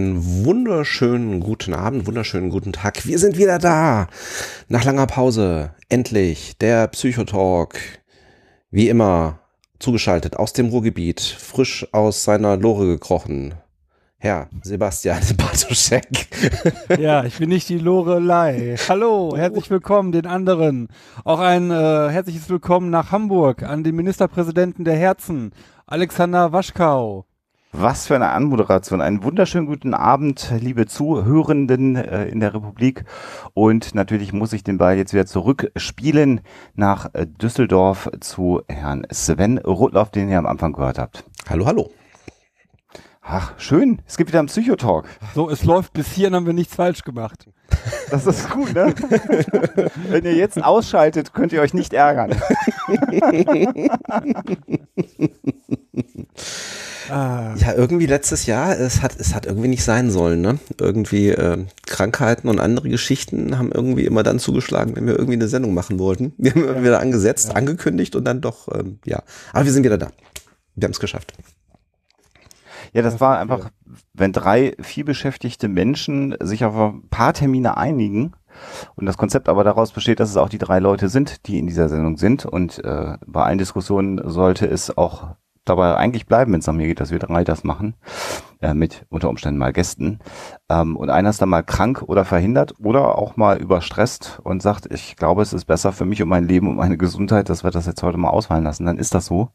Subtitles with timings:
[0.00, 3.06] Einen wunderschönen guten Abend, wunderschönen guten Tag.
[3.06, 4.06] Wir sind wieder da.
[4.66, 5.74] Nach langer Pause.
[5.90, 7.78] Endlich der Psychotalk.
[8.70, 9.40] Wie immer
[9.78, 13.52] zugeschaltet aus dem Ruhrgebiet, frisch aus seiner Lore gekrochen.
[14.16, 16.28] Herr Sebastian Bartoschek.
[16.98, 18.76] Ja, ich bin nicht die Lorelei.
[18.88, 20.88] Hallo, herzlich willkommen den anderen.
[21.24, 25.52] Auch ein äh, herzliches Willkommen nach Hamburg an den Ministerpräsidenten der Herzen,
[25.86, 27.26] Alexander Waschkau.
[27.72, 29.00] Was für eine Anmoderation.
[29.00, 33.04] Einen wunderschönen guten Abend, liebe Zuhörenden äh, in der Republik.
[33.54, 36.40] Und natürlich muss ich den Ball jetzt wieder zurückspielen
[36.74, 41.22] nach äh, Düsseldorf zu Herrn Sven Rudloff, den ihr am Anfang gehört habt.
[41.48, 41.92] Hallo, hallo.
[43.22, 44.02] Ach, schön.
[44.04, 45.06] Es gibt wieder einen Psychotalk.
[45.36, 47.46] So, es läuft bis hierhin, haben wir nichts falsch gemacht.
[48.10, 48.92] Das ist gut, ne?
[50.08, 52.34] Wenn ihr jetzt ausschaltet, könnt ihr euch nicht ärgern.
[57.10, 57.54] Ah.
[57.56, 60.58] Ja, irgendwie letztes Jahr, es hat, es hat irgendwie nicht sein sollen, ne?
[60.78, 65.48] Irgendwie äh, Krankheiten und andere Geschichten haben irgendwie immer dann zugeschlagen, wenn wir irgendwie eine
[65.48, 66.32] Sendung machen wollten.
[66.38, 66.82] Wir haben ja.
[66.82, 67.54] wieder angesetzt, ja.
[67.54, 69.22] angekündigt und dann doch, ähm, ja.
[69.52, 70.10] Aber wir sind wieder da.
[70.74, 71.32] Wir haben es geschafft.
[72.92, 73.70] Ja, das war einfach,
[74.14, 78.32] wenn drei vielbeschäftigte Menschen sich auf ein paar Termine einigen,
[78.96, 81.66] und das Konzept aber daraus besteht, dass es auch die drei Leute sind, die in
[81.66, 82.44] dieser Sendung sind.
[82.46, 86.86] Und äh, bei allen Diskussionen sollte es auch dabei eigentlich bleiben, wenn es nach mir
[86.86, 87.94] geht, dass wir drei das machen,
[88.60, 90.18] äh, mit unter Umständen mal Gästen.
[90.68, 94.92] Ähm, und einer ist dann mal krank oder verhindert oder auch mal überstresst und sagt,
[94.92, 97.70] ich glaube, es ist besser für mich und mein Leben und meine Gesundheit, dass wir
[97.70, 98.86] das jetzt heute mal ausfallen lassen.
[98.86, 99.50] Dann ist das so.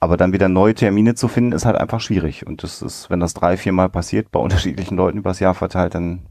[0.00, 2.46] Aber dann wieder neue Termine zu finden, ist halt einfach schwierig.
[2.46, 5.94] Und das ist, wenn das drei, vier Mal passiert, bei unterschiedlichen Leuten übers Jahr verteilt,
[5.94, 6.26] dann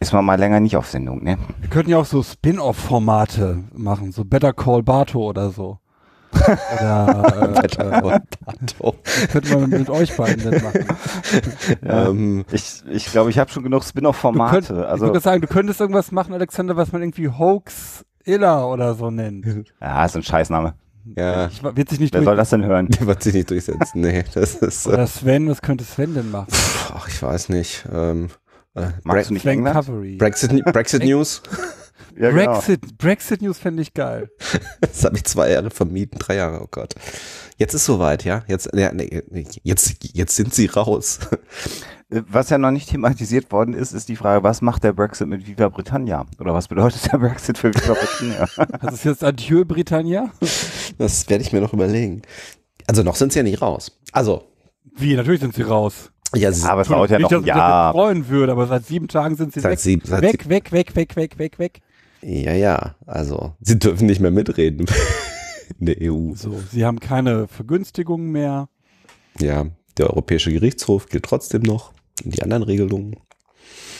[0.00, 1.38] ist man mal länger nicht auf Sendung, ne?
[1.60, 5.78] Wir könnten ja auch so Spin-off-Formate machen, so Better Call Bato oder so.
[6.48, 10.84] Oder äh, äh, könnte man mit euch beiden denn machen.
[11.82, 14.86] Ähm, ich ich glaube, ich habe schon genug Spin-off-Formate.
[14.88, 18.94] Also, ich würde sagen, du könntest irgendwas machen, Alexander, was man irgendwie Hoax Illa oder
[18.94, 19.46] so nennt.
[19.80, 20.74] Ja, ist ein Scheißname.
[21.16, 21.46] Ja.
[21.46, 22.88] Ich, wird sich nicht Wer soll das denn hören?
[22.88, 24.00] Der wird sich nicht durchsetzen.
[24.00, 24.86] Nee, das ist.
[24.86, 26.48] Oder Sven, was könnte Sven denn machen?
[26.94, 27.86] Ach, ich weiß nicht.
[27.90, 28.28] Ähm,
[28.74, 30.18] äh, Magst du nicht.
[30.18, 31.42] Brexit, Brexit News.
[32.16, 32.52] Ja, genau.
[32.52, 32.94] Brexit, genau.
[32.98, 34.30] Brexit News fände ich geil.
[34.80, 36.94] Das habe ich zwei Jahre vermieden, drei Jahre, oh Gott.
[37.56, 38.42] Jetzt ist soweit, ja.
[38.46, 39.22] Jetzt, ja, nee,
[39.62, 41.20] jetzt, jetzt sind sie raus.
[42.10, 45.46] Was ja noch nicht thematisiert worden ist, ist die Frage, was macht der Brexit mit
[45.46, 46.24] Viva Britannia?
[46.40, 48.48] Oder was bedeutet der Brexit für Viva Britannia?
[48.80, 50.30] Das ist jetzt Adieu Britannia?
[50.96, 52.22] Das werde ich mir noch überlegen.
[52.86, 53.92] Also noch sind sie ja nicht raus.
[54.12, 54.44] Also.
[54.96, 55.14] Wie?
[55.14, 56.10] Natürlich sind sie raus.
[56.34, 57.90] Ja, aber es dauert ja noch nicht, ein Jahr.
[57.90, 59.78] Ich freuen würde, aber seit sieben Tagen sind sie seit weg.
[59.78, 61.80] Sieben, seit weg, weg, weg, weg, weg, weg, weg.
[62.22, 64.86] Ja, ja, also sie dürfen nicht mehr mitreden
[65.78, 66.34] in der EU.
[66.34, 68.68] So, sie haben keine Vergünstigungen mehr.
[69.38, 71.92] Ja, der Europäische Gerichtshof gilt trotzdem noch.
[72.24, 73.16] Die anderen Regelungen.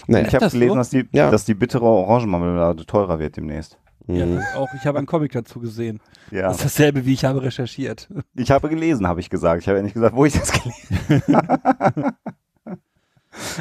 [0.08, 0.26] Naja.
[0.26, 0.74] Ich habe gelesen, so?
[0.76, 1.30] dass, die, ja.
[1.30, 3.78] dass die bittere Orangenmarmelade teurer wird demnächst.
[4.08, 4.40] Ja, mhm.
[4.56, 6.00] auch ich habe einen Comic dazu gesehen.
[6.30, 6.42] Ja.
[6.42, 8.08] Das ist dasselbe, wie ich habe recherchiert.
[8.34, 9.62] Ich habe gelesen, habe ich gesagt.
[9.62, 12.14] Ich habe ja nicht gesagt, wo ich das gelesen habe.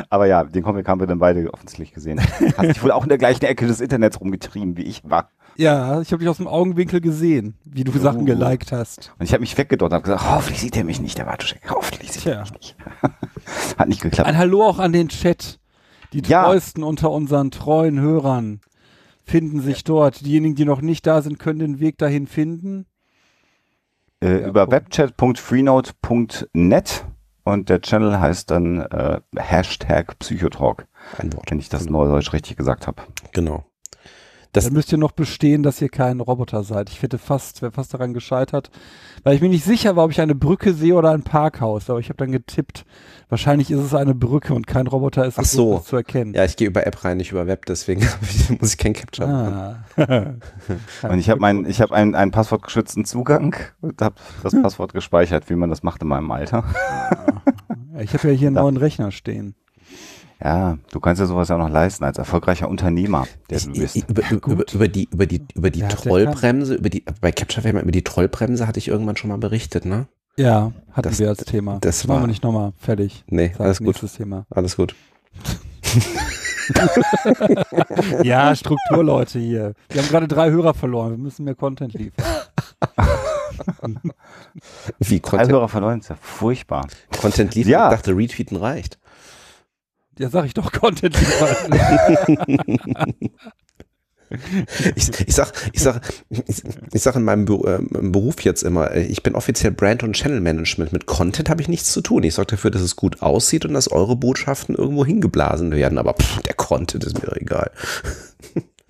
[0.09, 2.21] Aber ja, den Comic haben wir dann beide offensichtlich gesehen.
[2.21, 5.29] Hat sich wohl auch in der gleichen Ecke des Internets rumgetrieben, wie ich war.
[5.55, 7.97] Ja, ich habe dich aus dem Augenwinkel gesehen, wie du uh.
[7.97, 9.11] Sachen geliked hast.
[9.17, 11.61] Und ich habe mich weggedorrt und habe gesagt, hoffentlich sieht er mich nicht, der Wartuschek.
[11.69, 12.75] Hoffentlich sieht er mich nicht.
[13.77, 14.29] Hat nicht geklappt.
[14.29, 15.59] Ein Hallo auch an den Chat.
[16.13, 16.43] Die ja.
[16.43, 18.61] treuesten unter unseren treuen Hörern
[19.25, 20.25] finden sich dort.
[20.25, 22.85] Diejenigen, die noch nicht da sind, können den Weg dahin finden.
[24.21, 27.05] Äh, ja, über webchat.freenode.net
[27.47, 30.87] und der Channel heißt dann äh, Hashtag Psychotalk.
[31.17, 31.49] Ein Wort.
[31.49, 32.03] Wenn ich das genau.
[32.03, 33.03] Neudeutsch richtig gesagt habe.
[33.33, 33.65] Genau.
[34.57, 36.89] Das Dann müsst ihr noch bestehen, dass ihr kein Roboter seid.
[36.89, 38.71] Ich hätte fast, wäre fast daran gescheitert,
[39.23, 41.91] weil ich mir nicht sicher war, ob ich eine Brücke sehe oder ein Parkhaus.
[41.91, 42.83] Aber ich habe dann getippt,
[43.29, 45.77] wahrscheinlich ist es eine Brücke und kein Roboter ist Ach so.
[45.77, 46.33] zu erkennen.
[46.33, 48.01] Ja, ich gehe über App rein, nicht über Web, deswegen
[48.59, 49.85] muss ich kein Capture ah.
[49.95, 50.41] machen.
[51.03, 55.51] und ich habe mein, ich habe einen, einen passwortgeschützten Zugang und habe das Passwort gespeichert,
[55.51, 56.63] wie man das macht in meinem Alter.
[57.99, 59.53] ich habe ja hier einen neuen Rechner stehen.
[60.43, 63.95] Ja, du kannst ja sowas ja auch noch leisten als erfolgreicher Unternehmer, der du bist.
[63.95, 67.63] Über, über, über, über die, über die, über die Ja, Trollbremse, über die, bei Capture
[67.67, 70.07] Fame, über die Trollbremse hatte ich irgendwann schon mal berichtet, ne?
[70.37, 71.79] Ja, hatten Das- wir als Thema.
[71.81, 72.73] das machen war- wir nicht nochmal.
[72.77, 73.23] Fertig.
[73.27, 73.99] Nee, Sag alles gut.
[74.15, 74.45] Thema.
[74.51, 74.93] Alles gut.
[78.23, 79.73] Ja, Strukturleute hier.
[79.89, 81.11] Wir haben gerade drei Hörer verloren.
[81.11, 82.25] Wir müssen mehr Content liefern.
[84.99, 86.87] Wie Drei Content, Hörer verloren, ist ja furchtbar.
[87.21, 87.71] Content liefern?
[87.71, 87.89] Ja.
[87.89, 88.97] Ich dachte, Retweeten reicht.
[90.17, 91.55] Ja, sag ich doch, Content liefern.
[94.95, 96.61] Ich, ich sag, ich sag, ich,
[96.91, 100.13] ich sag in meinem Be äh, Beruf jetzt immer, äh, ich bin offiziell Brand- und
[100.13, 100.91] Channel Management.
[100.91, 102.23] Mit Content habe ich nichts zu tun.
[102.23, 105.97] Ich sorge dafür, dass es gut aussieht und dass eure Botschaften irgendwo hingeblasen werden.
[105.97, 107.71] Aber pff, der Content ist mir egal.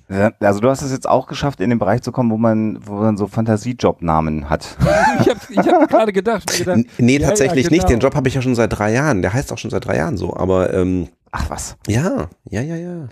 [0.09, 2.79] Ja, Also du hast es jetzt auch geschafft, in den Bereich zu kommen, wo man,
[2.85, 4.77] wo man so Fantasiejobnamen hat.
[5.19, 7.83] ich habe ich hab gerade gedacht, gedacht nee, ja, tatsächlich ja, nicht.
[7.83, 8.07] Den genau.
[8.07, 9.21] Job habe ich ja schon seit drei Jahren.
[9.21, 10.35] Der heißt auch schon seit drei Jahren so.
[10.35, 11.77] Aber ähm, Ach was.
[11.87, 13.07] ja, ja, ja, ja.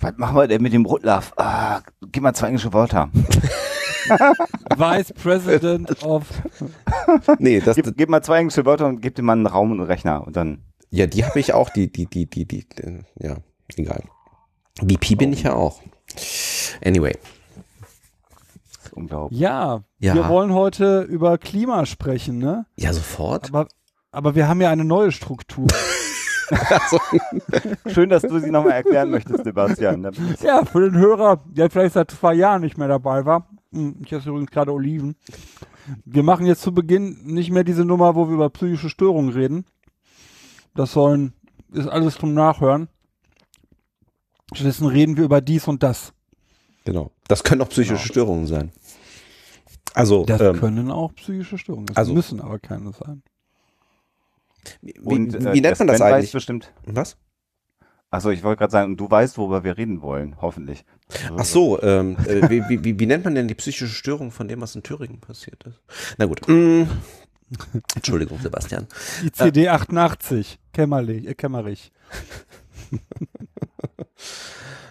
[0.00, 1.32] Was machen wir denn mit dem Rutlaff?
[1.36, 1.80] Ah,
[2.12, 3.10] gib mal zwei englische Wörter.
[4.76, 6.26] Vice President of.
[7.38, 9.80] Nee, das, Gib, gib mal zwei englische Wörter und gib dem Mann einen Raum und
[9.80, 10.62] einen Rechner und dann.
[10.90, 11.70] ja, die habe ich auch.
[11.70, 13.36] Die, die, die, die, die, äh, ja,
[13.76, 14.02] egal.
[14.80, 15.80] VP bin ich ja auch.
[16.84, 17.16] Anyway.
[18.62, 19.40] Das ist unglaublich.
[19.40, 20.14] Ja, Ja.
[20.14, 22.66] wir wollen heute über Klima sprechen, ne?
[22.76, 23.48] Ja, sofort.
[23.48, 23.66] Aber,
[24.12, 25.66] aber wir haben ja eine neue Struktur.
[27.86, 30.10] Schön, dass du sie nochmal erklären möchtest, Sebastian.
[30.42, 33.48] Ja, für den Hörer, der vielleicht seit zwei Jahren nicht mehr dabei war.
[33.72, 35.16] Hm, Ich esse übrigens gerade Oliven.
[36.04, 39.64] Wir machen jetzt zu Beginn nicht mehr diese Nummer, wo wir über psychische Störungen reden.
[40.74, 41.32] Das sollen,
[41.72, 42.88] ist alles zum Nachhören.
[44.52, 46.12] Stattdessen reden wir über dies und das.
[46.84, 47.10] Genau.
[47.28, 48.72] Das können auch psychische Störungen sein.
[49.94, 51.86] Also, Das ähm, können auch psychische Störungen.
[51.86, 53.22] Das also- müssen aber keine sein.
[54.80, 56.32] Wie, Und, wie, äh, wie nennt man das weiß eigentlich?
[56.32, 56.72] bestimmt.
[56.84, 57.16] Was?
[58.10, 60.84] Achso, ich wollte gerade sagen, und du weißt, worüber wir reden wollen, hoffentlich.
[61.36, 64.46] Ach so, ähm, äh, wie, wie, wie, wie nennt man denn die psychische Störung von
[64.48, 65.80] dem, was in Thüringen passiert ist?
[66.16, 66.46] Na gut.
[66.48, 66.84] Mm.
[67.94, 68.86] Entschuldigung, Sebastian.
[69.22, 71.92] Die CD 88, Kämmerlich, äh, Kämmerich.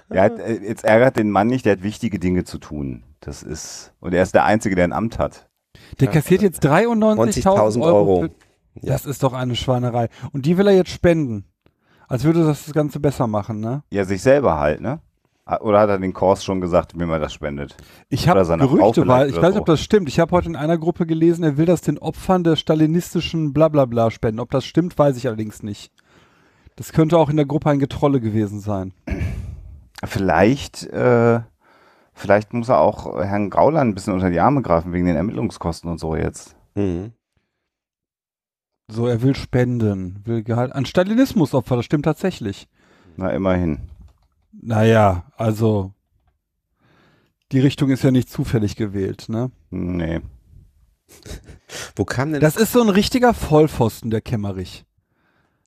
[0.09, 3.03] Er hat, äh, jetzt ärgert den Mann nicht, der hat wichtige Dinge zu tun.
[3.21, 5.49] Das ist, und er ist der Einzige, der ein Amt hat.
[5.99, 8.19] Der kassiert jetzt 93.000 90.000 Euro.
[8.19, 8.29] Euro.
[8.79, 10.09] Für- Das ist doch eine Schweinerei.
[10.31, 11.45] Und die will er jetzt spenden.
[12.07, 13.83] Als würde das das Ganze besser machen, ne?
[13.91, 14.99] Ja, sich selber halt, ne?
[15.61, 17.75] Oder hat er den Kurs schon gesagt, wie man das spendet?
[18.09, 20.09] Ich habe Gerüchte, weil ich weiß nicht, ob das stimmt.
[20.09, 24.09] Ich habe heute in einer Gruppe gelesen, er will das den Opfern der stalinistischen Blablabla
[24.09, 24.39] spenden.
[24.39, 25.91] Ob das stimmt, weiß ich allerdings nicht.
[26.77, 28.93] Das könnte auch in der Gruppe ein Getrolle gewesen sein.
[30.03, 31.39] Vielleicht, äh,
[32.13, 35.89] vielleicht muss er auch Herrn Grauland ein bisschen unter die Arme greifen wegen den Ermittlungskosten
[35.89, 36.55] und so jetzt.
[36.75, 37.13] Mhm.
[38.87, 42.67] So, er will spenden, will Gehalt an Stalinismusopfer, das stimmt tatsächlich.
[43.17, 43.89] Na, immerhin.
[44.51, 45.93] Naja, also
[47.51, 49.51] die Richtung ist ja nicht zufällig gewählt, ne?
[49.69, 50.21] Nee.
[51.95, 54.85] Wo kam denn Das ist so ein richtiger Vollpfosten, der Kämmerich.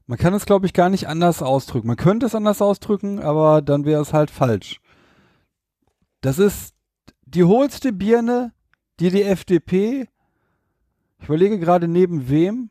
[0.06, 1.86] Man kann es, glaube ich, gar nicht anders ausdrücken.
[1.86, 4.80] Man könnte es anders ausdrücken, aber dann wäre es halt falsch.
[6.20, 6.74] Das ist
[7.26, 8.52] die hohlste Birne,
[9.00, 10.08] die die FDP,
[11.20, 12.70] ich überlege gerade neben wem,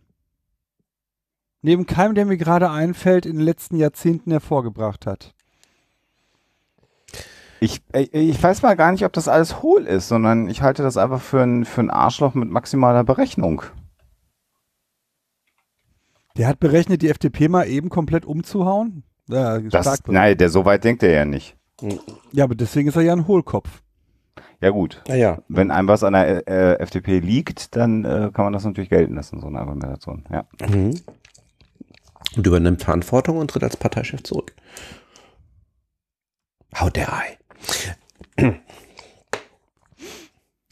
[1.67, 5.33] neben keinem, der mir gerade einfällt, in den letzten Jahrzehnten hervorgebracht hat.
[7.59, 10.81] Ich, äh, ich weiß mal gar nicht, ob das alles hohl ist, sondern ich halte
[10.81, 13.63] das einfach für ein, für ein Arschloch mit maximaler Berechnung.
[16.37, 19.03] Der hat berechnet, die FDP mal eben komplett umzuhauen.
[19.27, 21.57] Ja, Das, nein, der so weit denkt er ja nicht.
[22.31, 23.81] ja, aber deswegen ist er ja ein Hohlkopf.
[24.61, 28.53] Ja gut, Naja, wenn einem was an der äh, FDP liegt, dann äh, kann man
[28.53, 30.23] das natürlich gelten lassen, so eine Argumentation.
[30.31, 30.45] Ja.
[30.67, 30.95] mhm.
[32.35, 34.53] Und übernimmt Verantwortung und tritt als Parteichef zurück.
[36.79, 37.11] How dare
[38.37, 38.51] I?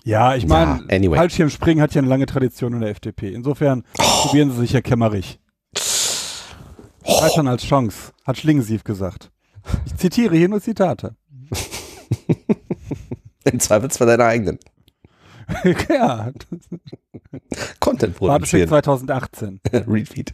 [0.03, 1.17] Ja, ich Ja, meine, anyway.
[1.17, 3.33] Fallschirmspringen hat ja eine lange Tradition in der FDP.
[3.33, 5.39] Insofern probieren sie sich ja Kämmerich.
[7.03, 9.31] Scheitern als Chance, hat Schlingensief gesagt.
[9.85, 11.15] Ich zitiere hier nur Zitate.
[13.45, 14.59] Im Zweifelsfall deiner eigenen.
[15.89, 16.31] ja,
[17.79, 18.67] Content produzieren.
[18.67, 19.59] 2018.
[19.73, 20.33] Retweet.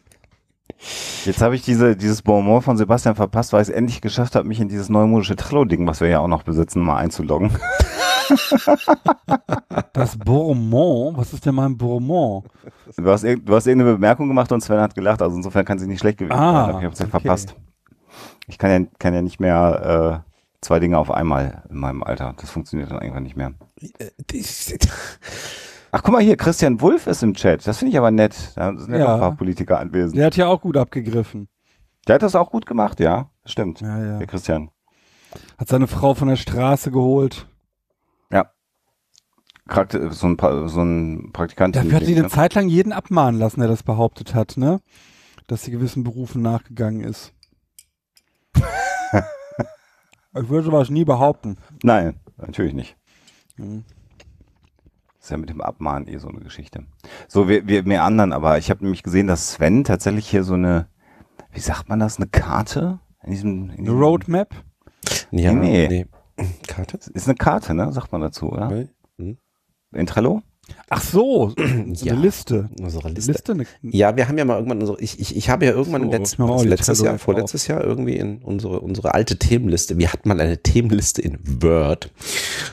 [1.25, 4.47] Jetzt habe ich diese, dieses Bonbon von Sebastian verpasst, weil ich es endlich geschafft habe,
[4.47, 7.51] mich in dieses neumodische Trello-Ding, was wir ja auch noch besitzen, mal einzuloggen.
[9.93, 12.45] Das Bourmont, was ist denn mein Bourmont?
[12.95, 15.87] Du hast, du hast irgendeine Bemerkung gemacht und Sven hat gelacht, also insofern kann sie
[15.87, 16.77] nicht schlecht gewesen Ah, sein.
[16.77, 17.11] Ich habe es ja okay.
[17.11, 17.55] verpasst.
[18.47, 22.33] Ich kann ja, kann ja nicht mehr äh, zwei Dinge auf einmal in meinem Alter.
[22.39, 23.51] Das funktioniert dann einfach nicht mehr.
[25.91, 27.65] Ach, guck mal hier, Christian Wulff ist im Chat.
[27.67, 28.53] Das finde ich aber nett.
[28.55, 29.05] Da sind ja, Ja.
[29.07, 30.17] noch ein paar Politiker anwesend.
[30.17, 31.49] Der hat ja auch gut abgegriffen.
[32.07, 33.29] Der hat das auch gut gemacht, ja.
[33.45, 33.81] Stimmt.
[33.81, 34.17] Ja, ja.
[34.17, 34.69] Der Christian.
[35.57, 37.47] Hat seine Frau von der Straße geholt.
[39.67, 41.75] Charakter, so ein, Pa- so ein Praktikant.
[41.75, 42.21] Dafür hat sie ne?
[42.21, 44.81] eine Zeit lang jeden abmahnen lassen, der das behauptet hat, ne?
[45.47, 47.31] Dass sie gewissen Berufen nachgegangen ist.
[48.55, 51.57] ich würde sowas nie behaupten.
[51.83, 52.97] Nein, natürlich nicht.
[53.55, 53.85] Hm.
[55.21, 56.83] Das ist ja mit dem Abmahnen eh so eine Geschichte.
[57.27, 60.55] So, wir, wir mehr anderen, aber ich habe nämlich gesehen, dass Sven tatsächlich hier so
[60.55, 60.87] eine,
[61.51, 62.99] wie sagt man das, eine Karte?
[63.23, 64.49] In diesem, in Eine diesem Roadmap?
[65.29, 65.87] Ja, Nee.
[65.87, 66.05] nee.
[66.67, 66.97] Karte?
[67.13, 67.93] Ist eine Karte, ne?
[67.93, 68.87] Sagt man dazu, oder?
[69.19, 69.37] Hm?
[69.93, 70.41] In Trello?
[70.89, 72.13] Ach so, so Ja.
[72.13, 72.71] eine Liste.
[72.79, 73.31] Unsere Eine Liste.
[73.31, 73.51] Liste?
[73.51, 76.07] Eine, Ja, wir haben ja mal irgendwann unsere, ich, ich, ich habe ja irgendwann So,
[76.07, 79.99] im letzten, letztes Trello Jahr, vorletztes Jahr irgendwie in unsere, unsere alte Themenliste.
[79.99, 82.09] Wir hatten mal eine Themenliste in Word.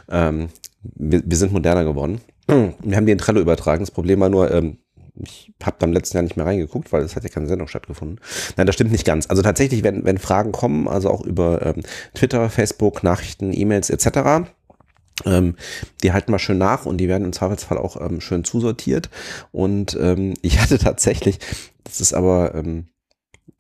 [0.09, 0.49] Ähm,
[0.83, 2.23] wir, wir sind moderner geworden.
[2.49, 3.81] Wir haben die in Trello übertragen.
[3.81, 4.79] Das Problem war nur, ähm,
[5.23, 8.21] ich habe beim letzten Jahr nicht mehr reingeguckt, weil es hat ja keine Sendung stattgefunden.
[8.57, 9.29] Nein, das stimmt nicht ganz.
[9.29, 11.83] Also tatsächlich, wenn, wenn Fragen kommen, also auch über ähm,
[12.15, 14.49] Twitter, Facebook, Nachrichten, E-Mails etc.,
[15.25, 15.57] ähm,
[16.03, 19.11] die halten wir schön nach und die werden im Zweifelsfall auch ähm, schön zusortiert.
[19.51, 21.39] Und ähm, ich hatte tatsächlich,
[21.85, 22.87] das ist aber ähm,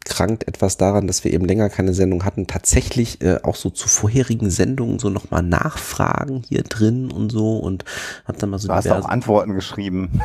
[0.08, 3.88] krankt etwas daran, dass wir eben länger keine Sendung hatten, tatsächlich äh, auch so zu
[3.88, 7.84] vorherigen Sendungen so nochmal nachfragen hier drin und so und
[8.26, 10.20] hab dann mal so Du hast auch Antworten geschrieben.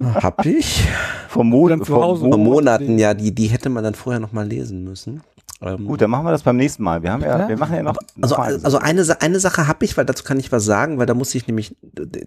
[0.00, 0.84] hab ich
[1.28, 5.22] Vor, Mo vor Monaten, ja, die, die hätte man dann vorher nochmal lesen müssen.
[5.62, 7.02] Ähm, Gut, dann machen wir das beim nächsten Mal.
[7.02, 7.48] Wir haben ja, Ja.
[7.48, 7.96] wir machen ja noch.
[8.20, 11.06] Also, noch also eine, eine Sache habe ich, weil dazu kann ich was sagen, weil
[11.06, 11.76] da muss ich nämlich,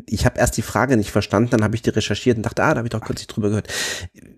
[0.06, 2.72] ich habe erst die Frage nicht verstanden, dann habe ich die recherchiert und dachte, ah,
[2.74, 3.68] da habe ich doch kürzlich drüber gehört.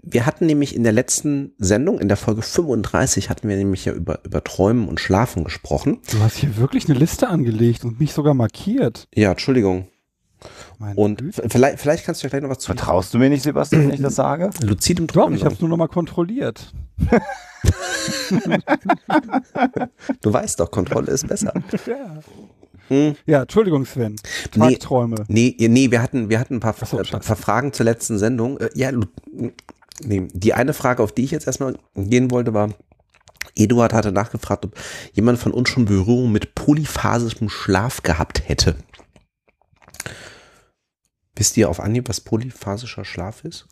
[0.02, 3.94] Wir hatten nämlich in der letzten Sendung, in der Folge 35, hatten wir nämlich ja
[3.94, 6.00] über, über Träumen und Schlafen gesprochen.
[6.12, 9.08] du hast hier wirklich eine Liste angelegt und mich sogar markiert.
[9.14, 9.88] Ja, Entschuldigung.
[10.80, 13.44] Meine Und vielleicht, vielleicht kannst du ja gleich noch was zu Vertraust du mir nicht,
[13.44, 14.52] Sebastian, wenn ich das sage?
[14.62, 16.74] luzidem Doch, Träumen ich habe es nur noch mal kontrolliert.
[20.22, 21.54] Du weißt doch, Kontrolle ist besser.
[21.88, 22.20] Ja.
[22.90, 23.16] Hm.
[23.26, 24.16] Ja, Entschuldigung, Sven.
[24.56, 24.76] Nee.
[24.76, 25.26] Tagträume.
[25.28, 27.28] Nee, nee, wir hatten, wir hatten ein paar, so, äh, scheiße.
[27.28, 28.58] paar Fragen zur letzten Sendung.
[28.60, 28.92] Äh, Ja,
[30.04, 32.70] nee, die eine Frage, auf die ich jetzt erstmal gehen wollte, war,
[33.56, 34.76] Eduard hatte nachgefragt, ob
[35.12, 38.76] jemand von uns schon Berührung mit polyphasischem Schlaf gehabt hätte.
[41.38, 43.68] Wisst ihr auf Anhieb, was polyphasischer Schlaf ist?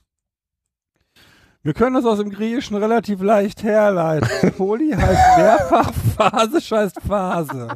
[1.63, 4.51] Wir können das aus dem Griechischen relativ leicht herleiten.
[4.57, 7.69] Poly heißt mehrfach, phasisch heißt Phase.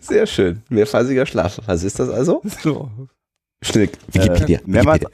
[0.00, 0.62] Sehr schön.
[0.68, 1.60] Mehrphasiger Schlaf.
[1.64, 2.42] Was ist das also?
[2.60, 2.90] So.
[3.62, 4.58] Schnell, Wikipedia.
[4.58, 5.04] Äh, mehrmals,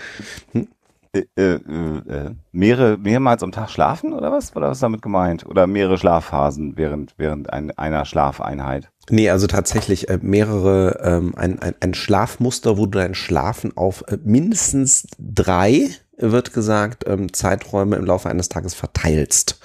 [1.13, 4.57] äh, äh, äh, mehrere, mehrmals am Tag schlafen oder was?
[4.57, 5.45] Oder was ist damit gemeint?
[5.45, 8.92] Oder mehrere Schlafphasen während, während ein, einer Schlafeinheit?
[9.11, 14.05] Nee, also tatsächlich äh, mehrere, ähm, ein, ein, ein Schlafmuster, wo du dein Schlafen auf
[14.09, 19.61] äh, mindestens drei, wird gesagt, ähm, Zeiträume im Laufe eines Tages verteilst.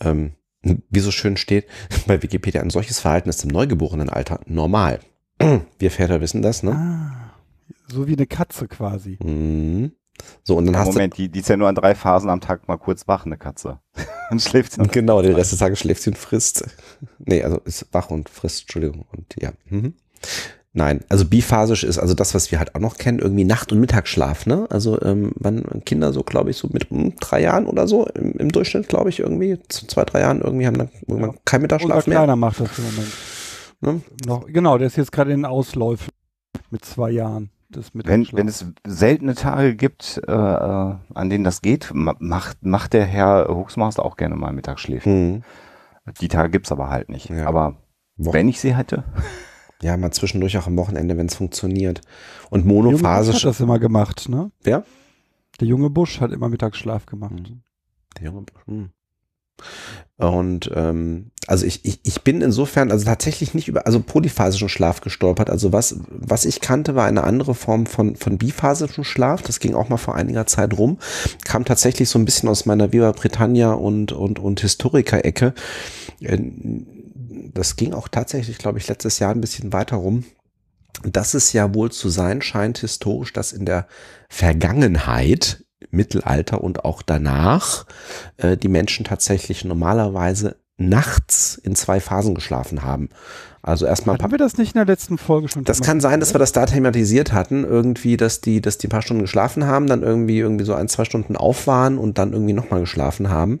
[0.00, 1.66] Ähm, wie so schön steht
[2.06, 5.00] bei Wikipedia, ein solches Verhalten ist im Neugeborenenalter normal.
[5.78, 6.72] Wir Väter wissen das, ne?
[6.72, 7.34] Ah,
[7.88, 9.18] so wie eine Katze quasi.
[9.22, 9.92] Mhm.
[10.42, 12.40] So, und dann Ja, hast Moment, die, die ist ja nur an drei Phasen am
[12.40, 13.78] Tag mal kurz wach, eine Katze.
[14.30, 14.82] Dann schläft sie.
[14.82, 14.88] du.
[14.88, 16.64] Genau, den Rest des Tages schläft sie und frisst.
[17.18, 19.06] Nee, also ist wach und frisst, Entschuldigung.
[19.12, 19.52] Und ja.
[19.68, 19.94] Mhm.
[20.74, 23.80] Nein, also biphasisch ist also das, was wir halt auch noch kennen, irgendwie Nacht- und
[23.80, 24.66] Mittagsschlaf, ne?
[24.70, 28.32] Also ähm, wann Kinder so, glaube ich, so mit hm, drei Jahren oder so im,
[28.32, 31.76] im Durchschnitt, glaube ich, irgendwie, zu zwei, drei Jahren irgendwie haben dann irgendwann keinen Unser
[31.76, 32.18] Mittagsschlaf mehr.
[32.18, 33.12] Kleiner macht das im Moment.
[33.82, 34.00] Ne?
[34.26, 36.10] Noch, genau, der ist jetzt gerade in den Ausläufen
[36.70, 37.50] mit zwei Jahren.
[37.72, 42.16] Das mit Wenn, wenn es seltene Tage gibt, äh, äh, an denen das geht, ma-
[42.18, 45.42] macht, macht der Herr Hoaxmaster auch gerne mal Mittagsschläfchen.
[46.04, 46.12] Hm.
[46.20, 47.28] Die Tage gibt's aber halt nicht.
[47.30, 47.46] Ja.
[47.46, 47.76] Aber
[48.16, 49.04] Wochen- wenn ich sie hätte,
[49.82, 52.02] Ja, mal zwischendurch auch am Wochenende, wenn es funktioniert.
[52.50, 53.34] Und Der junge Busch monophasisch.
[53.36, 54.52] hat das immer gemacht, ne?
[54.62, 54.84] Wer?
[55.60, 57.32] Der junge Busch hat immer Mittagsschlaf gemacht.
[57.50, 57.62] Mhm.
[58.16, 58.62] Der junge Busch.
[58.66, 58.90] hm.
[60.16, 65.00] Und ähm, also ich, ich, ich bin insofern also tatsächlich nicht über also polyphasischen Schlaf
[65.00, 65.50] gestolpert.
[65.50, 69.42] Also was, was ich kannte, war eine andere Form von, von biphasischem Schlaf.
[69.42, 70.98] Das ging auch mal vor einiger Zeit rum.
[71.44, 75.54] Kam tatsächlich so ein bisschen aus meiner Viva Britannia und, und, und Historiker-Ecke.
[76.20, 76.38] Äh,
[77.54, 80.24] Das ging auch tatsächlich, glaube ich, letztes Jahr ein bisschen weiter rum.
[81.04, 83.88] Dass es ja wohl zu sein scheint, historisch, dass in der
[84.28, 85.61] Vergangenheit,
[85.92, 87.86] Mittelalter und auch danach,
[88.38, 93.10] äh, die Menschen tatsächlich normalerweise nachts in zwei Phasen geschlafen haben.
[93.64, 96.34] Also erstmal Haben wir das nicht in der letzten Folge schon das kann sein, dass
[96.34, 99.86] wir das da thematisiert hatten, irgendwie, dass die, dass die ein paar Stunden geschlafen haben,
[99.86, 103.60] dann irgendwie, irgendwie so ein, zwei Stunden auf waren und dann irgendwie nochmal geschlafen haben.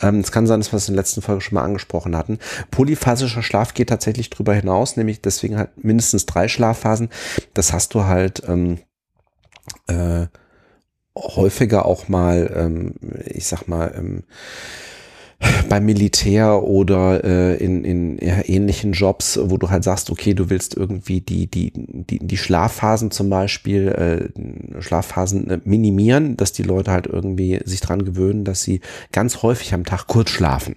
[0.00, 2.38] Ähm, es kann sein, dass wir das in der letzten Folge schon mal angesprochen hatten.
[2.70, 7.10] Polyphasischer Schlaf geht tatsächlich drüber hinaus, nämlich deswegen halt mindestens drei Schlafphasen.
[7.52, 8.78] Das hast du halt, ähm,
[9.88, 10.26] äh,
[11.16, 12.94] häufiger auch mal, ähm,
[13.26, 14.24] ich sag mal, ähm,
[15.68, 20.50] beim Militär oder äh, in, in ja, ähnlichen Jobs, wo du halt sagst, okay, du
[20.50, 26.62] willst irgendwie die, die, die, die Schlafphasen zum Beispiel, äh, Schlafphasen äh, minimieren, dass die
[26.62, 28.80] Leute halt irgendwie sich dran gewöhnen, dass sie
[29.12, 30.76] ganz häufig am Tag kurz schlafen.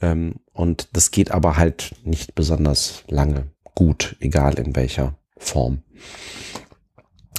[0.00, 5.82] Ähm, und das geht aber halt nicht besonders lange gut, egal in welcher Form.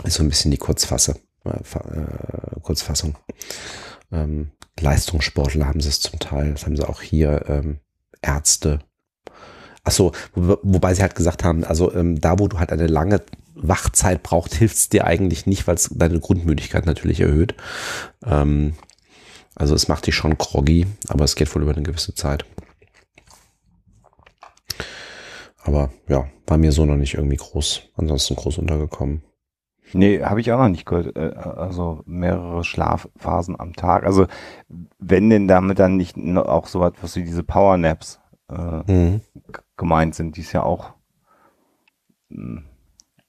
[0.03, 1.17] Ist so ein bisschen die Kurzfasse,
[1.49, 3.15] äh, Kurzfassung.
[4.11, 7.79] Ähm, Leistungssportler haben sie es zum Teil, das haben sie auch hier ähm,
[8.21, 8.79] Ärzte.
[9.83, 13.21] Achso, wo, wobei sie halt gesagt haben, also ähm, da, wo du halt eine lange
[13.55, 17.55] Wachzeit brauchst, hilft es dir eigentlich nicht, weil es deine Grundmüdigkeit natürlich erhöht.
[18.25, 18.73] Ähm,
[19.55, 22.45] also es macht dich schon groggy, aber es geht wohl über eine gewisse Zeit.
[25.63, 29.21] Aber ja, war mir so noch nicht irgendwie groß, ansonsten groß untergekommen.
[29.93, 31.15] Nee, habe ich auch noch nicht gehört.
[31.15, 34.03] Äh, also mehrere Schlafphasen am Tag.
[34.03, 34.27] Also
[34.99, 38.19] wenn denn damit dann nicht auch so etwas wie diese Powernaps
[38.49, 39.21] äh, mhm.
[39.77, 40.93] gemeint sind, die es ja auch,
[42.29, 42.65] hm,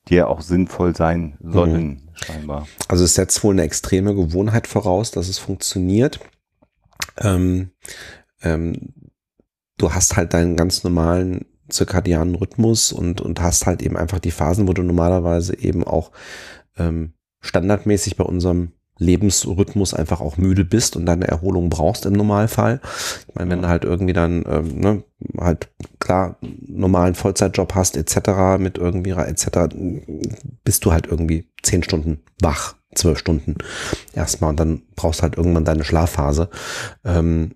[0.09, 2.09] die ja auch sinnvoll sein sollen, mhm.
[2.15, 2.67] scheinbar.
[2.89, 6.21] Also es setzt wohl eine extreme Gewohnheit voraus, dass es funktioniert.
[7.19, 7.71] Ähm,
[8.43, 8.95] ähm,
[9.77, 14.31] du hast halt deinen ganz normalen zirkadianen Rhythmus und, und hast halt eben einfach die
[14.31, 16.11] Phasen, wo du normalerweise eben auch
[16.79, 22.81] ähm, standardmäßig bei unserem Lebensrhythmus einfach auch müde bist und deine Erholung brauchst im Normalfall.
[23.29, 25.03] Ich meine, wenn du halt irgendwie dann ähm, ne,
[25.39, 26.37] halt klar
[26.67, 28.59] normalen Vollzeitjob hast etc.
[28.59, 29.75] mit irgendwie etc.
[30.65, 33.57] bist du halt irgendwie zehn Stunden wach, zwölf Stunden
[34.15, 36.51] erstmal und dann brauchst halt irgendwann deine Schlafphase.
[37.05, 37.53] Ähm,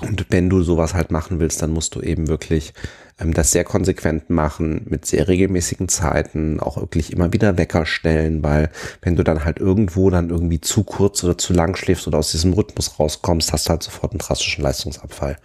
[0.00, 2.72] und wenn du sowas halt machen willst, dann musst du eben wirklich
[3.18, 8.70] das sehr konsequent machen, mit sehr regelmäßigen Zeiten, auch wirklich immer wieder Wecker stellen, weil
[9.00, 12.32] wenn du dann halt irgendwo dann irgendwie zu kurz oder zu lang schläfst oder aus
[12.32, 15.38] diesem Rhythmus rauskommst, hast du halt sofort einen drastischen Leistungsabfall,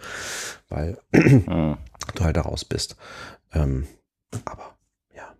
[0.68, 1.76] weil mhm.
[2.14, 2.96] du halt da raus bist.
[3.52, 3.86] Ähm,
[4.44, 4.76] aber
[5.14, 5.34] ja,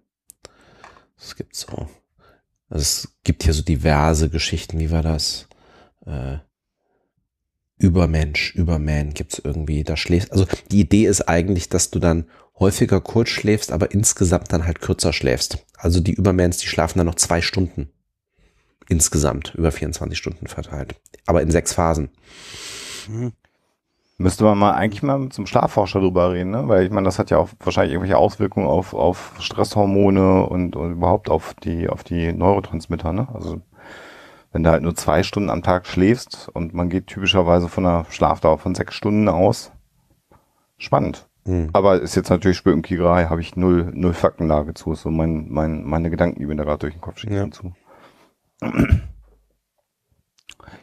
[1.18, 1.88] es gibt so,
[2.68, 5.48] also es gibt hier so diverse Geschichten, wie war das?
[6.06, 6.38] Äh,
[7.78, 12.26] Übermensch, Überman gibt's irgendwie, da schläfst, also die Idee ist eigentlich, dass du dann
[12.58, 15.64] häufiger kurz schläfst, aber insgesamt dann halt kürzer schläfst.
[15.76, 17.90] Also die Übermans, die schlafen dann noch zwei Stunden.
[18.88, 20.96] Insgesamt, über 24 Stunden verteilt.
[21.26, 22.10] Aber in sechs Phasen.
[23.08, 23.32] Mhm.
[24.20, 26.66] Müsste man mal eigentlich mal zum Schlafforscher drüber reden, ne?
[26.66, 30.92] Weil ich meine, das hat ja auch wahrscheinlich irgendwelche Auswirkungen auf, auf Stresshormone und, und
[30.92, 33.28] überhaupt auf die, auf die Neurotransmitter, ne?
[33.32, 33.60] Also
[34.52, 38.06] wenn du halt nur zwei Stunden am Tag schläfst und man geht typischerweise von einer
[38.10, 39.72] Schlafdauer von sechs Stunden aus.
[40.78, 41.28] Spannend.
[41.44, 41.70] Mhm.
[41.72, 44.94] Aber ist jetzt natürlich Spökenkiegerei, habe ich null, null Faktenlage zu.
[44.94, 47.50] So mein, mein, meine Gedanken, die mir da gerade durch den Kopf schießen ja.
[47.50, 47.72] zu.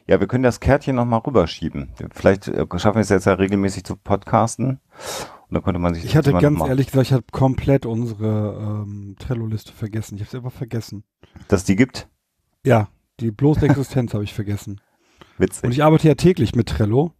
[0.07, 1.89] Ja, wir können das Kärtchen nochmal rüberschieben.
[2.13, 4.79] Vielleicht äh, schaffen wir es jetzt ja regelmäßig zu podcasten.
[5.47, 6.05] Und dann könnte man sich.
[6.05, 10.15] Ich hatte ganz ehrlich gesagt, ich habe komplett unsere ähm, Trello-Liste vergessen.
[10.15, 11.03] Ich habe es einfach vergessen.
[11.47, 12.07] Dass die gibt?
[12.63, 12.87] Ja,
[13.19, 14.81] die bloße Existenz habe ich vergessen.
[15.37, 15.63] Witzig.
[15.63, 17.13] Und ich arbeite ja täglich mit Trello.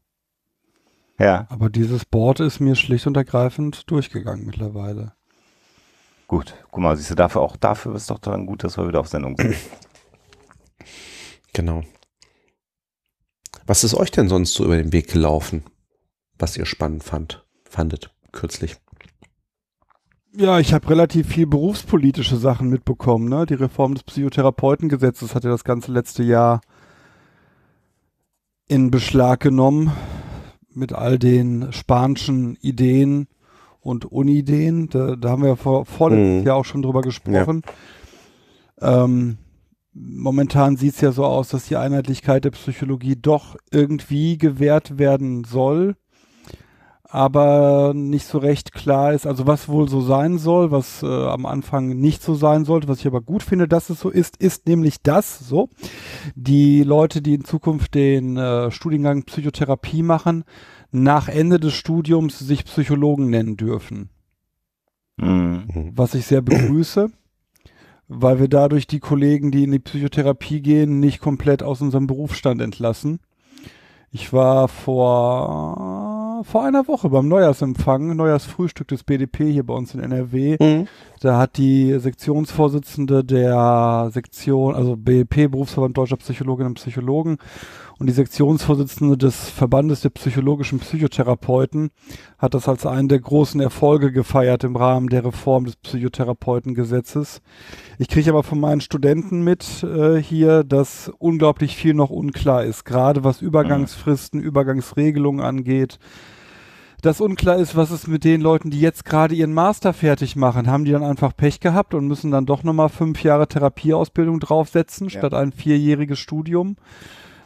[1.19, 1.47] Ja.
[1.49, 5.13] Aber dieses Board ist mir schlicht und ergreifend durchgegangen mittlerweile.
[6.27, 8.99] Gut, guck mal, siehst du, dafür auch dafür ist doch dann gut, dass wir wieder
[8.99, 9.55] auf Sendung sind.
[11.53, 11.83] Genau.
[13.65, 15.63] Was ist euch denn sonst so über den Weg gelaufen,
[16.37, 18.75] was ihr spannend fand, fandet kürzlich?
[20.37, 23.29] Ja, ich habe relativ viel berufspolitische Sachen mitbekommen.
[23.29, 23.45] Ne?
[23.45, 26.59] Die Reform des Psychotherapeutengesetzes hat ja das ganze letzte Jahr
[28.67, 29.93] in Beschlag genommen
[30.73, 33.27] mit all den spanischen Ideen
[33.79, 34.89] und Unideen.
[34.89, 36.47] Da, da haben wir ja vor, vorletztes mhm.
[36.47, 37.61] Jahr auch schon drüber gesprochen.
[38.81, 39.03] Ja.
[39.03, 39.37] Ähm,
[39.93, 45.45] momentan sieht es ja so aus, dass die Einheitlichkeit der Psychologie doch irgendwie gewährt werden
[45.45, 45.95] soll
[47.09, 51.45] aber nicht so recht klar ist, also was wohl so sein soll, was äh, am
[51.45, 54.67] Anfang nicht so sein sollte, was ich aber gut finde, dass es so ist, ist
[54.67, 55.69] nämlich das so.
[56.35, 60.43] Die Leute, die in Zukunft den äh, Studiengang Psychotherapie machen,
[60.91, 64.09] nach Ende des Studiums sich Psychologen nennen dürfen.
[65.17, 65.91] Mhm.
[65.95, 67.09] Was ich sehr begrüße,
[68.07, 72.61] weil wir dadurch die Kollegen, die in die Psychotherapie gehen, nicht komplett aus unserem Berufsstand
[72.61, 73.19] entlassen.
[74.11, 76.14] Ich war vor,
[76.45, 80.57] vor einer Woche beim Neujahrsempfang, Neujahrsfrühstück des BDP hier bei uns in NRW.
[80.59, 80.87] Mhm.
[81.19, 87.37] Da hat die Sektionsvorsitzende der Sektion, also BEP, Berufsverband Deutscher Psychologinnen und Psychologen,
[87.97, 91.91] und die Sektionsvorsitzende des Verbandes der psychologischen Psychotherapeuten
[92.37, 97.41] hat das als einen der großen Erfolge gefeiert im Rahmen der Reform des Psychotherapeutengesetzes.
[97.97, 102.83] Ich kriege aber von meinen Studenten mit äh, hier, dass unglaublich viel noch unklar ist,
[102.83, 105.97] gerade was Übergangsfristen, Übergangsregelungen angeht
[107.01, 110.67] dass unklar ist, was ist mit den Leuten, die jetzt gerade ihren Master fertig machen.
[110.67, 115.07] Haben die dann einfach Pech gehabt und müssen dann doch nochmal fünf Jahre Therapieausbildung draufsetzen,
[115.09, 115.19] ja.
[115.19, 116.77] statt ein vierjähriges Studium?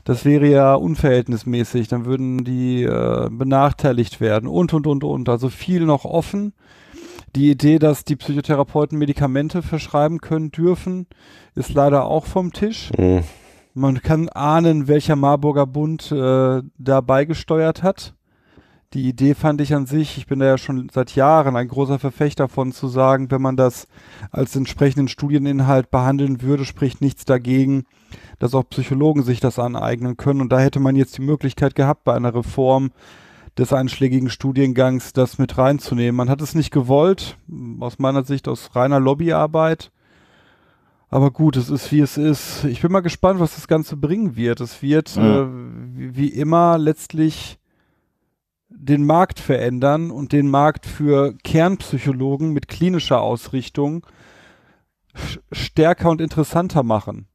[0.06, 1.88] Das wäre ja unverhältnismäßig.
[1.88, 5.30] Dann würden die äh, benachteiligt werden und, und, und, und.
[5.30, 6.54] Also viel noch offen.
[7.36, 11.06] Die Idee, dass die Psychotherapeuten Medikamente verschreiben können dürfen,
[11.54, 12.92] ist leider auch vom Tisch.
[12.98, 13.24] Mhm.
[13.76, 18.16] Man kann ahnen, welcher Marburger Bund äh, da beigesteuert hat
[18.94, 22.00] die Idee fand ich an sich, ich bin da ja schon seit Jahren ein großer
[22.00, 23.88] Verfechter von zu sagen, wenn man das
[24.32, 27.84] als entsprechenden Studieninhalt behandeln würde, spricht nichts dagegen,
[28.40, 30.42] dass auch Psychologen sich das aneignen können.
[30.42, 32.92] Und da hätte man jetzt die Möglichkeit gehabt, bei einer Reform
[33.60, 36.16] des einschlägigen Studiengangs das mit reinzunehmen.
[36.16, 37.38] Man hat es nicht gewollt,
[37.80, 39.92] aus meiner Sicht aus reiner Lobbyarbeit.
[41.10, 42.64] Aber gut, es ist wie es ist.
[42.66, 44.62] Ich bin mal gespannt, was das Ganze bringen wird.
[44.62, 45.24] Es wird mhm.
[45.98, 47.59] äh, wie immer letztlich
[48.82, 54.06] den Markt verändern und den Markt für Kernpsychologen mit klinischer Ausrichtung
[55.52, 57.28] stärker und interessanter machen.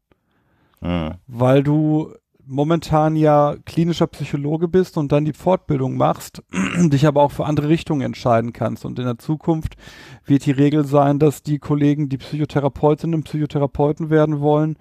[0.80, 1.14] Mhm.
[1.26, 2.14] Weil du
[2.46, 6.42] momentan ja klinischer Psychologe bist und dann die Fortbildung machst,
[6.78, 8.84] dich aber auch für andere Richtungen entscheiden kannst.
[8.84, 9.76] Und in der Zukunft
[10.24, 14.76] wird die Regel sein, dass die Kollegen, die Psychotherapeutinnen und Psychotherapeuten werden wollen,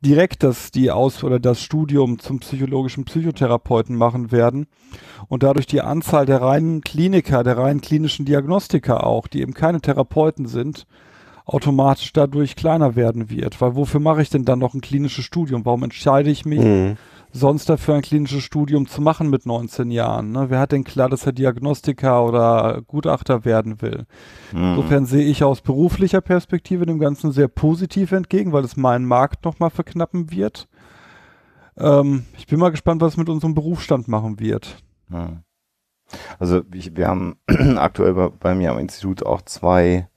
[0.00, 4.66] direkt das, die Aus- oder das Studium zum psychologischen Psychotherapeuten machen werden
[5.28, 9.80] und dadurch die Anzahl der reinen Kliniker, der reinen klinischen Diagnostiker auch, die eben keine
[9.80, 10.86] Therapeuten sind,
[11.46, 13.60] automatisch dadurch kleiner werden wird.
[13.60, 15.64] Weil wofür mache ich denn dann noch ein klinisches Studium?
[15.64, 16.96] Warum entscheide ich mich mhm.
[17.32, 20.32] sonst dafür ein klinisches Studium zu machen mit 19 Jahren?
[20.32, 20.50] Ne?
[20.50, 24.06] Wer hat denn klar, dass er Diagnostiker oder Gutachter werden will?
[24.52, 24.70] Mhm.
[24.70, 29.44] Insofern sehe ich aus beruflicher Perspektive dem Ganzen sehr positiv entgegen, weil es meinen Markt
[29.44, 30.66] nochmal verknappen wird.
[31.78, 34.78] Ähm, ich bin mal gespannt, was es mit unserem Berufsstand machen wird.
[35.08, 35.42] Mhm.
[36.40, 37.36] Also ich, wir haben
[37.76, 40.08] aktuell bei, bei mir am Institut auch zwei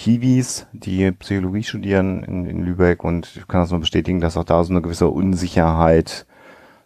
[0.00, 4.44] Hiwis, die Psychologie studieren in, in, Lübeck und ich kann das nur bestätigen, dass auch
[4.44, 6.26] da so eine gewisse Unsicherheit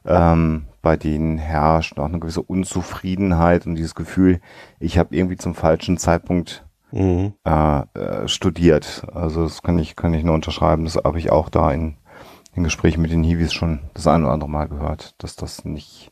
[0.04, 4.40] ähm, bei denen herrscht, auch eine gewisse Unzufriedenheit und dieses Gefühl,
[4.80, 7.34] ich habe irgendwie zum falschen Zeitpunkt mhm.
[7.44, 9.06] äh, äh, studiert.
[9.12, 10.84] Also das kann ich, kann ich nur unterschreiben.
[10.84, 11.96] Das habe ich auch da in,
[12.54, 16.10] in Gesprächen mit den Hiwis schon das ein oder andere Mal gehört, dass das nicht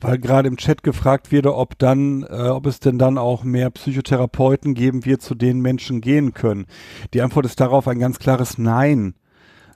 [0.00, 3.70] weil gerade im Chat gefragt wurde, ob dann, äh, ob es denn dann auch mehr
[3.70, 6.66] Psychotherapeuten geben wird, zu denen Menschen gehen können.
[7.14, 9.14] Die Antwort ist darauf ein ganz klares Nein.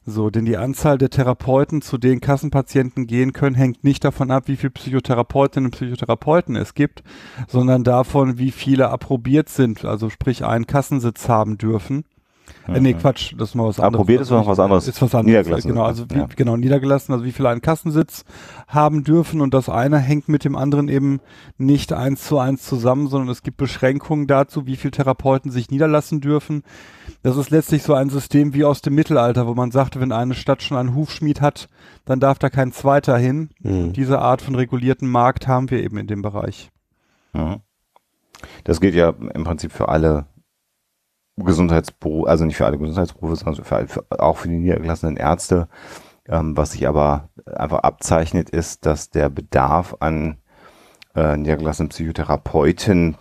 [0.05, 4.49] So, denn die Anzahl der Therapeuten, zu denen Kassenpatienten gehen können, hängt nicht davon ab,
[4.49, 7.05] wie viele Psychotherapeutinnen und Psychotherapeuten es gibt,
[7.47, 12.05] sondern davon, wie viele approbiert sind, also sprich einen Kassensitz haben dürfen.
[12.69, 13.99] Äh, nee, Quatsch, das ist mal was anderes.
[13.99, 14.87] Probiert ist noch was anderes.
[14.87, 15.27] Ist was anderes.
[15.27, 15.69] Niedergelassen.
[15.69, 16.29] Genau, also wie, ja.
[16.37, 18.25] genau, niedergelassen, also wie viele einen Kassensitz
[18.69, 21.21] haben dürfen und das eine hängt mit dem anderen eben
[21.59, 26.21] nicht eins zu eins zusammen, sondern es gibt Beschränkungen dazu, wie viele Therapeuten sich niederlassen
[26.21, 26.63] dürfen.
[27.23, 30.35] Das ist letztlich so ein System wie aus dem Mittelalter, wo man sagte, wenn eine
[30.35, 31.69] Stadt schon einen Hufschmied hat,
[32.05, 33.51] dann darf da kein zweiter hin.
[33.61, 33.93] Mhm.
[33.93, 36.71] Diese Art von regulierten Markt haben wir eben in dem Bereich.
[37.33, 37.61] Mhm.
[38.65, 40.27] Das gilt ja im Prinzip für alle
[41.37, 45.69] Gesundheitsberufe, also nicht für alle Gesundheitsberufe, sondern für, für, auch für die niedergelassenen Ärzte.
[46.29, 50.39] Ähm, was sich aber einfach abzeichnet, ist, dass der Bedarf an
[51.15, 53.17] äh, niedergelassenen Psychotherapeuten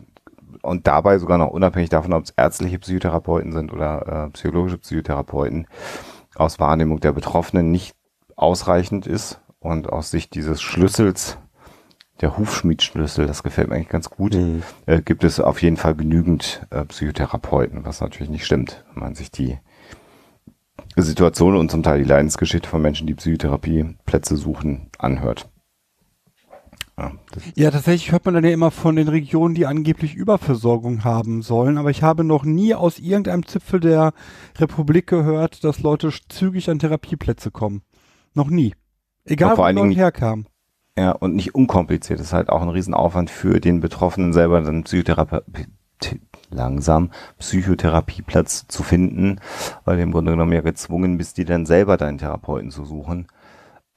[0.62, 5.68] und dabei sogar noch unabhängig davon, ob es ärztliche Psychotherapeuten sind oder äh, psychologische Psychotherapeuten,
[6.36, 7.96] aus Wahrnehmung der Betroffenen nicht
[8.36, 11.38] ausreichend ist und aus Sicht dieses Schlüssels
[12.22, 14.64] der Hufschmiedschlüssel, das gefällt mir eigentlich ganz gut, mhm.
[14.86, 19.16] äh, gibt es auf jeden Fall genügend äh, Psychotherapeuten, was natürlich nicht stimmt, wenn man
[19.16, 19.58] sich die
[20.96, 25.50] Situation und zum Teil die Leidensgeschichte von Menschen, die Psychotherapieplätze suchen, anhört.
[26.98, 27.12] Ja,
[27.56, 31.78] ja, tatsächlich hört man dann ja immer von den Regionen, die angeblich Überversorgung haben sollen,
[31.78, 34.14] aber ich habe noch nie aus irgendeinem Zipfel der
[34.60, 37.82] Republik gehört, dass Leute zügig an Therapieplätze kommen.
[38.34, 38.76] Noch nie.
[39.24, 40.46] Egal, wo Leute herkamen.
[40.98, 42.20] Ja, und nicht unkompliziert.
[42.20, 45.68] Das ist halt auch ein Riesenaufwand für den Betroffenen selber, dann Psychotherapie,
[46.50, 49.40] langsam Psychotherapieplatz zu finden,
[49.86, 53.28] weil du im Grunde genommen ja gezwungen bist, dir dann selber deinen Therapeuten zu suchen.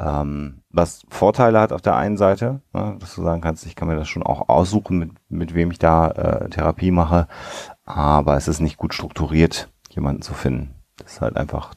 [0.01, 3.89] Ähm, was Vorteile hat auf der einen Seite, ne, dass du sagen kannst, ich kann
[3.89, 7.29] mir das schon auch aussuchen, mit, mit wem ich da äh, Therapie mache,
[7.85, 10.75] aber es ist nicht gut strukturiert, jemanden zu finden.
[10.97, 11.75] Das ist halt einfach,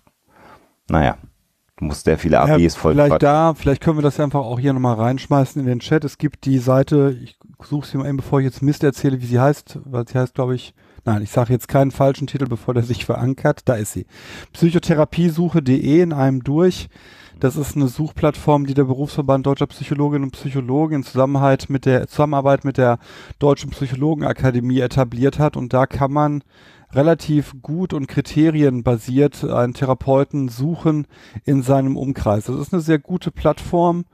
[0.89, 1.17] naja,
[1.77, 4.59] du musst sehr viele ABs ja, voll Vielleicht da, vielleicht können wir das einfach auch
[4.59, 6.03] hier nochmal reinschmeißen in den Chat.
[6.03, 9.25] Es gibt die Seite, ich suche sie mal eben, bevor ich jetzt Mist erzähle, wie
[9.25, 10.73] sie heißt, weil sie heißt, glaube ich,
[11.05, 13.61] nein, ich sage jetzt keinen falschen Titel, bevor der sich verankert.
[13.65, 14.05] Da ist sie.
[14.53, 16.89] Psychotherapiesuche.de in einem durch.
[17.39, 22.07] Das ist eine Suchplattform, die der Berufsverband Deutscher Psychologinnen und Psychologen in Zusammenarbeit mit der
[22.07, 22.97] Zusammenarbeit mit der
[23.37, 25.55] Deutschen Psychologenakademie etabliert hat.
[25.55, 26.43] Und da kann man
[26.93, 31.07] relativ gut und kriterienbasiert einen Therapeuten suchen
[31.43, 32.45] in seinem Umkreis.
[32.45, 34.05] Das ist eine sehr gute Plattform.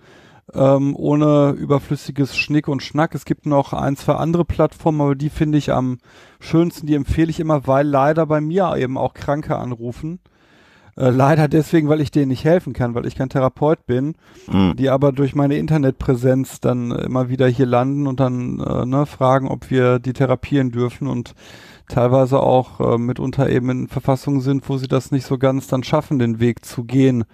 [0.53, 3.15] Ähm, ohne überflüssiges Schnick und Schnack.
[3.15, 5.99] Es gibt noch ein, zwei andere Plattformen, aber die finde ich am
[6.41, 10.19] schönsten, die empfehle ich immer, weil leider bei mir eben auch Kranke anrufen
[10.95, 14.15] äh, leider deswegen, weil ich denen nicht helfen kann, weil ich kein Therapeut bin,
[14.51, 14.75] mhm.
[14.75, 19.47] die aber durch meine Internetpräsenz dann immer wieder hier landen und dann äh, ne, fragen,
[19.47, 21.33] ob wir die therapieren dürfen und
[21.87, 25.83] teilweise auch äh, mitunter eben in Verfassungen sind, wo sie das nicht so ganz dann
[25.83, 27.25] schaffen, den Weg zu gehen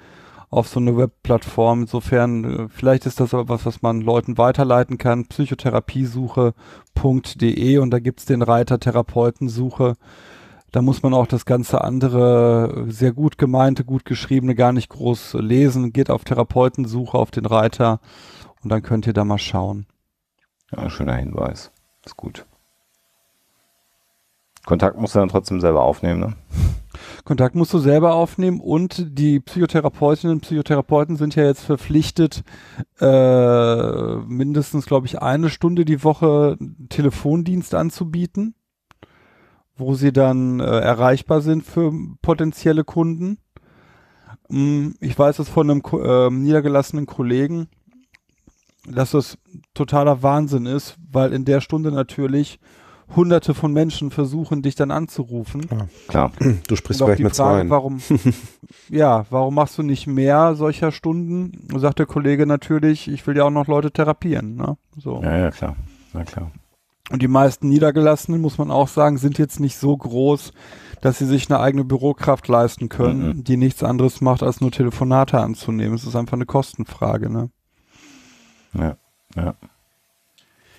[0.49, 1.81] auf so eine Webplattform.
[1.81, 5.27] Insofern, äh, vielleicht ist das aber was, was man Leuten weiterleiten kann.
[5.27, 9.95] Psychotherapiesuche.de und da gibt's den Reiter Therapeutensuche
[10.71, 15.35] da muss man auch das ganze andere, sehr gut gemeinte, gut geschriebene gar nicht groß
[15.39, 15.93] lesen.
[15.93, 17.99] Geht auf Therapeutensuche auf den Reiter
[18.63, 19.88] und dann könnt ihr da mal schauen.
[20.71, 21.71] Ja, schöner Hinweis.
[22.05, 22.45] Ist gut.
[24.69, 26.34] Kontakt musst du dann trotzdem selber aufnehmen, ne?
[27.25, 32.43] Kontakt musst du selber aufnehmen und die Psychotherapeutinnen und Psychotherapeuten sind ja jetzt verpflichtet,
[32.99, 36.58] äh, mindestens, glaube ich, eine Stunde die Woche
[36.89, 38.55] Telefondienst anzubieten
[39.79, 43.39] wo sie dann äh, erreichbar sind für potenzielle Kunden.
[44.49, 47.69] Mm, ich weiß es von einem äh, niedergelassenen Kollegen,
[48.86, 49.38] dass das
[49.73, 52.60] totaler Wahnsinn ist, weil in der Stunde natürlich
[53.15, 55.65] hunderte von Menschen versuchen, dich dann anzurufen.
[55.69, 56.32] Ja, klar,
[56.67, 57.69] du sprichst gleich mit Frage, zwei.
[57.69, 58.00] Warum,
[58.89, 61.67] ja, warum machst du nicht mehr solcher Stunden?
[61.80, 64.56] Sagt der Kollege natürlich, ich will ja auch noch Leute therapieren.
[64.56, 64.78] Ne?
[64.98, 65.22] So.
[65.24, 65.76] Ja, ja, klar.
[66.13, 66.52] Na klar.
[67.10, 70.54] Und die meisten Niedergelassenen, muss man auch sagen, sind jetzt nicht so groß,
[71.02, 73.43] dass sie sich eine eigene Bürokraft leisten können, mhm.
[73.43, 75.95] die nichts anderes macht, als nur Telefonate anzunehmen.
[75.95, 77.50] Es ist einfach eine Kostenfrage, ne?
[78.74, 78.98] Ja,
[79.36, 79.56] ja.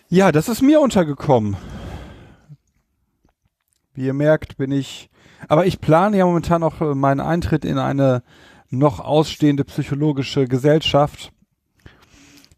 [0.08, 1.56] Ja, das ist mir untergekommen.
[3.94, 5.10] Wie ihr merkt, bin ich,
[5.48, 8.22] aber ich plane ja momentan äh, meinen Eintritt in eine
[8.70, 11.32] noch ausstehende psychologische Gesellschaft.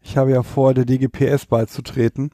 [0.01, 2.31] Ich habe ja vor, der DGPS beizutreten.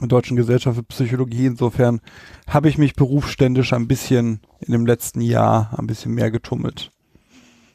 [0.00, 1.46] Deutschen Gesellschaft für Psychologie.
[1.46, 2.00] Insofern
[2.46, 6.90] habe ich mich berufsständisch ein bisschen in dem letzten Jahr ein bisschen mehr getummelt.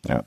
[0.08, 0.24] Ja.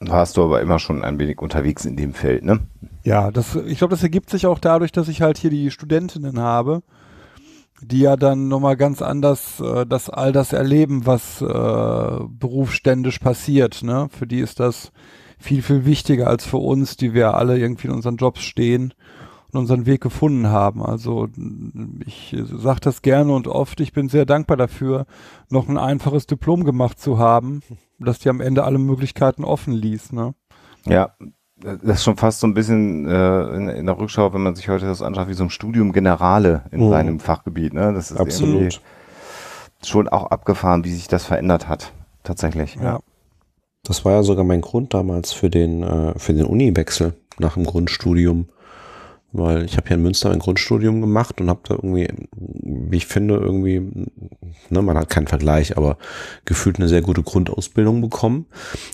[0.00, 2.60] Warst du aber immer schon ein wenig unterwegs in dem Feld, ne?
[3.04, 6.38] Ja, das, ich glaube, das ergibt sich auch dadurch, dass ich halt hier die Studentinnen
[6.38, 6.82] habe,
[7.82, 11.44] die ja dann nochmal ganz anders äh, das all das erleben, was äh,
[12.28, 14.08] berufsständisch passiert, ne?
[14.10, 14.92] Für die ist das
[15.38, 18.94] viel, viel wichtiger als für uns, die wir alle irgendwie in unseren Jobs stehen
[19.50, 20.82] und unseren Weg gefunden haben.
[20.82, 21.28] Also
[22.04, 25.06] ich sage das gerne und oft, ich bin sehr dankbar dafür,
[25.48, 27.62] noch ein einfaches Diplom gemacht zu haben,
[27.98, 30.12] das dir am Ende alle Möglichkeiten offen ließ.
[30.12, 30.34] Ne?
[30.86, 31.14] Ja,
[31.62, 34.68] das ist schon fast so ein bisschen äh, in, in, der Rückschau, wenn man sich
[34.68, 36.90] heute das anschaut, wie so ein Studium Generale in mhm.
[36.90, 37.74] seinem Fachgebiet.
[37.74, 37.92] Ne?
[37.92, 38.80] Das ist Absolut.
[39.84, 41.92] schon auch abgefahren, wie sich das verändert hat.
[42.22, 42.76] Tatsächlich.
[42.76, 43.00] Ja.
[43.82, 47.64] Das war ja sogar mein Grund damals für den, äh, für den Uniwechsel nach dem
[47.64, 48.48] Grundstudium
[49.32, 53.06] weil ich habe hier in Münster ein Grundstudium gemacht und habe da irgendwie, wie ich
[53.06, 53.80] finde, irgendwie,
[54.70, 55.98] ne, man hat keinen Vergleich, aber
[56.44, 58.46] gefühlt eine sehr gute Grundausbildung bekommen.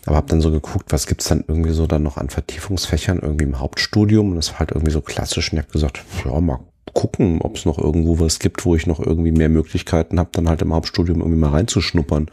[0.05, 3.45] Aber habe dann so geguckt, was gibt's dann irgendwie so dann noch an Vertiefungsfächern irgendwie
[3.45, 6.61] im Hauptstudium und das war halt irgendwie so klassisch und ich habe gesagt, ja, mal
[6.97, 10.49] gucken, ob es noch irgendwo was gibt, wo ich noch irgendwie mehr Möglichkeiten habe, dann
[10.49, 12.31] halt im Hauptstudium irgendwie mal reinzuschnuppern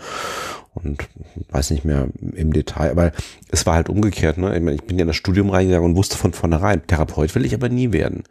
[0.73, 1.03] und
[1.49, 3.11] weiß nicht mehr im Detail, aber
[3.51, 4.37] es war halt umgekehrt.
[4.37, 4.55] Ne?
[4.55, 7.45] Ich, meine, ich bin ja in das Studium reingegangen und wusste von vornherein, Therapeut will
[7.45, 8.23] ich aber nie werden.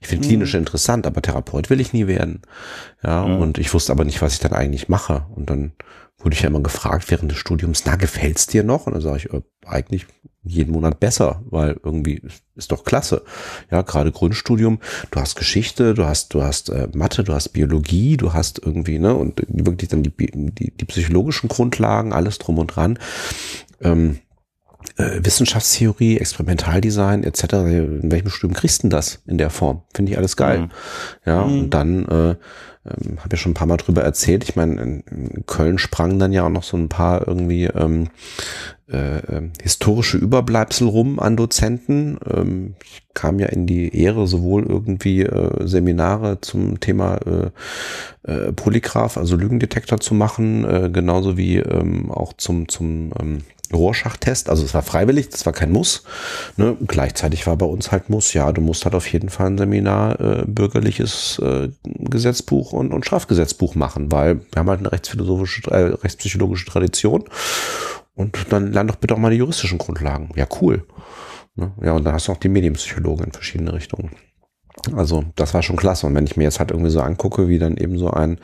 [0.00, 0.28] Ich finde mhm.
[0.28, 2.42] klinisch interessant, aber Therapeut will ich nie werden.
[3.02, 3.40] Ja, mhm.
[3.40, 5.24] und ich wusste aber nicht, was ich dann eigentlich mache.
[5.34, 5.72] Und dann
[6.18, 8.86] wurde ich ja immer gefragt während des Studiums, na, gefällt's dir noch?
[8.86, 10.06] Und dann sage ich, äh, eigentlich
[10.42, 12.22] jeden Monat besser, weil irgendwie
[12.54, 13.22] ist doch klasse.
[13.70, 14.78] Ja, gerade Grundstudium,
[15.10, 18.98] du hast Geschichte, du hast, du hast äh, Mathe, du hast Biologie, du hast irgendwie,
[18.98, 22.98] ne, und wirklich dann die, die, die psychologischen Grundlagen, alles drum und dran.
[23.80, 24.18] Ähm,
[24.96, 27.42] äh, Wissenschaftstheorie, Experimentaldesign etc.
[27.52, 29.82] In welchem Studium kriegst du denn das in der Form?
[29.94, 30.60] Finde ich alles geil.
[30.60, 30.70] Mhm.
[31.26, 31.60] Ja, mhm.
[31.60, 34.44] und dann äh, ähm, habe ja schon ein paar Mal drüber erzählt.
[34.44, 38.08] Ich meine, in, Köln sprangen dann ja auch noch so ein paar irgendwie ähm,
[38.90, 42.18] äh, ähm, historische Überbleibsel rum an Dozenten.
[42.26, 47.50] Ähm, ich kam ja in die Ehre, sowohl irgendwie äh, Seminare zum Thema äh,
[48.30, 54.48] äh, Polygraph, also Lügendetektor zu machen, äh, genauso wie ähm, auch zum, zum ähm, Rohrschachtest.
[54.48, 56.04] Also es war freiwillig, das war kein Muss.
[56.56, 56.76] Ne?
[56.86, 60.20] Gleichzeitig war bei uns halt Muss, ja, du musst halt auf jeden Fall ein Seminar
[60.20, 65.94] äh, bürgerliches äh, Gesetzbuch und, und Strafgesetzbuch machen, weil wir haben halt eine rechtsphilosophische, äh,
[65.94, 67.24] rechtspsychologische Tradition.
[68.14, 70.30] Und dann lern doch bitte auch mal die juristischen Grundlagen.
[70.34, 70.84] Ja, cool.
[71.54, 71.72] Ne?
[71.82, 74.10] Ja, und dann hast du auch die Medienpsychologe in verschiedene Richtungen.
[74.94, 76.06] Also das war schon klasse.
[76.06, 78.38] Und wenn ich mir jetzt halt irgendwie so angucke, wie dann eben so ein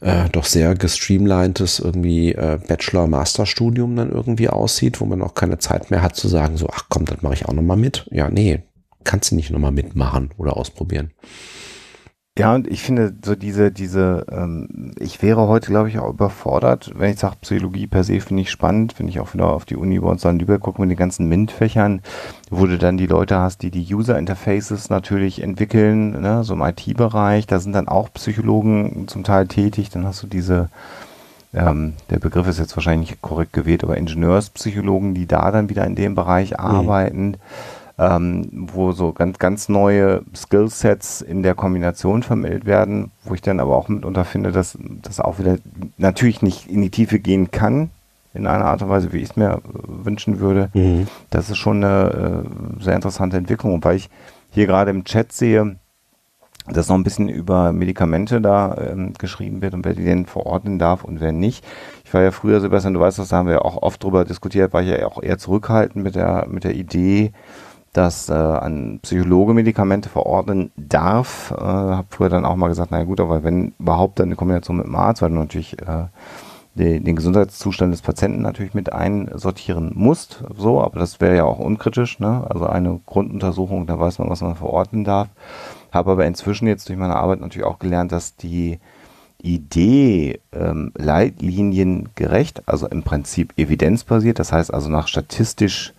[0.00, 5.90] äh, doch sehr gestreamlinedes irgendwie äh, Bachelor-Master-Studium dann irgendwie aussieht, wo man auch keine Zeit
[5.90, 8.06] mehr hat zu sagen, so, ach komm, das mache ich auch nochmal mit.
[8.10, 8.62] Ja, nee,
[9.04, 11.12] kannst du nicht nochmal mitmachen oder ausprobieren.
[12.38, 16.92] Ja, und ich finde so diese, diese, ähm, ich wäre heute, glaube ich, auch überfordert,
[16.94, 19.76] wenn ich sage, Psychologie per se finde ich spannend, finde ich auch wieder auf die
[19.76, 22.02] Uni bei uns an Lübeck gucken mit den ganzen MINT-Fächern,
[22.50, 27.46] wo du dann die Leute hast, die die User-Interfaces natürlich entwickeln, ne, so im IT-Bereich,
[27.46, 30.68] da sind dann auch Psychologen zum Teil tätig, dann hast du diese,
[31.54, 35.86] ähm, der Begriff ist jetzt wahrscheinlich nicht korrekt gewählt, aber Ingenieurspsychologen, die da dann wieder
[35.86, 36.56] in dem Bereich mhm.
[36.58, 37.36] arbeiten
[37.98, 43.60] ähm, wo so ganz, ganz neue Skillsets in der Kombination vermittelt werden, wo ich dann
[43.60, 45.56] aber auch mitunter finde, dass das auch wieder
[45.96, 47.90] natürlich nicht in die Tiefe gehen kann,
[48.34, 50.68] in einer Art und Weise, wie ich es mir äh, wünschen würde.
[50.74, 51.06] Mhm.
[51.30, 53.74] Das ist schon eine äh, sehr interessante Entwicklung.
[53.74, 54.10] Und weil ich
[54.50, 55.76] hier gerade im Chat sehe,
[56.68, 60.78] dass noch ein bisschen über Medikamente da ähm, geschrieben wird und wer die denn verordnen
[60.78, 61.64] darf und wer nicht.
[62.04, 64.72] Ich war ja früher, Sebastian, du weißt das, da haben wir auch oft drüber diskutiert,
[64.72, 67.32] war ich ja auch eher zurückhaltend mit der, mit der Idee,
[67.96, 71.50] dass äh, ein Psychologe Medikamente verordnen darf.
[71.56, 74.76] Äh, habe früher dann auch mal gesagt, naja gut, aber wenn überhaupt dann eine Kombination
[74.76, 76.04] mit dem Arzt, weil du natürlich äh,
[76.74, 80.44] den, den Gesundheitszustand des Patienten natürlich mit einsortieren musst.
[80.58, 82.18] So, aber das wäre ja auch unkritisch.
[82.18, 82.44] Ne?
[82.50, 85.28] Also eine Grunduntersuchung, da weiß man, was man verordnen darf.
[85.90, 88.78] Habe aber inzwischen jetzt durch meine Arbeit natürlich auch gelernt, dass die
[89.40, 95.94] Idee ähm, leitliniengerecht, also im Prinzip evidenzbasiert, das heißt also nach statistisch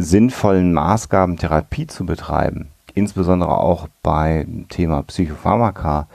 [0.00, 6.06] sinnvollen Maßgaben Therapie zu betreiben, insbesondere auch beim Thema Psychopharmaka,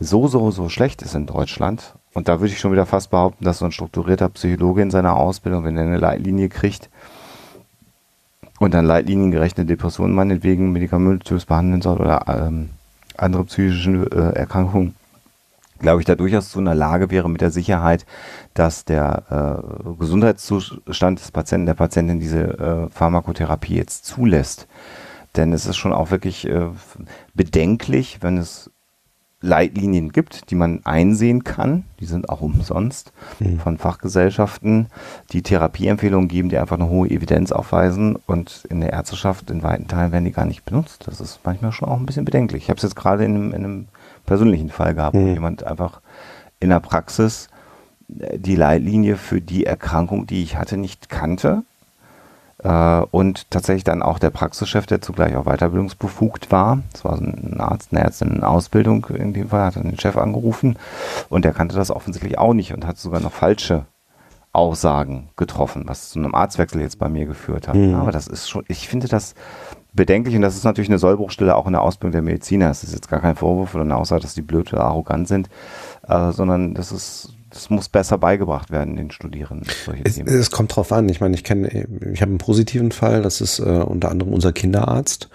[0.00, 1.94] so, so, so schlecht ist in Deutschland.
[2.14, 5.16] Und da würde ich schon wieder fast behaupten, dass so ein strukturierter Psychologe in seiner
[5.16, 6.90] Ausbildung, wenn er eine Leitlinie kriegt
[8.58, 12.70] und dann leitliniengerechte Depressionen meinetwegen medikamentös behandeln soll oder ähm,
[13.16, 14.94] andere psychische äh, Erkrankungen,
[15.82, 18.06] glaube ich, da durchaus zu einer Lage wäre mit der Sicherheit,
[18.54, 24.66] dass der äh, Gesundheitszustand des Patienten, der Patientin diese äh, Pharmakotherapie jetzt zulässt.
[25.36, 26.68] Denn es ist schon auch wirklich äh,
[27.34, 28.70] bedenklich, wenn es
[29.42, 31.84] Leitlinien gibt, die man einsehen kann.
[32.00, 33.58] Die sind auch umsonst mhm.
[33.58, 34.86] von Fachgesellschaften,
[35.32, 38.16] die Therapieempfehlungen geben, die einfach eine hohe Evidenz aufweisen.
[38.26, 41.06] Und in der Ärzteschaft in weiten Teilen werden die gar nicht benutzt.
[41.06, 42.62] Das ist manchmal schon auch ein bisschen bedenklich.
[42.62, 43.88] Ich habe es jetzt gerade in, in einem
[44.26, 45.24] persönlichen Fall gehabt, mhm.
[45.24, 46.00] wo jemand einfach
[46.60, 47.48] in der Praxis
[48.18, 51.62] äh, die Leitlinie für die Erkrankung, die ich hatte, nicht kannte.
[52.62, 57.60] Äh, und tatsächlich dann auch der Praxischef, der zugleich auch weiterbildungsbefugt war, das war ein
[57.60, 60.76] Arzt, eine Ärztin in Ausbildung in dem Fall, hat dann den Chef angerufen
[61.28, 63.86] und der kannte das offensichtlich auch nicht und hat sogar noch falsche
[64.52, 67.74] Aussagen getroffen, was zu einem Arztwechsel jetzt bei mir geführt hat.
[67.74, 67.94] Mhm.
[67.94, 69.34] Aber das ist schon, ich finde das
[69.92, 72.70] bedenklich und das ist natürlich eine Sollbruchstelle auch in der Ausbildung der Mediziner.
[72.70, 75.48] Es ist jetzt gar kein Vorwurf oder eine Aussage, dass die blöd oder arrogant sind,
[76.08, 79.68] äh, sondern das ist das muss besser beigebracht werden den Studierenden.
[80.04, 81.08] Es, es, kommt drauf an.
[81.08, 83.20] Ich meine, ich kenne, ich habe einen positiven Fall.
[83.20, 85.28] Das ist äh, unter anderem unser Kinderarzt.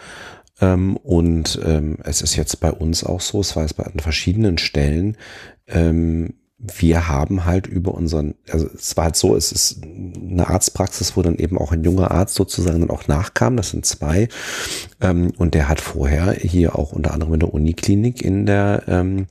[0.60, 3.40] Ähm, und ähm, es ist jetzt bei uns auch so.
[3.40, 5.16] Es war jetzt bei an verschiedenen Stellen.
[5.68, 11.16] Ähm, wir haben halt über unseren, also es war halt so, es ist eine Arztpraxis,
[11.16, 14.28] wo dann eben auch ein junger Arzt sozusagen dann auch nachkam, das sind zwei,
[15.00, 19.28] ähm, und der hat vorher hier auch unter anderem in der Uniklinik in der, ähm,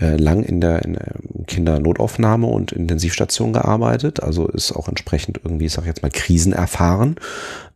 [0.00, 1.14] äh, lang in der, in der
[1.46, 7.16] Kindernotaufnahme und Intensivstation gearbeitet, also ist auch entsprechend irgendwie, ich sag jetzt mal, krisenerfahren.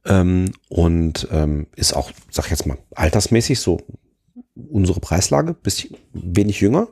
[0.07, 3.79] Ähm, und ähm, ist auch, sag ich jetzt mal, altersmäßig so
[4.71, 6.88] unsere Preislage, bisschen wenig jünger,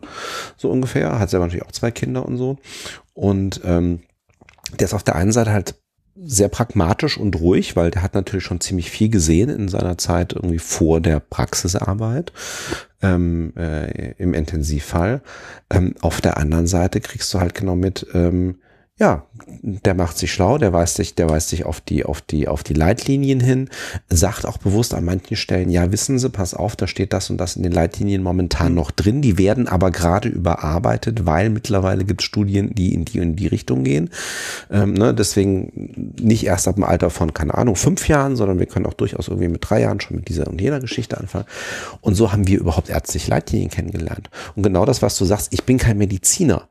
[0.57, 2.59] so ungefähr, hat selber natürlich auch zwei Kinder und so.
[3.15, 4.01] Und ähm,
[4.79, 5.75] der ist auf der einen Seite halt
[6.19, 10.33] sehr pragmatisch und ruhig, weil der hat natürlich schon ziemlich viel gesehen in seiner Zeit
[10.33, 12.33] irgendwie vor der Praxisarbeit
[13.03, 15.21] ähm, äh, im Intensivfall.
[15.71, 18.57] Ähm, auf der anderen Seite kriegst du halt genau mit, ähm,
[18.99, 19.27] ja,
[19.61, 22.63] der macht sich schlau, der weist sich, der weist sich auf die, auf die, auf
[22.63, 23.69] die Leitlinien hin,
[24.09, 27.37] sagt auch bewusst an manchen Stellen, ja, wissen Sie, pass auf, da steht das und
[27.37, 29.21] das in den Leitlinien momentan noch drin.
[29.21, 33.37] Die werden aber gerade überarbeitet, weil mittlerweile gibt es Studien, die in die und in
[33.37, 34.09] die Richtung gehen.
[34.71, 38.67] Ähm, ne, deswegen nicht erst ab dem Alter von, keine Ahnung, fünf Jahren, sondern wir
[38.67, 41.47] können auch durchaus irgendwie mit drei Jahren schon mit dieser und jener Geschichte anfangen.
[42.01, 44.31] Und so haben wir überhaupt ärztliche Leitlinien kennengelernt.
[44.55, 46.67] Und genau das, was du sagst, ich bin kein Mediziner.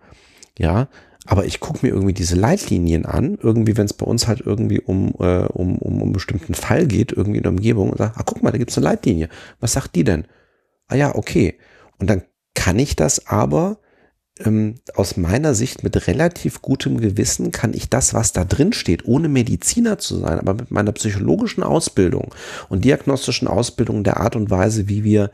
[0.58, 0.88] Ja,
[1.26, 4.80] aber ich gucke mir irgendwie diese Leitlinien an, irgendwie, wenn es bei uns halt irgendwie
[4.80, 8.14] um, äh, um, um, um einen bestimmten Fall geht, irgendwie in der Umgebung und sage,
[8.16, 9.30] ah, guck mal, da gibt's eine Leitlinie.
[9.60, 10.26] Was sagt die denn?
[10.88, 11.58] Ah ja, okay.
[11.98, 12.24] Und dann
[12.54, 13.80] kann ich das aber
[14.40, 19.06] ähm, aus meiner Sicht mit relativ gutem Gewissen, kann ich das, was da drin steht,
[19.06, 22.34] ohne Mediziner zu sein, aber mit meiner psychologischen Ausbildung
[22.70, 25.32] und diagnostischen Ausbildung der Art und Weise, wie wir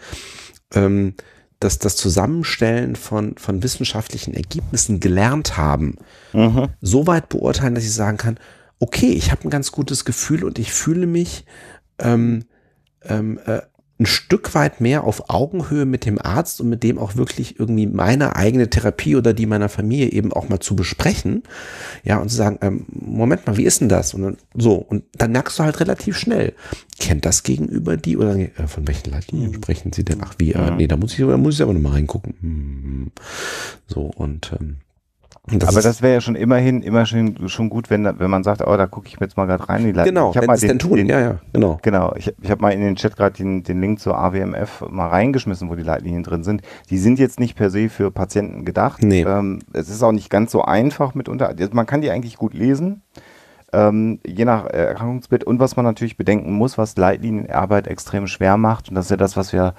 [0.74, 1.16] ähm,
[1.62, 5.96] das, das Zusammenstellen von, von wissenschaftlichen Ergebnissen gelernt haben,
[6.34, 6.70] mhm.
[6.82, 8.40] so weit beurteilen, dass ich sagen kann,
[8.80, 11.46] okay, ich habe ein ganz gutes Gefühl und ich fühle mich
[12.00, 12.46] ähm,
[13.04, 13.62] ähm, äh,
[14.02, 17.86] ein Stück weit mehr auf Augenhöhe mit dem Arzt und mit dem auch wirklich irgendwie
[17.86, 21.44] meine eigene Therapie oder die meiner Familie eben auch mal zu besprechen.
[22.04, 24.14] Ja, und zu sagen, ähm, Moment mal, wie ist denn das?
[24.16, 26.54] Und dann, so, und dann merkst du halt relativ schnell,
[27.00, 29.56] kennt das Gegenüber die oder äh, von welchen Leitlinien hm.
[29.56, 30.20] sprechen sie denn?
[30.24, 30.54] Ach, wie?
[30.54, 32.34] Äh, nee, da muss ich, da muss ich aber nochmal reingucken.
[32.42, 33.12] Hm.
[33.86, 34.78] So, und ähm,
[35.48, 38.62] das aber das wäre ja schon immerhin immer schon, schon gut, wenn, wenn man sagt,
[38.62, 39.84] oh, da gucke ich mir jetzt mal gerade rein.
[39.84, 41.80] Die genau, ich wenn mal den, denn tun, den, ja, ja, genau.
[41.82, 45.08] Genau, ich, ich habe mal in den Chat gerade den, den Link zur AWMF mal
[45.08, 46.62] reingeschmissen, wo die Leitlinien drin sind.
[46.92, 49.02] Die sind jetzt nicht per se für Patienten gedacht.
[49.02, 49.24] Nee.
[49.24, 51.56] Ähm, es ist auch nicht ganz so einfach mitunter.
[51.72, 53.02] Man kann die eigentlich gut lesen.
[53.74, 58.90] Ähm, je nach Erkrankungsbild und was man natürlich bedenken muss, was Leitlinienarbeit extrem schwer macht,
[58.90, 59.76] und das ist ja das, was wir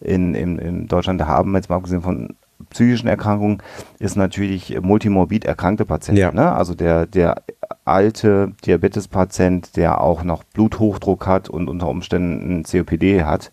[0.00, 2.34] in, in, in Deutschland haben, jetzt mal abgesehen von
[2.76, 3.62] psychischen Erkrankungen
[3.98, 6.20] ist natürlich multimorbid erkrankte Patienten.
[6.20, 6.32] Ja.
[6.32, 6.52] Ne?
[6.52, 7.42] Also der, der
[7.86, 13.50] alte Diabetespatient, der auch noch Bluthochdruck hat und unter Umständen COPD hat.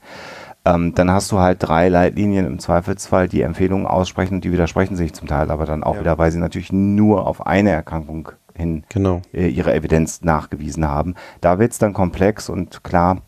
[0.65, 4.95] Ähm, dann hast du halt drei Leitlinien im Zweifelsfall, die Empfehlungen aussprechen und die widersprechen
[4.95, 6.01] sich zum Teil, aber dann auch ja.
[6.01, 9.21] wieder, weil sie natürlich nur auf eine Erkrankung hin genau.
[9.33, 11.15] äh, ihre Evidenz nachgewiesen haben.
[11.41, 13.21] Da wird es dann komplex und klar,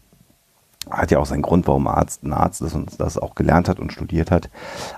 [0.89, 3.79] hat ja auch seinen Grund, warum Arzt, ein Arzt ist und das auch gelernt hat
[3.79, 4.49] und studiert hat.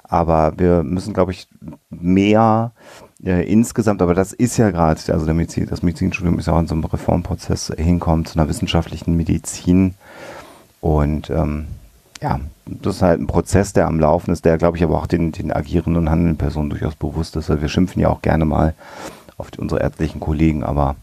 [0.03, 1.47] Aber wir müssen, glaube ich,
[1.89, 2.71] mehr
[3.23, 6.59] äh, insgesamt, aber das ist ja gerade, also der Medizin, das Medizinstudium ist ja auch
[6.59, 9.95] in so einem Reformprozess hinkommt, zu einer wissenschaftlichen Medizin.
[10.81, 11.67] Und ähm,
[12.21, 15.07] ja, das ist halt ein Prozess, der am Laufen ist, der, glaube ich, aber auch
[15.07, 17.49] den, den agierenden und handelnden Personen durchaus bewusst ist.
[17.49, 18.73] Also wir schimpfen ja auch gerne mal
[19.37, 20.95] auf die, unsere ärztlichen Kollegen, aber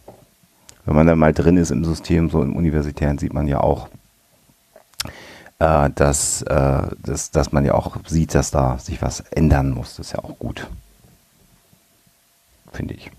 [0.84, 3.88] wenn man dann mal drin ist im System, so im Universitären, sieht man ja auch,
[5.58, 9.96] äh, dass, äh, dass, dass man ja auch sieht, dass da sich was ändern muss.
[9.96, 10.66] Das ist ja auch gut.
[12.72, 13.10] Finde ich.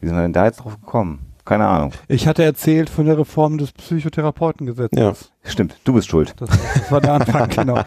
[0.00, 1.30] Wie sind wir denn da jetzt drauf gekommen?
[1.44, 1.92] Keine Ahnung.
[2.06, 4.98] Ich hatte erzählt von der Reform des Psychotherapeutengesetzes.
[4.98, 5.76] Ja, stimmt.
[5.84, 6.34] Du bist schuld.
[6.38, 7.74] Das, das war der Anfang, genau.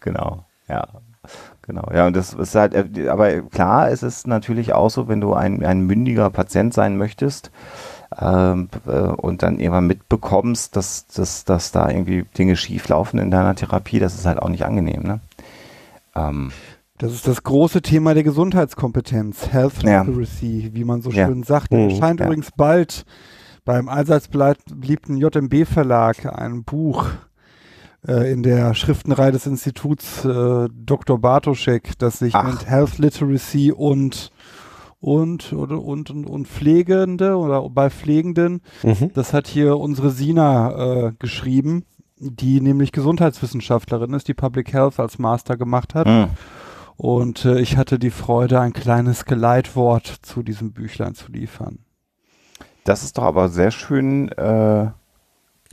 [0.00, 0.86] genau, ja.
[1.62, 5.20] Genau, ja, und das ist halt, äh, aber klar, es ist natürlich auch so, wenn
[5.20, 7.50] du ein, ein mündiger Patient sein möchtest,
[8.16, 14.00] und dann irgendwann mitbekommst, dass, dass, dass da irgendwie Dinge schief laufen in deiner Therapie,
[14.00, 15.02] das ist halt auch nicht angenehm.
[15.02, 15.20] Ne?
[16.16, 16.50] Ähm,
[16.98, 20.74] das ist das große Thema der Gesundheitskompetenz, Health Literacy, ja.
[20.74, 21.44] wie man so schön ja.
[21.46, 21.72] sagt.
[21.72, 22.26] Mhm, erscheint ja.
[22.26, 23.06] übrigens bald
[23.64, 27.06] beim allseits beliebten JMB Verlag ein Buch
[28.06, 31.18] äh, in der Schriftenreihe des Instituts äh, Dr.
[31.18, 32.44] Bartoschek, das sich Ach.
[32.44, 34.32] nennt Health Literacy und
[35.00, 38.62] und, oder, und, und, und Pflegende oder bei Pflegenden.
[38.82, 39.10] Mhm.
[39.14, 41.84] Das hat hier unsere Sina äh, geschrieben,
[42.18, 46.06] die nämlich Gesundheitswissenschaftlerin ist, die Public Health als Master gemacht hat.
[46.06, 46.28] Mhm.
[46.96, 51.78] Und äh, ich hatte die Freude, ein kleines Geleitwort zu diesem Büchlein zu liefern.
[52.84, 54.28] Das ist doch aber sehr schön.
[54.28, 54.90] Äh, äh,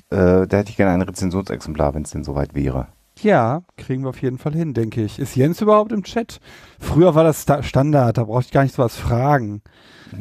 [0.09, 2.87] da hätte ich gerne ein Rezensionsexemplar, wenn es denn soweit wäre.
[3.21, 5.19] Ja, kriegen wir auf jeden Fall hin, denke ich.
[5.19, 6.39] Ist Jens überhaupt im Chat?
[6.79, 9.61] Früher war das Standard, da brauchte ich gar nicht so was fragen.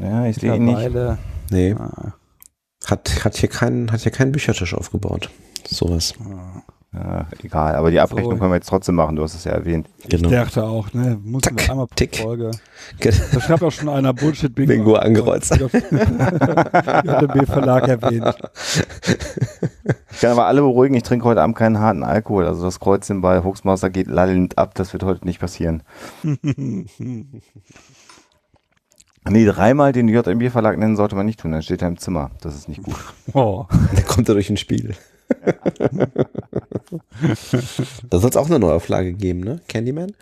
[0.01, 0.90] Ja, ich sehe ihn nicht.
[1.51, 1.74] Nee.
[1.74, 2.14] Ah.
[2.86, 5.30] Hat, hat, hier keinen, hat hier keinen Büchertisch aufgebaut.
[5.66, 6.14] Sowas.
[6.20, 6.62] Ah.
[6.93, 8.39] Ja, egal, aber die Abrechnung so.
[8.39, 9.87] können wir jetzt trotzdem machen, du hast es ja erwähnt.
[10.09, 10.28] Genau.
[10.28, 12.16] Ich dachte auch, ne, muss man einmal pro tick.
[12.16, 12.53] Folge.
[13.01, 14.72] Da schreibt auch schon einer Bullshit-Bingo.
[14.72, 15.55] Bingo angekreuzt.
[15.57, 18.34] JB-Verlag erwähnt.
[20.11, 22.47] Ich kann aber alle beruhigen, ich trinke heute Abend keinen harten Alkohol.
[22.47, 25.82] Also das Kreuzchen bei Hoaxmaster geht lallend ab, das wird heute nicht passieren.
[29.28, 32.30] Nee, dreimal den JMB-Verlag nennen sollte man nicht tun, dann steht er im Zimmer.
[32.43, 32.95] Das ist nicht gut.
[33.32, 33.64] Oh.
[33.95, 34.95] Dann kommt er durch den Spiegel.
[38.11, 39.61] Da soll es auch eine Neuauflage geben, ne?
[39.68, 40.12] Candyman?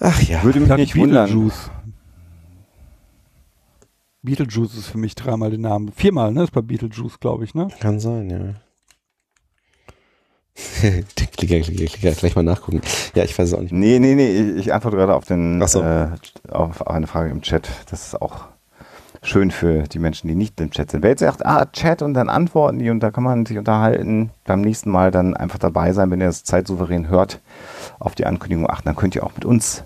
[0.00, 0.42] Ach ja.
[0.42, 1.26] Würde mich nicht wundern.
[1.26, 1.70] Beetlejuice.
[4.22, 5.92] Beetlejuice ist für mich dreimal der Name.
[5.94, 6.44] Viermal, ne?
[6.44, 7.68] Ist bei Beetlejuice, glaube ich, ne?
[7.80, 8.54] Kann sein, ja.
[11.16, 12.80] klicker, klicker, klicker, gleich mal nachgucken.
[13.14, 13.72] Ja, ich weiß es auch nicht.
[13.72, 15.82] Nee, nee, nee, ich, ich antworte gerade auf, den, so.
[15.82, 16.08] äh,
[16.48, 17.68] auf eine Frage im Chat.
[17.90, 18.48] Das ist auch
[19.22, 21.02] schön für die Menschen, die nicht im Chat sind.
[21.02, 24.30] Wer jetzt sagt, ah, Chat und dann antworten die und da kann man sich unterhalten,
[24.44, 27.40] beim nächsten Mal dann einfach dabei sein, wenn ihr das zeitsouverän hört,
[27.98, 28.86] auf die Ankündigung achten.
[28.86, 29.84] Dann könnt ihr auch mit uns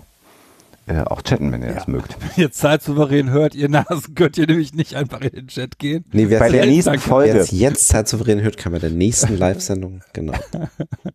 [0.87, 2.17] äh, auch chatten, wenn ihr das mögt.
[2.35, 6.05] Wenn ihr zeitsouverän hört, ihr Nasen, könnt ihr nämlich nicht einfach in den Chat gehen.
[6.11, 6.97] Nee, wer Bei der nächsten.
[6.99, 7.37] Folge.
[7.37, 10.33] jetzt, jetzt zeitsouverän hört, kann bei der nächsten Live-Sendung, genau.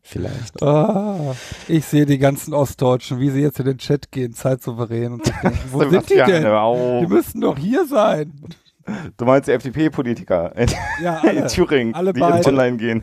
[0.03, 0.62] Vielleicht.
[0.62, 1.35] Ah,
[1.69, 5.14] ich sehe die ganzen Ostdeutschen, wie sie jetzt in den Chat gehen, zeitsouverän.
[5.14, 6.43] Und denken, wo sind die denn?
[7.01, 8.33] Die müssten doch hier sein.
[9.17, 10.69] Du meinst die FDP-Politiker in,
[11.03, 11.47] Ja, in alle.
[11.49, 12.47] Thüringen, Alle die beide.
[12.49, 13.03] online gehen.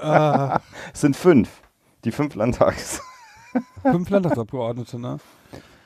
[0.00, 0.60] Ah,
[0.94, 1.50] Es sind fünf.
[2.04, 3.02] Die fünf Landtags.
[3.82, 5.18] fünf Landtagsabgeordnete, ne?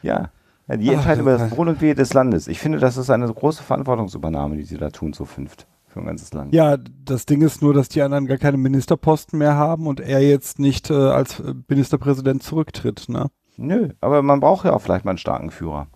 [0.02, 0.30] Ja.
[0.68, 1.48] ja die Ach, entscheiden über okay.
[1.48, 2.48] das Wohl und Wehe des Landes.
[2.48, 5.66] Ich finde, das ist eine große Verantwortungsübernahme, die sie da tun, so fünft.
[5.86, 6.54] Für ein ganzes Land.
[6.54, 10.20] Ja, das Ding ist nur, dass die anderen gar keine Ministerposten mehr haben und er
[10.20, 13.26] jetzt nicht äh, als äh, Ministerpräsident zurücktritt, ne?
[13.58, 15.88] Nö, aber man braucht ja auch vielleicht mal einen starken Führer.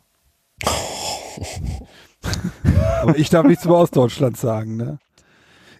[3.03, 4.99] Aber ich darf nichts über Ostdeutschland sagen, ne?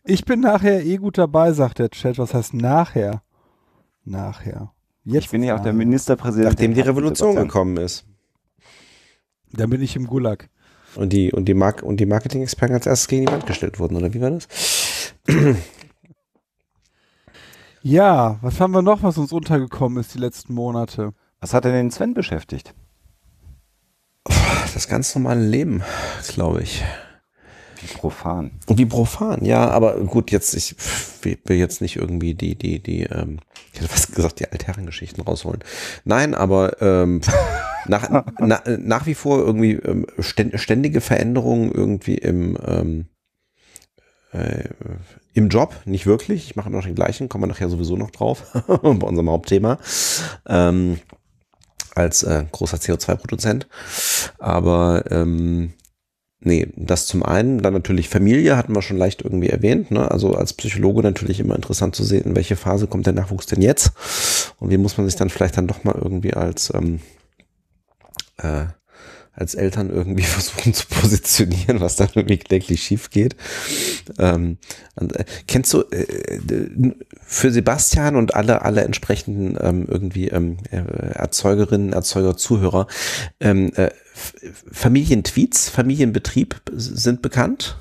[0.05, 2.19] Ich bin nachher eh gut dabei, sagt der Chat.
[2.19, 3.23] Was heißt nachher?
[4.05, 4.73] Nachher.
[5.05, 5.73] Jetzt Ich bin ja auch der.
[5.73, 6.51] Ministerpräsident.
[6.53, 8.07] Nachdem die Revolution gekommen ist.
[9.57, 10.49] Dann bin ich im Gulag.
[10.95, 13.97] Und die, und die, Mark und die Marketing-Experten als erstes gegen die Wand gestellt wurden,
[13.97, 14.49] oder wie war das?
[17.89, 21.13] Ja, was haben wir noch, was uns untergekommen ist die letzten Monate?
[21.39, 22.75] Was hat denn den Sven beschäftigt?
[24.25, 25.85] Das ganz normale Leben,
[26.27, 26.83] glaube ich.
[27.87, 28.51] Wie profan.
[28.67, 30.75] Und wie profan, ja, aber gut, jetzt, ich
[31.23, 33.39] will jetzt nicht irgendwie die, die, die, ähm,
[33.73, 35.63] ich hätte fast gesagt, die Altherrengeschichten rausholen.
[36.05, 37.21] Nein, aber ähm,
[37.87, 43.07] nach, na, nach wie vor irgendwie ähm, ständ- ständige Veränderungen irgendwie im, ähm,
[44.33, 44.69] äh,
[45.35, 46.47] im Job, nicht wirklich.
[46.51, 49.79] Ich mache immer noch den gleichen, kommen wir nachher sowieso noch drauf, bei unserem Hauptthema.
[50.47, 50.99] Ähm,
[51.95, 53.67] als äh, großer CO2-Produzent.
[54.39, 55.73] Aber ähm,
[56.41, 59.91] Nee, das zum einen, dann natürlich Familie, hatten wir schon leicht irgendwie erwähnt.
[59.91, 60.11] Ne?
[60.11, 63.63] Also als Psychologe natürlich immer interessant zu sehen, in welche Phase kommt der Nachwuchs denn
[63.63, 63.93] jetzt
[64.59, 67.01] und wie muss man sich dann vielleicht dann doch mal irgendwie als ähm,
[68.37, 68.67] äh,
[69.37, 73.37] als Eltern irgendwie versuchen zu positionieren, was dann irgendwie kläglich schief geht.
[74.19, 74.59] Ähm,
[74.99, 80.77] äh, kennst du äh, d- für Sebastian und alle alle entsprechenden ähm, irgendwie ähm, äh,
[80.79, 82.87] Erzeugerinnen, Erzeuger, Zuhörer
[83.41, 83.91] ähm, äh,
[84.73, 87.77] Familientweets, Familienbetrieb sind bekannt.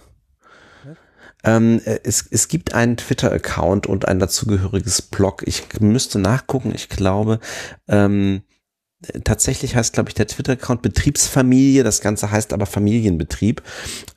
[1.43, 5.43] Ähm, äh, es, es gibt einen Twitter-Account und ein dazugehöriges Blog.
[5.45, 6.71] Ich müsste nachgucken.
[6.73, 7.39] Ich glaube,
[7.87, 8.41] ähm,
[9.23, 11.83] tatsächlich heißt, glaube ich, der Twitter-Account Betriebsfamilie.
[11.83, 13.61] Das Ganze heißt aber Familienbetrieb.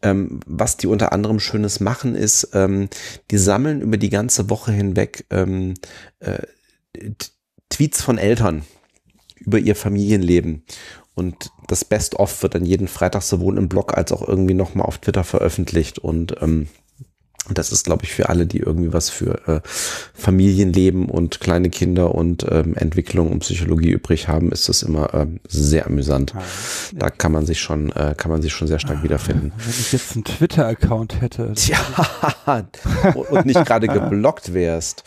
[0.03, 2.89] Ähm, was die unter anderem Schönes machen, ist, ähm,
[3.31, 5.75] die sammeln über die ganze Woche hinweg ähm,
[6.21, 6.39] äh,
[7.71, 8.65] Tweets von Eltern
[9.37, 10.65] über ihr Familienleben.
[11.15, 14.99] Und das Best-of wird dann jeden Freitag sowohl im Blog als auch irgendwie nochmal auf
[14.99, 15.99] Twitter veröffentlicht.
[15.99, 16.69] Und ähm,
[17.55, 19.61] das ist, glaube ich, für alle, die irgendwie was für äh,
[20.15, 25.41] Familienleben und kleine Kinder und ähm, Entwicklung und Psychologie übrig haben, ist das immer ähm,
[25.49, 26.35] sehr amüsant.
[26.95, 29.53] Da kann man sich schon, äh, kann man sich schon sehr stark wiederfinden.
[29.57, 31.53] Wenn ich jetzt einen Twitter-Account hätte.
[31.55, 31.79] Tja,
[33.15, 35.05] und nicht gerade geblockt wärst.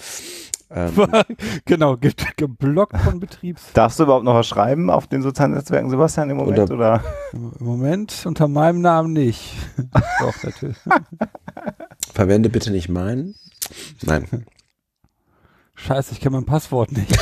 [0.73, 0.93] Ähm,
[1.65, 3.73] genau, ge geblockt von Betriebs.
[3.73, 6.59] Darfst du überhaupt noch was schreiben auf den sozialen Netzwerken, Sebastian, im Moment?
[6.71, 7.03] Oder- Oder,
[7.33, 9.53] Im Moment unter meinem Namen nicht.
[10.19, 10.77] Doch, natürlich.
[12.13, 13.35] verwende bitte nicht meinen.
[14.01, 14.45] Nein.
[15.75, 17.17] Scheiße, ich kenne mein Passwort nicht.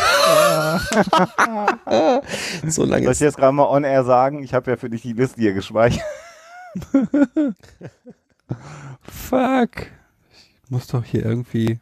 [2.68, 4.44] So lange Soll ich jetzt gerade mal on air sagen?
[4.44, 6.04] Ich habe ja für dich die Liste hier gespeichert.
[9.02, 9.88] Fuck.
[10.64, 11.80] Ich muss doch hier irgendwie.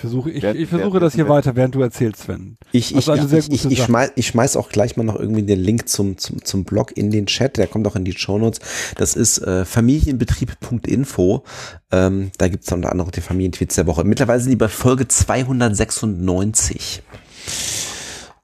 [0.00, 2.56] Ich versuche, ich, ich versuche das hier weiter, während du erzählst, Sven.
[2.72, 5.60] Ich, ich, Also ich, ich, ich, schmeiß, ich schmeiß auch gleich mal noch irgendwie den
[5.60, 8.60] Link zum, zum, zum Blog in den Chat, der kommt auch in die Shownotes.
[8.96, 11.44] Das ist äh, familienbetrieb.info.
[11.92, 14.04] Ähm, da gibt's dann unter anderem die Familientweets der Woche.
[14.04, 17.02] Mittlerweile sind die bei Folge 296.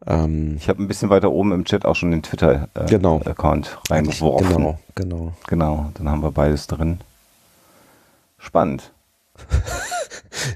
[0.06, 3.22] Ähm, Ich habe ein bisschen weiter oben im Chat auch schon den Twitter-Account Genau.
[3.88, 4.48] reingeworfen.
[4.48, 5.32] genau, genau.
[5.46, 7.00] Genau, dann haben wir beides drin.
[8.36, 8.92] Spannend.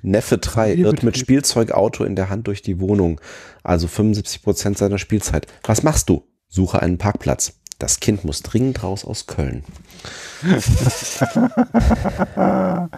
[0.03, 3.21] Neffe 3 irrt mit Spielzeugauto in der Hand durch die Wohnung.
[3.63, 5.47] Also 75 Prozent seiner Spielzeit.
[5.65, 6.25] Was machst du?
[6.49, 7.55] Suche einen Parkplatz.
[7.79, 9.65] Das Kind muss dringend raus aus Köln.
[12.37, 12.89] ah,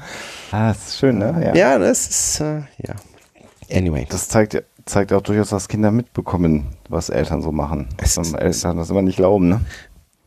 [0.50, 1.40] das ist schön, ne?
[1.44, 2.96] Ja, ja das ist, äh, ja.
[3.70, 4.06] Anyway.
[4.10, 7.88] Das zeigt, zeigt auch durchaus, dass Kinder mitbekommen, was Eltern so machen.
[7.96, 9.60] Es Was ist- Eltern das immer nicht glauben, ne?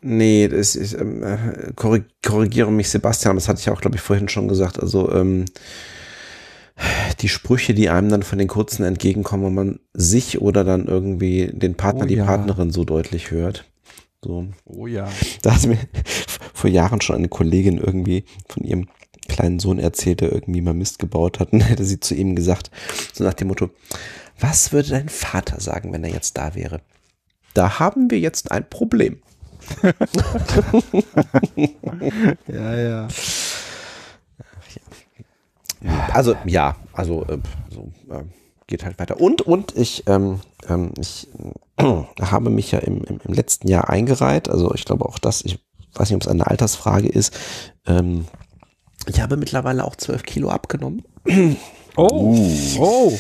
[0.02, 4.02] Nee, das ist, ähm, äh, korrig korrigiere mich, Sebastian, das hatte ich auch, glaube ich,
[4.02, 4.80] vorhin schon gesagt.
[4.80, 5.46] Also, ähm,
[7.22, 11.52] die Sprüche, die einem dann von den Kurzen entgegenkommen, wenn man sich oder dann irgendwie
[11.54, 12.26] den Partner, Oh die ja.
[12.26, 13.66] Partnerin so deutlich hört.
[14.24, 14.48] So.
[14.66, 15.08] Oh ja.
[15.42, 15.78] Da hat mir
[16.54, 18.88] vor Jahren schon eine Kollegin irgendwie von ihrem
[19.28, 21.54] kleinen Sohn erzählt, der irgendwie mal Mist gebaut hat.
[21.54, 22.72] Und hätte sie zu ihm gesagt,
[23.14, 23.70] so nach dem Motto,
[24.40, 26.82] was würde dein Vater sagen, wenn er jetzt da wäre?
[27.54, 29.20] Da haben wir jetzt ein Problem.
[32.48, 33.08] Ja, ja.
[36.14, 37.38] Also ja, also äh,
[37.70, 38.24] so, äh,
[38.68, 39.20] geht halt weiter.
[39.20, 41.28] Und und ich ähm, ähm, ich
[41.78, 41.84] äh,
[42.22, 44.50] habe mich ja im, im, im letzten Jahr eingereiht.
[44.50, 45.60] Also ich glaube auch das, ich
[45.94, 47.38] weiß nicht, ob es eine Altersfrage ist.
[47.86, 48.26] Ähm,
[49.08, 51.04] ich habe mittlerweile auch 12 Kilo abgenommen.
[51.96, 52.36] Oh,
[52.80, 53.14] oh.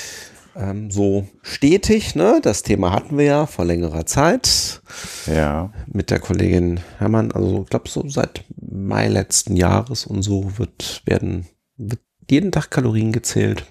[0.57, 2.39] Ähm, so stetig, ne?
[2.41, 4.81] Das Thema hatten wir ja vor längerer Zeit
[5.27, 5.71] Ja.
[5.87, 7.31] mit der Kollegin Hermann.
[7.33, 11.45] Also ich glaube so seit Mai letzten Jahres und so wird werden
[11.77, 11.99] wird
[12.29, 13.65] jeden Tag Kalorien gezählt.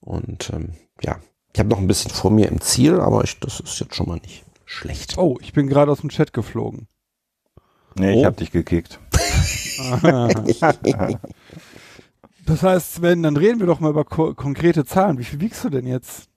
[0.00, 0.70] Und ähm,
[1.02, 1.16] ja,
[1.52, 4.08] ich habe noch ein bisschen vor mir im Ziel, aber ich, das ist jetzt schon
[4.08, 5.18] mal nicht schlecht.
[5.18, 6.88] Oh, ich bin gerade aus dem Chat geflogen.
[7.96, 8.20] Nee, Oh.
[8.20, 8.98] ich hab dich gekickt.
[12.46, 15.18] Das heißt, Sven, dann reden wir doch mal über ko konkrete Zahlen.
[15.18, 16.28] Wie viel wiegst du denn jetzt?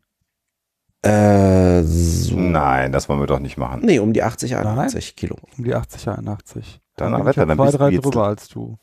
[1.03, 2.35] Äh, so.
[2.35, 3.81] Nein, das wollen wir doch nicht machen.
[3.83, 5.37] Nee, um die 80, 81 Kilo.
[5.57, 6.81] Um die 80, 81.
[6.97, 8.77] Dann, bin ich Wetter, ja dann zwei, bist du drei jetzt- drüber als du.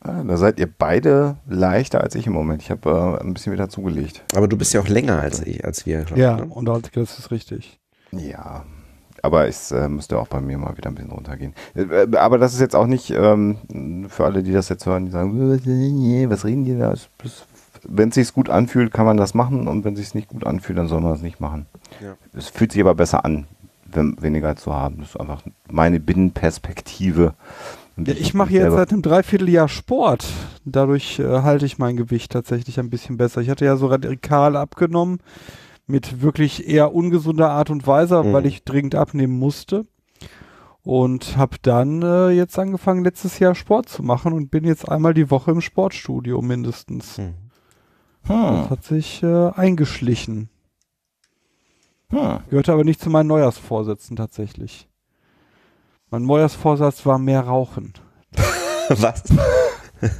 [0.00, 2.62] Ah, Da seid ihr beide leichter als ich im Moment.
[2.62, 4.22] Ich habe äh, ein bisschen wieder zugelegt.
[4.34, 6.02] Aber du bist ja auch länger als ich, als wir.
[6.04, 6.44] glaub ich, Ja, ne?
[6.46, 7.78] und das ist richtig.
[8.12, 8.64] Ja.
[9.20, 11.52] Aber es äh, müsste auch bei mir mal wieder ein bisschen runtergehen.
[11.74, 15.10] Äh, aber das ist jetzt auch nicht ähm, für alle, die das jetzt hören, die
[15.10, 15.36] sagen,
[15.66, 16.92] "Äh, was reden die da?
[16.92, 17.44] Es- es-
[17.82, 20.46] Wenn es sich gut anfühlt, kann man das machen und wenn es sich nicht gut
[20.46, 21.66] anfühlt, dann soll man das nicht machen.
[22.00, 22.14] Ja.
[22.36, 23.46] Es fühlt sich aber besser an,
[23.86, 24.98] wenn, weniger zu haben.
[24.98, 27.34] Das ist einfach meine Binnenperspektive.
[27.98, 30.24] Und Ja, ich mache jetzt seit einem Dreivierteljahr Sport.
[30.64, 33.40] Dadurch äh, halte ich mein Gewicht tatsächlich ein bisschen besser.
[33.40, 35.18] Ich hatte ja so radikal abgenommen
[35.86, 38.32] mit wirklich eher ungesunder Art und Weise, Mhm.
[38.32, 39.84] weil ich dringend abnehmen musste.
[40.84, 45.12] Und habe dann äh, jetzt angefangen, letztes Jahr Sport zu machen und bin jetzt einmal
[45.12, 47.18] die Woche im Sportstudio mindestens.
[47.18, 47.34] Hm.
[48.26, 50.48] Das Hm, hat sich äh, eingeschlichen.
[52.10, 52.38] hm.
[52.48, 54.88] Gehörte aber nicht zu meinen Neujahrsvorsätzen tatsächlich.
[56.10, 57.92] Mein Neujahrsvorsatz war mehr Rauchen.
[58.88, 59.22] Was?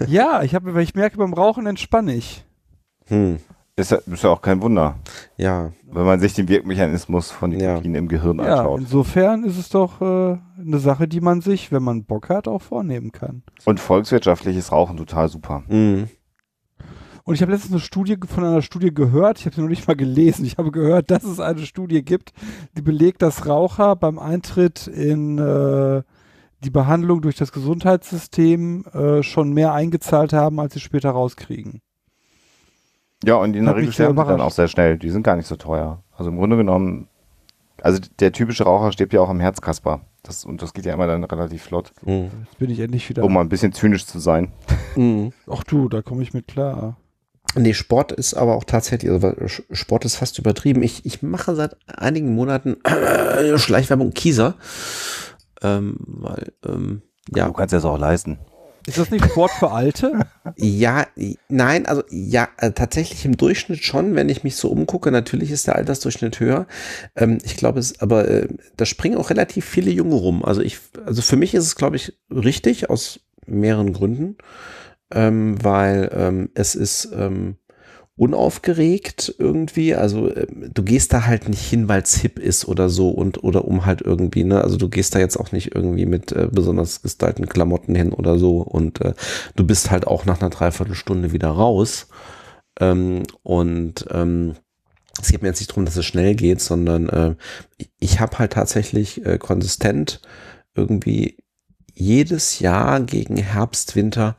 [0.07, 2.45] ja, ich, hab, weil ich merke, beim Rauchen entspanne ich.
[3.07, 3.39] Hm.
[3.76, 4.97] Ist, ja, ist ja auch kein Wunder,
[5.36, 7.74] Ja, wenn man sich den Wirkmechanismus von Ja.
[7.74, 8.80] Nikotin im Gehirn Ja, anschaut.
[8.80, 12.61] insofern ist es doch äh, eine Sache, die man sich, wenn man Bock hat, auch
[12.61, 13.45] vornehmen kann.
[13.66, 15.62] Und volkswirtschaftlich ist Rauchen total super.
[15.68, 16.09] hm.
[17.28, 19.86] Und ich habe letztens eine Studie von einer Studie gehört, ich habe sie noch nicht
[19.86, 22.32] mal gelesen, ich habe gehört, dass es eine Studie gibt,
[22.74, 26.02] die belegt, dass Raucher beim Eintritt in äh,
[26.64, 31.82] die Behandlung durch das Gesundheitssystem äh, schon mehr eingezahlt haben, als sie später rauskriegen.
[33.22, 34.96] Ja, und in der Regel sterben die dann auch sehr schnell.
[34.96, 36.02] Die sind gar nicht so teuer.
[36.16, 37.08] Also im Grunde genommen,
[37.82, 40.00] also der typische Raucher stirbt ja auch am Herzkasper.
[40.22, 42.30] Das, und das geht ja immer dann relativ flott, Hm.
[42.44, 43.22] Jetzt bin ich endlich wieder.
[43.22, 44.50] um mal ein bisschen zynisch zu sein.
[44.94, 45.34] Hm.
[45.46, 46.96] Ach du, da komme ich mit klar.
[47.55, 49.32] Nee, Sport ist aber auch tatsächlich, also
[49.72, 50.82] Sport ist fast übertrieben.
[50.82, 52.76] Ich, ich mache seit einigen Monaten
[53.57, 54.57] Schleichwerbung Kieser.
[55.62, 57.03] Ähm, weil, ähm,
[57.34, 58.38] ja, Du kannst das auch leisten.
[58.86, 60.26] Ist das nicht Sport für Alte?
[60.57, 61.07] ja,
[61.49, 65.11] nein, also ja, äh, tatsächlich im Durchschnitt schon, wenn ich mich so umgucke.
[65.11, 66.66] Natürlich ist der Altersdurchschnitt höher.
[67.14, 70.42] Ähm, ich glaube, es, aber äh, da springen auch relativ viele Junge rum.
[70.42, 74.36] Also ich, also für mich ist es, glaube ich, richtig aus mehreren Gründen,
[75.12, 77.56] ähm, weil ähm, es ist ähm,
[78.16, 79.94] unaufgeregt irgendwie.
[79.94, 83.44] Also ähm, du gehst da halt nicht hin, weil es hip ist oder so und
[83.44, 84.62] oder um halt irgendwie, ne?
[84.62, 88.38] Also du gehst da jetzt auch nicht irgendwie mit äh, besonders gestylten Klamotten hin oder
[88.38, 89.14] so und äh,
[89.56, 92.09] du bist halt auch nach einer Dreiviertelstunde wieder raus.
[92.80, 94.54] Ähm, und ähm,
[95.20, 97.34] es geht mir jetzt nicht darum, dass es schnell geht, sondern äh,
[97.78, 100.20] ich- ich habe halt tatsächlich äh, konsistent
[100.74, 101.38] irgendwie
[101.94, 104.36] jedes Jahr gegen Herbst, Winter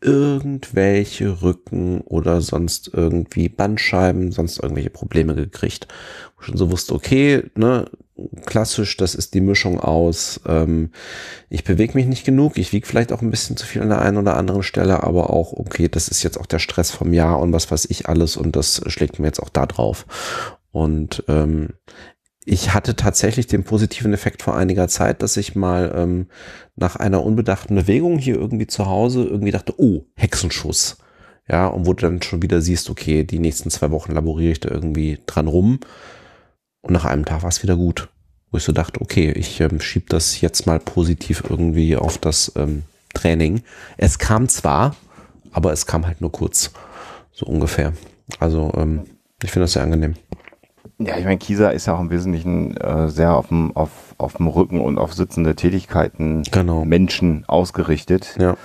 [0.00, 5.88] irgendwelche Rücken oder sonst irgendwie Bandscheiben, sonst irgendwelche Probleme gekriegt.
[6.36, 7.90] Wo ich schon so wusste, okay, ne,
[8.46, 10.90] klassisch, das ist die Mischung aus, ähm,
[11.48, 14.00] ich bewege mich nicht genug, ich wiege vielleicht auch ein bisschen zu viel an der
[14.00, 17.38] einen oder anderen Stelle, aber auch, okay, das ist jetzt auch der Stress vom Jahr
[17.38, 20.06] und was weiß ich alles und das schlägt mir jetzt auch da drauf.
[20.72, 21.70] Und ähm,
[22.44, 26.26] ich hatte tatsächlich den positiven Effekt vor einiger Zeit, dass ich mal ähm,
[26.74, 30.98] nach einer unbedachten Bewegung hier irgendwie zu Hause irgendwie dachte, oh, Hexenschuss.
[31.48, 34.60] Ja, und wo du dann schon wieder siehst, okay, die nächsten zwei Wochen laboriere ich
[34.60, 35.80] da irgendwie dran rum.
[36.80, 38.08] Und nach einem Tag war es wieder gut.
[38.50, 42.52] Wo ich so dachte, okay, ich ähm, schieb das jetzt mal positiv irgendwie auf das
[42.56, 42.84] ähm,
[43.14, 43.62] Training.
[43.96, 44.96] Es kam zwar,
[45.52, 46.70] aber es kam halt nur kurz.
[47.32, 47.92] So ungefähr.
[48.38, 49.02] Also ähm,
[49.42, 50.14] ich finde das sehr angenehm.
[51.02, 54.34] Ja, ich meine, Kieser ist ja auch im Wesentlichen äh, sehr auf dem, auf, auf
[54.36, 56.84] dem Rücken und auf sitzende Tätigkeiten Genau.
[56.84, 58.36] Menschen ausgerichtet.
[58.38, 58.56] Ja.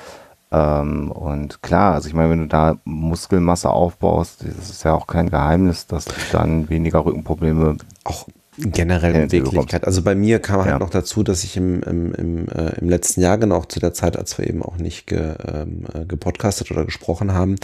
[0.51, 5.07] Ähm, und klar, also ich meine, wenn du da Muskelmasse aufbaust, das ist ja auch
[5.07, 8.27] kein Geheimnis, dass du dann weniger Rückenprobleme auch
[8.57, 9.85] generell Beweglichkeit.
[9.85, 10.79] Also bei mir kam halt Ja.
[10.79, 14.17] noch dazu, dass ich im, im, im, äh, im letzten Jahr, genau zu der Zeit,
[14.17, 17.55] als wir eben auch nicht ge, ähm, äh, gepodcastet oder gesprochen haben,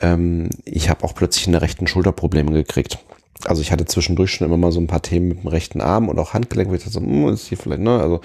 [0.00, 2.98] ähm, ich habe auch plötzlich in der rechten Schulter Probleme gekriegt.
[3.46, 6.08] Also ich hatte zwischendurch schon immer mal so ein paar Themen mit dem rechten Arm
[6.08, 8.20] und auch Handgelenk, wo ich dachte so, hm, ist hier vielleicht, ne, also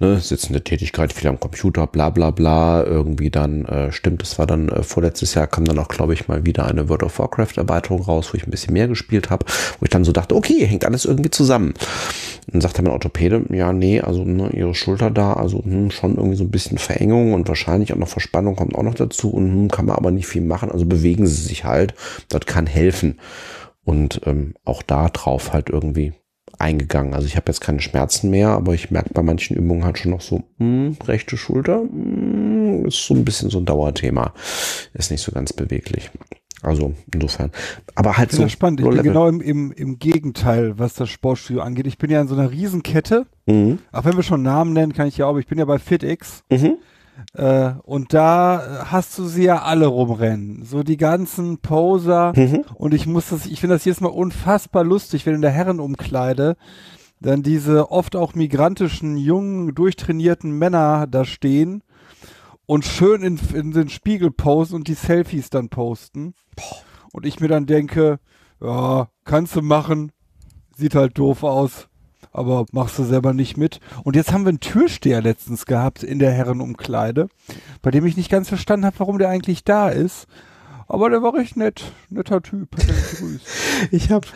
[0.00, 4.46] ne, sitzende Tätigkeit, viel am Computer, bla bla bla, irgendwie dann, äh, stimmt, es war
[4.46, 7.56] dann äh, vorletztes Jahr kam dann auch, glaube ich, mal wieder eine World of Warcraft
[7.56, 9.44] Erweiterung raus, wo ich ein bisschen mehr gespielt habe,
[9.80, 11.74] wo ich dann so dachte, okay, hängt alles irgendwie zusammen.
[12.46, 16.36] Dann sagte mein Orthopäde, ja, nee, also ne, ihre Schulter da, also hm, schon irgendwie
[16.36, 19.70] so ein bisschen Verengung und wahrscheinlich auch noch Verspannung kommt auch noch dazu und hm,
[19.70, 21.94] kann man aber nicht viel machen, also bewegen sie sich halt,
[22.28, 23.18] das kann helfen.
[23.84, 26.12] Und ähm, auch da drauf halt irgendwie
[26.58, 27.14] eingegangen.
[27.14, 30.12] Also ich habe jetzt keine Schmerzen mehr, aber ich merke bei manchen Übungen halt schon
[30.12, 34.32] noch so, hm, rechte Schulter, hm, ist so ein bisschen so ein Dauerthema.
[34.94, 36.10] Ist nicht so ganz beweglich.
[36.62, 37.50] Also insofern.
[37.94, 38.36] Aber halt Ich so.
[38.38, 38.80] finde das spannend.
[38.80, 41.86] Ich bin genau im, im, im Gegenteil, was das Sportstudio angeht.
[41.86, 43.26] Ich bin ja in so einer Riesenkette.
[43.46, 43.80] Mhm.
[43.92, 45.78] Auch wenn wir schon Namen nennen, kann ich ja auch, aber ich bin ja bei
[45.78, 46.42] FitX.
[46.50, 46.78] Mhm.
[47.34, 50.64] Äh, und da hast du sie ja alle rumrennen.
[50.64, 52.32] So die ganzen Poser.
[52.36, 52.64] Mhm.
[52.74, 56.56] Und ich muss das, ich finde das jedes Mal unfassbar lustig, wenn in der Herrenumkleide
[57.20, 61.82] dann diese oft auch migrantischen, jungen, durchtrainierten Männer da stehen
[62.66, 66.34] und schön in, in den Spiegel posen und die Selfies dann posten.
[67.12, 68.18] Und ich mir dann denke,
[68.60, 70.12] ja, kannst du machen,
[70.76, 71.88] sieht halt doof aus,
[72.34, 73.80] aber machst du selber nicht mit.
[74.02, 77.28] Und jetzt haben wir einen Türsteher letztens gehabt in der Herrenumkleide,
[77.80, 80.26] bei dem ich nicht ganz verstanden habe, warum der eigentlich da ist.
[80.86, 82.68] Aber der war recht nett, netter Typ.
[83.90, 84.26] Ich habe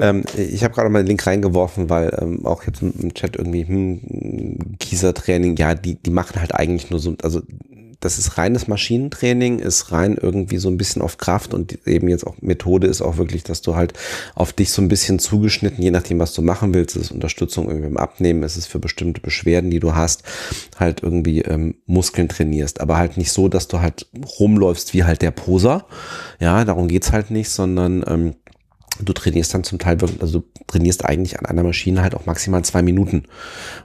[0.00, 3.66] ähm, ich hab gerade mal den Link reingeworfen, weil ähm, auch jetzt im, Chat irgendwie
[3.66, 7.42] hm, Kieser-Training, ja, die, die machen halt eigentlich nur so, also
[8.00, 12.24] das ist reines Maschinentraining, ist rein irgendwie so ein bisschen auf Kraft und eben jetzt
[12.26, 13.92] auch Methode ist auch wirklich, dass du halt
[14.36, 17.88] auf dich so ein bisschen zugeschnitten, je nachdem, was du machen willst, ist Unterstützung irgendwie
[17.88, 20.22] im Abnehmen, ist es für bestimmte Beschwerden, die du hast,
[20.78, 24.06] halt irgendwie ähm, Muskeln trainierst, aber halt nicht so, dass du halt
[24.38, 25.86] rumläufst wie halt der Poser,
[26.38, 28.34] ja, darum geht's halt nicht, sondern ähm,
[29.00, 32.64] du trainierst dann zum Teil wirklich, also trainierst eigentlich an einer Maschine halt auch maximal
[32.64, 33.24] zwei Minuten,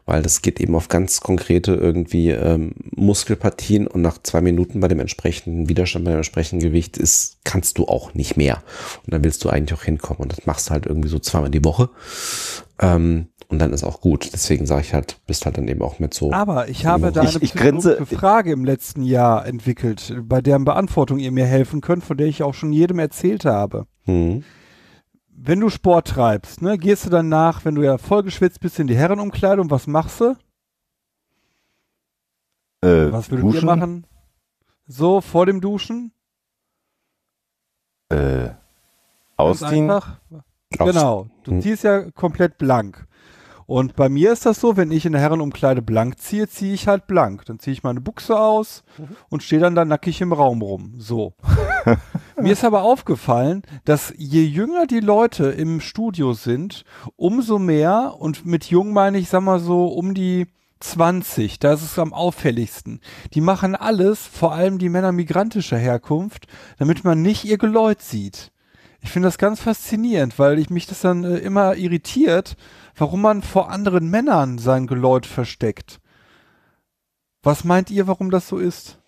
[0.05, 4.87] weil das geht eben auf ganz konkrete irgendwie ähm, Muskelpartien und nach zwei Minuten bei
[4.87, 8.57] dem entsprechenden Widerstand, bei dem entsprechenden Gewicht ist, kannst du auch nicht mehr.
[9.05, 11.49] Und dann willst du eigentlich auch hinkommen und das machst du halt irgendwie so zweimal
[11.49, 11.89] die Woche.
[12.79, 14.31] Ähm, und dann ist auch gut.
[14.33, 16.31] Deswegen sage ich halt, bist halt dann eben auch mit so.
[16.31, 20.65] Aber ich habe da Ich- eine ich psychologische Frage im letzten Jahr entwickelt, bei deren
[20.65, 23.85] Beantwortung ihr mir helfen könnt, von der ich auch schon jedem erzählt habe.
[24.05, 24.43] Hm.
[25.35, 28.95] Wenn du Sport treibst, ne, gehst du danach, wenn du ja vollgeschwitzt bist, in die
[28.95, 30.35] Herrenumkleidung, was machst du?
[32.81, 34.07] äh, Was würdet duschen, ihr machen?
[34.85, 36.11] So, vor dem Duschen?
[38.09, 38.49] Äh,
[39.37, 39.91] ausziehen.
[40.69, 41.27] Genau.
[41.43, 41.61] Du Hm.
[41.61, 43.07] ziehst ja komplett blank.
[43.65, 46.87] Und bei mir ist das so, wenn ich in der Herrenumkleide blank ziehe, ziehe ich
[46.87, 47.45] halt blank.
[47.45, 48.83] Dann ziehe ich meine Buchse aus
[49.29, 50.95] und stehe dann da nackig im Raum rum.
[50.97, 51.33] So.
[52.43, 56.83] Mir ist aber aufgefallen, dass je jünger die Leute im Studio sind,
[57.15, 60.47] umso mehr, und mit jung meine ich, sag mal so, um die
[60.81, 62.99] 20, da ist es am auffälligsten.
[63.33, 68.51] Die machen alles, vor allem die Männer migrantischer Herkunft, damit man nicht ihr Geläut sieht.
[68.99, 72.55] Ich finde das ganz faszinierend, weil ich mich das dann äh, immer irritiert,
[72.95, 75.99] warum man vor anderen Männern sein Geläut versteckt.
[77.41, 78.99] Was meint ihr, warum das so ist?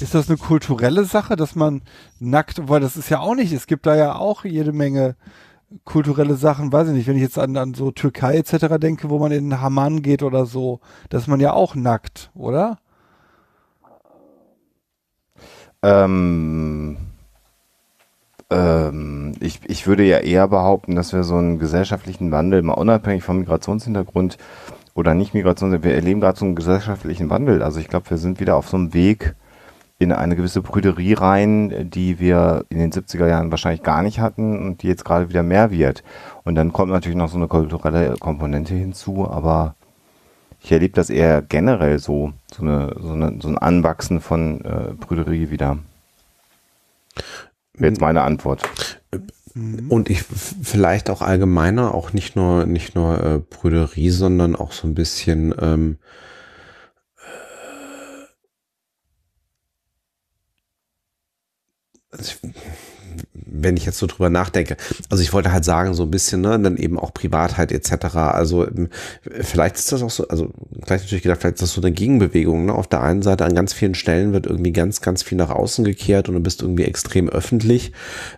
[0.00, 1.82] Ist das eine kulturelle Sache, dass man
[2.18, 5.16] nackt, weil das ist ja auch nicht, es gibt da ja auch jede Menge
[5.84, 8.78] kulturelle Sachen, weiß ich nicht, wenn ich jetzt an, an so Türkei etc.
[8.78, 12.78] denke, wo man in Haman geht oder so, da ist man ja auch nackt, oder?
[15.82, 16.96] Ähm,
[18.50, 23.24] ähm, ich, ich würde ja eher behaupten, dass wir so einen gesellschaftlichen Wandel, mal unabhängig
[23.24, 24.38] vom Migrationshintergrund
[24.94, 27.62] oder nicht Migrations, wir erleben gerade so einen gesellschaftlichen Wandel.
[27.62, 29.34] Also ich glaube, wir sind wieder auf so einem Weg
[30.04, 34.58] in eine gewisse Brüderie rein, die wir in den 70er Jahren wahrscheinlich gar nicht hatten
[34.58, 36.04] und die jetzt gerade wieder mehr wird.
[36.44, 39.74] Und dann kommt natürlich noch so eine kulturelle Komponente hinzu, aber
[40.60, 44.94] ich erlebe das eher generell so, so, eine, so, eine, so ein Anwachsen von äh,
[44.94, 45.78] Brüderie wieder.
[47.78, 48.62] Jetzt meine Antwort.
[49.88, 54.88] Und ich vielleicht auch allgemeiner, auch nicht nur nicht nur äh, Brüderie, sondern auch so
[54.88, 55.98] ein bisschen ähm,
[62.16, 62.32] also
[63.46, 64.76] wenn ich jetzt so drüber nachdenke,
[65.10, 68.16] also ich wollte halt sagen, so ein bisschen, ne, dann eben auch Privatheit etc.
[68.16, 68.88] Also ähm,
[69.40, 70.50] vielleicht ist das auch so, also
[70.80, 72.66] gleich natürlich gedacht, vielleicht ist das so eine Gegenbewegung.
[72.66, 72.74] Ne?
[72.74, 75.84] Auf der einen Seite an ganz vielen Stellen wird irgendwie ganz, ganz viel nach außen
[75.84, 77.92] gekehrt und du bist irgendwie extrem öffentlich.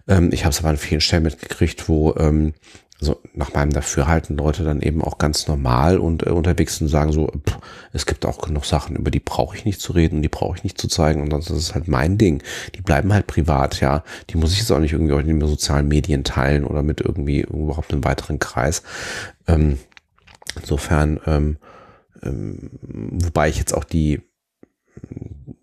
[0.07, 2.53] Ähm, ich habe es aber an vielen Stellen mitgekriegt, wo ähm,
[3.01, 6.91] also nach meinem Dafürhalten Leute dann eben auch ganz normal und äh, unterwegs sind und
[6.91, 7.59] sagen so, pff,
[7.93, 10.57] es gibt auch genug Sachen, über die brauche ich nicht zu reden und die brauche
[10.57, 12.43] ich nicht zu zeigen und sonst ist es halt mein Ding.
[12.75, 14.03] Die bleiben halt privat, ja.
[14.31, 17.01] Die muss ich jetzt auch nicht irgendwie auch in den sozialen Medien teilen oder mit
[17.01, 18.83] irgendwie überhaupt einem weiteren Kreis.
[19.47, 19.79] Ähm,
[20.59, 21.59] insofern, ähm,
[22.23, 24.23] ähm, wobei ich jetzt auch die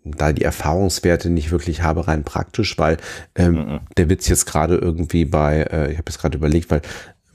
[0.04, 2.98] da die Erfahrungswerte nicht wirklich habe, rein praktisch, weil
[3.34, 3.80] ähm, Mhm.
[3.96, 6.82] der Witz jetzt gerade irgendwie bei, äh, ich habe jetzt gerade überlegt, weil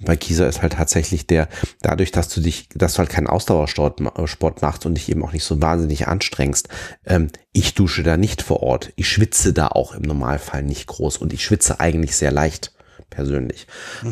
[0.01, 1.47] bei Kieser ist halt tatsächlich der,
[1.81, 5.23] dadurch, dass du dich, dass du halt keinen Ausdauersport ma- Sport machst und dich eben
[5.23, 6.69] auch nicht so wahnsinnig anstrengst,
[7.05, 8.93] ähm, ich dusche da nicht vor Ort.
[8.95, 12.73] Ich schwitze da auch im Normalfall nicht groß und ich schwitze eigentlich sehr leicht
[13.09, 13.67] persönlich.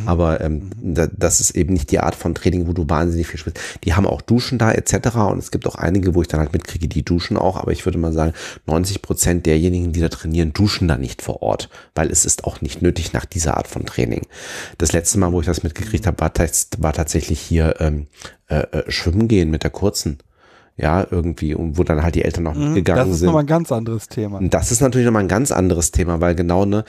[0.06, 3.40] Aber ähm, da, das ist eben nicht die Art von Training, wo du wahnsinnig viel
[3.40, 3.60] schwitzt.
[3.84, 5.16] Die haben auch Duschen da etc.
[5.32, 7.58] Und es gibt auch einige, wo ich dann halt mitkriege, die duschen auch.
[7.58, 8.34] Aber ich würde mal sagen,
[8.66, 12.62] 90 Prozent derjenigen, die da trainieren, duschen da nicht vor Ort, weil es ist auch
[12.62, 14.26] nicht nötig nach dieser Art von Training.
[14.78, 16.32] Das letzte Mal, wo ich das mitgekriegt habe, war,
[16.80, 18.08] war tatsächlich hier ähm,
[18.48, 20.20] äh, äh, Schwimmen gehen mit der kurzen.
[20.80, 23.26] Ja, irgendwie, und wo dann halt die Eltern noch Mhm, mitgegangen Das ist sind.
[23.26, 24.40] nochmal ein ganz anderes Thema.
[24.44, 26.86] Das ist natürlich nochmal ein ganz anderes Thema, weil genau, ne,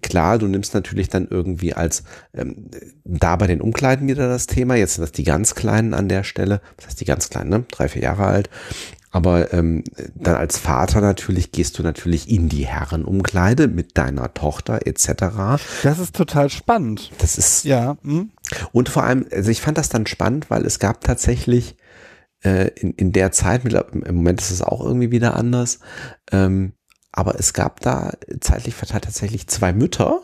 [0.00, 2.70] klar, du nimmst natürlich dann irgendwie als ähm,
[3.04, 6.24] da bei den Umkleiden wieder das Thema, jetzt sind das die ganz Kleinen an der
[6.24, 8.48] Stelle, das heißt die ganz Kleinen, ne, drei, vier Jahre alt.
[9.10, 9.84] Aber ähm,
[10.14, 15.08] dann als Vater natürlich gehst du natürlich in die Herrenumkleide mit deiner Tochter etc.
[15.82, 17.10] Das ist total spannend.
[17.18, 17.96] Das ist Ja.
[18.02, 18.30] Hm?
[18.72, 21.76] und vor allem, also ich fand das dann spannend, weil es gab tatsächlich
[22.46, 25.80] äh, in, in der Zeit, im Moment ist es auch irgendwie wieder anders,
[26.30, 26.74] ähm,
[27.10, 30.20] aber es gab da zeitlich verteilt tatsächlich zwei Mütter,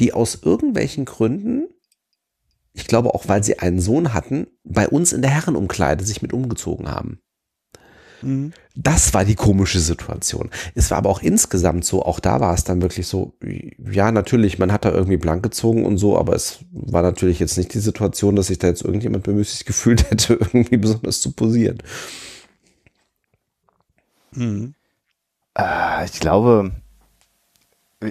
[0.00, 1.68] die aus irgendwelchen Gründen,
[2.72, 6.32] ich glaube auch, weil sie einen Sohn hatten, bei uns in der Herrenumkleide sich mit
[6.32, 7.20] umgezogen haben.
[8.22, 8.52] Hm.
[8.74, 10.50] Das war die komische Situation.
[10.74, 13.34] Es war aber auch insgesamt so, auch da war es dann wirklich so,
[13.90, 17.58] ja, natürlich, man hat da irgendwie blank gezogen und so, aber es war natürlich jetzt
[17.58, 21.78] nicht die Situation, dass sich da jetzt irgendjemand bemüßigt gefühlt hätte, irgendwie besonders zu posieren.
[24.34, 24.74] Hm.
[25.56, 26.72] Äh, ich glaube,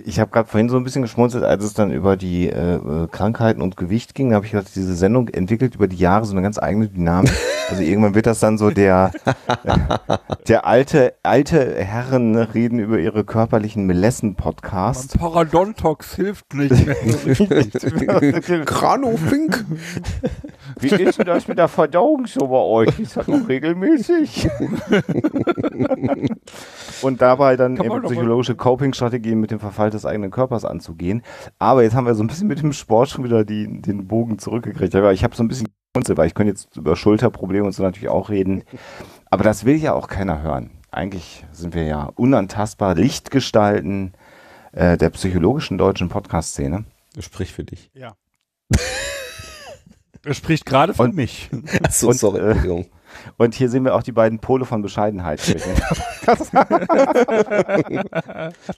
[0.05, 3.07] ich habe gerade vorhin so ein bisschen geschmunzelt, als es dann über die äh, äh,
[3.11, 4.29] Krankheiten und Gewicht ging.
[4.29, 7.31] Da habe ich gedacht, diese Sendung entwickelt über die Jahre so eine ganz eigene Dynamik.
[7.69, 9.11] Also irgendwann wird das dann so der,
[10.47, 15.17] der alte, alte Herren reden über ihre körperlichen Melessen-Podcast.
[15.17, 18.65] Paradontox hilft nicht mehr.
[18.65, 19.65] Granofink.
[20.80, 22.99] Wie ist denn das mit der Verdauung so bei euch?
[22.99, 24.47] Ist das noch regelmäßig?
[27.01, 31.24] Und dabei dann eben psychologische Coping-Strategien mit dem Verfall des eigenen Körpers anzugehen.
[31.59, 34.39] Aber jetzt haben wir so ein bisschen mit dem Sport schon wieder die, den Bogen
[34.39, 34.95] zurückgekriegt.
[34.95, 37.84] Aber ich habe so ein bisschen Runzel, weil ich könnte jetzt über Schulterprobleme und so
[37.84, 38.63] natürlich auch reden.
[39.30, 40.72] Aber das will ja auch keiner hören.
[40.91, 44.13] Eigentlich sind wir ja unantastbar Lichtgestalten
[44.72, 46.86] äh, der psychologischen deutschen Podcast-Szene.
[47.19, 47.91] Sprich für dich.
[47.93, 48.15] Ja.
[50.24, 51.49] Er spricht gerade für Und- mich.
[51.84, 52.86] Achso, Und, sorry, äh, Entschuldigung.
[53.38, 55.41] Und hier sehen wir auch die beiden Pole von Bescheidenheit.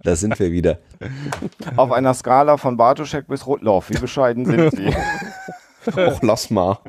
[0.03, 0.79] Da sind wir wieder.
[1.75, 3.89] Auf einer Skala von Bartoschek bis Rotlauf.
[3.89, 4.87] Wie bescheiden sind Sie?
[5.97, 6.79] Och, lass mal.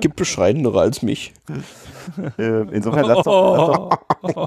[0.00, 1.32] Gibt bescheidenere als mich.
[2.38, 3.90] äh, insofern lass doch,
[4.22, 4.46] lass doch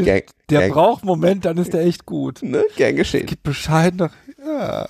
[0.00, 2.42] Der gern, braucht einen Moment, dann ist der echt gut.
[2.42, 2.64] ne?
[2.76, 3.26] gern geschehen.
[3.26, 4.10] Gibt Bescheid noch.
[4.44, 4.88] Ja.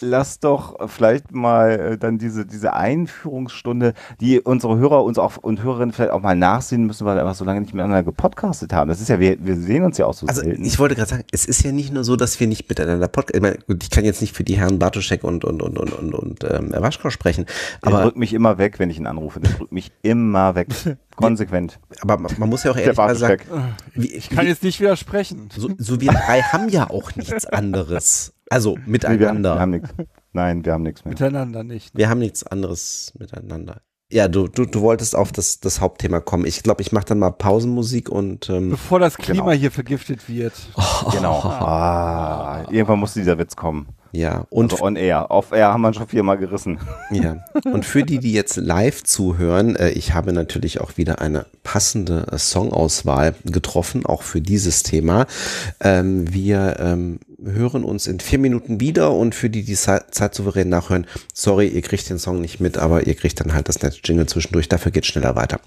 [0.00, 5.62] Lass doch vielleicht mal äh, dann diese, diese Einführungsstunde, die unsere Hörer uns auch und
[5.62, 8.88] Hörerinnen vielleicht auch mal nachsehen müssen, weil wir einfach so lange nicht miteinander gepodcastet haben.
[8.88, 10.64] Das ist ja, wir, wir sehen uns ja auch so Also selten.
[10.64, 13.36] ich wollte gerade sagen, es ist ja nicht nur so, dass wir nicht miteinander Podcast.
[13.36, 15.92] Ich, meine, gut, ich kann jetzt nicht für die Herren Bartoschek und und und und
[15.92, 17.46] und, und ähm, Waschkau sprechen,
[17.84, 19.40] der aber drückt mich immer weg, wenn ich ihn anrufe.
[19.40, 20.68] Der drückt mich immer weg.
[21.16, 21.78] Konsequent.
[22.00, 23.42] aber man muss ja auch Der ehrlich mal sagen,
[23.94, 25.50] wie, Ich kann jetzt nicht widersprechen.
[25.54, 28.32] so, so wir drei haben ja auch nichts anderes.
[28.50, 29.54] Also Nee, wir, haben- miteinander.
[29.54, 29.88] wir haben nichts.
[30.32, 31.12] Nein, wir haben nichts mehr.
[31.12, 31.96] Miteinander nicht.
[31.96, 33.80] wir haben nichts anderes miteinander.
[34.12, 36.44] Ja, du, du, du wolltest auf das, das Hauptthema kommen.
[36.44, 39.52] Ich glaube, ich mache dann mal Pausenmusik und ähm, Bevor das Klima Genau.
[39.60, 40.52] hier vergiftet wird.
[41.12, 41.40] Genau.
[41.44, 43.86] Ah, irgendwann musste dieser Witz kommen.
[44.12, 45.30] Ja, und Also on air.
[45.30, 46.78] Off air haben wir schon viermal gerissen.
[47.10, 51.46] Ja, und für die, die jetzt live zuhören, äh, ich habe natürlich auch wieder eine
[51.62, 55.26] passende äh, Songauswahl getroffen, auch für dieses Thema.
[55.80, 60.34] Ähm, wir ähm, hören uns in vier Minuten wieder und für die, die Ze- Zeit
[60.34, 63.80] souverän nachhören, sorry, ihr kriegt den Song nicht mit, aber ihr kriegt dann halt das
[63.82, 65.60] nette Jingle zwischendurch, dafür geht schneller weiter.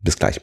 [0.00, 0.40] Bis gleich.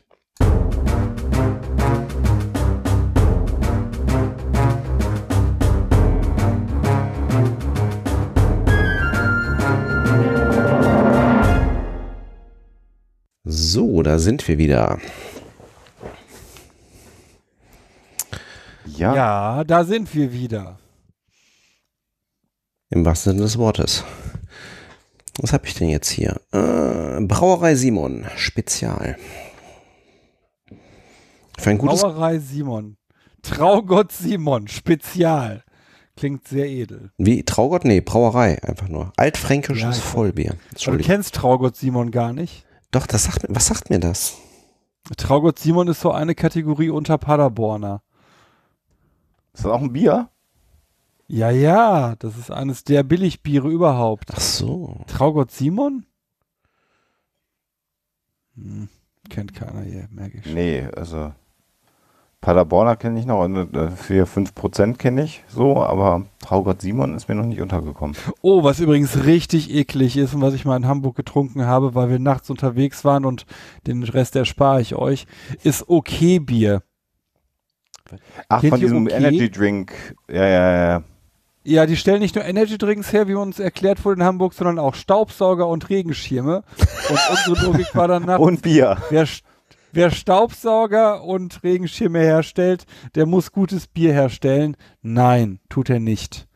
[13.71, 14.97] So, da sind wir wieder.
[18.87, 19.15] Ja.
[19.15, 20.79] Ja, da sind wir wieder.
[22.89, 24.03] Im wahrsten Sinne des Wortes.
[25.39, 26.41] Was habe ich denn jetzt hier?
[26.51, 29.17] Äh, Brauerei Simon, Spezial.
[31.59, 32.01] Für ein gutes.
[32.01, 32.97] Brauerei Simon.
[33.43, 35.63] Traugott Simon, Spezial.
[36.17, 37.11] Klingt sehr edel.
[37.19, 37.85] Wie Traugott?
[37.85, 39.13] Nee, Brauerei, einfach nur.
[39.15, 40.55] Altfränkisches Ja, ich- Vollbier.
[40.83, 42.65] Du kennst Traugott Simon gar nicht.
[42.91, 44.37] Doch, das sagt mir, was sagt mir das?
[45.17, 48.01] Traugott Simon ist so eine Kategorie unter Paderborner.
[49.53, 50.29] Ist das auch ein Bier?
[51.27, 54.31] Ja, ja, das ist eines der Billigbiere überhaupt.
[54.33, 55.03] Ach so.
[55.07, 56.05] Traugott Simon?
[58.55, 58.89] Hm,
[59.29, 60.55] kennt keiner hier, merke ich schon.
[60.55, 61.33] Nee, also
[62.41, 67.27] Paderborner kenne ich noch, und, äh, 4, 5% kenne ich so, aber Traugott Simon ist
[67.27, 68.15] mir noch nicht untergekommen.
[68.41, 72.09] Oh, was übrigens richtig eklig ist und was ich mal in Hamburg getrunken habe, weil
[72.09, 73.45] wir nachts unterwegs waren und
[73.87, 75.27] den Rest erspare ich euch,
[75.63, 76.81] ist okay Bier.
[78.47, 79.15] Ach, Kennt von diesem okay?
[79.15, 79.93] Energy Drink.
[80.29, 81.03] Ja, ja, ja.
[81.65, 84.79] Ja, die stellen nicht nur Energy Drinks her, wie uns erklärt wurde in Hamburg, sondern
[84.79, 86.63] auch Staubsauger und Regenschirme.
[87.09, 88.97] Und unsere Logik war dann nachts, Und Bier.
[89.09, 89.27] wer,
[89.91, 92.85] wer Staubsauger und Regenschirme herstellt,
[93.15, 94.77] der muss gutes Bier herstellen.
[95.01, 96.47] Nein, tut er nicht.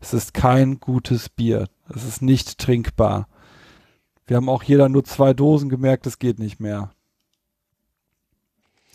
[0.00, 1.68] Es ist kein gutes Bier.
[1.94, 3.26] Es ist nicht trinkbar.
[4.26, 6.90] Wir haben auch jeder nur zwei Dosen gemerkt, es geht nicht mehr.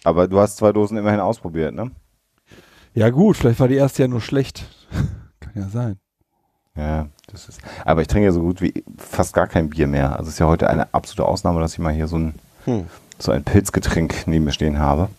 [0.03, 1.91] Aber du hast zwei Dosen immerhin ausprobiert, ne?
[2.93, 4.65] Ja gut, vielleicht war die erste ja nur schlecht.
[5.39, 5.99] Kann ja sein.
[6.75, 7.61] Ja, das ist.
[7.85, 10.11] Aber ich trinke ja so gut wie fast gar kein Bier mehr.
[10.13, 12.35] Also es ist ja heute eine absolute Ausnahme, dass ich mal hier so ein,
[12.65, 12.85] Hm.
[13.22, 15.09] So ein Pilzgetränk neben mir stehen habe.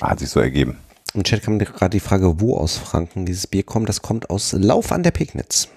[0.00, 0.78] Hat sich so ergeben.
[1.14, 3.88] Im Chat kam gerade die Frage, wo aus Franken dieses Bier kommt.
[3.88, 5.68] Das kommt aus Lauf an der Pegnitz.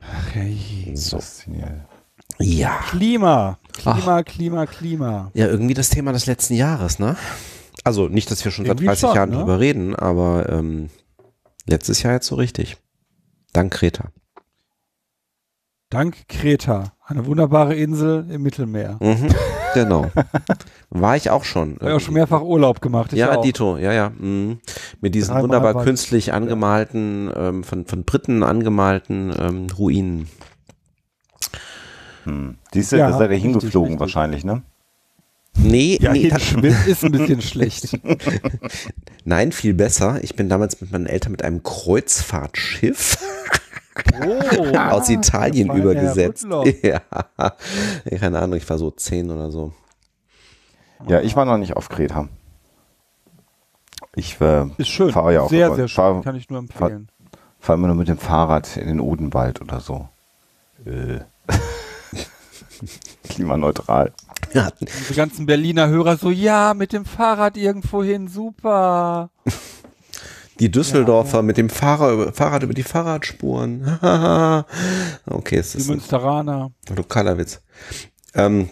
[0.00, 0.92] Ach, hey.
[0.94, 1.20] So.
[2.38, 2.80] Ja.
[2.90, 3.58] Klima.
[3.72, 5.30] Klima, Klima, Klima.
[5.34, 7.16] Ja, irgendwie das Thema des letzten Jahres, ne?
[7.84, 9.36] Also nicht, dass wir schon seit Irgendwie 30 schon, Jahren ne?
[9.36, 10.90] drüber reden, aber ähm,
[11.66, 12.76] letztes Jahr jetzt so richtig.
[13.52, 14.10] Dank Kreta.
[15.90, 16.92] Dank Kreta.
[17.04, 18.96] Eine wunderbare Insel im Mittelmeer.
[19.00, 19.28] Mhm,
[19.74, 20.08] genau.
[20.90, 21.74] War ich auch schon.
[21.74, 23.12] Ich habe auch schon mehrfach Urlaub gemacht.
[23.12, 23.42] Ich ja, auch.
[23.42, 24.10] Dito, ja, ja.
[24.10, 24.60] mhm.
[25.00, 30.28] Mit diesen Dreimal wunderbar ich- künstlich angemalten, ähm, von, von Briten angemalten ähm, Ruinen.
[32.24, 32.56] Hm.
[32.72, 34.00] Siehst du, Ja, da seid ihr hingeflogen richtig.
[34.00, 34.62] wahrscheinlich, ne?
[35.58, 36.36] Nee, Ja, nee ta-
[36.86, 37.98] ist ein bisschen schlecht.
[39.24, 40.22] nein, viel besser.
[40.22, 43.18] Ich bin damals mit meinen Eltern mit einem Kreuzfahrtschiff
[44.24, 46.46] Oh, aus Italien feine übergesetzt.
[46.82, 47.00] Ja,
[48.18, 49.72] keine Ahnung, ich war so zehn oder so.
[51.08, 52.28] Ja, ich war noch nicht auf Kreta.
[54.14, 55.10] Ich äh, Ist schön.
[55.12, 55.94] fahre ja auch sehr, sehr schön.
[55.96, 57.08] fahr- Kann ich nur empfehlen.
[57.58, 60.08] fahre immer nur mit dem Fahrrad in den Odenwald oder so.
[60.84, 61.20] Äh.
[63.28, 64.12] Klimaneutral.
[64.80, 69.30] Diese ganzen Berliner Hörer so, ja, mit dem Fahrrad irgendwo hin, super.
[70.60, 73.82] Die Düsseldorfer mit dem Fahrer, Fahrrad über die Fahrradspuren.
[75.26, 76.70] okay, es Die ist ein Münsteraner.
[76.94, 77.60] lokaler Witz.
[78.34, 78.70] Ähm,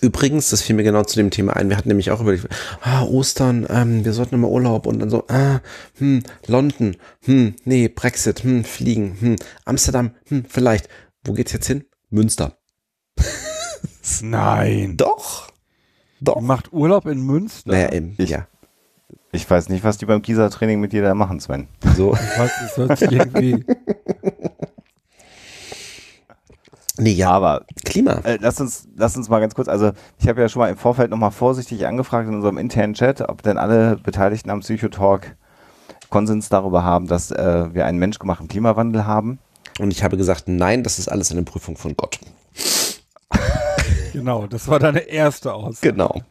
[0.00, 1.68] übrigens, das fiel mir genau zu dem Thema ein.
[1.70, 2.42] Wir hatten nämlich auch über die,
[2.82, 5.60] ah, Ostern, ähm, wir sollten immer Urlaub und dann so, ah,
[5.98, 10.88] hm, London, hm, nee, Brexit, hm, Fliegen, hm, Amsterdam, hm, vielleicht.
[11.24, 11.84] Wo geht's jetzt hin?
[12.10, 12.58] Münster.
[14.22, 14.96] Nein.
[14.96, 15.48] Doch.
[16.20, 16.40] Doch.
[16.40, 17.70] Macht Urlaub in Münster.
[17.72, 18.46] Naja, eben, Ich- ja.
[19.34, 21.66] Ich weiß nicht, was die beim Kieser-Training mit dir da machen, Sven.
[21.96, 22.14] So.
[22.14, 23.64] Ich weiß, das hört sich irgendwie.
[26.96, 27.30] Nee, ja.
[27.30, 28.20] Aber Klima.
[28.22, 30.76] äh, lass, uns, lass uns mal ganz kurz, also ich habe ja schon mal im
[30.76, 35.34] Vorfeld nochmal vorsichtig angefragt in unserem internen Chat, ob denn alle Beteiligten am Psychotalk
[36.08, 39.40] Konsens darüber haben, dass äh, wir einen menschgemachten Klimawandel haben.
[39.80, 42.20] Und ich habe gesagt, nein, das ist alles eine Prüfung von Gott.
[44.12, 45.90] Genau, das war deine erste Aussage.
[45.90, 46.22] Genau.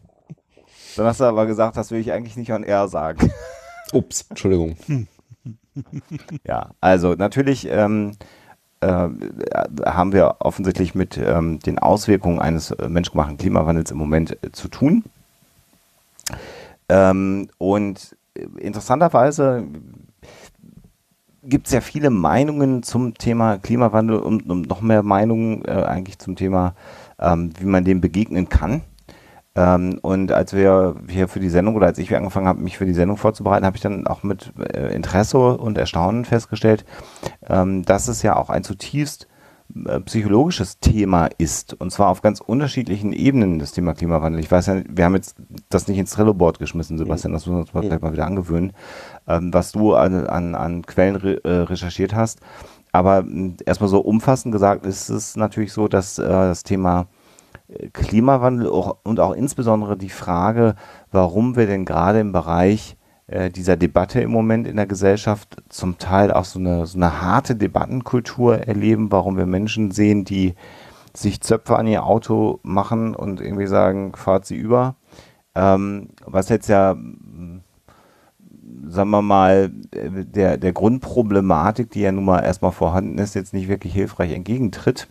[0.95, 3.31] Dann hast du aber gesagt, das will ich eigentlich nicht on air sagen.
[3.93, 4.75] Ups, Entschuldigung.
[6.45, 8.11] Ja, also natürlich ähm,
[8.81, 9.09] äh,
[9.85, 14.67] haben wir offensichtlich mit ähm, den Auswirkungen eines äh, menschgemachten Klimawandels im Moment äh, zu
[14.67, 15.03] tun.
[16.89, 18.15] Ähm, und
[18.57, 19.65] interessanterweise
[21.43, 26.19] gibt es ja viele Meinungen zum Thema Klimawandel und, und noch mehr Meinungen äh, eigentlich
[26.19, 26.75] zum Thema,
[27.19, 28.81] ähm, wie man dem begegnen kann.
[29.55, 32.85] Ähm, und als wir hier für die Sendung oder als ich angefangen habe, mich für
[32.85, 36.85] die Sendung vorzubereiten, habe ich dann auch mit äh, Interesse und Erstaunen festgestellt,
[37.47, 39.27] ähm, dass es ja auch ein zutiefst
[39.85, 41.73] äh, psychologisches Thema ist.
[41.73, 44.39] Und zwar auf ganz unterschiedlichen Ebenen das Thema Klimawandel.
[44.39, 45.35] Ich weiß ja, wir haben jetzt
[45.69, 48.01] das nicht ins Trello-Board geschmissen, Sebastian, das müssen wir uns mal, mhm.
[48.01, 48.73] mal wieder angewöhnen,
[49.27, 52.39] ähm, was du an, an, an Quellen re äh, recherchiert hast.
[52.91, 57.07] Aber hm, erstmal so umfassend gesagt ist es natürlich so, dass äh, das Thema
[57.93, 60.75] Klimawandel und auch insbesondere die Frage,
[61.11, 62.97] warum wir denn gerade im Bereich
[63.27, 67.21] äh, dieser Debatte im Moment in der Gesellschaft zum Teil auch so eine, so eine
[67.21, 70.55] harte Debattenkultur erleben, warum wir Menschen sehen, die
[71.15, 74.95] sich Zöpfe an ihr Auto machen und irgendwie sagen, fahrt sie über.
[75.55, 76.95] Ähm, was jetzt ja,
[78.87, 83.67] sagen wir mal, der, der Grundproblematik, die ja nun mal erstmal vorhanden ist, jetzt nicht
[83.67, 85.07] wirklich hilfreich entgegentritt.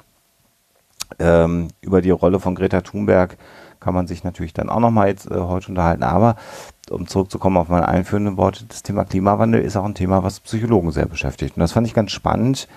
[1.18, 3.36] Ähm, über die Rolle von Greta Thunberg
[3.80, 6.02] kann man sich natürlich dann auch nochmal jetzt äh, heute unterhalten.
[6.02, 6.36] Aber
[6.90, 10.92] um zurückzukommen auf meine einführenden Worte, das Thema Klimawandel ist auch ein Thema, was Psychologen
[10.92, 11.56] sehr beschäftigt.
[11.56, 12.68] Und das fand ich ganz spannend.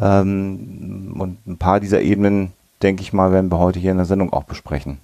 [0.00, 4.06] Ähm, und ein paar dieser Ebenen, denke ich mal, werden wir heute hier in der
[4.06, 4.98] Sendung auch besprechen.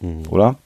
[0.00, 0.24] Mhm.
[0.28, 0.56] Oder?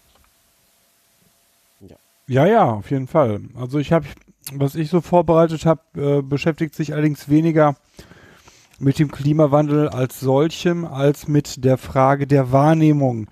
[2.26, 3.40] Ja, ja, auf jeden Fall.
[3.58, 4.06] Also ich habe,
[4.52, 7.74] was ich so vorbereitet habe, äh, beschäftigt sich allerdings weniger
[8.78, 13.28] mit dem Klimawandel als solchem, als mit der Frage der Wahrnehmung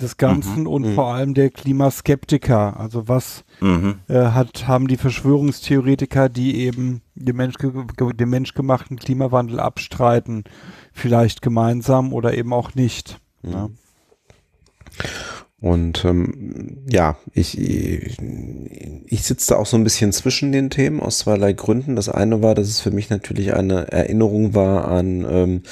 [0.00, 0.66] des Ganzen mhm.
[0.66, 0.94] und mhm.
[0.94, 2.78] vor allem der Klimaskeptiker.
[2.78, 3.96] Also was mhm.
[4.08, 10.44] äh, hat, haben die Verschwörungstheoretiker, die eben den, Mensch, den menschgemachten Klimawandel abstreiten,
[10.92, 13.20] vielleicht gemeinsam oder eben auch nicht.
[13.42, 13.52] Mhm.
[13.52, 13.68] Ja.
[15.60, 21.18] Und ähm, ja, ich, ich, sitze da auch so ein bisschen zwischen den Themen aus
[21.18, 21.96] zweierlei Gründen.
[21.96, 25.62] Das eine war, dass es für mich natürlich eine Erinnerung war an ähm,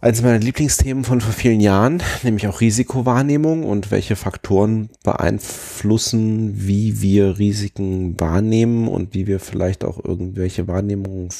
[0.00, 7.00] eines meiner Lieblingsthemen von vor vielen Jahren, nämlich auch Risikowahrnehmung und welche Faktoren beeinflussen, wie
[7.00, 11.30] wir Risiken wahrnehmen und wie wir vielleicht auch irgendwelche Wahrnehmungen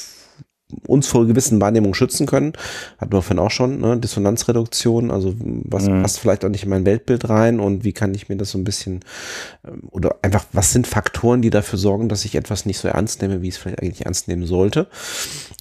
[0.87, 2.53] uns vor gewissen Wahrnehmungen schützen können.
[2.97, 3.97] Hatten wir vorhin auch schon, ne?
[3.97, 6.01] Dissonanzreduktion, also was mhm.
[6.01, 8.57] passt vielleicht auch nicht in mein Weltbild rein und wie kann ich mir das so
[8.57, 9.01] ein bisschen
[9.67, 13.21] ähm, oder einfach, was sind Faktoren, die dafür sorgen, dass ich etwas nicht so ernst
[13.21, 14.87] nehme, wie ich es vielleicht eigentlich ernst nehmen sollte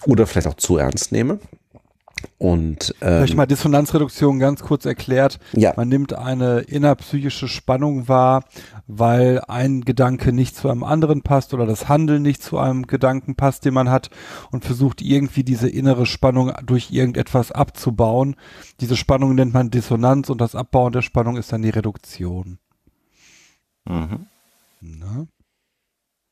[0.06, 1.38] oder vielleicht auch zu ernst nehme.
[2.38, 5.38] Und ähm, vielleicht mal Dissonanzreduktion ganz kurz erklärt.
[5.52, 5.72] Ja.
[5.76, 8.44] Man nimmt eine innerpsychische Spannung wahr,
[8.86, 13.34] weil ein Gedanke nicht zu einem anderen passt oder das Handeln nicht zu einem Gedanken
[13.34, 14.10] passt, den man hat
[14.50, 18.36] und versucht irgendwie diese innere Spannung durch irgendetwas abzubauen.
[18.80, 22.58] Diese Spannung nennt man Dissonanz und das Abbauen der Spannung ist dann die Reduktion.
[23.86, 24.26] Mhm.
[24.80, 25.26] Na?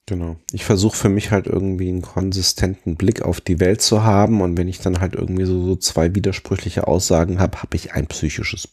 [0.07, 0.37] Genau.
[0.53, 4.57] Ich versuche für mich halt irgendwie einen konsistenten Blick auf die Welt zu haben und
[4.57, 8.69] wenn ich dann halt irgendwie so, so zwei widersprüchliche Aussagen habe, habe ich ein psychisches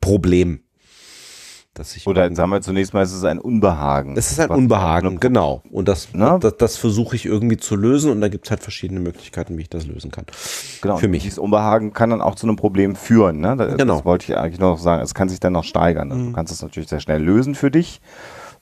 [0.00, 0.60] Problem.
[1.74, 4.14] Dass ich Oder sagen wir zunächst mal, es ist ein Unbehagen.
[4.18, 5.62] Es ist ein Unbehagen, genau.
[5.70, 6.36] Und das, ne?
[6.38, 9.62] das, das versuche ich irgendwie zu lösen und da gibt es halt verschiedene Möglichkeiten, wie
[9.62, 10.26] ich das lösen kann.
[10.82, 10.98] Genau.
[10.98, 11.22] Für mich.
[11.22, 13.40] Dieses Unbehagen kann dann auch zu einem Problem führen.
[13.40, 13.56] Ne?
[13.56, 13.96] Das, genau.
[13.96, 15.02] das wollte ich eigentlich noch sagen.
[15.02, 16.12] Es kann sich dann noch steigern.
[16.12, 16.26] Also mhm.
[16.28, 18.02] Du kannst es natürlich sehr schnell lösen für dich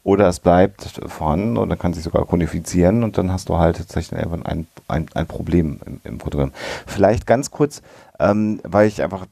[0.03, 3.77] oder es bleibt vorhanden und dann kann sich sogar chronifizieren und dann hast du halt
[3.77, 6.53] tatsächlich ein, ein, ein Problem im, im Grunde.
[6.87, 7.83] Vielleicht ganz kurz,
[8.19, 9.27] ähm, weil ich einfach,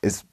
[0.00, 0.24] es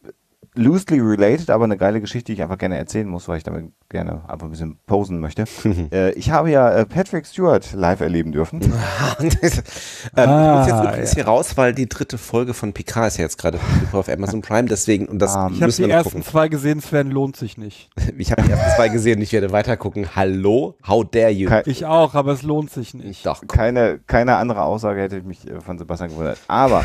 [0.60, 3.72] loosely related, aber eine geile Geschichte, die ich einfach gerne erzählen muss, weil ich damit
[3.90, 5.46] gerne einfach ein bisschen posen möchte.
[5.92, 8.62] äh, ich habe ja äh, Patrick Stewart live erleben dürfen.
[8.62, 11.16] ähm, ah, ich muss jetzt übrigens ja.
[11.16, 13.60] hier raus, weil die dritte Folge von Picard ist ja jetzt gerade
[13.94, 16.24] auf Amazon Prime, deswegen und das um, ähm, Ich habe die ersten gucken.
[16.24, 17.90] zwei gesehen, Sven lohnt sich nicht.
[18.18, 20.16] ich habe die ersten zwei gesehen, ich werde weiter gucken.
[20.16, 21.50] Hallo, how dare you?
[21.50, 23.26] Ke ich auch, aber es lohnt sich nicht.
[23.26, 26.38] Doch, keine, keine andere Aussage hätte mich äh, von Sebastian gewundert.
[26.48, 26.84] Aber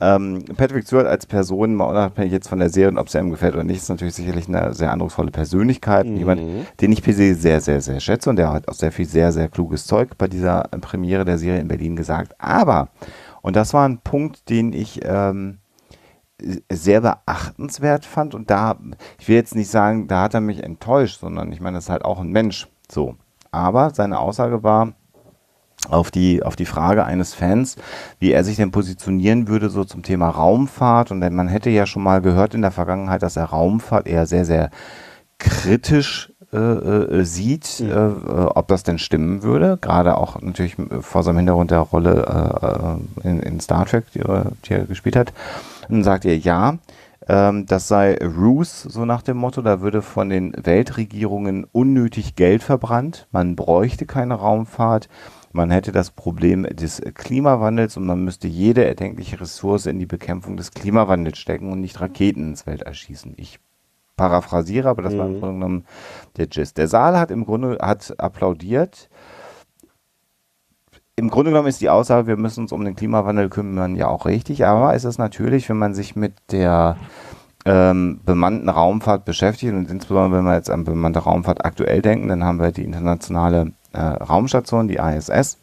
[0.00, 3.30] ähm, Patrick Stewart als Person, mal unabhängig jetzt von der Serie und ob sie einem
[3.30, 6.06] gefällt oder nicht, ist natürlich sicherlich eine sehr eindrucksvolle Persönlichkeit.
[6.06, 6.16] Mhm.
[6.16, 6.42] Jemand,
[6.80, 9.32] den ich per se sehr, sehr, sehr schätze und der hat auch sehr viel sehr,
[9.32, 12.34] sehr kluges Zeug bei dieser Premiere der Serie in Berlin gesagt.
[12.38, 12.88] Aber,
[13.42, 15.58] und das war ein Punkt, den ich ähm,
[16.70, 18.76] sehr beachtenswert fand und da,
[19.18, 21.90] ich will jetzt nicht sagen, da hat er mich enttäuscht, sondern ich meine, das ist
[21.90, 22.68] halt auch ein Mensch.
[22.90, 23.14] So.
[23.52, 24.94] Aber seine Aussage war,
[25.90, 27.76] auf die, auf die Frage eines Fans,
[28.18, 31.10] wie er sich denn positionieren würde so zum Thema Raumfahrt.
[31.10, 34.26] Und denn man hätte ja schon mal gehört in der Vergangenheit, dass er Raumfahrt eher
[34.26, 34.70] sehr, sehr
[35.38, 37.90] kritisch äh, äh sieht, mhm.
[37.90, 39.78] äh, ob das denn stimmen würde.
[39.80, 44.22] Gerade auch natürlich vor seinem Hintergrund der Rolle äh, in, in, Star Trek, die,
[44.66, 45.32] die, er gespielt hat.
[45.88, 46.78] Und dann sagt er, ja,
[47.28, 52.62] ähm, das sei Ruse, so nach dem Motto, da würde von den Weltregierungen unnötig Geld
[52.62, 55.08] verbrannt, man bräuchte keine Raumfahrt,
[55.54, 60.56] man hätte das Problem des Klimawandels und man müsste jede erdenkliche Ressource in die Bekämpfung
[60.56, 63.34] des Klimawandels stecken und nicht Raketen ins Welt erschießen.
[63.36, 63.60] Ich
[64.16, 65.18] paraphrasiere, aber das mhm.
[65.18, 65.40] war im mhm.
[65.40, 65.84] Grunde genommen
[66.36, 66.76] der Gist.
[66.76, 69.08] Der Saal hat im Grunde hat applaudiert.
[71.14, 74.26] Im Grunde genommen ist die Aussage, wir müssen uns um den Klimawandel kümmern, ja auch
[74.26, 76.96] richtig, aber ist es natürlich, wenn man sich mit der
[77.64, 82.42] ähm, bemannten Raumfahrt beschäftigt und insbesondere wenn wir jetzt an bemannte Raumfahrt aktuell denken, dann
[82.42, 85.58] haben wir die internationale äh, Raumstation, die ISS,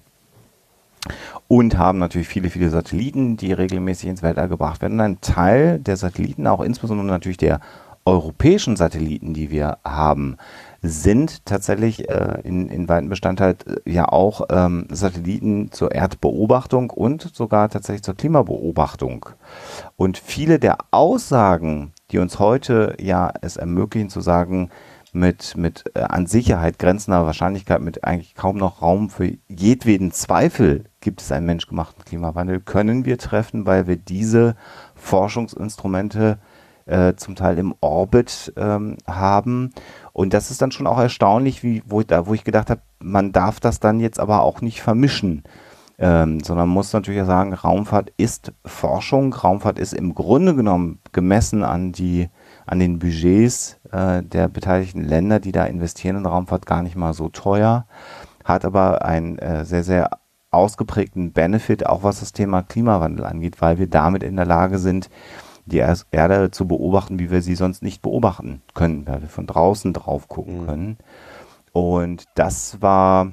[1.47, 5.01] und haben natürlich viele, viele Satelliten, die regelmäßig ins Weltall gebracht werden.
[5.01, 7.59] Ein Teil der Satelliten, auch insbesondere natürlich der
[8.05, 10.37] europäischen Satelliten, die wir haben,
[10.81, 13.55] sind tatsächlich äh, in, in weiten Bestandteil
[13.85, 19.27] äh, ja auch ähm, Satelliten zur Erdbeobachtung und sogar tatsächlich zur Klimabeobachtung.
[19.97, 24.71] Und viele der Aussagen, die uns heute ja es ermöglichen zu sagen,
[25.11, 30.85] mit, mit äh, an Sicherheit grenzender Wahrscheinlichkeit, mit eigentlich kaum noch Raum für jedweden Zweifel
[31.01, 34.55] gibt es einen menschgemachten Klimawandel, können wir treffen, weil wir diese
[34.95, 36.39] Forschungsinstrumente
[36.85, 39.71] äh, zum Teil im Orbit ähm, haben.
[40.13, 42.81] Und das ist dann schon auch erstaunlich, wie, wo, ich, da, wo ich gedacht habe,
[42.99, 45.43] man darf das dann jetzt aber auch nicht vermischen.
[45.99, 49.33] Ähm, sondern muss natürlich sagen, Raumfahrt ist Forschung.
[49.33, 52.29] Raumfahrt ist im Grunde genommen gemessen an die
[52.65, 57.13] an den Budgets äh, der beteiligten Länder, die da investieren in Raumfahrt, gar nicht mal
[57.13, 57.85] so teuer,
[58.43, 60.09] hat aber einen äh, sehr, sehr
[60.51, 65.09] ausgeprägten Benefit, auch was das Thema Klimawandel angeht, weil wir damit in der Lage sind,
[65.65, 69.93] die Erde zu beobachten, wie wir sie sonst nicht beobachten können, weil wir von draußen
[69.93, 70.65] drauf gucken mhm.
[70.65, 70.97] können.
[71.71, 73.31] Und das war,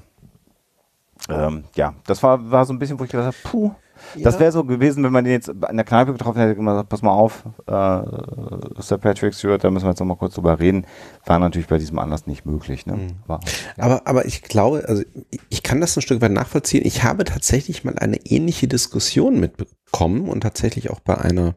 [1.28, 3.72] ähm, ja, das war, war so ein bisschen, wo ich gedacht habe, puh,
[4.16, 7.02] das wäre so gewesen, wenn man den jetzt in der Kneipe getroffen hätte, gesagt, pass
[7.02, 10.86] mal auf, äh, Sir Patrick Stewart, da müssen wir jetzt noch mal kurz drüber reden.
[11.26, 12.86] War natürlich bei diesem Anlass nicht möglich.
[12.86, 12.94] Ne?
[12.94, 13.08] Mhm.
[13.26, 13.40] War,
[13.76, 13.84] ja.
[13.84, 15.02] aber, aber ich glaube, also
[15.48, 16.84] ich kann das ein Stück weit nachvollziehen.
[16.84, 21.54] Ich habe tatsächlich mal eine ähnliche Diskussion mitbekommen und tatsächlich auch bei einer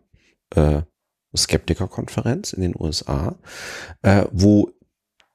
[0.55, 0.81] äh,
[1.35, 3.35] Skeptikerkonferenz in den USA,
[4.01, 4.71] äh, wo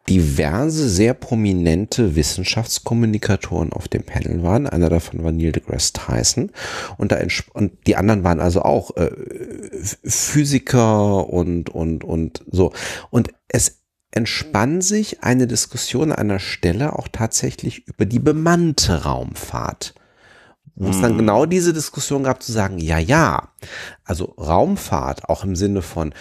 [0.08, 4.66] diverse sehr prominente Wissenschaftskommunikatoren auf dem Panel waren.
[4.66, 6.50] Einer davon war Neil deGrasse Tyson
[6.96, 7.18] und da
[7.52, 9.10] und die anderen waren also auch äh,
[10.04, 12.72] Physiker und und und so
[13.10, 19.94] und es entspann sich eine Diskussion an einer Stelle auch tatsächlich über die bemannte Raumfahrt
[20.76, 21.18] wo es dann mhm.
[21.18, 23.48] genau diese Diskussion gab zu sagen, ja, ja,
[24.04, 26.12] also Raumfahrt auch im Sinne von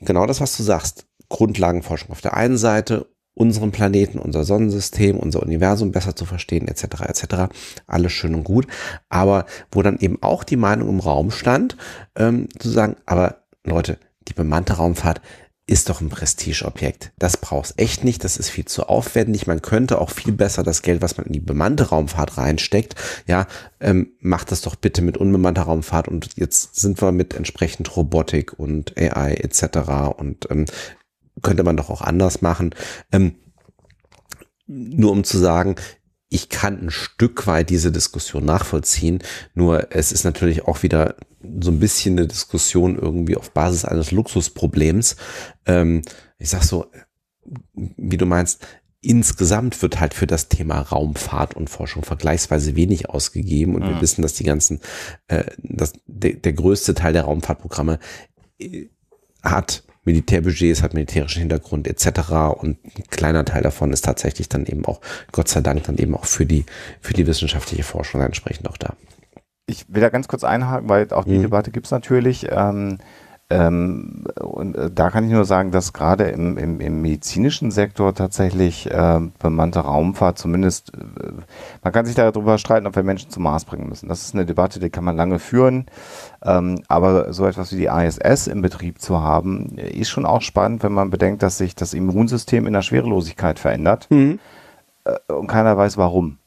[0.00, 5.42] genau das, was du sagst, Grundlagenforschung auf der einen Seite, unseren Planeten, unser Sonnensystem, unser
[5.42, 7.24] Universum besser zu verstehen, etc., etc.
[7.86, 8.66] Alles schön und gut.
[9.10, 11.76] Aber wo dann eben auch die Meinung im Raum stand,
[12.16, 13.98] ähm, zu sagen, aber Leute,
[14.28, 15.20] die bemannte Raumfahrt
[15.68, 17.12] ist doch ein Prestigeobjekt.
[17.18, 19.48] Das brauchst echt nicht, das ist viel zu aufwendig.
[19.48, 22.94] Man könnte auch viel besser das Geld, was man in die bemannte Raumfahrt reinsteckt,
[23.26, 23.48] ja,
[23.80, 28.58] ähm, macht das doch bitte mit unbemannter Raumfahrt und jetzt sind wir mit entsprechend Robotik
[28.58, 30.16] und AI etc.
[30.16, 30.66] und ähm,
[31.42, 32.74] könnte man doch auch anders machen.
[33.12, 33.36] Ähm,
[34.66, 35.76] nur um zu sagen,
[36.28, 39.20] ich kann ein Stück weit diese Diskussion nachvollziehen,
[39.54, 41.14] nur es ist natürlich auch wieder
[41.60, 45.16] so ein bisschen eine Diskussion irgendwie auf Basis eines Luxusproblems.
[45.66, 46.02] Ähm,
[46.38, 46.86] ich sag so,
[47.74, 48.66] wie du meinst,
[49.00, 53.90] insgesamt wird halt für das Thema Raumfahrt und Forschung vergleichsweise wenig ausgegeben und mhm.
[53.90, 54.80] wir wissen, dass die ganzen,
[55.28, 58.00] äh, dass der, der größte Teil der Raumfahrtprogramme
[58.58, 58.86] äh,
[59.42, 62.30] hat Militärbudgets, hat militärischen Hintergrund etc.
[62.56, 65.00] Und ein kleiner Teil davon ist tatsächlich dann eben auch,
[65.32, 66.64] Gott sei Dank, dann eben auch für die,
[67.00, 68.94] für die wissenschaftliche Forschung entsprechend auch da.
[69.66, 71.42] Ich will da ganz kurz einhaken, weil auch die mhm.
[71.42, 72.46] Debatte gibt es natürlich.
[72.50, 72.98] Ähm,
[73.48, 78.12] ähm, und äh, da kann ich nur sagen, dass gerade im, im, im medizinischen Sektor
[78.12, 81.30] tatsächlich äh, bemannte Raumfahrt zumindest, äh,
[81.84, 84.08] man kann sich darüber streiten, ob wir Menschen zum Mars bringen müssen.
[84.08, 85.86] Das ist eine Debatte, die kann man lange führen.
[86.44, 90.82] Ähm, aber so etwas wie die ISS im Betrieb zu haben, ist schon auch spannend,
[90.82, 94.40] wenn man bedenkt, dass sich das Immunsystem in der Schwerelosigkeit verändert mhm.
[95.04, 96.38] äh, und keiner weiß warum.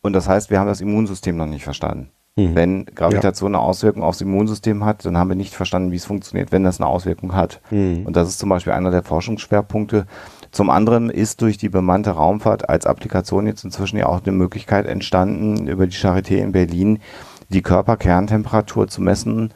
[0.00, 2.10] Und das heißt, wir haben das Immunsystem noch nicht verstanden.
[2.38, 2.54] Mhm.
[2.54, 3.58] Wenn Gravitation ja.
[3.58, 6.80] eine Auswirkung aufs Immunsystem hat, dann haben wir nicht verstanden, wie es funktioniert, wenn das
[6.80, 7.60] eine Auswirkung hat.
[7.70, 8.06] Mhm.
[8.06, 10.06] Und das ist zum Beispiel einer der Forschungsschwerpunkte.
[10.52, 14.86] Zum anderen ist durch die bemannte Raumfahrt als Applikation jetzt inzwischen ja auch eine Möglichkeit
[14.86, 17.00] entstanden, über die Charité in Berlin
[17.48, 19.52] die Körperkerntemperatur zu messen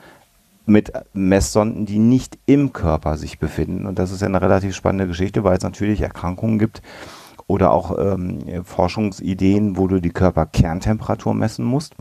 [0.67, 3.87] mit Messsonden, die nicht im Körper sich befinden.
[3.87, 6.83] Und das ist ja eine relativ spannende Geschichte, weil es natürlich Erkrankungen gibt
[7.47, 11.95] oder auch ähm, Forschungsideen, wo du die Körperkerntemperatur messen musst.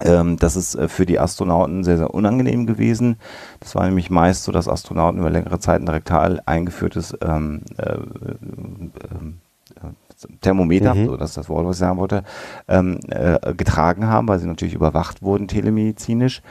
[0.00, 3.16] Ähm, das ist äh, für die Astronauten sehr, sehr unangenehm gewesen.
[3.60, 7.94] Das war nämlich meist so, dass Astronauten über längere Zeit ein rektal eingeführtes ähm, äh,
[7.94, 7.98] äh,
[10.40, 11.06] Thermometer, mhm.
[11.06, 12.24] so das ist das Wort, was ich sagen wollte,
[12.68, 16.42] ähm, äh, getragen haben, weil sie natürlich überwacht wurden telemedizinisch.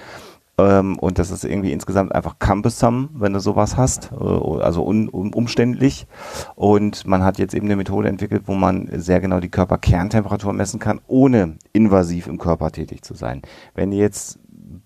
[0.57, 5.09] Ähm, und das ist irgendwie insgesamt einfach cumbersome, wenn du sowas hast, äh, also un,
[5.09, 6.07] un, umständlich.
[6.55, 10.79] Und man hat jetzt eben eine Methode entwickelt, wo man sehr genau die Körperkerntemperatur messen
[10.79, 13.41] kann, ohne invasiv im Körper tätig zu sein.
[13.73, 14.39] Wenn jetzt,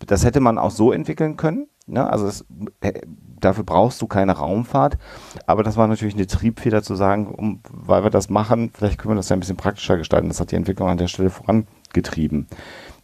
[0.06, 2.10] das hätte man auch so entwickeln können, ne?
[2.10, 2.44] also
[2.82, 3.02] äh,
[3.40, 4.98] dafür brauchst du keine Raumfahrt.
[5.46, 9.14] Aber das war natürlich eine Triebfeder zu sagen, um, weil wir das machen, vielleicht können
[9.14, 10.30] wir das ja ein bisschen praktischer gestalten.
[10.30, 12.48] Das hat die Entwicklung an der Stelle vorangetrieben.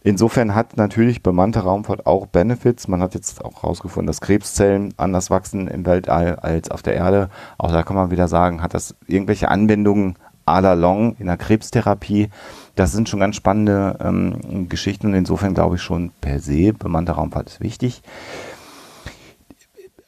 [0.06, 2.86] Insofern hat natürlich bemannte Raumfahrt auch Benefits.
[2.86, 7.28] Man hat jetzt auch herausgefunden, dass Krebszellen anders wachsen im Weltall als auf der Erde.
[7.58, 10.16] Auch da kann man wieder sagen, hat das irgendwelche Anwendungen
[10.46, 12.28] à la long in der Krebstherapie.
[12.76, 17.10] Das sind schon ganz spannende ähm, Geschichten und insofern glaube ich schon per se, bemannte
[17.10, 18.00] Raumfahrt ist wichtig.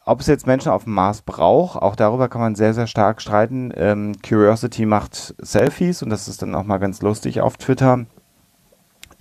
[0.04, 3.20] Ob es jetzt Menschen auf dem Mars braucht, auch darüber kann man sehr, sehr stark
[3.20, 3.72] streiten.
[3.74, 8.06] Ähm, Curiosity macht Selfies und das ist dann auch mal ganz lustig auf Twitter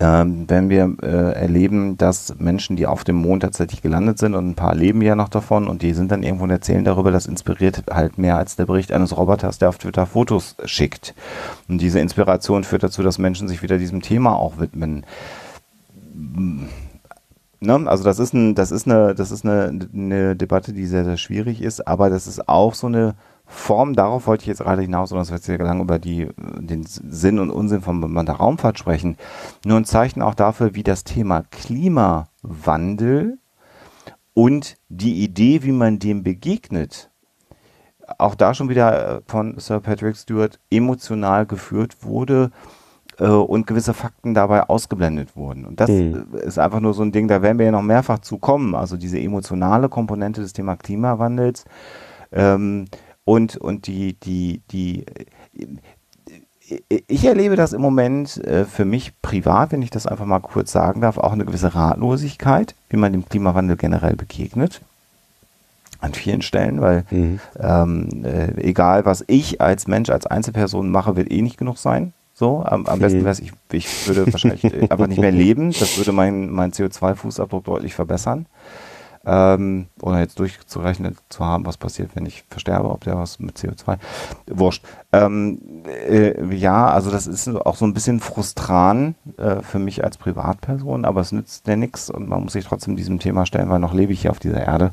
[0.00, 4.50] ähm, wenn wir äh, erleben, dass Menschen, die auf dem Mond tatsächlich gelandet sind und
[4.50, 7.26] ein paar leben ja noch davon und die sind dann irgendwo und erzählen darüber, das
[7.26, 11.14] inspiriert halt mehr als der Bericht eines Roboters, der auf Twitter Fotos schickt.
[11.68, 15.04] Und diese Inspiration führt dazu, dass Menschen sich wieder diesem Thema auch widmen.
[17.60, 17.82] Ne?
[17.86, 21.16] Also das ist, ein, das ist, eine, das ist eine, eine Debatte, die sehr, sehr
[21.16, 23.16] schwierig ist, aber das ist auch so eine
[23.50, 27.38] Form, darauf wollte ich jetzt gerade hinaus, es wird sehr lange über die, den Sinn
[27.38, 29.16] und Unsinn von bemannter Raumfahrt sprechen.
[29.64, 33.38] Nur ein Zeichen auch dafür, wie das Thema Klimawandel
[34.34, 37.10] und die Idee, wie man dem begegnet,
[38.18, 42.50] auch da schon wieder äh, von Sir Patrick Stewart emotional geführt wurde
[43.18, 45.64] äh, und gewisse Fakten dabei ausgeblendet wurden.
[45.64, 46.26] Und das mhm.
[46.34, 48.74] ist einfach nur so ein Ding, da werden wir ja noch mehrfach zu kommen.
[48.74, 51.64] Also diese emotionale Komponente des Thema Klimawandels.
[52.30, 52.86] Ähm,
[53.28, 55.04] und, und die, die, die,
[57.08, 60.72] ich erlebe das im Moment äh, für mich privat, wenn ich das einfach mal kurz
[60.72, 64.80] sagen darf, auch eine gewisse Ratlosigkeit, wie man dem Klimawandel generell begegnet.
[66.00, 67.38] An vielen Stellen, weil mhm.
[67.60, 72.14] ähm, äh, egal was ich als Mensch, als Einzelperson mache, wird eh nicht genug sein.
[72.32, 73.24] So, am, am besten mhm.
[73.24, 75.72] wäre es, ich, ich würde wahrscheinlich einfach nicht mehr leben.
[75.78, 78.46] Das würde meinen mein CO2-Fußabdruck deutlich verbessern
[79.28, 83.58] ähm, ohne jetzt durchzurechnen zu haben, was passiert, wenn ich versterbe, ob der was mit
[83.58, 83.98] CO2,
[84.46, 84.84] wurscht.
[85.12, 90.16] Ähm, äh, ja, also das ist auch so ein bisschen frustran äh, für mich als
[90.16, 93.80] Privatperson, aber es nützt ja nichts und man muss sich trotzdem diesem Thema stellen, weil
[93.80, 94.92] noch lebe ich hier auf dieser Erde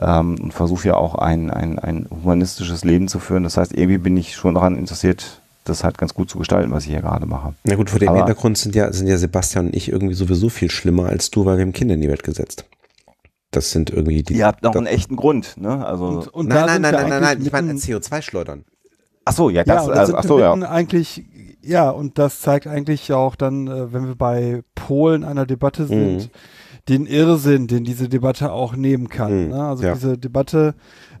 [0.00, 3.44] ähm, und versuche ja auch ein, ein, ein humanistisches Leben zu führen.
[3.44, 6.84] Das heißt, irgendwie bin ich schon daran interessiert, das halt ganz gut zu gestalten, was
[6.84, 7.54] ich hier gerade mache.
[7.62, 10.48] Na gut, vor dem Aber Hintergrund sind ja, sind ja Sebastian und ich irgendwie sowieso
[10.48, 12.64] viel schlimmer als du, weil wir haben Kinder in die Welt gesetzt.
[13.52, 14.34] Das sind irgendwie die.
[14.34, 15.86] Ihr habt noch einen echten Grund, ne?
[15.86, 18.64] Also und, und nein, nein, nein, nein, nein, nein, ich meine CO2 schleudern.
[19.26, 20.52] Ach so, ja, das, ja, also, ach so, ja.
[20.54, 21.24] Eigentlich,
[21.62, 26.16] ja, und das zeigt eigentlich auch dann, äh, wenn wir bei Polen einer Debatte sind,
[26.16, 26.30] mhm.
[26.88, 29.44] den Irrsinn, den diese Debatte auch nehmen kann.
[29.44, 29.64] Mhm, ne?
[29.64, 29.92] Also ja.
[29.92, 30.74] diese Debatte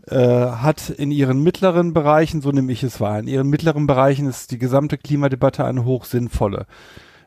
[0.08, 4.26] äh, hat in ihren mittleren Bereichen, so nehme ich es wahr, in ihren mittleren Bereichen
[4.26, 6.66] ist die gesamte Klimadebatte eine hochsinnvolle.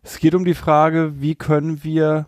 [0.02, 2.26] Es geht um die Frage, wie können wir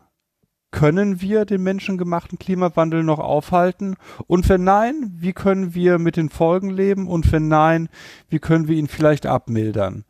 [0.71, 3.95] können wir den menschengemachten Klimawandel noch aufhalten?
[4.27, 7.07] Und wenn nein, wie können wir mit den Folgen leben?
[7.07, 7.89] Und wenn nein,
[8.29, 10.05] wie können wir ihn vielleicht abmildern?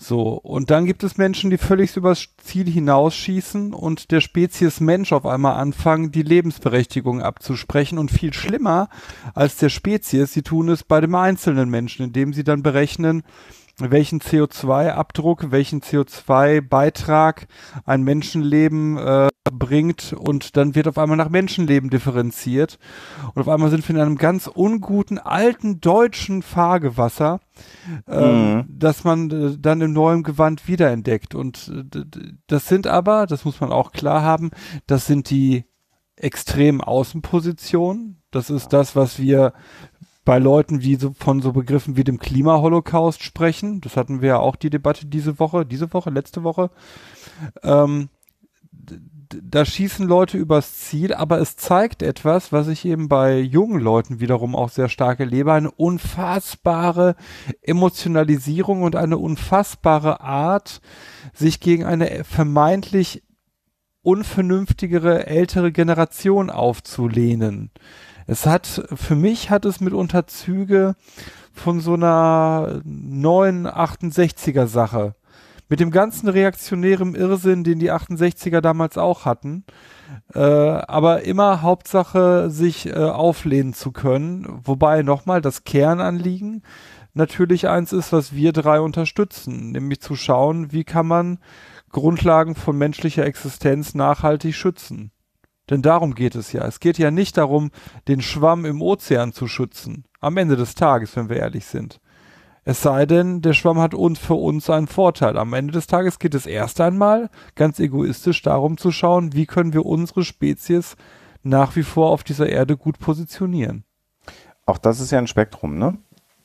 [0.00, 5.12] So, und dann gibt es Menschen, die völlig übers Ziel hinausschießen und der Spezies Mensch
[5.12, 7.98] auf einmal anfangen, die Lebensberechtigung abzusprechen.
[7.98, 8.90] Und viel schlimmer
[9.34, 13.24] als der Spezies, sie tun es bei dem einzelnen Menschen, indem sie dann berechnen,
[13.78, 17.46] welchen CO2-Abdruck, welchen CO2-Beitrag
[17.84, 22.78] ein Menschenleben äh, bringt und dann wird auf einmal nach Menschenleben differenziert
[23.34, 27.40] und auf einmal sind wir in einem ganz unguten alten deutschen Fahrgewasser,
[28.06, 28.64] äh, mhm.
[28.68, 32.04] dass man äh, dann im neuen Gewand wiederentdeckt und äh,
[32.46, 34.50] das sind aber, das muss man auch klar haben,
[34.86, 35.64] das sind die
[36.20, 38.22] extremen Außenpositionen.
[38.30, 39.54] Das ist das, was wir
[40.28, 43.80] bei Leuten, die so von so Begriffen wie dem Klimaholocaust sprechen.
[43.80, 46.70] Das hatten wir ja auch die Debatte diese Woche, diese Woche, letzte Woche.
[47.62, 48.10] Ähm,
[49.42, 54.20] da schießen Leute übers Ziel, aber es zeigt etwas, was ich eben bei jungen Leuten
[54.20, 57.16] wiederum auch sehr stark erlebe, eine unfassbare
[57.62, 60.82] Emotionalisierung und eine unfassbare Art,
[61.32, 63.22] sich gegen eine vermeintlich
[64.02, 67.70] unvernünftigere ältere Generation aufzulehnen.
[68.30, 70.96] Es hat, für mich hat es mitunter Züge
[71.54, 75.14] von so einer neuen 68er Sache.
[75.70, 79.64] Mit dem ganzen reaktionären Irrsinn, den die 68er damals auch hatten.
[80.34, 84.60] Äh, aber immer Hauptsache, sich äh, auflehnen zu können.
[84.62, 86.62] Wobei nochmal das Kernanliegen
[87.14, 91.38] natürlich eins ist, was wir drei unterstützen, nämlich zu schauen, wie kann man
[91.92, 95.12] Grundlagen von menschlicher Existenz nachhaltig schützen.
[95.70, 96.64] Denn darum geht es ja.
[96.66, 97.70] Es geht ja nicht darum,
[98.08, 100.04] den Schwamm im Ozean zu schützen.
[100.20, 102.00] Am Ende des Tages, wenn wir ehrlich sind.
[102.64, 105.38] Es sei denn, der Schwamm hat uns für uns einen Vorteil.
[105.38, 109.72] Am Ende des Tages geht es erst einmal ganz egoistisch darum zu schauen, wie können
[109.72, 110.96] wir unsere Spezies
[111.42, 113.84] nach wie vor auf dieser Erde gut positionieren.
[114.66, 115.96] Auch das ist ja ein Spektrum, ne?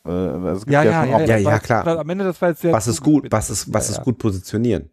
[0.05, 1.85] Äh, ja, ja, ja, ja, ja, klar.
[1.99, 4.89] Am Ende das war jetzt sehr was ist gut, was ist, was ist gut positionieren?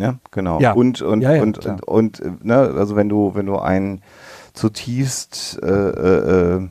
[0.00, 0.60] Ja, genau.
[0.60, 0.72] Ja.
[0.72, 4.02] Und und ja, ja, und, und, und, ne, also wenn du wenn du ein
[4.54, 6.68] zutiefst äh, äh, äh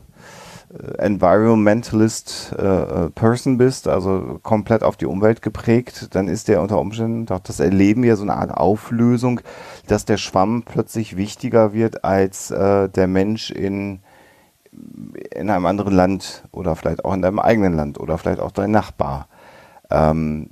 [0.97, 6.79] Environmentalist äh, äh, Person bist, also komplett auf die Umwelt geprägt, dann ist der unter
[6.79, 9.39] Umständen, auch das erleben wir, so eine Art Auflösung,
[9.87, 13.99] dass der Schwamm plötzlich wichtiger wird als äh, der Mensch in,
[15.33, 18.71] in einem anderen Land oder vielleicht auch in deinem eigenen Land oder vielleicht auch dein
[18.71, 19.29] Nachbar.
[19.89, 20.49] Ähm,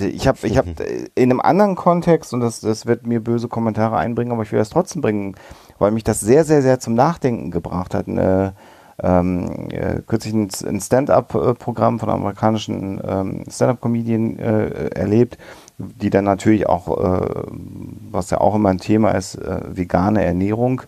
[0.00, 0.66] ich habe ich hab
[1.14, 4.58] in einem anderen Kontext, und das, das wird mir böse Kommentare einbringen, aber ich will
[4.58, 5.34] das trotzdem bringen,
[5.78, 8.08] weil mich das sehr, sehr, sehr zum Nachdenken gebracht hat.
[8.08, 8.54] Eine,
[9.02, 15.36] ähm, äh, kürzlich ein, ein Stand-up-Programm von amerikanischen ähm, Stand-up-Comedian äh, erlebt,
[15.78, 17.44] die dann natürlich auch, äh,
[18.10, 20.82] was ja auch immer ein Thema ist, äh, vegane Ernährung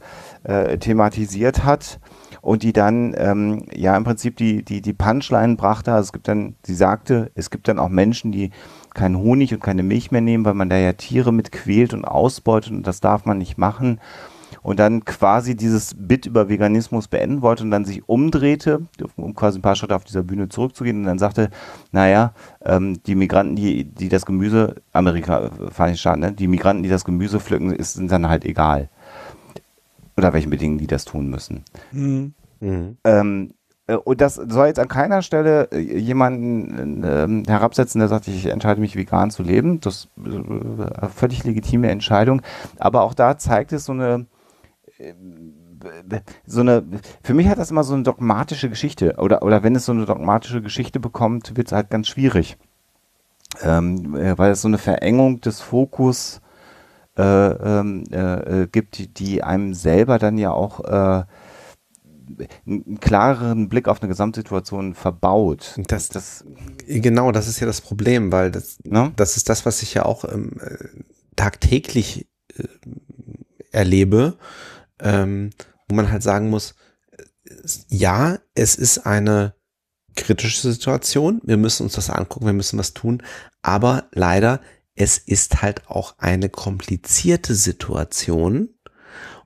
[0.45, 1.99] äh, thematisiert hat
[2.47, 5.93] und die dann ähm, ja im Prinzip die, die, die Punchline brachte.
[5.93, 8.53] Also es gibt dann, sie sagte, es gibt dann auch Menschen, die
[8.95, 12.05] keinen Honig und keine Milch mehr nehmen, weil man da ja Tiere mit quält und
[12.05, 13.99] ausbeutet und das darf man nicht machen
[14.63, 18.83] und dann quasi dieses Bit über Veganismus beenden wollte und dann sich umdrehte,
[19.17, 21.51] um quasi ein paar Schritte auf dieser Bühne zurückzugehen und dann sagte,
[21.91, 22.33] naja,
[22.65, 27.05] ähm, die Migranten, die, die das Gemüse, Amerika, Vereinigte Staaten, ne, die Migranten, die das
[27.05, 28.89] Gemüse pflücken, ist, sind dann halt egal.
[30.17, 31.65] Oder welchen Bedingungen die das tun müssen.
[31.93, 32.35] Mhm.
[32.61, 32.97] Mhm.
[33.05, 33.53] Ähm,
[33.87, 38.47] äh, und das soll jetzt an keiner Stelle äh, jemanden äh, herabsetzen, der sagt, ich
[38.47, 39.81] entscheide mich vegan zu leben.
[39.81, 42.43] Das ist äh, eine völlig legitime Entscheidung.
[42.79, 44.27] Aber auch da zeigt es so eine
[46.47, 46.83] so eine,
[47.23, 49.17] für mich hat das immer so eine dogmatische Geschichte.
[49.19, 52.57] Oder, oder wenn es so eine dogmatische Geschichte bekommt, wird es halt ganz schwierig.
[53.63, 57.03] Ähm, äh, weil es so eine Verengung des Fokus äh, ähm, äh, äh,
[58.71, 61.25] gibt, die, einem selber dann ja auch äh,
[62.67, 65.81] einen klareren Blick auf eine Gesamtsituation verbaut.
[65.89, 66.45] Das, das,
[66.87, 69.13] genau, das ist ja das Problem, weil das, ne?
[69.17, 70.61] das ist das, was ich ja auch ähm,
[71.37, 72.65] tagtäglich äh,
[73.71, 74.37] erlebe
[75.01, 75.51] ähm,
[75.89, 76.75] wo man halt sagen muss,
[77.89, 79.55] ja, es ist eine
[80.15, 83.23] kritische Situation, wir müssen uns das angucken, wir müssen was tun,
[83.63, 84.61] aber leider,
[84.97, 88.71] es ist halt auch eine komplizierte Situation.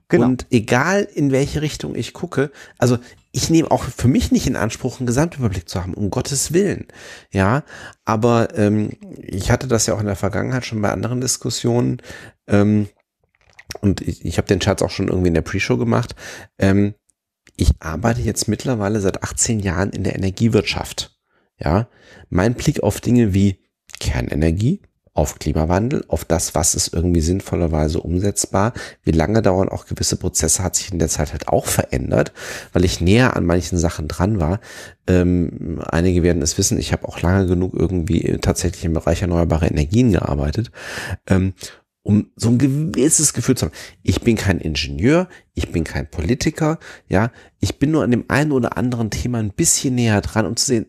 [0.07, 0.25] Genau.
[0.25, 2.97] Und egal in welche Richtung ich gucke, also
[3.31, 6.87] ich nehme auch für mich nicht in Anspruch, einen Gesamtüberblick zu haben, um Gottes Willen.
[7.31, 7.63] Ja,
[8.03, 12.01] aber ähm, ich hatte das ja auch in der Vergangenheit schon bei anderen Diskussionen.
[12.47, 12.89] Ähm,
[13.79, 16.15] und ich, ich habe den Charts auch schon irgendwie in der Pre-Show gemacht.
[16.59, 16.93] Ähm,
[17.55, 21.17] ich arbeite jetzt mittlerweile seit 18 Jahren in der Energiewirtschaft.
[21.57, 21.87] Ja,
[22.29, 23.59] mein Blick auf Dinge wie
[23.99, 24.81] Kernenergie,
[25.13, 28.73] auf Klimawandel, auf das, was ist irgendwie sinnvollerweise umsetzbar,
[29.03, 32.31] wie lange dauern auch gewisse Prozesse, hat sich in der Zeit halt auch verändert,
[32.71, 34.61] weil ich näher an manchen Sachen dran war.
[35.07, 39.67] Ähm, einige werden es wissen, ich habe auch lange genug irgendwie tatsächlich im Bereich erneuerbare
[39.67, 40.71] Energien gearbeitet.
[41.27, 41.53] Ähm,
[42.03, 43.75] um so ein gewisses Gefühl zu haben.
[44.01, 48.51] Ich bin kein Ingenieur, ich bin kein Politiker, ja, ich bin nur an dem einen
[48.51, 50.87] oder anderen Thema ein bisschen näher dran, um zu sehen,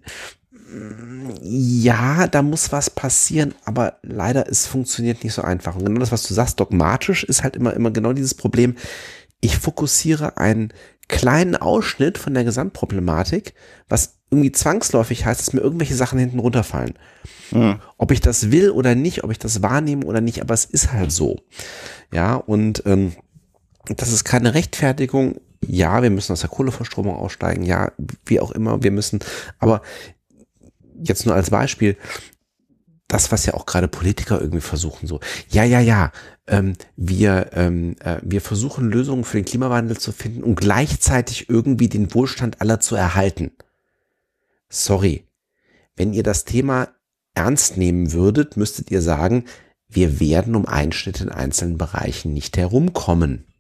[1.43, 5.77] ja, da muss was passieren, aber leider, es funktioniert nicht so einfach.
[5.77, 8.77] Und genau das, was du sagst, dogmatisch ist halt immer, immer genau dieses Problem.
[9.41, 10.73] Ich fokussiere einen
[11.09, 13.55] kleinen Ausschnitt von der Gesamtproblematik,
[13.89, 16.95] was irgendwie zwangsläufig heißt, dass mir irgendwelche Sachen hinten runterfallen.
[17.51, 17.81] Mhm.
[17.99, 20.93] Ob ich das will oder nicht, ob ich das wahrnehme oder nicht, aber es ist
[20.93, 21.37] halt so.
[22.13, 23.13] Ja, und ähm,
[23.85, 25.37] das ist keine Rechtfertigung.
[25.65, 27.63] Ja, wir müssen aus der Kohleverstromung aussteigen.
[27.63, 27.93] Ja,
[28.25, 29.21] wie auch immer, wir müssen.
[29.59, 29.83] Aber
[31.03, 31.97] jetzt nur als Beispiel,
[33.09, 35.21] das, was ja auch gerade Politiker irgendwie versuchen, so,
[35.51, 36.13] ja, ja, ja,
[36.47, 41.89] ähm, wir, ähm, äh, wir versuchen Lösungen für den Klimawandel zu finden und gleichzeitig irgendwie
[41.89, 43.53] den Wohlstand aller zu erhalten.
[44.69, 45.27] Sorry,
[45.95, 46.89] wenn ihr das Thema
[47.35, 49.45] ernst nehmen würdet, müsstet ihr sagen,
[49.89, 53.52] wir werden um Einschnitte in einzelnen Bereichen nicht herumkommen.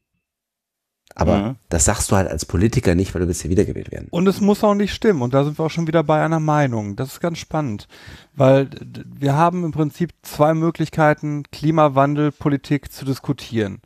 [1.15, 1.57] Aber mhm.
[1.69, 4.09] das sagst du halt als Politiker nicht, weil du willst ja wiedergewählt werden.
[4.11, 5.23] Und es muss auch nicht stimmen.
[5.23, 6.97] Und da sind wir auch schon wieder bei einer Meinung.
[6.97, 7.89] Das ist ganz spannend.
[8.35, 8.71] Weil
[9.15, 13.81] wir haben im Prinzip zwei Möglichkeiten, Klimawandelpolitik zu diskutieren.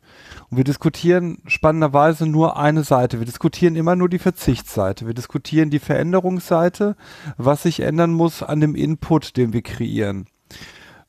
[0.49, 3.19] Und wir diskutieren spannenderweise nur eine Seite.
[3.19, 5.05] Wir diskutieren immer nur die Verzichtsseite.
[5.05, 6.95] Wir diskutieren die Veränderungsseite,
[7.37, 10.27] was sich ändern muss an dem Input, den wir kreieren.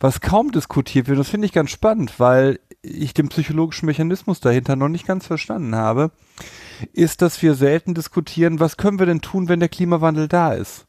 [0.01, 4.77] Was kaum diskutiert wird, das finde ich ganz spannend, weil ich den psychologischen Mechanismus dahinter
[4.77, 6.13] noch nicht ganz verstanden habe,
[6.93, 10.88] ist, dass wir selten diskutieren, was können wir denn tun, wenn der Klimawandel da ist.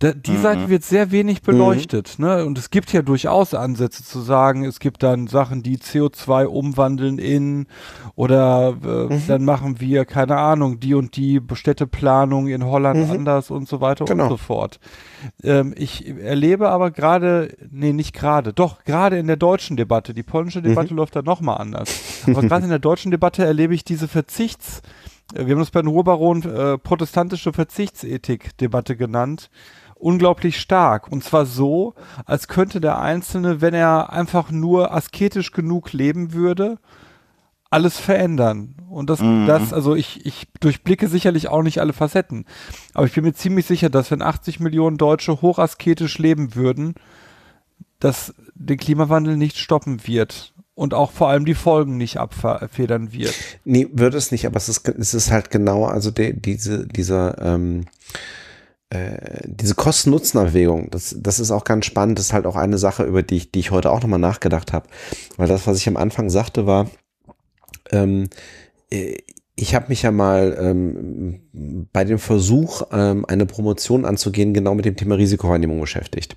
[0.00, 0.42] Da, die mhm.
[0.42, 2.18] Seite wird sehr wenig beleuchtet.
[2.18, 2.24] Mhm.
[2.24, 2.46] Ne?
[2.46, 7.18] Und es gibt ja durchaus Ansätze zu sagen, es gibt dann Sachen, die CO2 umwandeln
[7.18, 7.66] in
[8.14, 9.22] oder äh, mhm.
[9.28, 13.12] dann machen wir, keine Ahnung, die und die Städteplanung in Holland mhm.
[13.12, 14.24] anders und so weiter genau.
[14.24, 14.80] und so fort.
[15.44, 20.22] Ähm, ich erlebe aber gerade, nee, nicht gerade, doch, gerade in der deutschen Debatte, die
[20.22, 20.96] polnische Debatte mhm.
[20.96, 22.24] läuft da nochmal anders.
[22.26, 24.80] Aber gerade in der deutschen Debatte erlebe ich diese Verzichts-
[25.32, 29.50] wir haben das bei den Ruhrbaron äh, protestantische Verzichtsetik-Debatte genannt,
[30.00, 31.10] unglaublich stark.
[31.10, 31.94] Und zwar so,
[32.24, 36.78] als könnte der Einzelne, wenn er einfach nur asketisch genug leben würde,
[37.70, 38.74] alles verändern.
[38.88, 39.46] Und das, mhm.
[39.46, 42.44] das, also ich, ich durchblicke sicherlich auch nicht alle Facetten.
[42.94, 46.94] Aber ich bin mir ziemlich sicher, dass wenn 80 Millionen Deutsche hochasketisch leben würden,
[48.00, 53.34] dass den Klimawandel nicht stoppen wird und auch vor allem die Folgen nicht abfedern wird.
[53.64, 57.40] Nee, wird es nicht, aber es ist, es ist halt genau, also de, diese, dieser,
[57.40, 57.84] ähm,
[58.90, 62.18] äh, diese Kosten-Nutzen-Abwägung, das, das ist auch ganz spannend.
[62.18, 64.72] Das ist halt auch eine Sache, über die ich, die ich heute auch nochmal nachgedacht
[64.72, 64.88] habe.
[65.36, 66.90] Weil das, was ich am Anfang sagte, war,
[67.92, 68.28] ähm,
[68.90, 69.18] äh,
[69.54, 71.40] ich habe mich ja mal ähm,
[71.92, 76.36] bei dem Versuch, ähm, eine Promotion anzugehen, genau mit dem Thema Risikowahrnehmung beschäftigt.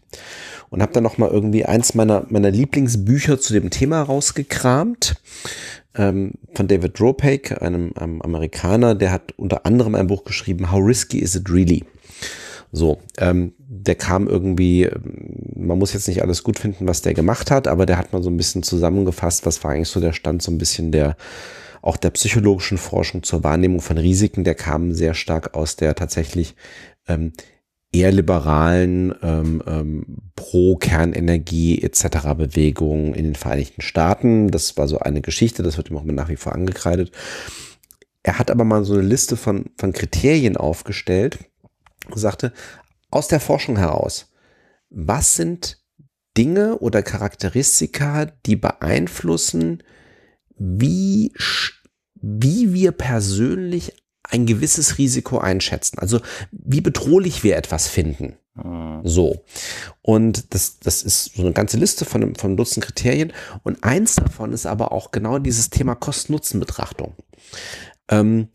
[0.70, 5.16] Und habe dann nochmal irgendwie eins meiner, meiner Lieblingsbücher zu dem Thema rausgekramt.
[5.96, 10.82] Ähm, von David Dropake, einem, einem Amerikaner, der hat unter anderem ein Buch geschrieben, How
[10.84, 11.86] Risky Is It Really?
[12.76, 14.90] So, ähm, der kam irgendwie,
[15.56, 18.24] man muss jetzt nicht alles gut finden, was der gemacht hat, aber der hat mal
[18.24, 21.16] so ein bisschen zusammengefasst, was war eigentlich so der Stand so ein bisschen der,
[21.84, 26.56] auch der psychologischen Forschung zur Wahrnehmung von Risiken, der kam sehr stark aus der tatsächlich
[27.08, 27.34] ähm,
[27.92, 30.06] eher liberalen ähm, ähm,
[30.36, 32.34] Pro-Kernenergie etc.
[32.36, 34.50] Bewegung in den Vereinigten Staaten.
[34.50, 37.12] Das war so eine Geschichte, das wird ihm auch nach wie vor angekreidet.
[38.24, 41.38] Er hat aber mal so eine Liste von, von Kriterien aufgestellt,
[42.14, 42.54] sagte,
[43.12, 44.32] aus der Forschung heraus,
[44.90, 45.80] was sind
[46.38, 49.84] Dinge oder Charakteristika, die beeinflussen,
[50.58, 51.32] wie,
[52.16, 53.94] wie wir persönlich
[54.24, 56.00] ein gewisses Risiko einschätzen.
[56.00, 56.22] Also
[56.52, 58.38] wie bedrohlich wir etwas finden.
[58.56, 59.02] Mhm.
[59.04, 59.44] So.
[60.02, 63.34] Und das, das ist so eine ganze Liste von, von Dutzend Kriterien.
[63.64, 67.16] Und eins davon ist aber auch genau dieses Thema Kosten-Nutzen-Betrachtung.
[68.10, 68.50] Ähm,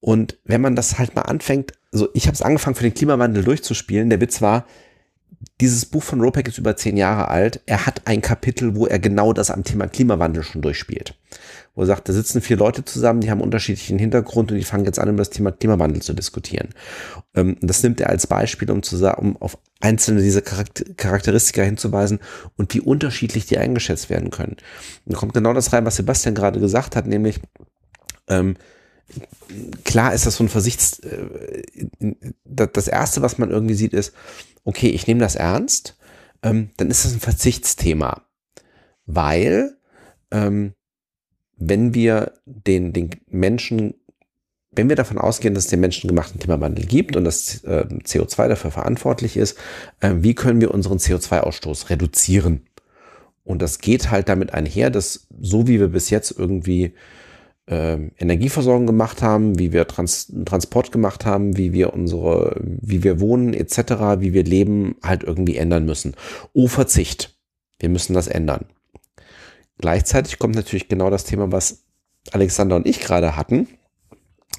[0.00, 3.44] und wenn man das halt mal anfängt, also ich habe es angefangen für den Klimawandel
[3.44, 4.10] durchzuspielen.
[4.10, 4.66] Der Witz war,
[5.60, 7.60] dieses Buch von Ropek ist über zehn Jahre alt.
[7.66, 11.14] Er hat ein Kapitel, wo er genau das am Thema Klimawandel schon durchspielt.
[11.74, 14.84] Wo er sagt, da sitzen vier Leute zusammen, die haben unterschiedlichen Hintergrund und die fangen
[14.84, 16.70] jetzt an, über das Thema Klimawandel zu diskutieren.
[17.34, 22.18] Ähm, das nimmt er als Beispiel, um, zu um auf einzelne dieser Charakteristika hinzuweisen
[22.56, 24.56] und wie unterschiedlich die eingeschätzt werden können.
[25.04, 27.40] Und da kommt genau das rein, was Sebastian gerade gesagt hat, nämlich,
[28.28, 28.56] ähm,
[29.84, 31.26] klar ist das so ein Versichts, äh,
[32.44, 34.14] das erste, was man irgendwie sieht, ist,
[34.64, 35.96] okay, ich nehme das ernst,
[36.42, 38.22] ähm, dann ist das ein Verzichtsthema.
[39.06, 39.76] Weil,
[40.30, 40.74] ähm,
[41.56, 43.94] wenn wir den, den Menschen,
[44.70, 48.70] wenn wir davon ausgehen, dass es den menschengemachten Klimawandel gibt und dass äh, CO2 dafür
[48.70, 49.58] verantwortlich ist,
[50.00, 52.68] wie können wir unseren CO2-Ausstoß reduzieren?
[53.42, 56.94] Und das geht halt damit einher, dass so wie wir bis jetzt irgendwie
[57.70, 63.52] Energieversorgung gemacht haben, wie wir Trans Transport gemacht haben, wie wir unsere, wie wir wohnen
[63.52, 66.14] etc., wie wir leben, halt irgendwie ändern müssen.
[66.54, 67.36] Oh, Verzicht.
[67.78, 68.64] Wir müssen das ändern.
[69.76, 71.84] Gleichzeitig kommt natürlich genau das Thema, was
[72.32, 73.68] Alexander und ich gerade hatten,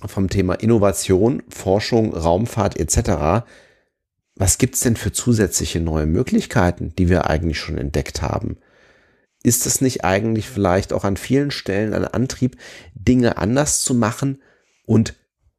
[0.06, 3.46] vom Thema Innovation, Forschung, Raumfahrt etc.
[4.36, 8.58] Was gibt's denn für zusätzliche neue Möglichkeiten, die wir eigentlich schon entdeckt haben?
[9.44, 12.58] Ist es nicht eigentlich vielleicht auch an vielen Stellen ein Antrieb,
[12.94, 14.42] Dinge anders zu machen
[14.86, 15.16] und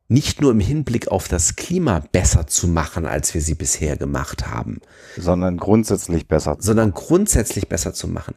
[0.08, 4.48] nicht nur im Hinblick auf das Klima besser zu machen, als wir sie bisher gemacht
[4.48, 4.80] haben.
[5.16, 6.56] Sondern grundsätzlich besser.
[6.58, 8.34] Sondern grundsätzlich besser zu machen.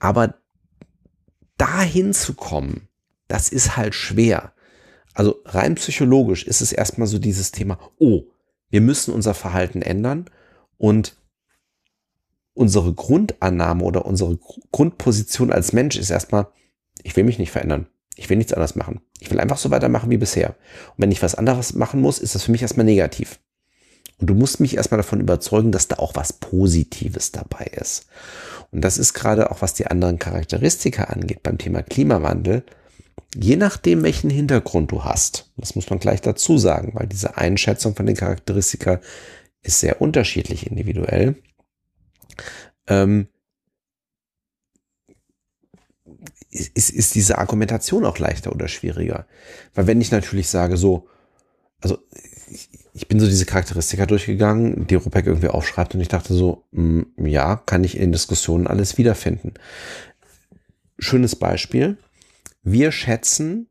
[0.00, 0.34] Aber
[1.58, 2.88] dahin zu kommen,
[3.28, 4.52] das ist halt schwer.
[5.14, 8.24] Also rein psychologisch ist es erstmal so dieses Thema, oh,
[8.70, 10.24] wir müssen unser Verhalten ändern
[10.76, 11.16] und
[12.54, 14.38] unsere Grundannahme oder unsere
[14.70, 16.48] Grundposition als Mensch ist erstmal,
[17.02, 17.86] ich will mich nicht verändern.
[18.16, 19.00] Ich will nichts anderes machen.
[19.20, 20.50] Ich will einfach so weitermachen wie bisher.
[20.50, 23.40] Und wenn ich was anderes machen muss, ist das für mich erstmal negativ.
[24.18, 28.06] Und du musst mich erstmal davon überzeugen, dass da auch was Positives dabei ist.
[28.70, 32.64] Und das ist gerade auch, was die anderen Charakteristika angeht beim Thema Klimawandel.
[33.34, 37.96] Je nachdem, welchen Hintergrund du hast, das muss man gleich dazu sagen, weil diese Einschätzung
[37.96, 39.00] von den Charakteristika
[39.62, 41.36] ist sehr unterschiedlich individuell.
[42.86, 43.28] Ähm,
[46.50, 49.26] ist, ist diese Argumentation auch leichter oder schwieriger.
[49.74, 51.08] Weil wenn ich natürlich sage, so,
[51.80, 51.98] also
[52.92, 57.06] ich bin so diese Charakteristika durchgegangen, die Rupek irgendwie aufschreibt und ich dachte so, mh,
[57.16, 59.54] mm, ja, kann ich in Diskussionen alles wiederfinden.
[60.98, 61.96] Schönes Beispiel.
[62.62, 63.68] Wir schätzen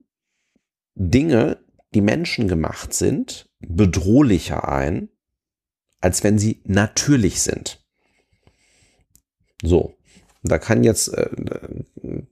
[0.96, 1.60] Dinge,
[1.94, 5.10] die menschengemacht sind, bedrohlicher ein,
[6.00, 7.81] als wenn sie natürlich sind.
[9.62, 9.96] So.
[10.44, 11.30] Da kann jetzt, äh,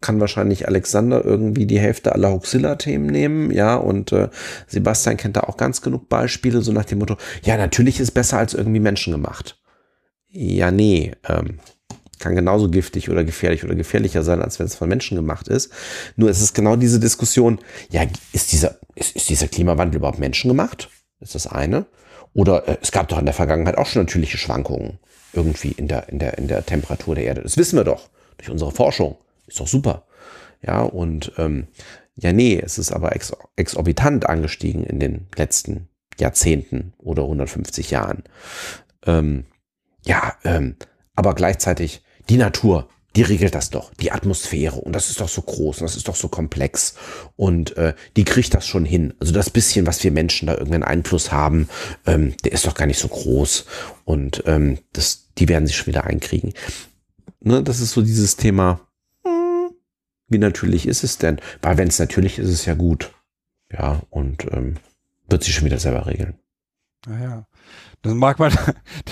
[0.01, 4.29] kann wahrscheinlich Alexander irgendwie die Hälfte aller Huxilla-Themen nehmen, ja, und äh,
[4.65, 8.39] Sebastian kennt da auch ganz genug Beispiele, so nach dem Motto, ja, natürlich ist besser
[8.39, 9.59] als irgendwie menschengemacht.
[10.27, 11.59] Ja, nee, ähm,
[12.17, 15.71] kann genauso giftig oder gefährlich oder gefährlicher sein, als wenn es von Menschen gemacht ist.
[16.15, 17.59] Nur es ist genau diese Diskussion,
[17.91, 18.03] ja,
[18.33, 20.89] ist dieser, ist, ist dieser Klimawandel überhaupt menschengemacht?
[21.19, 21.85] Ist das eine?
[22.33, 24.99] Oder äh, es gab doch in der Vergangenheit auch schon natürliche Schwankungen
[25.33, 27.41] irgendwie in der, in der, in der Temperatur der Erde.
[27.41, 29.17] Das wissen wir doch durch unsere Forschung.
[29.47, 30.03] Ist doch super.
[30.61, 31.67] Ja, und ähm,
[32.15, 35.87] ja, nee, es ist aber ex exorbitant angestiegen in den letzten
[36.19, 38.23] Jahrzehnten oder 150 Jahren.
[39.05, 39.45] Ähm,
[40.03, 40.75] ja, ähm,
[41.15, 44.75] aber gleichzeitig die Natur die regelt das doch, die Atmosphäre.
[44.75, 46.95] Und das ist doch so groß und das ist doch so komplex.
[47.35, 49.13] Und äh, die kriegt das schon hin.
[49.19, 51.69] Also das bisschen, was wir Menschen da irgendeinen Einfluss haben,
[52.05, 53.65] ähm, der ist doch gar nicht so groß.
[54.05, 56.53] Und ähm, das, die werden sich schon wieder einkriegen.
[57.41, 58.81] Ne, das ist so dieses Thema,
[59.25, 59.71] hm,
[60.27, 61.39] wie natürlich ist es denn?
[61.61, 63.11] Weil wenn es natürlich ist, ist es ja gut.
[63.71, 64.75] Ja, und ähm,
[65.27, 66.39] wird sich schon wieder selber regeln.
[67.07, 67.47] Naja.
[68.01, 68.53] Das mag man,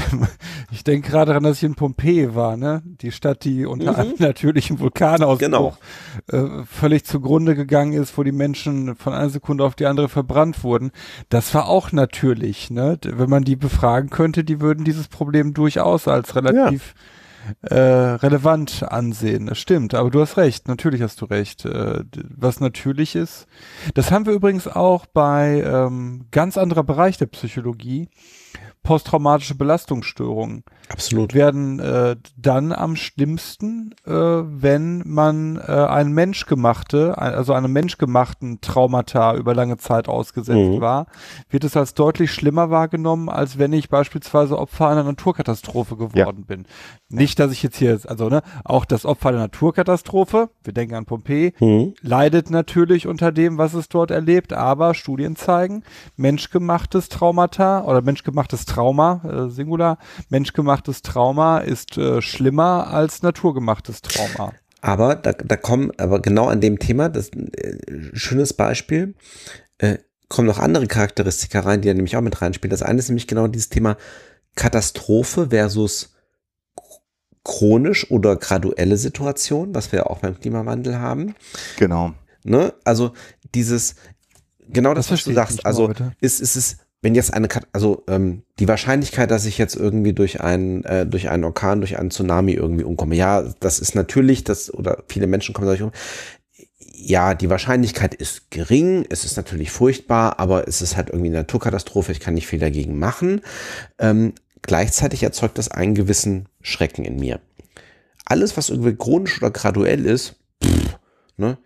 [0.72, 2.82] ich denke gerade daran, dass ich in Pompeji war, ne?
[2.86, 4.00] Die Stadt, die unter mhm.
[4.00, 5.78] einem natürlichen Vulkanausbruch genau.
[6.32, 10.64] äh, völlig zugrunde gegangen ist, wo die Menschen von einer Sekunde auf die andere verbrannt
[10.64, 10.92] wurden.
[11.28, 12.98] Das war auch natürlich, ne?
[13.04, 16.96] Wenn man die befragen könnte, die würden dieses Problem durchaus als relativ
[17.62, 17.76] ja.
[17.76, 19.48] äh, relevant ansehen.
[19.48, 21.66] Das stimmt, aber du hast recht, natürlich hast du recht.
[21.66, 22.06] Äh,
[22.38, 23.48] was natürlich ist,
[23.96, 28.08] das haben wir übrigens auch bei ähm, ganz anderer Bereich der Psychologie
[28.84, 30.64] posttraumatische Belastungsstörungen.
[30.90, 31.34] Absolut.
[31.34, 39.36] Werden äh, dann am schlimmsten, äh, wenn man äh, ein menschgemachte, also einem menschgemachten Traumata
[39.36, 40.80] über lange Zeit ausgesetzt mhm.
[40.80, 41.08] war,
[41.50, 46.56] wird es als deutlich schlimmer wahrgenommen, als wenn ich beispielsweise Opfer einer Naturkatastrophe geworden ja.
[46.56, 46.66] bin.
[47.10, 51.06] Nicht, dass ich jetzt hier, also ne, auch das Opfer der Naturkatastrophe, wir denken an
[51.06, 51.94] Pompeji, mhm.
[52.02, 55.84] leidet natürlich unter dem, was es dort erlebt, aber Studien zeigen,
[56.16, 59.98] menschgemachtes Traumata oder menschgemachtes Trauma, äh, Singular,
[60.30, 64.54] menschgemachtes Trauma ist äh, schlimmer als naturgemachtes Trauma.
[64.82, 67.78] Aber da, da kommen, aber genau an dem Thema, das äh,
[68.14, 69.16] schönes Beispiel,
[69.80, 69.98] äh,
[70.30, 72.72] kommen noch andere Charakteristika rein, die da nämlich auch mit reinspielen.
[72.72, 73.98] Das eine ist nämlich genau dieses Thema
[74.56, 76.14] Katastrophe versus
[77.44, 81.34] chronisch oder graduelle Situation, was wir auch beim Klimawandel haben.
[81.78, 82.14] Genau.
[82.44, 82.74] Ne?
[82.84, 83.14] Also
[83.56, 83.96] dieses,
[84.68, 86.78] genau das, das was du sagst, also ist, ist es,
[87.08, 91.30] wenn jetzt eine, also ähm, die Wahrscheinlichkeit, dass ich jetzt irgendwie durch einen, äh, durch
[91.30, 95.54] einen Orkan, durch einen Tsunami irgendwie umkomme, ja, das ist natürlich, das, oder viele Menschen
[95.54, 95.94] kommen dadurch um.
[96.94, 101.38] Ja, die Wahrscheinlichkeit ist gering, es ist natürlich furchtbar, aber es ist halt irgendwie eine
[101.38, 103.40] Naturkatastrophe, ich kann nicht viel dagegen machen.
[104.00, 107.40] Ähm, Gleichzeitig erzeugt das einen gewissen Schrecken in mir.
[108.26, 111.00] Alles, was irgendwie chronisch oder graduell ist, pff,
[111.38, 111.58] ne?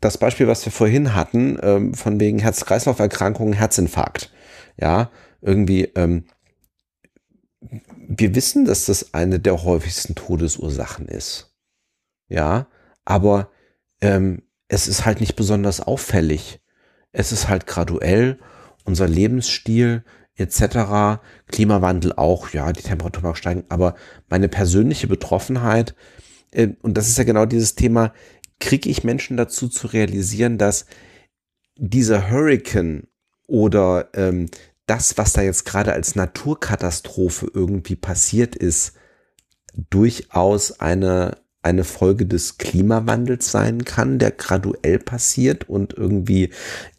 [0.00, 4.32] das Beispiel, was wir vorhin hatten, ähm, von wegen Herz-Kreislauf-Erkrankungen, Herzinfarkt.
[4.80, 5.10] Ja,
[5.40, 6.24] irgendwie, ähm,
[7.60, 11.54] wir wissen, dass das eine der häufigsten Todesursachen ist.
[12.28, 12.68] Ja,
[13.04, 13.50] aber
[14.00, 16.60] ähm, es ist halt nicht besonders auffällig.
[17.12, 18.38] Es ist halt graduell.
[18.84, 20.04] Unser Lebensstil
[20.36, 21.20] etc.
[21.48, 23.96] Klimawandel auch, ja, die Temperatur mag steigen, aber
[24.28, 25.94] meine persönliche Betroffenheit,
[26.52, 28.14] äh, und das ist ja genau dieses Thema,
[28.60, 30.86] kriege ich Menschen dazu zu realisieren, dass
[31.76, 33.08] dieser Hurricane
[33.46, 34.46] oder ähm,
[34.88, 38.94] das, was da jetzt gerade als Naturkatastrophe irgendwie passiert ist,
[39.90, 46.50] durchaus eine, eine Folge des Klimawandels sein kann, der graduell passiert und irgendwie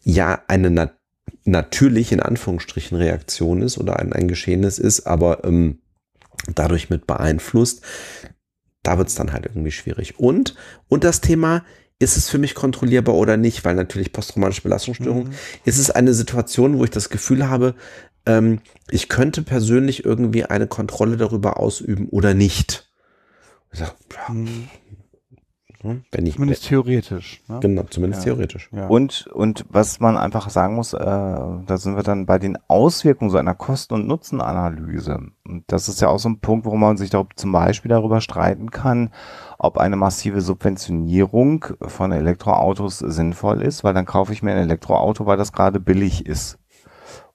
[0.02, 1.00] ja eine Natur
[1.44, 5.80] natürlich in Anführungsstrichen Reaktion ist oder ein, ein Geschehnis ist, aber ähm,
[6.54, 7.82] dadurch mit beeinflusst.
[8.82, 10.18] Da wird es dann halt irgendwie schwierig.
[10.18, 10.54] Und,
[10.88, 11.64] und das Thema,
[12.00, 13.64] ist es für mich kontrollierbar oder nicht?
[13.64, 15.34] Weil natürlich posttraumatische Belastungsstörung mhm.
[15.64, 17.74] ist es eine Situation, wo ich das Gefühl habe,
[18.26, 18.60] ähm,
[18.90, 22.90] ich könnte persönlich irgendwie eine Kontrolle darüber ausüben oder nicht.
[23.72, 24.68] Ich sag, ja, mhm.
[25.82, 26.04] Hm?
[26.12, 27.42] Wenn ich, zumindest theoretisch.
[27.48, 27.58] Ne?
[27.60, 28.32] Genau, zumindest ja.
[28.34, 28.68] theoretisch.
[28.70, 28.86] Ja.
[28.88, 33.30] Und, und was man einfach sagen muss, äh, da sind wir dann bei den Auswirkungen
[33.30, 35.20] so einer Kosten- und Nutzenanalyse.
[35.46, 38.20] Und das ist ja auch so ein Punkt, wo man sich da zum Beispiel darüber
[38.20, 39.10] streiten kann,
[39.62, 45.26] ob eine massive Subventionierung von Elektroautos sinnvoll ist, weil dann kaufe ich mir ein Elektroauto,
[45.26, 46.58] weil das gerade billig ist.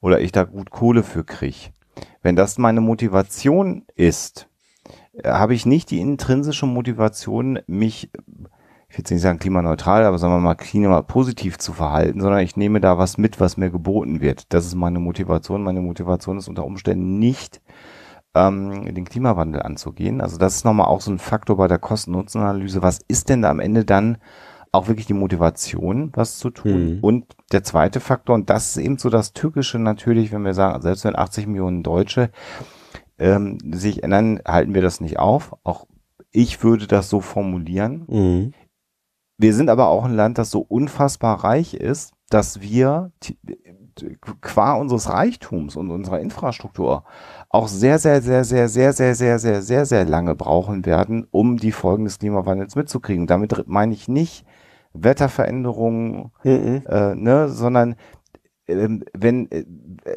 [0.02, 1.70] Oder ich da gut Kohle für kriege.
[2.24, 4.50] Wenn das meine Motivation ist,
[5.24, 8.10] habe ich nicht die intrinsische Motivation, mich,
[8.90, 12.58] ich will jetzt nicht sagen klimaneutral, aber sagen wir mal klimapositiv zu verhalten, sondern ich
[12.58, 14.52] nehme da was mit, was mir geboten wird.
[14.52, 15.62] Das ist meine Motivation.
[15.62, 17.62] Meine Motivation ist unter Umständen nicht,
[18.36, 20.22] ähm, den Klimawandel anzugehen.
[20.22, 22.82] Also das ist nochmal auch so ein Faktor bei der Kosten-Nutzen-Analyse.
[22.82, 24.18] Was ist denn da am Ende dann
[24.72, 26.98] auch wirklich die Motivation, was zu tun?
[26.98, 27.00] Mhm.
[27.00, 30.82] Und der zweite Faktor, und das ist eben so das Tückische natürlich, wenn wir sagen,
[30.82, 32.30] selbst wenn 80 Millionen Deutsche
[33.18, 35.56] ähm, sich ändern, halten wir das nicht auf.
[35.64, 35.88] Auch
[36.32, 38.04] ich würde das so formulieren.
[38.08, 38.54] Mhm.
[39.38, 43.12] Wir sind aber auch ein Land, das so unfassbar reich ist, dass wir
[44.42, 47.04] qua unseres Reichtums und unserer Infrastruktur
[47.50, 51.58] auch sehr, sehr, sehr, sehr, sehr, sehr, sehr, sehr, sehr, sehr lange brauchen werden, um
[51.58, 53.28] die Folgen des Klimawandels mitzukriegen.
[53.28, 54.46] Damit meine ich nicht
[54.94, 56.84] Wetterveränderungen, mhm.
[56.88, 57.96] äh, ne, sondern
[58.68, 59.66] ähm, wenn, äh,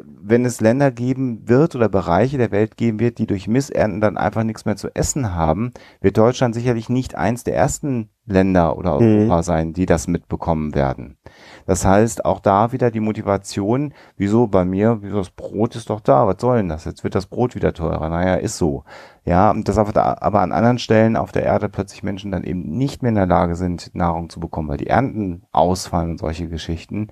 [0.05, 4.19] wenn es Länder geben wird oder Bereiche der Welt geben wird, die durch Missernten dann
[4.19, 9.01] einfach nichts mehr zu essen haben, wird Deutschland sicherlich nicht eins der ersten Länder oder
[9.01, 9.20] mhm.
[9.20, 9.43] Europa mhm.
[9.43, 11.16] sein, die das mitbekommen werden.
[11.65, 16.01] Das heißt, auch da wieder die Motivation, wieso bei mir, wieso das Brot ist doch
[16.01, 16.85] da, was soll denn das?
[16.85, 18.10] Jetzt wird das Brot wieder teurer.
[18.10, 18.85] Naja, ist so.
[19.24, 22.44] Ja, und dass aber, da, aber an anderen Stellen auf der Erde plötzlich Menschen dann
[22.44, 26.19] eben nicht mehr in der Lage sind, Nahrung zu bekommen, weil die Ernten ausfallen und
[26.19, 27.09] solche Geschichten.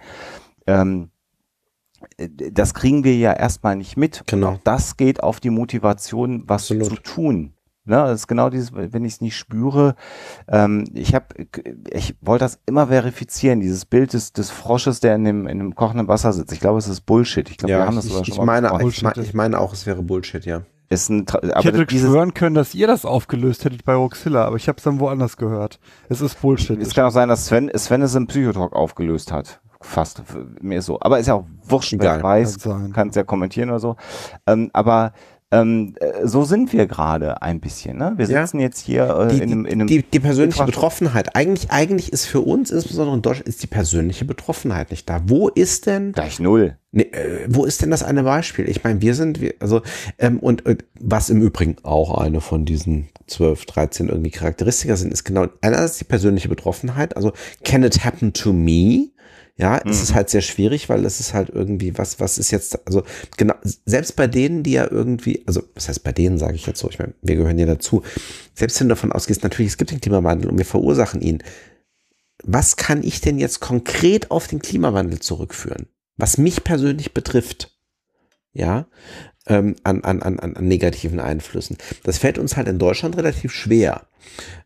[0.66, 1.10] Ähm,
[2.18, 4.22] das kriegen wir ja erstmal nicht mit.
[4.26, 4.52] Genau.
[4.52, 6.88] Auch das geht auf die Motivation, was Absolut.
[6.88, 7.52] zu tun.
[7.88, 9.94] Ne, das ist genau dieses, wenn ich es nicht spüre.
[10.48, 11.26] Ähm, ich habe,
[11.88, 15.74] ich wollte das immer verifizieren, dieses Bild des, des Frosches, der in dem, in dem
[15.76, 16.52] kochenden Wasser sitzt.
[16.52, 17.48] Ich glaube, es ist Bullshit.
[17.48, 19.60] Ich glaube, ja, wir haben das sogar ich, schon ich mal meine, ich, ich meine
[19.60, 20.62] auch, es wäre Bullshit, ja.
[20.88, 24.56] Ist ein, aber ich hätte schwören können, dass ihr das aufgelöst hättet bei Roxilla, aber
[24.56, 25.78] ich habe es dann woanders gehört.
[26.08, 26.80] Es ist Bullshit.
[26.80, 30.22] Es kann auch sein, dass Sven, Sven es im Psychotalk aufgelöst hat fast
[30.60, 30.98] mir so.
[31.00, 32.58] Aber ist ja auch wurscht, wer weiß,
[32.92, 33.96] kann es ja kommentieren oder so.
[34.46, 35.12] Ähm, aber
[35.52, 37.98] ähm, äh, so sind wir gerade ein bisschen.
[37.98, 38.14] Ne?
[38.16, 38.64] Wir sitzen ja.
[38.64, 41.36] jetzt hier äh, die, in, einem, in einem die, die persönliche Betroffenheit.
[41.36, 45.20] Eigentlich, eigentlich ist für uns, insbesondere in Deutschland, ist die persönliche Betroffenheit nicht da.
[45.26, 46.12] Wo ist denn?
[46.12, 46.76] Gleich null.
[46.90, 48.68] Ne, äh, wo ist denn das eine Beispiel?
[48.68, 49.82] Ich meine, wir sind, wir, also,
[50.18, 55.12] ähm, und äh, was im Übrigen auch eine von diesen 12, 13 irgendwie Charakteristika sind,
[55.12, 57.16] ist genau einerseits die persönliche Betroffenheit.
[57.16, 57.32] Also,
[57.62, 59.10] can it happen to me?
[59.58, 59.90] Ja, mhm.
[59.90, 60.16] es ist mhm.
[60.16, 63.04] halt sehr schwierig, weil es ist halt irgendwie, was, was ist jetzt, also
[63.38, 63.54] genau,
[63.86, 66.90] selbst bei denen, die ja irgendwie, also was heißt bei denen, sage ich jetzt so,
[66.90, 68.02] ich meine, wir gehören ja dazu,
[68.54, 71.42] selbst wenn du davon ausgehst, natürlich, es gibt den Klimawandel und wir verursachen ihn.
[72.42, 75.88] Was kann ich denn jetzt konkret auf den Klimawandel zurückführen?
[76.18, 77.74] Was mich persönlich betrifft,
[78.52, 78.86] ja,
[79.46, 81.78] ähm, an, an, an, an negativen Einflüssen.
[82.02, 84.06] Das fällt uns halt in Deutschland relativ schwer.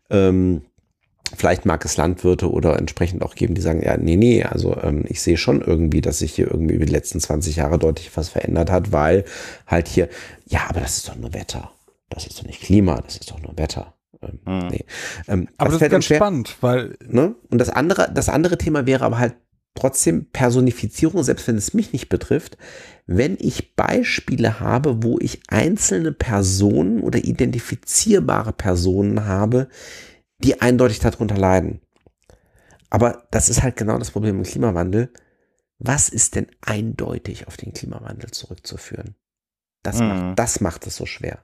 [0.09, 0.63] Ähm,
[1.35, 5.05] Vielleicht mag es Landwirte oder entsprechend auch geben, die sagen, ja, nee, nee, also ähm,
[5.07, 8.29] ich sehe schon irgendwie, dass sich hier irgendwie über die letzten 20 Jahre deutlich was
[8.29, 9.25] verändert hat, weil
[9.67, 10.09] halt hier,
[10.45, 11.71] ja, aber das ist doch nur Wetter.
[12.09, 13.93] Das ist doch nicht Klima, das ist doch nur Wetter.
[14.21, 14.67] Ähm, hm.
[14.67, 14.85] nee.
[15.27, 16.97] ähm, aber das, das ist ganz schwer, spannend, weil.
[17.07, 17.35] Ne?
[17.49, 19.35] Und das andere, das andere Thema wäre aber halt
[19.73, 22.57] trotzdem Personifizierung, selbst wenn es mich nicht betrifft,
[23.07, 29.69] wenn ich Beispiele habe, wo ich einzelne Personen oder identifizierbare Personen habe,
[30.43, 31.81] die eindeutig darunter leiden.
[32.89, 35.11] Aber das ist halt genau das Problem im Klimawandel.
[35.79, 39.15] Was ist denn eindeutig auf den Klimawandel zurückzuführen?
[39.81, 40.07] Das, mhm.
[40.07, 41.39] macht, das macht es so schwer.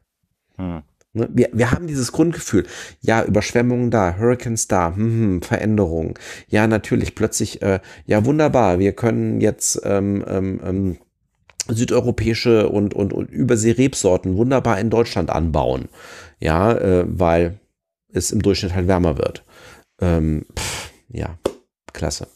[0.57, 0.83] Mhm.
[1.13, 2.67] Wir, wir haben dieses Grundgefühl,
[3.01, 6.13] ja, Überschwemmungen da, Hurricanes da, hm, hm, Veränderungen.
[6.47, 10.97] Ja, natürlich, plötzlich, äh, ja, wunderbar, wir können jetzt ähm, ähm, ähm
[11.69, 15.89] südeuropäische und, und, und Übersee-Rebsorten wunderbar in Deutschland anbauen.
[16.39, 17.59] Ja, äh, weil
[18.17, 19.43] es im Durchschnitt halt wärmer wird.
[19.99, 21.37] Ähm, pff, ja,
[21.93, 22.27] klasse.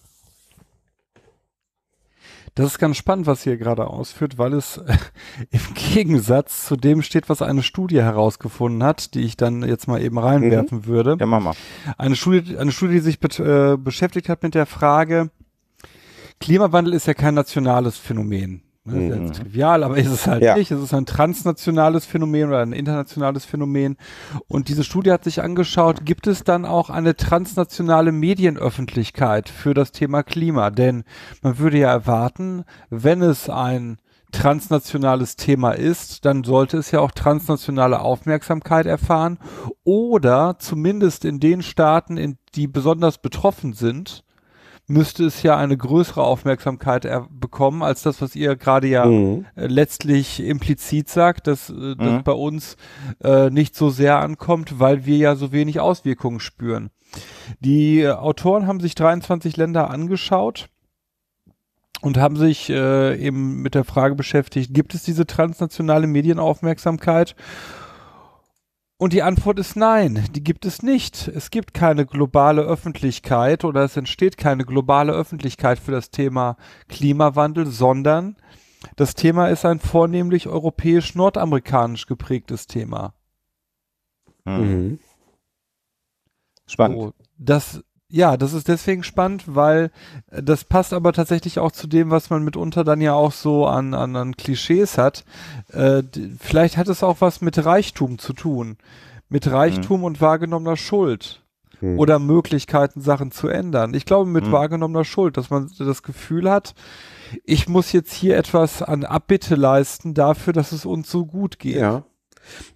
[2.56, 4.98] Das ist ganz spannend, was hier gerade ausführt, weil es äh,
[5.52, 10.02] im Gegensatz zu dem steht, was eine Studie herausgefunden hat, die ich dann jetzt mal
[10.02, 10.86] eben reinwerfen mhm.
[10.86, 11.18] würde.
[11.20, 11.54] Ja, mach mal.
[11.98, 15.32] Eine Studie, eine Studie, die sich be äh, beschäftigt hat mit der Frage,
[16.42, 18.64] Klimawandel ist ja kein nationales Phänomen.
[18.84, 20.56] Das ist ja trivial, aber ist es halt Ja.
[20.56, 20.72] nicht.
[20.72, 23.98] Es ist ein transnationales Phänomen oder ein internationales Phänomen.
[24.48, 29.92] Und diese Studie hat sich angeschaut, gibt es dann auch eine transnationale Medienöffentlichkeit für das
[29.92, 30.72] Thema Klima?
[30.72, 31.04] Denn
[31.42, 33.98] man würde ja erwarten, wenn es ein
[34.32, 39.38] transnationales Thema ist, dann sollte es ja auch transnationale Aufmerksamkeit erfahren
[39.84, 44.24] oder zumindest in den Staaten, in die besonders betroffen sind,
[44.92, 49.46] müsste es ja eine größere Aufmerksamkeit er bekommen als das, was ihr gerade ja Mhm.
[49.56, 52.24] äh, letztlich implizit sagt, dass äh, das Mhm.
[52.24, 52.78] bei uns
[53.24, 56.90] äh, nicht so sehr ankommt, weil wir ja so wenig Auswirkungen spüren.
[57.60, 60.70] Die äh, Autoren haben sich 23 Länder angeschaut
[62.02, 67.36] und haben sich äh, eben mit der Frage beschäftigt, gibt es diese transnationale Medienaufmerksamkeit?
[69.02, 71.28] Und die Antwort ist nein, die gibt es nicht.
[71.28, 76.56] Es gibt keine globale Öffentlichkeit oder es entsteht keine globale Öffentlichkeit für das Thema
[76.88, 78.38] Klimawandel, sondern
[78.98, 83.16] das Thema ist ein vornehmlich europäisch-nordamerikanisch geprägtes Thema.
[84.46, 84.54] Mhm.
[84.54, 85.00] Mhm.
[86.68, 87.00] Spannend.
[87.00, 89.90] So, das, ja, das ist deswegen spannend, weil
[90.30, 93.66] äh, das passt aber tatsächlich auch zu dem, was man mitunter dann ja auch so
[93.66, 95.24] an, an, an Klischees hat.
[95.72, 96.04] Äh,
[96.40, 98.78] vielleicht hat es auch was mit Reichtum zu tun.
[99.30, 101.42] Mit Reichtum und wahrgenommener Schuld.
[101.80, 101.98] Mhm.
[101.98, 103.94] Oder Möglichkeiten, Sachen zu ändern.
[103.94, 104.52] Ich glaube mit Mhm.
[104.52, 106.76] wahrgenommener Schuld, dass man das Gefühl hat,
[107.46, 111.78] ich muss jetzt hier etwas an Abbitte leisten dafür, dass es uns so gut geht.
[111.78, 112.04] Ja.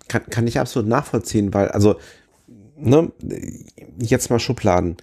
[0.07, 1.95] Kann, kann ich absolut nachvollziehen, weil, also,
[2.77, 3.11] ne,
[3.99, 4.97] jetzt mal Schubladen.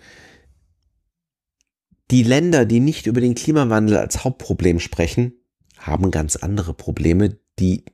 [2.10, 5.32] Die Länder, die nicht über den Klimawandel als Hauptproblem sprechen,
[5.78, 7.84] haben ganz andere Probleme, die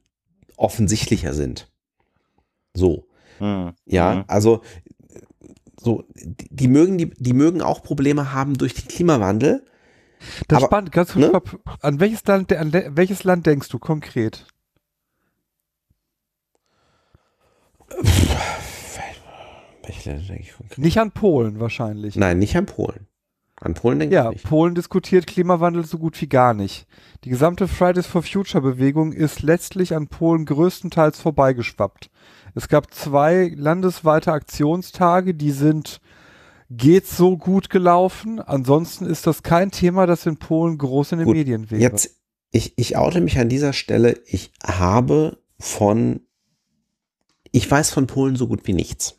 [0.57, 1.71] offensichtlicher sind.
[2.75, 3.07] So.
[3.41, 3.75] Mhm.
[3.87, 4.25] Ja, Mhm.
[4.27, 4.63] also
[5.81, 9.65] so, die, die mögen die, die mögen auch Probleme haben durch den Klimawandel.
[10.49, 10.93] Das Aber, ist spannend.
[10.93, 11.41] Ganz kurz, ne?
[11.81, 14.47] an welches Land, an welches Land denkst du konkret?
[19.83, 20.79] Welche Länder denke ich konkret?
[20.79, 22.17] Nicht an Polen wahrscheinlich.
[22.17, 23.07] Nein, nicht an Polen.
[23.61, 24.47] An Polen denke Ja, ich nicht.
[24.47, 26.87] Polen diskutiert Klimawandel so gut wie gar nicht.
[27.25, 32.11] Die gesamte Fridays for Future Bewegung ist letztlich an Polen größtenteils vorbeigeschwappt.
[32.55, 36.01] Es gab zwei landesweite Aktionstage, die sind
[36.71, 38.41] geht so gut gelaufen.
[38.41, 41.81] Ansonsten ist das kein Thema, das in Polen groß in den Gut, Medien wäre.
[41.81, 42.17] Jetzt,
[42.51, 44.21] ich, ich oute mich an dieser Stelle.
[44.27, 46.21] Ich habe von,
[47.51, 49.19] ich weiß von Polen so gut wie nichts.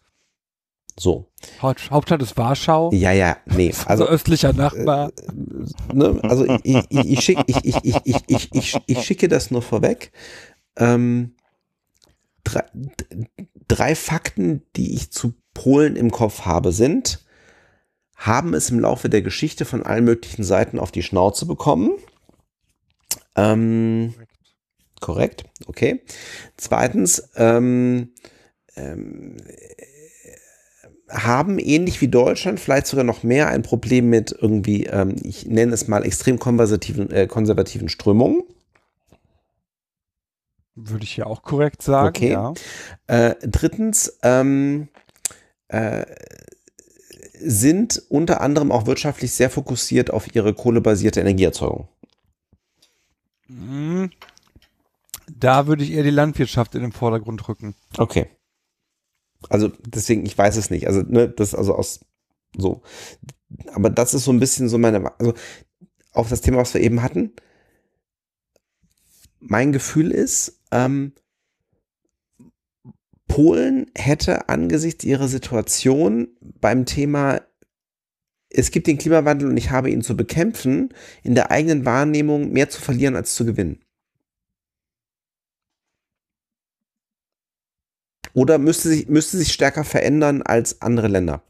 [0.97, 1.28] So.
[1.61, 2.91] Haupt, Hauptstadt ist Warschau.
[2.93, 3.73] Ja, ja, nee.
[3.85, 5.11] Also östlicher Nachbar.
[5.93, 9.61] ne, also ich, ich, ich, schick, ich, ich, ich, ich, ich, ich, schicke das nur
[9.61, 10.11] vorweg.
[10.75, 11.35] Ähm,
[12.43, 12.63] drei,
[13.67, 17.25] drei Fakten, die ich zu Polen im Kopf habe, sind,
[18.15, 21.91] haben es im Laufe der Geschichte von allen möglichen Seiten auf die Schnauze bekommen.
[23.35, 24.13] Ähm,
[24.99, 26.01] korrekt, okay.
[26.57, 28.13] Zweitens, ähm,
[28.75, 29.37] ähm,
[31.09, 35.73] haben ähnlich wie Deutschland vielleicht sogar noch mehr ein Problem mit irgendwie, ähm, ich nenne
[35.73, 38.43] es mal extrem konservativen, äh, konservativen Strömungen.
[40.75, 42.09] Würde ich ja auch korrekt sagen.
[42.09, 42.31] Okay.
[42.31, 42.53] Ja.
[43.07, 44.87] Äh, drittens, ähm,
[45.67, 46.05] äh,
[47.41, 51.87] sind unter anderem auch wirtschaftlich sehr fokussiert auf ihre kohlebasierte Energieerzeugung.
[53.47, 54.11] Mhm.
[55.31, 57.75] Da würde ich eher die Landwirtschaft in den Vordergrund rücken.
[57.97, 58.27] Okay.
[59.47, 60.87] Also deswegen, ich weiß es nicht.
[60.87, 62.01] Also, ne, das also aus
[62.57, 62.81] so.
[63.73, 65.33] Aber das ist so ein bisschen so meine, also
[66.11, 67.33] auf das Thema, was wir eben hatten.
[69.39, 71.13] Mein Gefühl ist, ähm,
[73.27, 77.41] Polen hätte angesichts ihrer Situation beim Thema,
[78.49, 80.93] es gibt den Klimawandel und ich habe ihn zu bekämpfen,
[81.23, 83.79] in der eigenen Wahrnehmung mehr zu verlieren als zu gewinnen.
[88.33, 91.41] Oder müsste sich, müsste sich stärker verändern als andere Länder?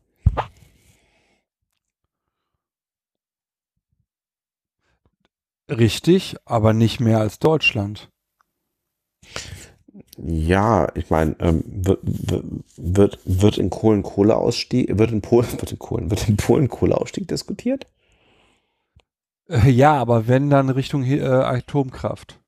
[5.70, 8.10] Richtig, aber nicht mehr als Deutschland.
[10.18, 15.80] Ja, ich meine, ähm, wird, wird, wird in Kohlen Kohleausstieg, wird in Polen, wird in
[15.80, 17.86] Kohlen, wird in Polen Kohleausstieg diskutiert?
[19.48, 22.40] Äh, ja, aber wenn dann Richtung äh, Atomkraft.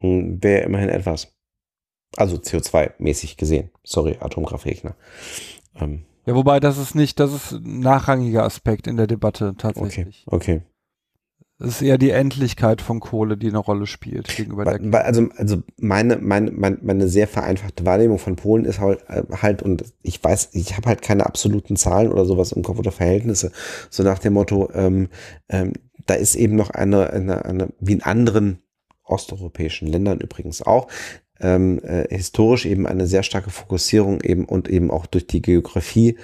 [0.00, 1.37] Hm, Wäre immerhin etwas.
[2.16, 3.70] Also CO2-mäßig gesehen.
[3.84, 4.96] Sorry, Atomkraftgegner.
[5.76, 9.56] Ähm, Ja, wobei das ist nicht, das ist ein nachrangiger Aspekt in der Debatte okay,
[9.58, 10.24] tatsächlich.
[10.26, 10.62] okay.
[11.60, 15.28] Es ist eher die Endlichkeit von Kohle, die eine Rolle spielt gegenüber der weil, also,
[15.36, 20.50] also meine, meine, meine, sehr vereinfachte Wahrnehmung von Polen ist halt, halt und ich weiß,
[20.52, 23.50] ich habe halt keine absoluten Zahlen oder sowas im Kopf oder Verhältnisse,
[23.90, 25.08] so nach dem Motto, ähm,
[25.48, 25.72] ähm,
[26.06, 28.62] da ist eben noch eine, eine, eine, wie in anderen
[29.02, 30.86] osteuropäischen Ländern übrigens auch,
[31.40, 36.18] ähm, äh, historisch eben eine sehr starke Fokussierung eben und eben auch durch die Geografie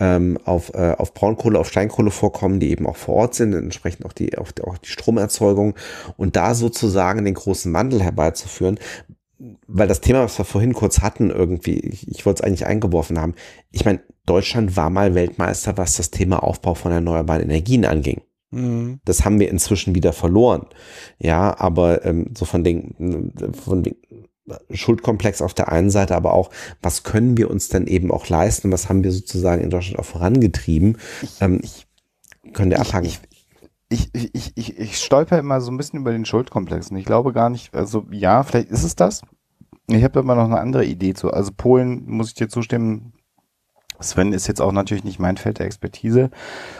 [0.00, 4.06] ähm, auf, äh, auf Braunkohle, auf Steinkohle vorkommen, die eben auch vor Ort sind, entsprechend
[4.06, 5.74] auch die, auch, auch die Stromerzeugung
[6.16, 8.78] und da sozusagen den großen Wandel herbeizuführen,
[9.66, 13.18] weil das Thema, was wir vorhin kurz hatten, irgendwie, ich, ich wollte es eigentlich eingeworfen
[13.18, 13.34] haben.
[13.70, 18.22] Ich meine, Deutschland war mal Weltmeister, was das Thema Aufbau von erneuerbaren Energien anging.
[18.50, 19.00] Mhm.
[19.04, 20.66] Das haben wir inzwischen wieder verloren.
[21.18, 23.96] Ja, aber ähm, so von den, von den
[24.72, 26.50] Schuldkomplex auf der einen Seite, aber auch,
[26.80, 28.72] was können wir uns denn eben auch leisten?
[28.72, 30.98] Was haben wir sozusagen in Deutschland auch vorangetrieben?
[31.40, 31.86] Ähm, ich,
[32.52, 33.06] können wir abhaken.
[33.06, 33.20] Ich,
[33.88, 37.32] ich, ich, ich, ich stolper immer so ein bisschen über den Schuldkomplex und ich glaube
[37.32, 39.22] gar nicht, also ja, vielleicht ist es das.
[39.88, 41.30] Ich habe immer noch eine andere Idee zu.
[41.30, 43.12] Also Polen, muss ich dir zustimmen,
[44.00, 46.30] Sven ist jetzt auch natürlich nicht mein Feld der Expertise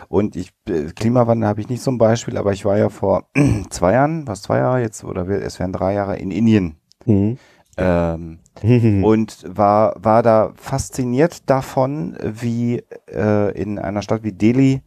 [0.09, 3.29] und ich äh, Klimawandel habe ich nicht so ein Beispiel, aber ich war ja vor
[3.71, 6.77] zwei Jahren, was zwei Jahre jetzt oder es wären drei Jahre in Indien
[7.07, 7.39] mhm.
[7.77, 8.41] Ähm,
[9.03, 14.83] und war war da fasziniert davon, wie äh, in einer Stadt wie Delhi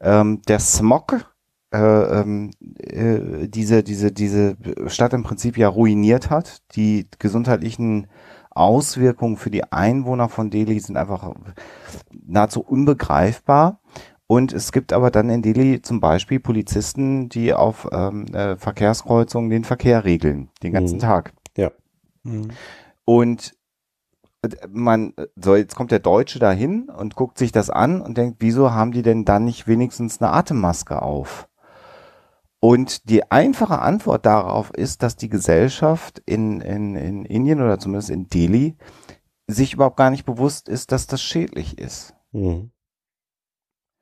[0.00, 1.32] ähm, der Smog
[1.72, 4.56] äh, ähm, äh, diese diese diese
[4.86, 8.06] Stadt im Prinzip ja ruiniert hat, die gesundheitlichen
[8.50, 11.34] Auswirkungen für die Einwohner von Delhi sind einfach
[12.26, 13.80] nahezu unbegreifbar.
[14.28, 19.50] Und es gibt aber dann in Delhi zum Beispiel Polizisten, die auf ähm, äh, Verkehrskreuzungen
[19.50, 21.02] den Verkehr regeln, den ganzen mhm.
[21.02, 21.32] Tag.
[22.26, 22.50] Mhm.
[23.04, 23.54] Und
[24.42, 28.36] äh, man, so jetzt kommt der Deutsche dahin und guckt sich das an und denkt,
[28.40, 31.48] wieso haben die denn dann nicht wenigstens eine Atemmaske auf?
[32.60, 38.10] Und die einfache Antwort darauf ist, dass die Gesellschaft in, in, in Indien oder zumindest
[38.10, 38.76] in Delhi
[39.46, 42.14] sich überhaupt gar nicht bewusst ist, dass das schädlich ist.
[42.32, 42.70] Mhm.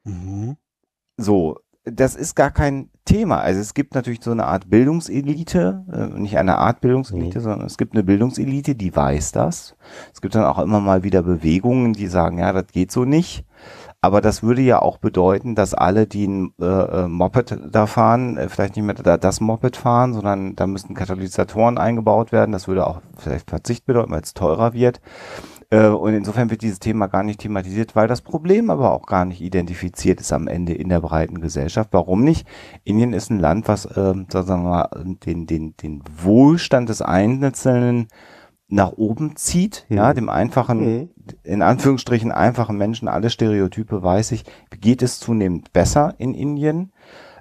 [0.05, 0.57] Mhm.
[1.17, 3.41] So, das ist gar kein Thema.
[3.41, 7.43] Also es gibt natürlich so eine Art Bildungselite, äh, nicht eine Art Bildungselite, mhm.
[7.43, 9.77] sondern es gibt eine Bildungselite, die weiß das.
[10.13, 13.45] Es gibt dann auch immer mal wieder Bewegungen, die sagen, ja, das geht so nicht.
[14.01, 18.37] Aber das würde ja auch bedeuten, dass alle, die ein äh, äh Moped da fahren,
[18.37, 22.53] äh, vielleicht nicht mehr da, das Moped fahren, sondern da müssten Katalysatoren eingebaut werden.
[22.53, 25.01] Das würde auch vielleicht Verzicht bedeuten, weil es teurer wird.
[25.75, 29.25] Äh, und insofern wird dieses Thema gar nicht thematisiert, weil das Problem aber auch gar
[29.25, 31.91] nicht identifiziert ist am Ende in der breiten Gesellschaft.
[31.93, 32.47] Warum nicht?
[32.85, 34.89] Indien ist ein Land, was, äh, sagen wir mal,
[35.25, 38.07] den, den, den Wohlstand des Einzelnen
[38.69, 39.97] nach oben zieht, mhm.
[39.97, 41.11] ja, dem einfachen, mhm.
[41.43, 44.45] in Anführungsstrichen einfachen Menschen, alle Stereotype weiß ich,
[44.81, 46.93] geht es zunehmend besser in Indien.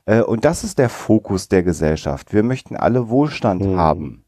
[0.05, 2.33] Äh, und das ist der Fokus der Gesellschaft.
[2.33, 3.77] Wir möchten alle Wohlstand mhm.
[3.77, 4.22] haben.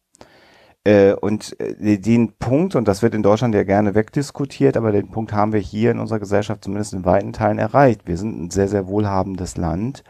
[0.85, 5.09] Äh, und äh, den Punkt, und das wird in Deutschland ja gerne wegdiskutiert, aber den
[5.09, 8.01] Punkt haben wir hier in unserer Gesellschaft zumindest in weiten Teilen erreicht.
[8.05, 10.03] Wir sind ein sehr, sehr wohlhabendes Land.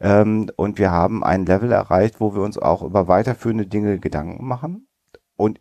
[0.00, 4.44] Ähm, und wir haben ein Level erreicht, wo wir uns auch über weiterführende Dinge Gedanken
[4.44, 4.88] machen.
[5.36, 5.60] Und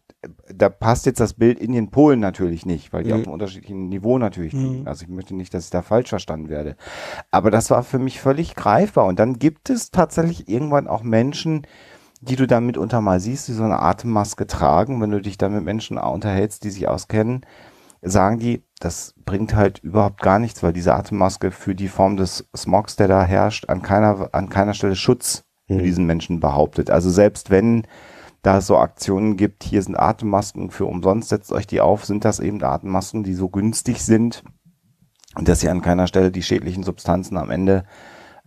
[0.51, 3.19] da passt jetzt das Bild Indien-Polen natürlich nicht, weil die mhm.
[3.19, 4.63] auf einem unterschiedlichen Niveau natürlich mhm.
[4.63, 4.87] liegen.
[4.87, 6.75] Also ich möchte nicht, dass ich da falsch verstanden werde.
[7.29, 9.05] Aber das war für mich völlig greifbar.
[9.05, 11.67] Und dann gibt es tatsächlich irgendwann auch Menschen,
[12.21, 15.01] die du dann mitunter mal siehst, die so eine Atemmaske tragen.
[15.01, 17.45] Wenn du dich dann mit Menschen unterhältst, die sich auskennen,
[18.01, 22.47] sagen die, das bringt halt überhaupt gar nichts, weil diese Atemmaske für die Form des
[22.55, 25.77] Smogs, der da herrscht, an keiner, an keiner Stelle Schutz mhm.
[25.77, 26.89] für diesen Menschen behauptet.
[26.89, 27.83] Also selbst wenn
[28.43, 32.23] da es so Aktionen gibt, hier sind Atemmasken für umsonst, setzt euch die auf, sind
[32.23, 34.43] das eben Atemmasken, die so günstig sind,
[35.35, 37.83] dass sie an keiner Stelle die schädlichen Substanzen am Ende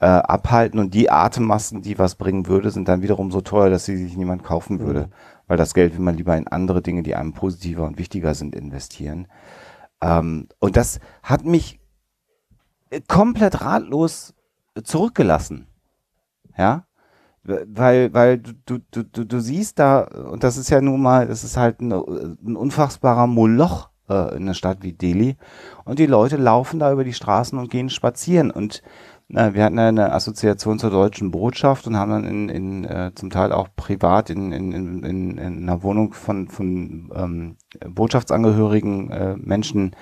[0.01, 0.81] äh, abhalten.
[0.81, 4.16] Und die Atemmasken, die was bringen würde, sind dann wiederum so teuer, dass sie sich
[4.16, 4.81] niemand kaufen mhm.
[4.81, 5.09] würde.
[5.47, 8.55] Weil das Geld will man lieber in andere Dinge, die einem positiver und wichtiger sind,
[8.55, 9.28] investieren.
[10.01, 11.81] Ähm, und das hat mich
[13.09, 14.35] komplett ratlos
[14.82, 15.66] zurückgelassen.
[16.56, 16.85] Ja,
[17.43, 21.43] weil, weil du, du, du, du siehst da, und das ist ja nun mal, das
[21.43, 25.36] ist halt ein, ein unfassbarer Moloch äh, in einer Stadt wie Delhi.
[25.85, 28.51] Und die Leute laufen da über die Straßen und gehen spazieren.
[28.51, 28.82] Und
[29.32, 33.31] na, wir hatten eine Assoziation zur deutschen Botschaft und haben dann in, in äh, zum
[33.31, 37.57] Teil auch privat in, in, in, in, in einer Wohnung von, von ähm,
[37.89, 39.93] Botschaftsangehörigen äh, Menschen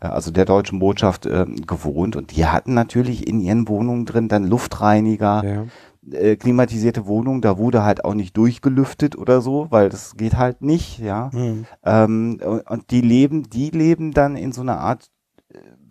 [0.00, 4.28] äh, also der deutschen Botschaft äh, gewohnt und die hatten natürlich in ihren Wohnungen drin
[4.28, 5.64] dann Luftreiniger, ja
[6.10, 10.60] äh, klimatisierte Wohnung, da wurde halt auch nicht durchgelüftet oder so, weil das geht halt
[10.60, 11.30] nicht, ja.
[11.32, 11.64] Mhm.
[11.82, 15.10] Ähm, und die leben, die leben dann in so einer Art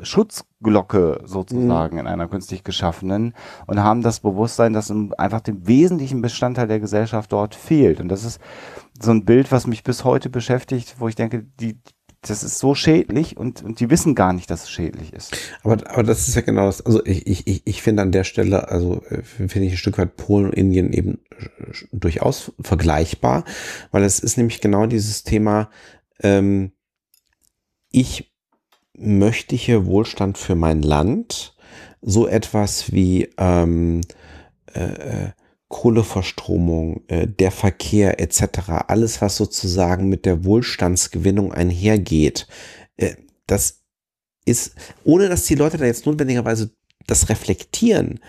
[0.01, 2.01] Schutzglocke sozusagen mhm.
[2.01, 3.33] in einer künstlich geschaffenen
[3.67, 7.99] und haben das Bewusstsein, dass einfach dem wesentlichen Bestandteil der Gesellschaft dort fehlt.
[7.99, 8.39] Und das ist
[8.99, 11.79] so ein Bild, was mich bis heute beschäftigt, wo ich denke, die,
[12.21, 15.35] das ist so schädlich und, und die wissen gar nicht, dass es schädlich ist.
[15.63, 16.85] Aber, aber das ist ja genau das.
[16.85, 20.15] Also ich, ich, ich finde an der Stelle, also äh, finde ich ein Stück weit
[20.15, 21.19] Polen und Indien eben
[21.91, 23.43] durchaus vergleichbar,
[23.91, 25.69] weil es ist nämlich genau dieses Thema,
[26.21, 26.71] ähm,
[27.91, 28.32] ich
[28.97, 31.55] möchte hier Wohlstand für mein Land,
[32.01, 34.01] so etwas wie ähm,
[34.73, 35.31] äh, äh
[35.73, 42.47] Kohleverstromung, äh, der Verkehr etc., alles, was sozusagen mit der Wohlstandsgewinnung einhergeht,
[42.95, 43.15] äh,
[43.47, 43.81] das
[44.45, 46.75] ist, ohne dass die Leute da jetzt notwendigerweise
[47.07, 48.19] das reflektieren,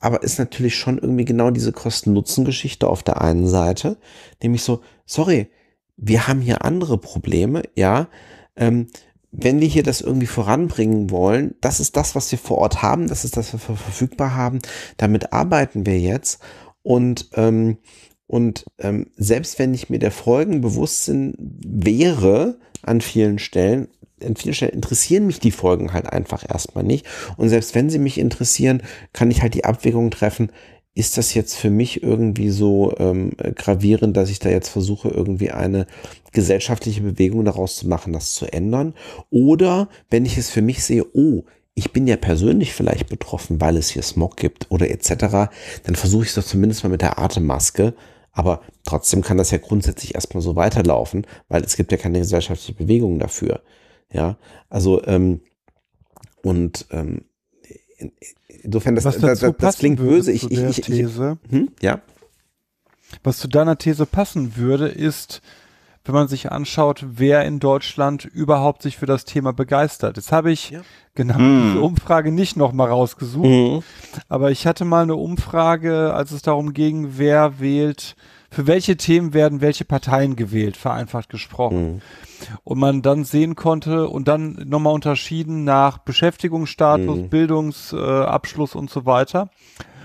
[0.00, 3.98] aber ist natürlich schon irgendwie genau diese Kosten-Nutzen-Geschichte auf der einen Seite,
[4.42, 5.50] nämlich so, sorry,
[5.98, 8.08] wir haben hier andere Probleme, ja,
[8.56, 8.88] ähm,
[9.36, 13.08] wenn wir hier das irgendwie voranbringen wollen, das ist das, was wir vor Ort haben,
[13.08, 14.60] das ist das, was wir verfügbar haben,
[14.96, 16.40] damit arbeiten wir jetzt
[16.82, 17.78] und, ähm,
[18.26, 23.88] und ähm, selbst wenn ich mir der Folgen bewusst wäre an vielen Stellen,
[24.22, 27.06] an vielen Stellen interessieren mich die Folgen halt einfach erstmal nicht.
[27.36, 28.82] Und selbst wenn sie mich interessieren,
[29.12, 30.50] kann ich halt die Abwägung treffen,
[30.94, 35.50] ist das jetzt für mich irgendwie so ähm, gravierend, dass ich da jetzt versuche, irgendwie
[35.50, 35.86] eine
[36.32, 38.94] gesellschaftliche Bewegung daraus zu machen, das zu ändern?
[39.30, 41.42] Oder wenn ich es für mich sehe, oh,
[41.74, 45.50] ich bin ja persönlich vielleicht betroffen, weil es hier Smog gibt oder etc.,
[45.82, 47.94] dann versuche ich es doch zumindest mal mit der Atemmaske.
[48.30, 52.74] Aber trotzdem kann das ja grundsätzlich erstmal so weiterlaufen, weil es gibt ja keine gesellschaftliche
[52.74, 53.62] Bewegung dafür.
[54.12, 54.38] Ja,
[54.68, 55.40] also ähm,
[56.42, 57.24] und ähm,
[58.64, 60.32] insofern das, Was das, dazu das, das klingt böse.
[60.32, 61.70] Ich, ich, ich, These, hm?
[61.80, 62.00] ja.
[63.22, 65.40] Was zu deiner These passen würde, ist,
[66.04, 70.16] wenn man sich anschaut, wer in Deutschland überhaupt sich für das Thema begeistert.
[70.16, 70.80] Jetzt habe ich ja.
[71.14, 71.62] genau hm.
[71.66, 73.82] diese Umfrage nicht nochmal rausgesucht, mhm.
[74.28, 78.16] aber ich hatte mal eine Umfrage, als es darum ging, wer wählt,
[78.54, 81.94] für welche Themen werden welche Parteien gewählt, vereinfacht gesprochen.
[81.94, 82.02] Mhm.
[82.62, 87.28] Und man dann sehen konnte und dann nochmal unterschieden nach Beschäftigungsstatus, mhm.
[87.30, 89.50] Bildungsabschluss äh, und so weiter.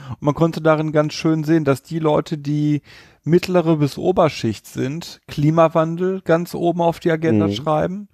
[0.10, 2.82] Und man konnte darin ganz schön sehen, dass die Leute, die
[3.24, 7.54] mittlere bis Oberschicht sind, Klimawandel ganz oben auf die Agenda mhm.
[7.54, 8.10] schreiben,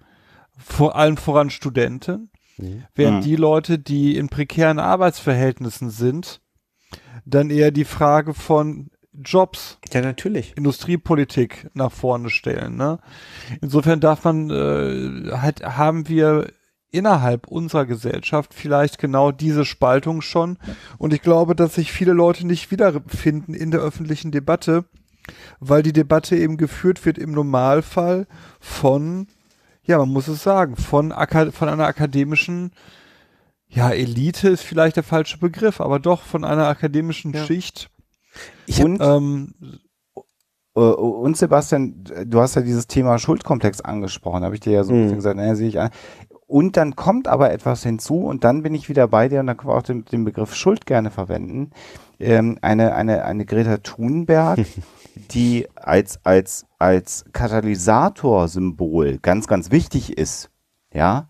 [0.58, 2.84] vor allem voran Studenten, mhm.
[2.94, 3.22] während mhm.
[3.22, 6.42] die Leute, die in prekären Arbeitsverhältnissen sind,
[7.24, 8.90] dann eher die Frage von
[9.24, 12.76] Jobs, ja natürlich, Industriepolitik nach vorne stellen.
[12.76, 12.98] Ne?
[13.60, 16.48] Insofern darf man äh, halt haben wir
[16.90, 20.58] innerhalb unserer Gesellschaft vielleicht genau diese Spaltung schon.
[20.98, 24.84] Und ich glaube, dass sich viele Leute nicht wiederfinden in der öffentlichen Debatte,
[25.60, 28.26] weil die Debatte eben geführt wird im Normalfall
[28.60, 29.26] von,
[29.82, 31.12] ja, man muss es sagen, von,
[31.52, 32.72] von einer akademischen,
[33.68, 37.44] ja, Elite ist vielleicht der falsche Begriff, aber doch von einer akademischen ja.
[37.44, 37.90] Schicht.
[38.66, 39.54] Ich und, ähm,
[40.76, 44.92] äh, und Sebastian, du hast ja dieses Thema Schuldkomplex angesprochen, habe ich dir ja so
[44.92, 45.16] ein bisschen mhm.
[45.16, 45.90] gesagt, naja, sehe ich an.
[46.46, 49.56] Und dann kommt aber etwas hinzu und dann bin ich wieder bei dir und dann
[49.56, 51.70] können wir auch den, den Begriff Schuld gerne verwenden.
[52.20, 54.60] Ähm, eine, eine, eine Greta Thunberg,
[55.32, 60.50] die als, als, als Katalysatorsymbol ganz, ganz wichtig ist,
[60.94, 61.28] ja,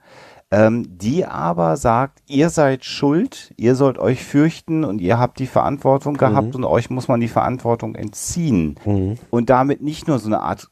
[0.51, 5.47] ähm, die aber sagt, ihr seid schuld, ihr sollt euch fürchten und ihr habt die
[5.47, 6.57] Verantwortung gehabt mhm.
[6.57, 8.77] und euch muss man die Verantwortung entziehen.
[8.85, 9.19] Mhm.
[9.31, 10.71] Und damit nicht nur so eine Art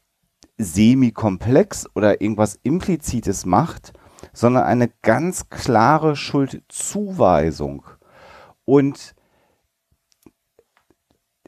[0.57, 3.93] Semi-Komplex oder irgendwas Implizites macht,
[4.31, 7.85] sondern eine ganz klare Schuldzuweisung.
[8.63, 9.13] Und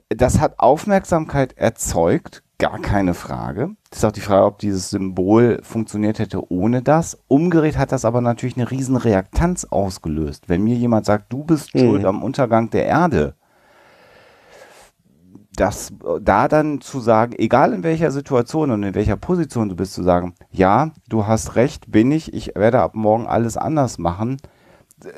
[0.10, 3.75] das hat Aufmerksamkeit erzeugt, gar keine Frage.
[3.89, 7.17] Das ist auch die Frage, ob dieses Symbol funktioniert hätte ohne das.
[7.27, 10.49] Umgerät hat das aber natürlich eine riesen Reaktanz ausgelöst.
[10.49, 11.79] Wenn mir jemand sagt, du bist mhm.
[11.79, 13.35] schuld am Untergang der Erde,
[15.55, 19.93] das da dann zu sagen, egal in welcher Situation und in welcher Position du bist,
[19.93, 24.38] zu sagen, ja, du hast recht, bin ich, ich werde ab morgen alles anders machen.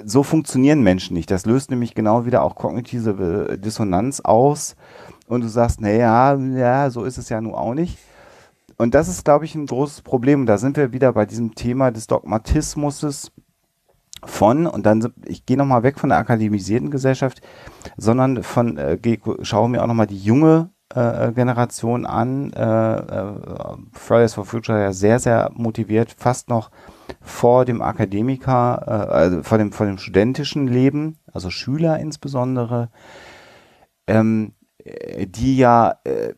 [0.06, 1.32] So funktionieren Menschen nicht.
[1.32, 4.76] Das löst nämlich genau wieder auch kognitive Dissonanz aus.
[5.30, 8.00] Und du sagst, naja, ja, so ist es ja nun auch nicht.
[8.78, 10.48] Und das ist, glaube ich, ein großes Problem.
[10.48, 13.32] Da sind wir wieder bei diesem Thema des Dogmatismus
[14.24, 17.42] von, und dann, ich gehe nochmal weg von der akademisierten Gesellschaft,
[17.96, 18.98] sondern von, äh,
[19.44, 22.52] schaue mir auch nochmal die junge äh, Generation an.
[22.54, 23.34] Äh, äh,
[23.94, 26.72] Fridays for Future ja sehr, sehr motiviert, fast noch
[27.22, 32.90] vor dem Akademiker, äh, also vor dem, vor dem studentischen Leben, also Schüler insbesondere,
[34.08, 34.54] ähm,
[35.26, 36.34] die ja äh,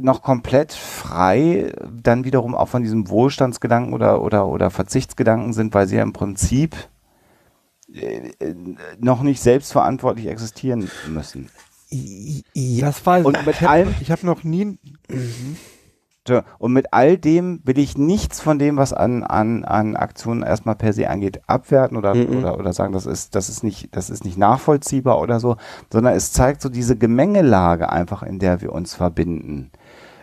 [0.00, 5.86] noch komplett frei dann wiederum auch von diesem Wohlstandsgedanken oder, oder, oder Verzichtsgedanken sind, weil
[5.86, 6.76] sie ja im Prinzip
[7.92, 8.32] äh,
[8.98, 11.48] noch nicht selbstverantwortlich existieren müssen.
[12.80, 13.94] Das war und mit allem.
[14.00, 14.78] Ich habe noch nie.
[15.08, 15.56] Mhm.
[16.58, 20.74] Und mit all dem will ich nichts von dem, was an, an, an Aktionen erstmal
[20.76, 22.38] per se angeht, abwerten oder, Mhm.
[22.38, 25.56] oder, oder sagen, das ist, das ist nicht, das ist nicht nachvollziehbar oder so,
[25.92, 29.70] sondern es zeigt so diese Gemengelage einfach, in der wir uns verbinden.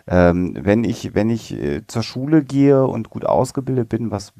[0.08, 4.32] Ähm, wenn ich, wenn ich äh, zur Schule gehe und gut ausgebildet bin, was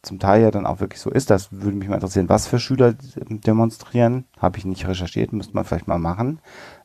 [0.00, 2.58] zum Teil ja dann auch wirklich so ist, das würde mich mal interessieren, was für
[2.58, 2.94] Schüler
[3.28, 6.40] demonstrieren, habe ich nicht recherchiert, müsste man vielleicht mal machen.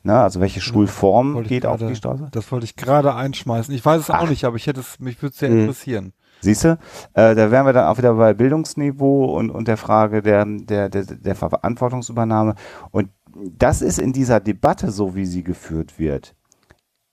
[0.06, 0.22] Ne?
[0.22, 2.28] Also welche Schulform geht auf gerade- die Straße?
[2.32, 3.74] Das wollte ich gerade einschmeißen.
[3.74, 4.30] Ich weiß es auch Ach.
[4.30, 5.62] nicht, aber ich hätte es, mich würde es sehr Mhm.
[5.62, 6.14] interessieren.
[6.42, 6.78] Siehst du,
[7.14, 10.90] äh, da wären wir dann auch wieder bei Bildungsniveau und, und der Frage der, der,
[10.90, 12.54] der, der Verantwortungsübernahme.
[12.92, 13.10] Und
[13.58, 16.36] das ist in dieser Debatte, so wie sie geführt wird,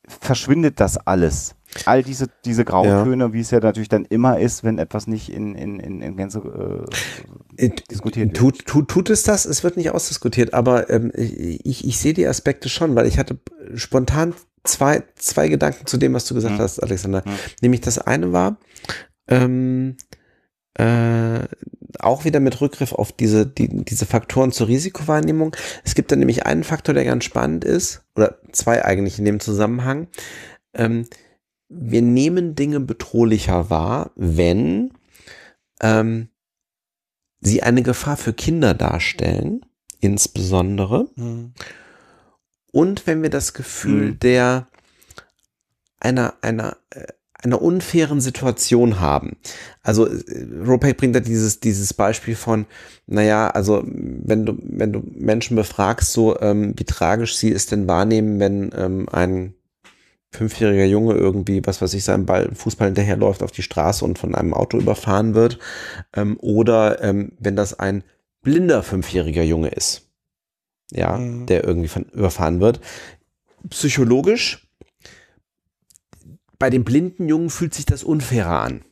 [0.06, 1.54] verschwindet das alles.
[1.86, 5.54] All diese, diese Grautöne, wie es ja natürlich dann immer ist, wenn etwas nicht in,
[5.54, 6.86] in, in, in Gänze
[7.58, 8.36] äh, diskutiert wird.
[8.36, 9.44] Tut, tut, tut es das?
[9.46, 13.38] Es wird nicht ausdiskutiert, aber ähm, ich, ich sehe die Aspekte schon, weil ich hatte
[13.74, 14.34] spontan
[14.64, 16.60] zwei, zwei Gedanken zu dem, was du gesagt Mhm.
[16.62, 17.22] hast, Alexander.
[17.24, 17.30] Mhm.
[17.62, 18.58] Nämlich das eine war,
[19.28, 19.96] ähm,
[20.74, 21.40] äh,
[21.98, 25.54] auch wieder mit Rückgriff auf diese, die, diese Faktoren zur Risikowahrnehmung.
[25.84, 29.40] Es gibt da nämlich einen Faktor, der ganz spannend ist, oder zwei eigentlich in dem
[29.40, 30.08] Zusammenhang.
[30.74, 31.06] Ähm,
[31.74, 34.92] wir nehmen Dinge bedrohlicher wahr, wenn
[35.80, 36.28] ähm,
[37.40, 39.64] sie eine Gefahr für Kinder darstellen,
[40.00, 41.08] insbesondere.
[41.16, 41.54] Mhm.
[42.72, 44.18] Und wenn wir das Gefühl Mhm.
[44.20, 44.68] der
[46.00, 47.06] einer, einer, äh,
[47.42, 49.36] einer unfairen Situation haben.
[49.82, 52.66] Also äh, Ropek bringt da dieses, dieses Beispiel von,
[53.06, 57.88] naja, also wenn du, wenn du Menschen befragst, so ähm, wie tragisch sie es denn
[57.88, 59.54] wahrnehmen, wenn ähm, ein
[60.32, 64.34] fünfjähriger Junge irgendwie, was weiß ich, seinem Ball, Fußball hinterherläuft auf die Straße und von
[64.34, 65.58] einem Auto überfahren wird.
[66.14, 68.02] Ähm, oder ähm, wenn das ein
[68.42, 70.08] blinder fünfjähriger Junge ist.
[70.90, 71.46] Ja, Mhm.
[71.46, 72.80] der irgendwie von, überfahren wird.
[73.70, 74.68] Psychologisch,
[76.58, 78.84] bei dem blinden Jungen fühlt sich das unfairer an.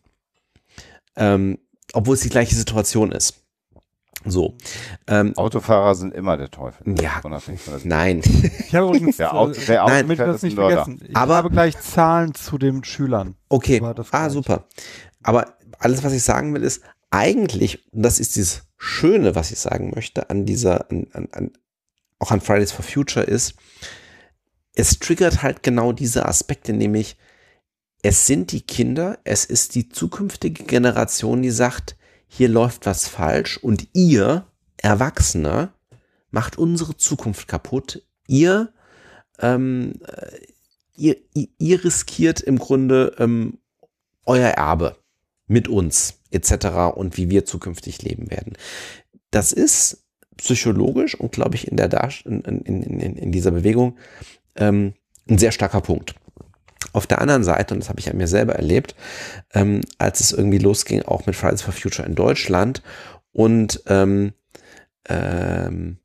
[1.17, 1.59] Ähm,
[1.93, 3.45] obwohl es die gleiche Situation ist.
[4.25, 4.55] So.
[5.07, 6.95] Ähm, Autofahrer sind immer der Teufel.
[7.01, 7.21] Ja.
[7.85, 8.21] Nein.
[8.67, 10.03] Ich habe übrigens, Der, Auto, äh, der Nein.
[10.03, 13.37] damit wir das nicht vergessen, ich Aber- habe gleich Zahlen zu den Schülern.
[13.49, 13.79] Okay.
[13.81, 14.67] Aber das Ah, super.
[15.23, 19.59] Aber alles, was ich sagen will, ist eigentlich, und das ist dieses Schöne, was ich
[19.59, 21.51] sagen möchte, an dieser, an, an, an,
[22.19, 23.55] auch an Fridays for Future ist,
[24.75, 27.17] es triggert halt genau diese Aspekte, nämlich
[28.03, 31.97] es sind die Kinder, es ist die zukünftige Generation, die sagt,
[32.33, 34.47] hier läuft was falsch und ihr,
[34.77, 35.73] Erwachsene,
[36.31, 38.07] macht unsere Zukunft kaputt.
[38.29, 38.73] Ihr,
[39.41, 40.39] ähm, äh,
[40.95, 41.17] ihr,
[41.59, 43.59] ihr, riskiert im Grunde ähm,
[44.27, 44.97] euer Erbe
[45.49, 46.95] mit uns etc.
[46.95, 48.53] und wie wir zukünftig leben werden.
[49.33, 50.05] Das ist
[50.37, 53.99] psychologisch und glaube ich in der Darst in, in, in, in dieser Bewegung
[54.55, 54.95] ähm,
[55.29, 56.15] ein sehr starker Punkt.
[56.93, 58.95] Auf der anderen Seite, und das habe ich an mir selber erlebt,
[59.53, 62.83] ähm, als es irgendwie losging, auch mit Fridays for Future in Deutschland
[63.33, 64.33] und ähm,
[65.09, 65.99] ähm,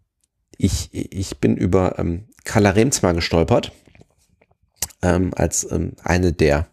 [0.57, 3.72] ich, ich bin über ähm, Carla Remzma gestolpert,
[5.02, 6.68] ähm, als ähm, eine der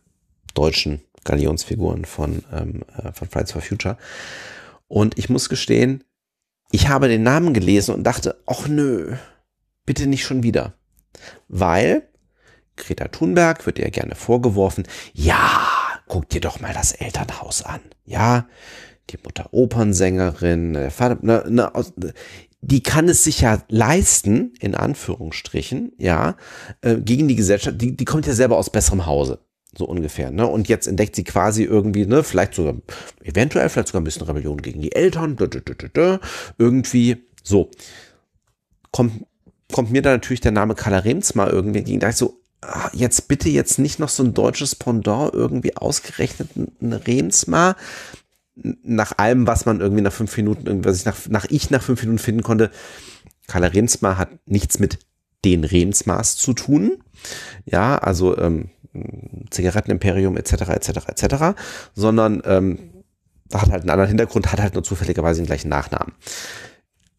[0.55, 3.97] deutschen Galionsfiguren von, ähm, äh, von Fridays for Future.
[4.89, 6.05] Und ich muss gestehen,
[6.70, 9.16] ich habe den Namen gelesen und dachte, ach nö,
[9.87, 10.74] bitte nicht schon wieder.
[11.49, 12.09] Weil
[12.77, 15.69] Greta Thunberg wird ihr gerne vorgeworfen, ja,
[16.07, 17.81] guck dir doch mal das Elternhaus an.
[18.05, 18.47] Ja,
[19.11, 21.73] die Mutter Opernsängerin, der Vater, ne, ne,
[22.61, 26.36] die kann es sich ja leisten, in Anführungsstrichen, ja,
[26.81, 29.40] äh, gegen die Gesellschaft, die, die kommt ja selber aus besserem Hause.
[29.77, 30.47] So ungefähr, ne?
[30.47, 32.74] Und jetzt entdeckt sie quasi irgendwie, ne, vielleicht sogar,
[33.23, 36.19] eventuell vielleicht sogar ein bisschen Rebellion gegen die Eltern, dö, dö, dö,
[36.59, 37.70] irgendwie, so.
[38.90, 39.24] Kommt,
[39.73, 42.01] kommt mir da natürlich der Name Carla Rems mal irgendwie entgegen.
[42.01, 42.41] Da ich so,
[42.93, 47.76] jetzt bitte jetzt nicht noch so ein deutsches Pendant irgendwie ausgerechnet ein Remsmar.
[48.55, 52.02] Nach allem, was man irgendwie nach fünf Minuten, was ich nach, nach ich nach fünf
[52.02, 52.70] Minuten finden konnte,
[53.48, 54.98] Carla Remsmar hat nichts mit
[55.44, 57.02] den Remsmars zu tun.
[57.64, 58.70] Ja, also ähm,
[59.51, 60.52] Zigarettenimperium etc.
[60.52, 60.89] etc.
[61.09, 61.59] etc.
[61.94, 62.78] Sondern ähm,
[63.52, 66.14] hat halt einen anderen Hintergrund, hat halt nur zufälligerweise den gleichen Nachnamen.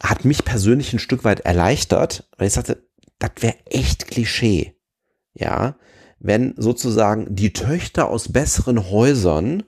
[0.01, 2.83] Hat mich persönlich ein Stück weit erleichtert, weil ich sagte,
[3.19, 4.72] das wäre echt Klischee.
[5.33, 5.75] Ja,
[6.19, 9.63] wenn sozusagen die Töchter aus besseren Häusern,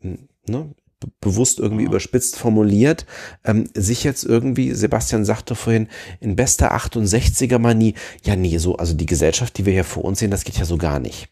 [0.00, 0.74] ne,
[1.20, 3.06] bewusst irgendwie überspitzt formuliert,
[3.44, 5.88] ähm, sich jetzt irgendwie, Sebastian sagte vorhin,
[6.20, 7.94] in bester 68er Manie,
[8.24, 10.64] ja nee, so, also die Gesellschaft, die wir hier vor uns sehen, das geht ja
[10.64, 11.28] so gar nicht.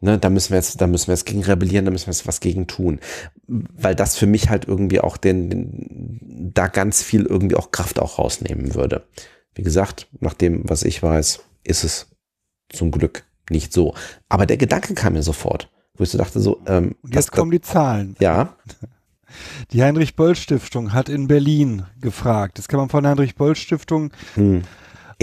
[0.00, 2.28] Ne, da müssen wir jetzt, da müssen wir jetzt gegen rebellieren, da müssen wir jetzt
[2.28, 3.00] was gegen tun.
[3.46, 7.98] Weil das für mich halt irgendwie auch den, den da ganz viel irgendwie auch Kraft
[7.98, 9.04] auch rausnehmen würde.
[9.54, 12.06] Wie gesagt, nach dem, was ich weiß, ist es
[12.70, 13.94] zum Glück nicht so.
[14.28, 15.70] Aber der Gedanke kam mir sofort.
[15.96, 18.14] Wo ich so dachte, so, ähm, Und jetzt das- kommen die Zahlen.
[18.20, 18.54] ja,
[19.72, 22.56] Die Heinrich-Böll-Stiftung hat in Berlin gefragt.
[22.58, 24.62] Das kann man von der Heinrich-Böll-Stiftung hm,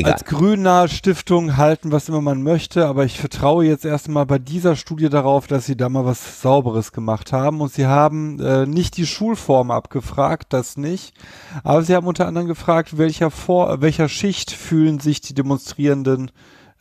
[0.04, 4.76] als grünnahe Stiftung halten, was immer man möchte, aber ich vertraue jetzt erstmal bei dieser
[4.76, 7.62] Studie darauf, dass sie da mal was Sauberes gemacht haben.
[7.62, 11.16] Und sie haben äh, nicht die Schulform abgefragt, das nicht,
[11.64, 16.30] aber sie haben unter anderem gefragt, welcher, Vor welcher Schicht fühlen sich die Demonstrierenden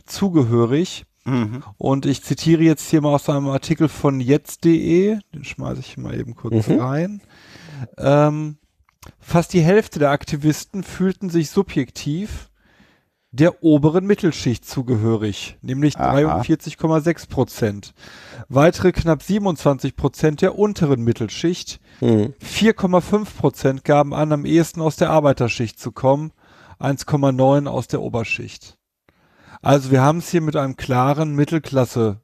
[0.07, 1.05] zugehörig.
[1.25, 1.63] Mhm.
[1.79, 6.19] Und ich zitiere jetzt hier mal aus einem Artikel von jetzt.de, den schmeiße ich mal
[6.19, 6.79] eben kurz Mhm.
[6.81, 7.23] rein.
[7.99, 8.59] Ähm,
[9.19, 12.51] fast die Hälfte der Aktivisten fühlten sich subjektiv
[13.33, 16.13] der oberen Mittelschicht zugehörig, nämlich Aha.
[16.41, 17.93] 43,6 Prozent.
[18.49, 21.81] Weitere knapp 27 Prozent der unteren Mittelschicht.
[21.99, 26.31] Hm, 4,5 Prozent gaben an, am ehesten aus der Arbeiterschicht zu kommen,
[26.79, 28.79] 1,9 aus der Oberschicht.
[29.65, 32.21] Also wir haben es hier mit einem klaren Mittelklasse,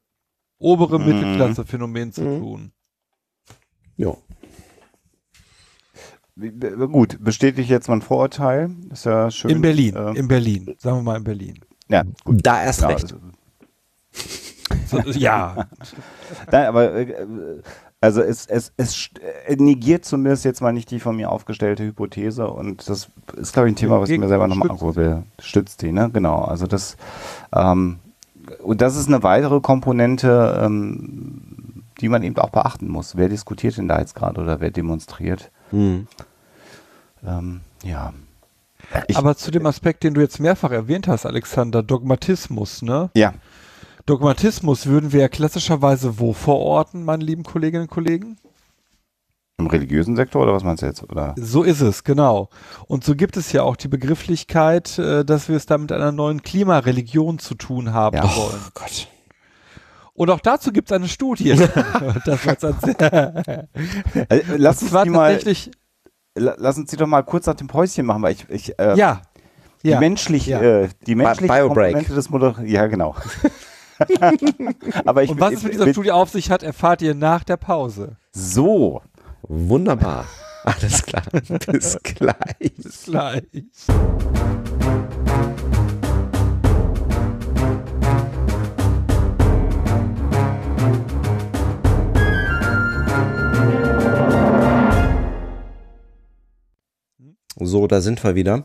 [0.58, 1.06] obere Mhm.
[1.06, 2.40] Mittelklasse-Phänomen zu Mhm.
[2.40, 2.72] tun.
[3.96, 4.14] ja.
[6.36, 8.70] Gut, bestätige ich jetzt mein Vorurteil.
[8.90, 9.50] Ist ja schön.
[9.50, 11.58] In Berlin, Äh, in Berlin, sagen wir mal in Berlin.
[11.88, 12.40] ja, gut.
[12.46, 13.12] Da erst Ja, recht.
[13.12, 13.20] also-
[14.86, 15.68] So, ja,
[16.50, 17.60] Nein, aber äh,
[18.00, 19.10] also es, es, es
[19.46, 23.68] äh, negiert zumindest jetzt mal nicht die von mir aufgestellte Hypothese und das ist, glaube
[23.68, 25.22] ich, ein Thema, was ich mir selber nochmal will.
[25.38, 26.10] Stützt die, ne?
[26.12, 26.42] Genau.
[26.42, 26.96] Also das
[27.54, 27.98] ähm,
[28.62, 33.16] und das ist eine weitere Komponente, ähm, die man eben auch beachten muss.
[33.16, 35.50] Wer diskutiert denn da jetzt gerade oder wer demonstriert?
[35.70, 36.06] Hm.
[37.24, 38.12] Ähm, ja.
[39.06, 43.10] Ich- aber zu dem Aspekt, den du jetzt mehrfach erwähnt hast, Alexander, Dogmatismus, ne?
[43.14, 43.34] Ja.
[44.10, 48.38] Dogmatismus würden wir ja klassischerweise wo verorten, meine lieben Kolleginnen und Kollegen?
[49.58, 51.04] Im religiösen Sektor oder was meinst du jetzt?
[51.04, 51.36] Oder?
[51.38, 52.48] So ist es, genau.
[52.88, 56.10] Und so gibt es ja auch die Begrifflichkeit, äh, dass wir es da mit einer
[56.10, 58.24] neuen Klimareligion zu tun haben Ja.
[58.24, 58.60] Oh wollen.
[58.74, 59.06] Gott.
[60.14, 61.50] Und auch dazu gibt es eine Studie.
[62.24, 62.56] das war
[64.28, 65.38] Äh, lass das uns war die mal,
[66.34, 69.22] lass uns die doch mal kurz nach dem Päuschen machen, weil ich, ich äh, ja,
[69.84, 70.00] Die, ja.
[70.00, 70.60] menschlich, ja.
[70.60, 71.92] äh, die menschliche Biobreak.
[71.92, 73.14] Komponente des Moder Ja, genau.
[75.04, 77.56] Aber ich Und was es mit dieser Studie auf sich hat, erfahrt ihr nach der
[77.56, 78.16] Pause.
[78.32, 79.02] So.
[79.42, 80.26] Wunderbar.
[80.64, 81.22] Alles klar.
[81.72, 82.72] Bis gleich.
[82.76, 83.44] Bis gleich.
[97.62, 98.64] So, da sind wir wieder.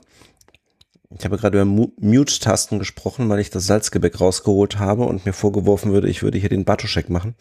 [1.18, 5.32] Ich habe gerade über Mu- Mute-Tasten gesprochen, weil ich das Salzgebäck rausgeholt habe und mir
[5.34, 7.36] vorgeworfen würde, ich würde hier den Batuschek machen.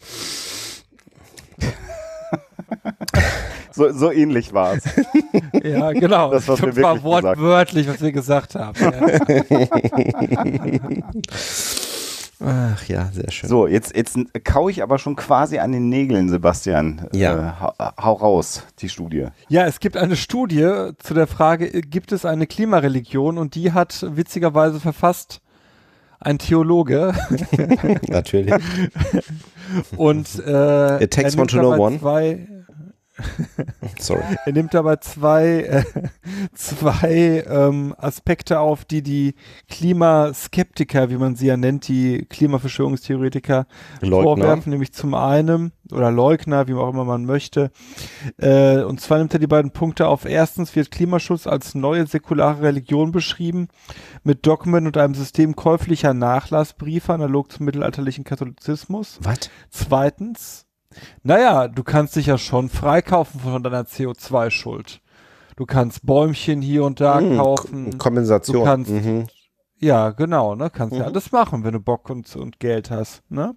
[3.71, 4.83] So, so ähnlich war es.
[5.63, 6.31] Ja, genau.
[6.31, 8.77] Das, was wir das war wirklich gesagt wortwörtlich, was wir gesagt haben.
[8.79, 8.91] Ja.
[12.43, 13.49] Ach ja, sehr schön.
[13.49, 17.07] So, jetzt, jetzt kau ich aber schon quasi an den Nägeln, Sebastian.
[17.13, 17.75] Ja.
[17.79, 19.27] Äh, hau, raus, die Studie.
[19.47, 23.37] Ja, es gibt eine Studie zu der Frage, äh, gibt es eine Klimareligion?
[23.37, 25.41] Und die hat witzigerweise verfasst
[26.19, 27.13] ein Theologe.
[28.07, 28.53] Natürlich.
[29.97, 31.99] Und äh, It takes er one
[33.99, 34.21] Sorry.
[34.45, 35.83] er nimmt dabei zwei, äh,
[36.53, 39.35] zwei ähm, Aspekte auf, die die
[39.69, 43.67] Klimaskeptiker, wie man sie ja nennt, die Klimaverschwörungstheoretiker
[44.01, 44.23] Leugner.
[44.23, 47.71] vorwerfen, nämlich zum einen, oder Leugner, wie auch immer man möchte.
[48.37, 50.25] Äh, und zwar nimmt er die beiden Punkte auf.
[50.25, 53.69] Erstens wird Klimaschutz als neue säkulare Religion beschrieben,
[54.23, 59.19] mit Dogmen und einem System käuflicher Nachlassbriefe, analog zum mittelalterlichen Katholizismus.
[59.21, 59.49] Was?
[59.69, 60.64] Zweitens,
[61.23, 64.99] naja, du kannst dich ja schon freikaufen von deiner CO2-Schuld.
[65.57, 67.97] Du kannst Bäumchen hier und da Hm, kaufen.
[67.97, 68.57] Kompensation.
[68.57, 69.27] Du kannst- mhm.
[69.79, 70.69] Ja, genau, ne?
[70.69, 71.07] Kannst ja Mhm.
[71.07, 73.55] alles machen, wenn du Bock und, und Geld hast, ne?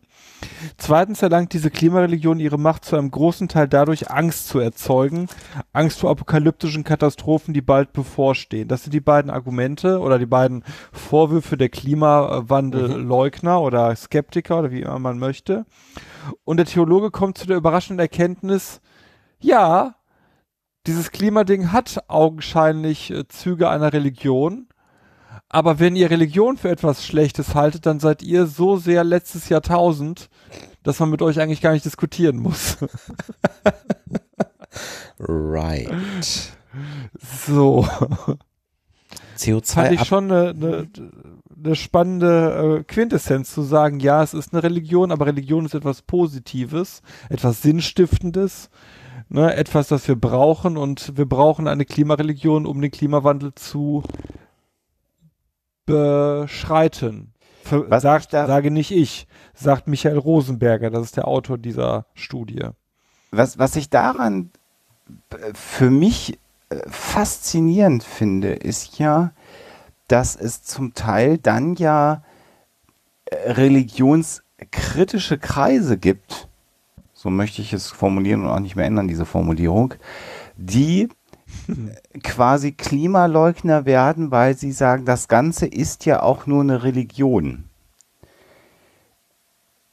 [0.76, 5.28] Zweitens erlangt diese Klimareligion ihre Macht zu einem großen Teil dadurch, Angst zu erzeugen.
[5.72, 8.66] Angst vor apokalyptischen Katastrophen, die bald bevorstehen.
[8.66, 14.82] Das sind die beiden Argumente oder die beiden Vorwürfe der Klimawandelleugner oder Skeptiker oder wie
[14.82, 15.66] immer man möchte.
[16.44, 18.80] Und der Theologe kommt zu der überraschenden Erkenntnis,
[19.40, 19.94] ja,
[20.86, 24.66] dieses Klimading hat augenscheinlich äh, Züge einer Religion,
[25.48, 30.28] aber wenn ihr Religion für etwas Schlechtes haltet, dann seid ihr so sehr letztes Jahrtausend,
[30.82, 32.78] dass man mit euch eigentlich gar nicht diskutieren muss.
[35.18, 36.52] Right.
[37.44, 37.88] so.
[39.36, 40.88] CO2 Fand ich schon eine, eine,
[41.64, 46.02] eine spannende äh, Quintessenz zu sagen, ja, es ist eine Religion, aber Religion ist etwas
[46.02, 48.68] Positives, etwas Sinnstiftendes,
[49.28, 54.02] ne, etwas, das wir brauchen und wir brauchen eine Klimareligion, um den Klimawandel zu
[55.88, 57.32] beschreiten.
[57.64, 62.68] Für, Was sagt, sage nicht ich, sagt Michael Rosenberger, das ist der Autor dieser Studie.
[63.30, 64.50] was, was ich daran
[65.30, 66.38] äh, für mich
[66.70, 69.32] äh, faszinierend finde, ist ja,
[70.06, 72.22] dass es zum Teil dann ja
[73.26, 76.48] äh, religionskritische Kreise gibt,
[77.12, 79.94] so möchte ich es formulieren und auch nicht mehr ändern, diese Formulierung,
[80.56, 81.08] die
[82.22, 87.64] quasi Klimaleugner werden, weil sie sagen, das Ganze ist ja auch nur eine Religion.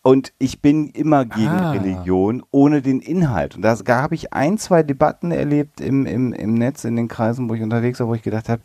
[0.01, 1.71] Und ich bin immer gegen Ah.
[1.71, 3.55] Religion ohne den Inhalt.
[3.55, 7.07] Und da da habe ich ein, zwei Debatten erlebt im, im, im Netz, in den
[7.07, 8.61] Kreisen, wo ich unterwegs war, wo ich gedacht habe,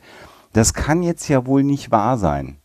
[0.53, 2.59] das kann jetzt ja wohl nicht wahr sein.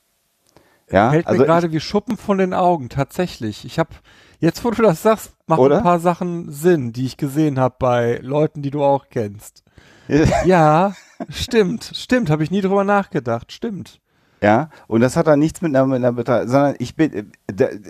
[0.92, 3.66] Ja, Hält also mir gerade wie Schuppen von den Augen, tatsächlich.
[3.66, 3.92] Ich habe,
[4.40, 8.20] jetzt wo du das sagst, machen ein paar Sachen Sinn, die ich gesehen habe bei
[8.22, 9.65] Leuten, die du auch kennst.
[10.46, 10.94] Ja,
[11.30, 14.00] stimmt, stimmt, habe ich nie drüber nachgedacht, stimmt.
[14.42, 17.24] Ja, und das hat dann nichts mit einer, mit einer sondern ich bin, äh,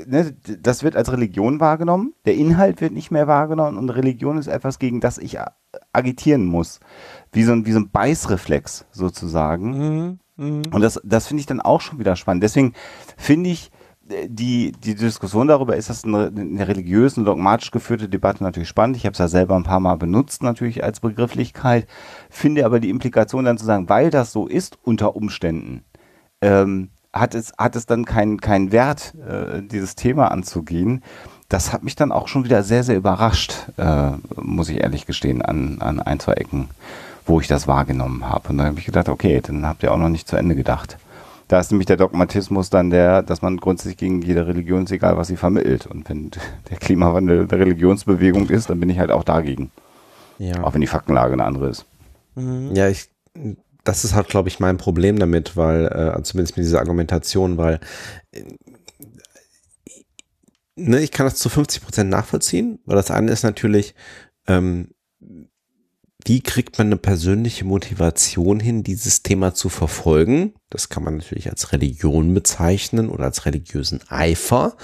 [0.05, 4.47] ne, das wird als Religion wahrgenommen, der Inhalt wird nicht mehr wahrgenommen und Religion ist
[4.47, 5.53] etwas, gegen das ich a-
[5.91, 6.79] agitieren muss.
[7.33, 10.19] Wie so ein, wie so ein Beißreflex sozusagen.
[10.37, 10.61] Mhm, mhm.
[10.71, 12.43] Und das, das finde ich dann auch schon wieder spannend.
[12.43, 12.73] Deswegen
[13.17, 13.74] finde ich, äh,
[14.05, 18.97] die, die Diskussion darüber, ist das eine, eine religiös dogmatisch geführte Debatte natürlich spannend.
[18.97, 21.87] Ich habe es ja selber ein paar Mal benutzt, natürlich als Begrifflichkeit.
[22.29, 25.83] Finde aber die Implikation dann zu sagen, weil das so ist unter Umständen,
[26.41, 31.03] ähm, hat, es, hat es dann keinen keinen Wert, äh, dieses Thema anzugehen.
[31.49, 35.41] Das hat mich dann auch schon wieder sehr, sehr überrascht, äh, muss ich ehrlich gestehen,
[35.41, 36.69] an, an ein, zwei Ecken,
[37.25, 38.49] wo ich das wahrgenommen habe.
[38.49, 40.97] Und dann habe ich gedacht, okay, dann habt ihr auch noch nicht zu Ende gedacht.
[41.47, 45.15] Da ist nämlich der Dogmatismus dann der, dass man grundsätzlich gegen jede Religion ist, egal
[45.17, 45.85] was sie vermittelt.
[45.85, 46.31] Und wenn
[46.69, 49.71] der Klimawandel der Religionsbewegung ist, dann bin ich halt auch dagegen.
[50.37, 50.63] Ja.
[50.63, 51.85] Auch wenn die Faktenlage eine andere ist.
[52.35, 52.73] Mhm.
[52.73, 53.09] Ja, ich,
[53.83, 57.79] das ist halt, glaube ich, mein Problem damit, weil, äh, zumindest mit dieser Argumentation, weil
[58.31, 58.43] äh,
[60.75, 63.95] ne, ich kann das zu 50 Prozent nachvollziehen, weil das eine ist natürlich,
[64.47, 64.89] ähm,
[66.25, 70.53] wie kriegt man eine persönliche Motivation hin, dieses Thema zu verfolgen?
[70.69, 74.75] Das kann man natürlich als Religion bezeichnen oder als religiösen Eifer.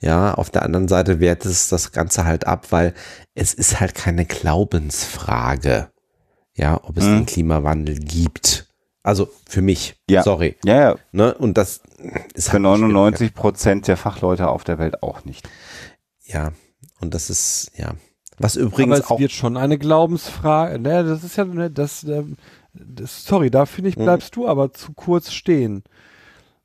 [0.00, 2.94] Ja, auf der anderen Seite wertet es das Ganze halt ab, weil
[3.34, 5.90] es ist halt keine Glaubensfrage
[6.56, 7.10] ja, ob es Mhm.
[7.16, 8.68] den Klimawandel gibt.
[9.02, 10.22] Also für mich, Ja.
[10.22, 10.56] sorry.
[10.64, 11.34] Ja, ja, Ne?
[11.34, 11.80] Und das
[12.34, 15.48] ist für halt 99 Prozent der Fachleute auf der Welt auch nicht.
[16.24, 16.52] Ja,
[17.00, 17.94] und das ist, ja.
[18.38, 19.18] Was Aber übrigens es auch.
[19.18, 20.78] wird schon eine Glaubensfrage.
[20.78, 22.36] Ne, das ist ja, das, ähm,
[22.72, 24.02] das sorry, da finde ich, Mhm.
[24.04, 25.84] bleibst du aber zu kurz stehen.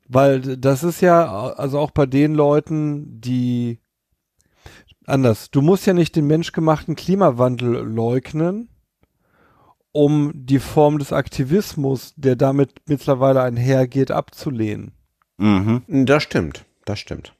[0.08, 3.78] Weil das ist ja, also auch bei den Leuten, die
[5.06, 8.68] anders, du musst ja nicht den menschgemachten Klimawandel leugnen,
[9.92, 14.92] um die Form des Aktivismus, der damit mittlerweile einhergeht, abzulehnen.
[15.38, 15.82] Mhm.
[16.06, 17.34] Das stimmt, das stimmt.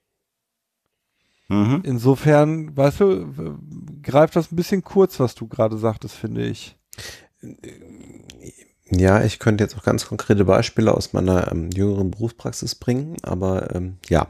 [1.50, 1.80] Mhm.
[1.82, 3.58] Insofern, weißt du,
[4.02, 6.76] greift das ein bisschen kurz, was du gerade sagtest, finde ich.
[8.88, 13.74] Ja, ich könnte jetzt auch ganz konkrete Beispiele aus meiner ähm, jüngeren Berufspraxis bringen, aber
[13.74, 14.28] ähm, ja.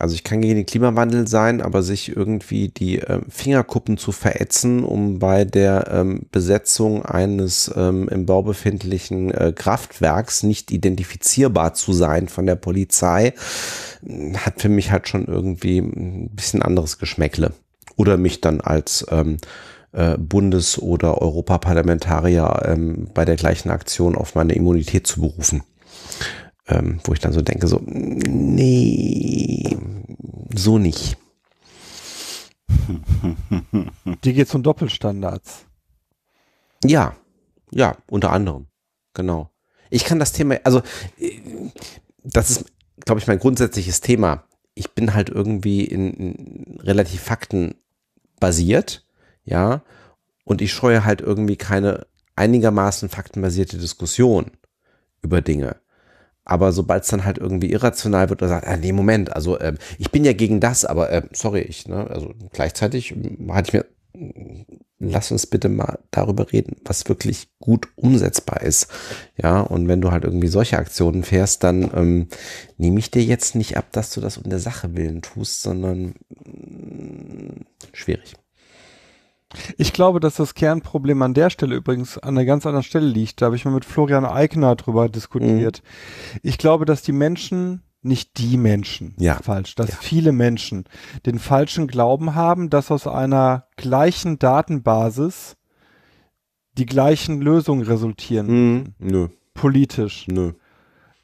[0.00, 4.82] Also ich kann gegen den Klimawandel sein, aber sich irgendwie die ähm, Fingerkuppen zu verätzen,
[4.82, 11.92] um bei der ähm, Besetzung eines ähm, im Bau befindlichen äh, Kraftwerks nicht identifizierbar zu
[11.92, 13.34] sein von der Polizei,
[14.02, 17.52] mh, hat für mich halt schon irgendwie ein bisschen anderes Geschmäckle.
[17.96, 19.36] Oder mich dann als ähm,
[19.92, 25.62] äh, Bundes- oder Europaparlamentarier ähm, bei der gleichen Aktion auf meine Immunität zu berufen.
[26.66, 29.76] Ähm, wo ich dann so denke, so, nee,
[30.54, 31.18] so nicht.
[34.24, 35.66] Die geht um Doppelstandards.
[36.84, 37.16] Ja,
[37.70, 38.66] ja, unter anderem.
[39.12, 39.50] Genau.
[39.90, 40.82] Ich kann das Thema, also
[41.18, 41.40] äh,
[42.22, 42.64] das ist,
[43.04, 44.44] glaube ich, mein grundsätzliches Thema.
[44.74, 49.06] Ich bin halt irgendwie in, in relativ faktenbasiert,
[49.44, 49.82] ja,
[50.44, 54.50] und ich scheue halt irgendwie keine einigermaßen faktenbasierte Diskussion
[55.22, 55.76] über Dinge.
[56.44, 59.78] Aber sobald es dann halt irgendwie irrational wird oder sagt, ah, nee, Moment, also ähm,
[59.98, 63.14] ich bin ja gegen das, aber äh, sorry, ich, ne, also gleichzeitig
[63.48, 63.86] hatte ich mir,
[64.20, 64.62] mm,
[64.98, 68.88] lass uns bitte mal darüber reden, was wirklich gut umsetzbar ist.
[69.42, 72.28] Ja, und wenn du halt irgendwie solche Aktionen fährst, dann ähm,
[72.76, 76.14] nehme ich dir jetzt nicht ab, dass du das um der Sache willen tust, sondern
[76.28, 77.64] mm,
[77.94, 78.34] schwierig.
[79.78, 83.40] Ich glaube, dass das Kernproblem an der Stelle übrigens an einer ganz anderen Stelle liegt.
[83.40, 85.82] Da habe ich mal mit Florian Eigner drüber diskutiert.
[86.42, 89.38] Ich glaube, dass die Menschen, nicht die Menschen, Ja.
[89.42, 89.96] falsch, dass Ja.
[90.00, 90.84] viele Menschen
[91.26, 95.56] den falschen Glauben haben, dass aus einer gleichen Datenbasis
[96.76, 98.94] die gleichen Lösungen resultieren, Mhm.
[98.98, 100.26] Nö, politisch.
[100.28, 100.52] nö.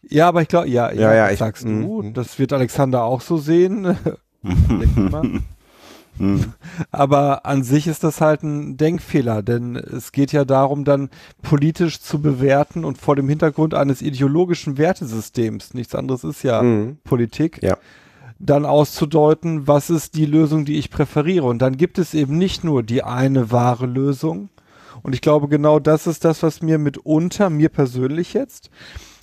[0.03, 1.69] Ja, aber ich glaube, ja, Ja, ja, ja, das ich- sagst du.
[1.69, 2.15] mhm.
[2.15, 3.83] Das wird Alexander auch so sehen.
[4.43, 5.41] Denke ich
[6.21, 6.45] mal.
[6.91, 11.11] Aber an sich ist das halt ein Denkfehler, denn es geht ja darum, dann
[11.43, 16.99] politisch zu bewerten und vor dem Hintergrund eines ideologischen Wertesystems, nichts anderes ist ja Mhm.
[17.05, 17.77] Politik, Ja.
[18.39, 21.47] dann auszudeuten, was ist die Lösung, die ich präferiere.
[21.47, 24.49] Und dann gibt es eben nicht nur die eine wahre Lösung.
[25.03, 28.71] Und ich glaube, genau das ist das, was mir mitunter, mir persönlich jetzt,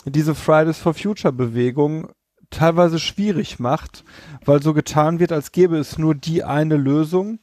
[0.06, 2.08] diese Fridays for Future Bewegung
[2.50, 4.04] teilweise schwierig macht,
[4.46, 7.40] weil so getan wird, als gäbe es nur die eine Lösung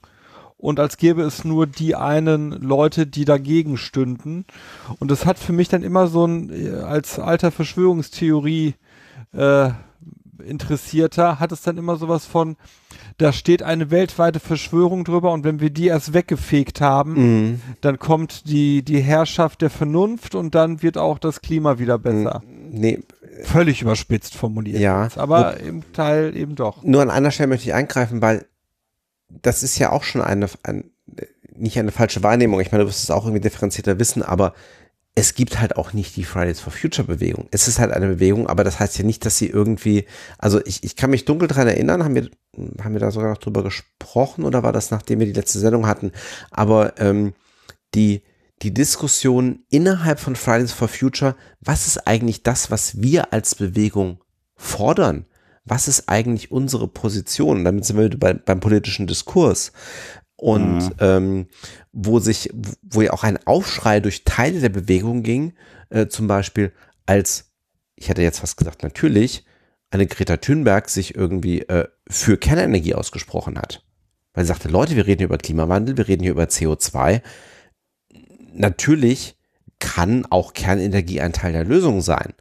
[0.56, 4.46] und als gäbe es nur die einen Leute, die dagegen stünden.
[4.98, 8.74] Und das hat für mich dann immer so ein, äh, als alter Verschwörungstheorie
[9.32, 9.70] äh,
[10.44, 12.56] Interessierter, hat es dann immer sowas von,
[13.18, 17.60] da steht eine weltweite Verschwörung drüber und wenn wir die erst weggefegt haben, Mhm.
[17.80, 22.42] dann kommt die, die Herrschaft der Vernunft und dann wird auch das Klima wieder besser.
[22.70, 23.00] Nee,
[23.42, 24.80] Völlig überspitzt formuliert.
[24.80, 25.04] Ja.
[25.04, 26.82] jetzt, aber im Teil eben doch.
[26.82, 28.46] Nur an einer Stelle möchte ich eingreifen, weil
[29.28, 30.90] das ist ja auch schon eine, ein,
[31.56, 32.60] nicht eine falsche Wahrnehmung.
[32.60, 34.54] Ich meine, du wirst es auch irgendwie differenzierter wissen, aber
[35.16, 37.46] es gibt halt auch nicht die Fridays for Future Bewegung.
[37.52, 40.06] Es ist halt eine Bewegung, aber das heißt ja nicht, dass sie irgendwie,
[40.38, 42.28] also ich, ich kann mich dunkel dran erinnern, haben wir,
[42.82, 45.86] haben wir da sogar noch drüber gesprochen oder war das, nachdem wir die letzte Sendung
[45.86, 46.10] hatten?
[46.50, 47.34] Aber ähm,
[47.94, 48.22] die,
[48.62, 54.20] die Diskussion innerhalb von Fridays for Future, was ist eigentlich das, was wir als Bewegung
[54.56, 55.26] fordern?
[55.64, 57.64] Was ist eigentlich unsere Position?
[57.64, 59.72] Damit sind wir wieder bei, beim politischen Diskurs.
[60.36, 60.92] Und Mhm.
[61.00, 61.46] ähm,
[61.92, 62.50] wo sich,
[62.82, 65.54] wo ja auch ein Aufschrei durch Teile der Bewegung ging,
[65.90, 66.72] äh, zum Beispiel
[67.06, 67.52] als,
[67.96, 69.44] ich hätte jetzt fast gesagt, natürlich,
[69.90, 73.84] eine Greta Thunberg sich irgendwie äh, für Kernenergie ausgesprochen hat.
[74.34, 77.22] Weil sie sagte, Leute, wir reden hier über Klimawandel, wir reden hier über CO2.
[78.54, 79.36] Natürlich
[79.78, 82.32] kann auch Kernenergie ein Teil der Lösung sein.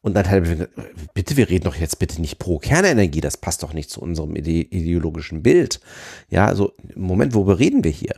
[0.00, 0.68] Und dann hat er
[1.14, 4.34] bitte, wir reden doch jetzt bitte nicht pro Kernenergie, das passt doch nicht zu unserem
[4.34, 5.80] ide ideologischen Bild.
[6.28, 8.16] Ja, also im Moment, worüber reden wir hier?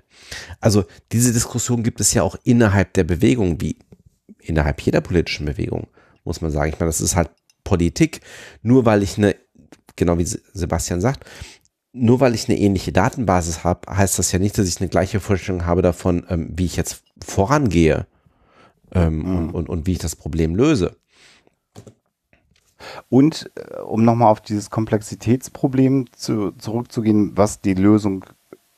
[0.60, 3.78] Also diese Diskussion gibt es ja auch innerhalb der Bewegung, wie
[4.40, 5.88] innerhalb jeder politischen Bewegung,
[6.24, 6.72] muss man sagen.
[6.72, 7.30] Ich meine, das ist halt
[7.64, 8.20] Politik.
[8.62, 9.36] Nur weil ich eine,
[9.94, 11.28] genau wie Se- Sebastian sagt,
[11.94, 15.20] nur weil ich eine ähnliche Datenbasis habe, heißt das ja nicht, dass ich eine gleiche
[15.20, 18.06] Vorstellung habe davon, ähm, wie ich jetzt vorangehe
[18.92, 20.96] ähm, und, und, und wie ich das Problem löse.
[23.08, 28.24] Und äh, um nochmal auf dieses Komplexitätsproblem zu, zurückzugehen, was die Lösung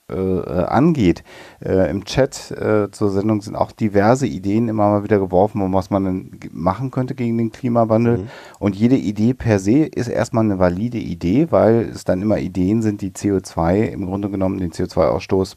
[0.08, 1.24] äh, angeht.
[1.60, 5.72] Äh, Im Chat äh, zur Sendung sind auch diverse Ideen immer mal wieder geworfen, um
[5.72, 8.18] was man denn machen könnte gegen den Klimawandel.
[8.18, 8.28] Mhm.
[8.58, 12.82] Und jede Idee per se ist erstmal eine valide Idee, weil es dann immer Ideen
[12.82, 15.56] sind, die CO2 im Grunde genommen den CO2-Ausstoß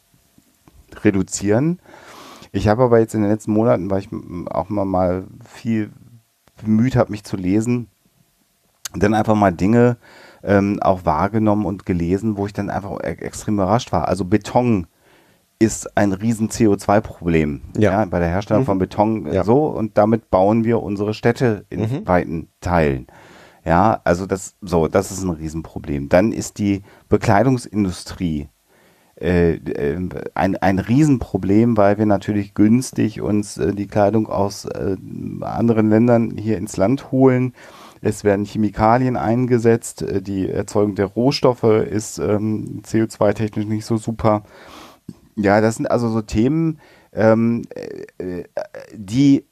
[1.03, 1.79] reduzieren.
[2.51, 4.09] Ich habe aber jetzt in den letzten Monaten, weil ich
[4.49, 5.91] auch immer mal viel
[6.63, 7.87] bemüht habe, mich zu lesen,
[8.95, 9.97] dann einfach mal Dinge
[10.43, 14.07] ähm, auch wahrgenommen und gelesen, wo ich dann einfach e extrem überrascht war.
[14.07, 14.87] Also Beton
[15.61, 17.91] ist ein riesen CO2-Problem Ja.
[17.91, 18.05] ja.
[18.05, 18.67] bei der Herstellung Mhm.
[18.67, 19.43] von Beton äh, Ja.
[19.43, 22.07] so und damit bauen wir unsere Städte in Mhm.
[22.07, 23.07] weiten Teilen.
[23.65, 26.07] Ja, also das so, das ist ein Riesenproblem.
[26.07, 28.47] Dann ist die Bekleidungsindustrie
[29.21, 29.99] äh, äh,
[30.33, 34.65] ein, ein Riesenproblem, weil wir natürlich günstig uns die Kleidung aus
[35.41, 37.53] anderen Ländern hier ins Land holen.
[38.01, 40.01] Es werden Chemikalien eingesetzt.
[40.01, 44.43] äh, Die Erzeugung der Rohstoffe ist ähm, CO2-technisch nicht so super.
[45.35, 46.79] Ja, das sind also so Themen,
[47.13, 48.43] ähm, äh, äh,
[48.93, 49.45] die,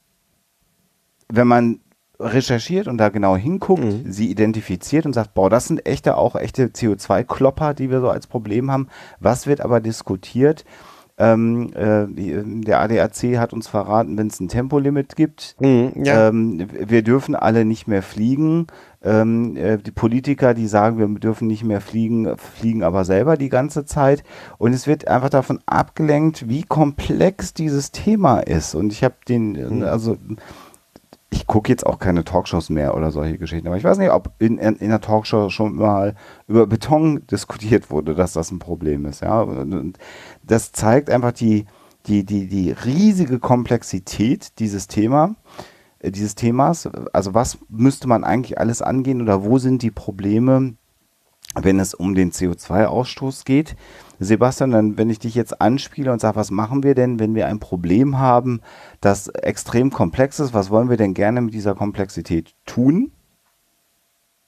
[1.29, 1.79] wenn man
[2.19, 4.11] recherchiert und da genau hinguckt, Mhm.
[4.11, 8.25] sie identifiziert und sagt, boah, das sind echte, auch echte CO2-Klopper, die wir so als
[8.27, 8.87] Problem haben.
[9.19, 10.65] Was wird aber diskutiert?
[11.19, 16.27] Ähm, äh, die- der ADAC hat uns verraten, wenn es ein Tempolimit gibt, Mhm, ja.
[16.29, 18.67] ähm, wir dürfen alle nicht mehr fliegen.
[19.03, 23.49] Ähm, äh, die Politiker, die sagen, wir dürfen nicht mehr fliegen, fliegen aber selber die
[23.49, 24.23] ganze Zeit.
[24.59, 28.75] Und es wird einfach davon abgelenkt, wie komplex dieses Thema ist.
[28.75, 30.17] Und ich habe den, also
[31.29, 34.31] ich gucke jetzt auch keine Talkshows mehr oder solche Geschichten, aber ich weiß nicht, ob
[34.39, 36.15] in, in, in der Talkshow schon mal
[36.47, 39.21] über Beton diskutiert wurde, dass das ein Problem ist.
[39.21, 39.41] Ja?
[39.41, 39.97] Und,
[40.43, 41.65] das zeigt einfach die,
[42.05, 45.35] die, die, die riesige Komplexität dieses Thema,
[45.99, 46.87] äh, dieses Themas.
[47.11, 50.75] Also was müsste man eigentlich alles angehen oder wo sind die Probleme,
[51.55, 53.75] wenn es um den CO2-Ausstoß geht?
[54.19, 57.47] Sebastian, dann, wenn ich dich jetzt anspiele und sage, was machen wir denn, wenn wir
[57.47, 58.61] ein Problem haben,
[59.01, 63.11] das extrem komplex ist, was wollen wir denn gerne mit dieser Komplexität tun?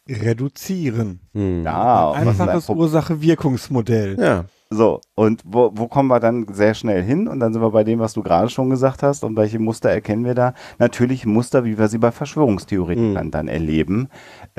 [0.07, 1.19] Reduzieren.
[1.33, 1.63] Mhm.
[1.63, 4.17] Ja, ein Einfaches Pro- Ursache-Wirkungsmodell.
[4.19, 4.45] ja.
[4.71, 7.27] So, und wo, wo kommen wir dann sehr schnell hin?
[7.27, 9.23] Und dann sind wir bei dem, was du gerade schon gesagt hast.
[9.23, 10.53] Und welche Muster erkennen wir da?
[10.77, 13.31] Natürlich Muster, wie wir sie bei Verschwörungstheoretikern mhm.
[13.31, 14.09] dann erleben.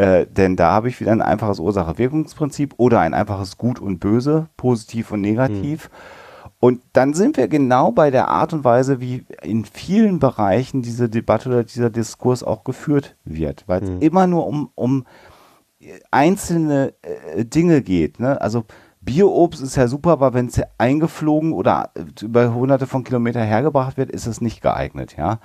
[0.01, 4.49] Äh, denn da habe ich wieder ein einfaches Ursache-Wirkungsprinzip oder ein einfaches Gut und Böse,
[4.57, 5.91] positiv und negativ.
[5.91, 6.51] Mhm.
[6.59, 11.11] Und dann sind wir genau bei der Art und Weise, wie in vielen Bereichen diese
[11.11, 13.65] Debatte oder dieser Diskurs auch geführt wird.
[13.67, 14.01] Weil es mhm.
[14.01, 15.05] immer nur um, um
[16.11, 18.21] einzelne äh, Dinge geht.
[18.21, 18.41] Ne?
[18.41, 18.65] Also
[19.11, 21.91] Bioobst ist ja super, aber wenn es eingeflogen oder
[22.23, 25.41] über hunderte von Kilometern hergebracht wird, ist es nicht geeignet, ja.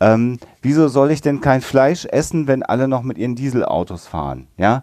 [0.00, 4.48] Ähm, wieso soll ich denn kein Fleisch essen, wenn alle noch mit ihren Dieselautos fahren,
[4.58, 4.82] ja?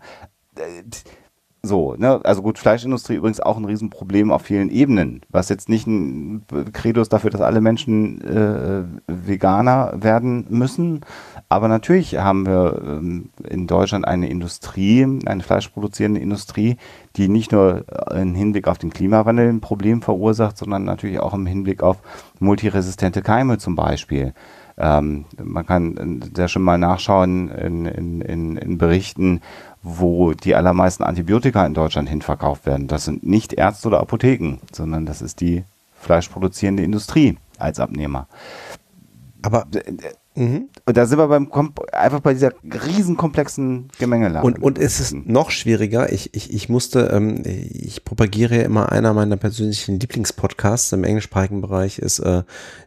[1.65, 5.87] So, ne, also gut, Fleischindustrie übrigens auch ein Riesenproblem auf vielen Ebenen, was jetzt nicht
[5.87, 11.05] ein Credo ist dafür, dass alle Menschen äh, Veganer werden müssen,
[11.47, 16.75] aber natürlich haben wir ähm, in Deutschland eine Industrie, eine fleischproduzierende Industrie,
[17.15, 21.45] die nicht nur im Hinblick auf den Klimawandel ein Problem verursacht, sondern natürlich auch im
[21.45, 22.01] Hinblick auf
[22.39, 24.33] multiresistente Keime zum Beispiel.
[24.77, 29.41] Ähm, man kann sehr schon mal nachschauen in, in, in, in Berichten,
[29.83, 32.87] wo die allermeisten Antibiotika in Deutschland hinverkauft werden.
[32.87, 35.63] Das sind nicht Ärzte oder Apotheken, sondern das ist die
[35.99, 38.27] fleischproduzierende Industrie als Abnehmer.
[39.41, 39.67] Aber
[40.35, 40.69] Mhm.
[40.85, 41.51] Und da sind wir beim
[41.91, 44.45] einfach bei dieser riesenkomplexen Gemengelage.
[44.45, 46.11] Und, und es ist noch schwieriger.
[46.11, 51.61] Ich, ich, ich musste, ähm, ich propagiere ja immer einer meiner persönlichen Lieblingspodcasts im englischsprachigen
[51.61, 52.43] Bereich ist äh,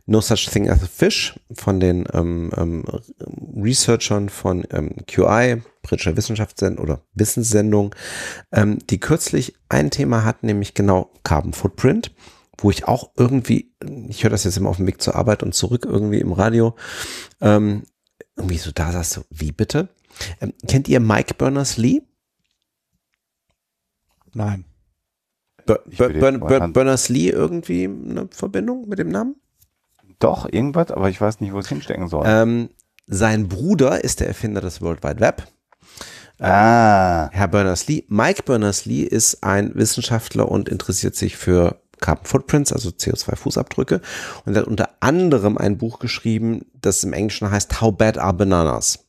[0.06, 2.84] No Such Thing as a Fish von den ähm, ähm,
[3.56, 7.94] Researchern von ähm, QI, britischer Wissenschaftssendung oder Wissenssendung,
[8.52, 12.12] ähm, die kürzlich ein Thema hat, nämlich genau Carbon Footprint
[12.58, 13.74] wo ich auch irgendwie,
[14.08, 16.74] ich höre das jetzt immer auf dem Weg zur Arbeit und zurück irgendwie im Radio,
[17.40, 17.82] ähm,
[18.36, 19.88] irgendwie so da sagst du, wie bitte?
[20.40, 22.02] Ähm, kennt ihr Mike Berners-Lee?
[24.34, 24.64] Nein.
[26.72, 29.36] Berners-Lee irgendwie eine Verbindung mit dem Namen?
[30.18, 32.24] Doch, irgendwas, aber ich weiß nicht, wo es hinstecken soll.
[32.26, 32.70] Ähm,
[33.06, 35.46] sein Bruder ist der Erfinder des World Wide Web.
[36.38, 37.30] Ah.
[37.32, 38.04] Herr Berners-Lee.
[38.08, 44.00] Mike Berners-Lee ist ein Wissenschaftler und interessiert sich für Carbon Footprints, also CO2-Fußabdrücke.
[44.44, 48.34] Und er hat unter anderem ein Buch geschrieben, das im Englischen heißt How Bad Are
[48.34, 49.00] Bananas?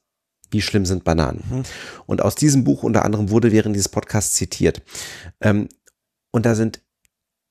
[0.51, 1.43] Wie schlimm sind Bananen?
[1.49, 1.63] Mhm.
[2.05, 4.81] Und aus diesem Buch unter anderem wurde während dieses Podcasts zitiert.
[5.41, 5.67] Ähm,
[6.31, 6.81] und da sind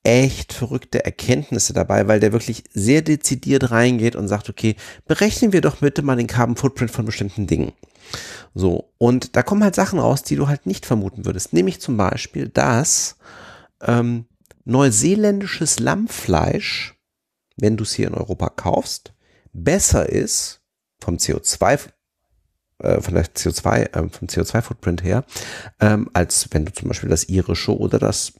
[0.07, 5.59] echt verrückte Erkenntnisse dabei, weil der wirklich sehr dezidiert reingeht und sagt, okay, berechnen wir
[5.59, 7.73] doch bitte mal den Carbon Footprint von bestimmten Dingen.
[8.55, 11.51] So, und da kommen halt Sachen raus, die du halt nicht vermuten würdest.
[11.51, 13.17] Nämlich zum Beispiel, dass
[13.81, 14.27] ähm,
[14.63, 16.95] neuseeländisches Lammfleisch,
[17.57, 19.13] wenn du es hier in Europa kaufst,
[19.51, 20.61] besser ist
[21.01, 21.79] vom CO2
[22.79, 25.25] äh, von der CO2 äh, vom CO2 Footprint her,
[25.81, 28.31] ähm, als wenn du zum Beispiel das irische oder das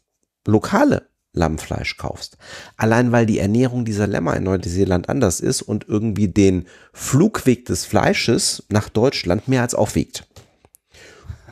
[0.45, 2.37] lokale Lammfleisch kaufst.
[2.75, 7.85] Allein weil die Ernährung dieser Lämmer in Neuseeland anders ist und irgendwie den Flugweg des
[7.85, 10.27] Fleisches nach Deutschland mehr als aufwiegt.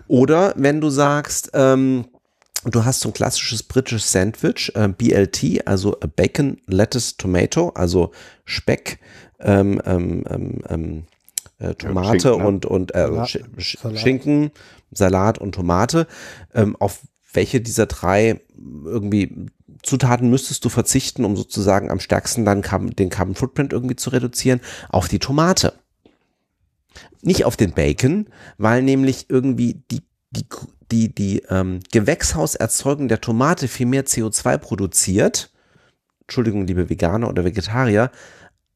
[0.08, 2.06] Oder wenn du sagst, ähm,
[2.66, 8.12] du hast so ein klassisches britisches Sandwich, äh, BLT, also Bacon, Lettuce, Tomato, also
[8.44, 9.00] Speck,
[9.40, 11.04] ähm, ähm, ähm, ähm
[11.58, 12.48] äh, Tomate Schinken, ne?
[12.48, 14.00] und, und äh, Salat, Sch Salat.
[14.00, 14.52] Schinken,
[14.92, 16.08] Salat und Tomate.
[16.54, 17.00] Ähm, auf
[17.34, 18.42] welche dieser drei
[18.86, 19.48] irgendwie
[19.86, 22.64] Zutaten müsstest du verzichten, um sozusagen am stärksten dann
[22.96, 24.60] den Carbon Footprint irgendwie zu reduzieren?
[24.90, 25.74] Auf die Tomate.
[27.22, 30.02] Nicht auf den Bacon, weil nämlich irgendwie die,
[30.32, 30.46] die,
[30.92, 35.52] die, die ähm, Gewächshauserzeugung der Tomate viel mehr CO2 produziert,
[36.22, 38.10] Entschuldigung, liebe Veganer oder Vegetarier,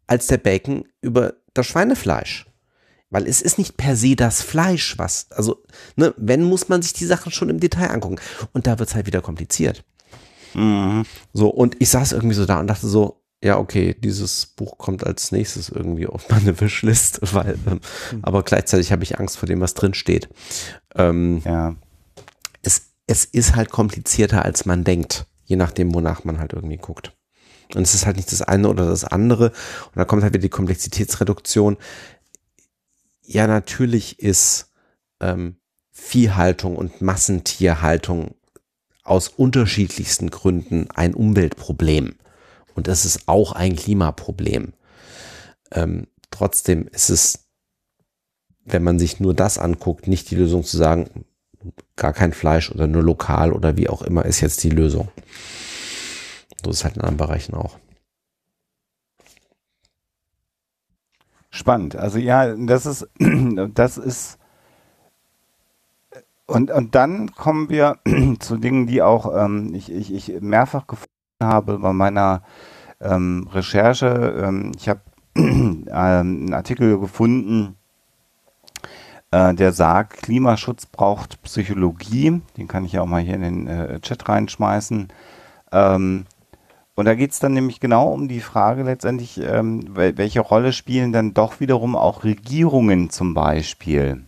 [0.05, 2.45] als der Bacon über das Schweinefleisch.
[3.09, 5.63] Weil es ist nicht per se das Fleisch, was, also,
[5.95, 8.19] ne, wenn muss man sich die Sachen schon im Detail angucken.
[8.53, 9.83] Und da wird es halt wieder kompliziert.
[10.53, 11.05] Mhm.
[11.33, 15.05] So, und ich saß irgendwie so da und dachte so, ja, okay, dieses Buch kommt
[15.05, 17.79] als nächstes irgendwie auf meine Wishlist, weil, ähm,
[18.11, 18.19] mhm.
[18.21, 20.29] aber gleichzeitig habe ich Angst vor dem, was drin steht.
[20.95, 21.75] Ähm, ja
[22.61, 27.15] es, es ist halt komplizierter, als man denkt, je nachdem, wonach man halt irgendwie guckt.
[27.75, 29.49] Und es ist halt nicht das eine oder das andere.
[29.49, 31.77] Und da kommt halt wieder die Komplexitätsreduktion.
[33.23, 34.71] Ja, natürlich ist
[35.19, 35.57] ähm,
[35.91, 38.35] Viehhaltung und Massentierhaltung
[39.09, 42.15] aus unterschiedlichsten Gründen ein Umweltproblem.
[42.75, 44.73] Und das ist auch ein Klimaproblem.
[45.71, 47.49] Ähm, trotzdem ist es,
[48.65, 51.25] wenn man sich nur das anguckt, nicht die Lösung zu sagen,
[51.95, 55.09] gar kein Fleisch oder nur lokal oder wie auch immer ist jetzt die Lösung.
[56.63, 57.77] So ist es halt in anderen Bereichen auch.
[61.49, 61.95] Spannend.
[61.95, 63.07] Also ja, das ist,
[63.73, 64.38] das ist
[66.49, 67.99] Und, und dann kommen wir
[68.39, 71.09] zu Dingen, die auch ähm, ich, ich, ich mehrfach gefunden
[71.41, 72.41] habe bei meiner
[72.99, 74.43] ähm, Recherche.
[74.43, 75.01] Ähm, ich habe
[75.35, 77.75] ähm, einen Artikel gefunden,
[79.29, 82.41] äh, der sagt, Klimaschutz braucht Psychologie.
[82.57, 85.09] Den kann ich ja auch mal hier in den äh, Chat reinschmeißen.
[85.71, 86.25] Ähm,
[86.95, 91.13] und da geht es dann nämlich genau um die Frage letztendlich, ähm, welche Rolle spielen
[91.13, 94.25] dann doch wiederum auch Regierungen zum Beispiel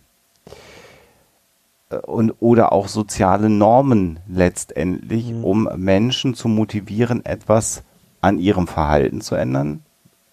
[2.00, 5.44] und, oder auch soziale Normen letztendlich, mhm.
[5.44, 7.82] um Menschen zu motivieren, etwas
[8.20, 9.82] an ihrem Verhalten zu ändern,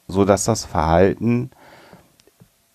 [0.07, 1.51] sodass das Verhalten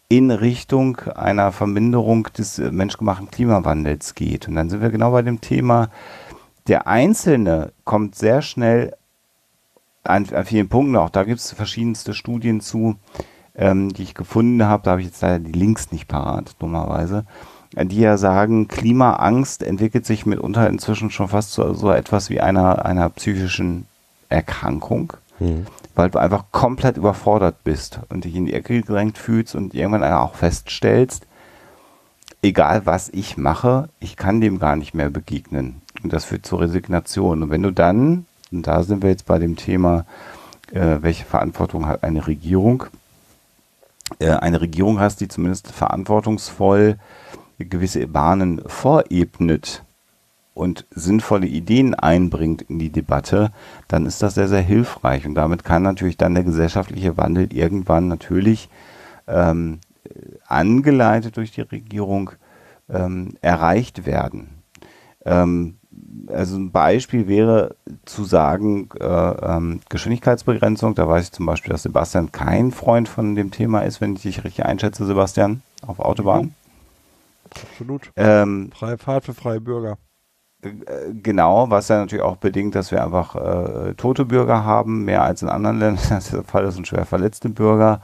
[0.08, 4.48] in Richtung einer Verminderung des äh, menschgemachten Klimawandels geht.
[4.48, 5.88] Und dann sind wir genau bei dem Thema,
[6.66, 8.94] der Einzelne kommt sehr schnell
[10.02, 12.96] an, an vielen Punkten, auch da gibt es verschiedenste Studien zu,
[13.54, 17.24] ähm, die ich gefunden habe, da habe ich jetzt leider die Links nicht parat, dummerweise,
[17.76, 22.84] die ja sagen, Klimaangst entwickelt sich mitunter inzwischen schon fast zu so etwas wie einer,
[22.84, 23.86] einer psychischen
[24.28, 25.66] Erkrankung, mhm.
[25.94, 30.04] weil du einfach komplett überfordert bist und dich in die Ecke gedrängt fühlst und irgendwann
[30.04, 31.26] auch feststellst,
[32.42, 35.80] egal was ich mache, ich kann dem gar nicht mehr begegnen.
[36.02, 37.42] Und das führt zur Resignation.
[37.42, 40.04] Und wenn du dann, und da sind wir jetzt bei dem Thema,
[40.72, 42.84] äh, welche Verantwortung hat eine Regierung,
[44.18, 46.98] äh, eine Regierung hast, die zumindest verantwortungsvoll
[47.58, 49.84] gewisse Bahnen vorebnet
[50.54, 53.50] und sinnvolle Ideen einbringt in die Debatte,
[53.88, 55.26] dann ist das sehr, sehr hilfreich.
[55.26, 58.68] Und damit kann natürlich dann der gesellschaftliche Wandel irgendwann natürlich
[59.26, 59.80] ähm,
[60.46, 62.30] angeleitet durch die Regierung
[62.88, 64.62] ähm, erreicht werden.
[65.24, 65.76] Ähm,
[66.28, 70.94] also ein Beispiel wäre zu sagen, äh, ähm, Geschwindigkeitsbegrenzung.
[70.94, 74.22] Da weiß ich zum Beispiel, dass Sebastian kein Freund von dem Thema ist, wenn ich
[74.22, 76.54] dich richtig einschätze, Sebastian, auf Autobahn.
[77.62, 78.10] Absolut.
[78.16, 79.98] Ähm, freie Fahrt für freie Bürger.
[80.64, 85.22] Äh, genau, was ja natürlich auch bedingt, dass wir einfach äh, tote Bürger haben, mehr
[85.22, 86.04] als in anderen Ländern.
[86.08, 88.00] Das ist der Fall, das sind schwer verletzte Bürger.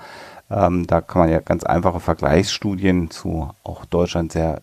[0.50, 4.62] Ähm, da kann man ja ganz einfache Vergleichsstudien zu auch Deutschland sehr,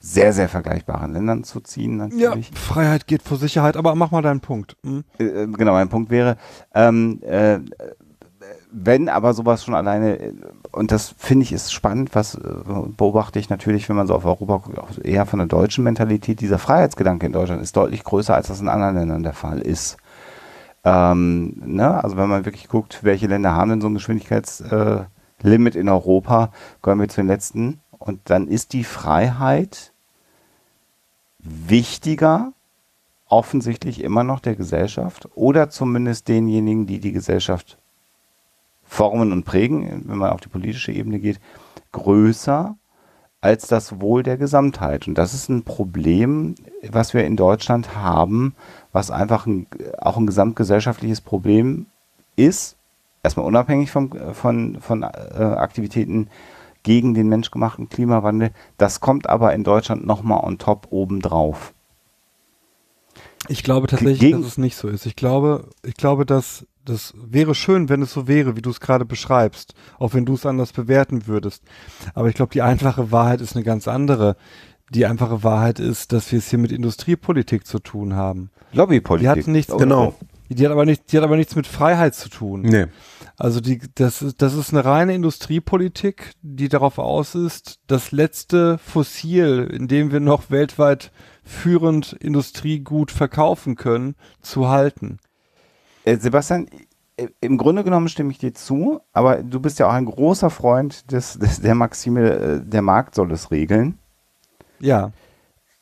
[0.00, 1.96] sehr, sehr vergleichbaren Ländern zu ziehen.
[1.96, 2.50] Natürlich.
[2.50, 4.76] Ja, Freiheit geht vor Sicherheit, aber mach mal deinen Punkt.
[4.84, 5.04] Hm?
[5.18, 6.36] Äh, genau, mein Punkt wäre,
[6.74, 7.60] ähm, äh,
[8.76, 10.34] wenn aber sowas schon alleine,
[10.72, 12.40] und das finde ich ist spannend, was äh,
[12.96, 16.40] beobachte ich natürlich, wenn man so auf Europa guckt, auch eher von der deutschen Mentalität,
[16.40, 19.96] dieser Freiheitsgedanke in Deutschland ist deutlich größer, als das in anderen Ländern der Fall ist.
[20.82, 22.02] Ähm, ne?
[22.02, 26.50] Also wenn man wirklich guckt, welche Länder haben denn so ein Geschwindigkeitslimit äh, in Europa,
[26.82, 27.80] gehören wir zu den letzten.
[27.92, 29.92] Und dann ist die Freiheit
[31.38, 32.52] wichtiger,
[33.28, 37.78] offensichtlich immer noch der Gesellschaft oder zumindest denjenigen, die die Gesellschaft
[38.94, 41.40] formen und prägen, wenn man auf die politische Ebene geht,
[41.92, 42.76] größer
[43.40, 45.06] als das Wohl der Gesamtheit.
[45.06, 46.54] Und das ist ein Problem,
[46.88, 48.54] was wir in Deutschland haben,
[48.92, 49.66] was einfach ein,
[49.98, 51.86] auch ein gesamtgesellschaftliches Problem
[52.36, 52.76] ist,
[53.22, 56.28] erstmal unabhängig vom, von, von äh, Aktivitäten
[56.84, 58.50] gegen den menschgemachten Klimawandel.
[58.78, 61.74] Das kommt aber in Deutschland nochmal on top obendrauf.
[63.48, 65.04] Ich glaube tatsächlich, gegen dass es nicht so ist.
[65.04, 68.80] Ich glaube, ich glaube, dass das wäre schön, wenn es so wäre, wie du es
[68.80, 71.62] gerade beschreibst, auch wenn du es anders bewerten würdest.
[72.14, 74.36] Aber ich glaube, die einfache Wahrheit ist eine ganz andere.
[74.90, 78.50] Die einfache Wahrheit ist, dass wir es hier mit Industriepolitik zu tun haben.
[78.72, 79.34] Lobbypolitik.
[79.34, 80.14] Die hat nichts, genau.
[80.50, 82.62] Die hat aber nicht, die hat aber nichts mit Freiheit zu tun.
[82.62, 82.86] Nee.
[83.36, 88.78] Also die, das ist, das ist eine reine Industriepolitik, die darauf aus ist, das letzte
[88.78, 91.10] Fossil, in dem wir noch weltweit
[91.42, 95.18] führend Industriegut verkaufen können, zu halten.
[96.04, 96.66] Äh, Sebastian,
[97.40, 101.10] im Grunde genommen stimme ich dir zu, aber du bist ja auch ein großer Freund
[101.12, 103.98] des, des der Maxime, äh, der Markt soll es regeln.
[104.80, 105.12] Ja.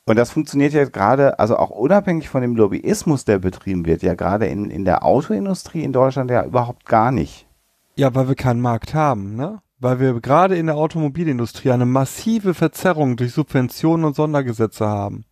[0.05, 4.15] Und das funktioniert ja gerade, also auch unabhängig von dem Lobbyismus, der betrieben wird, ja
[4.15, 7.47] gerade in, in der Autoindustrie in Deutschland ja überhaupt gar nicht.
[7.94, 9.60] Ja, weil wir keinen Markt haben, ne?
[9.78, 15.25] Weil wir gerade in der Automobilindustrie eine massive Verzerrung durch Subventionen und Sondergesetze haben.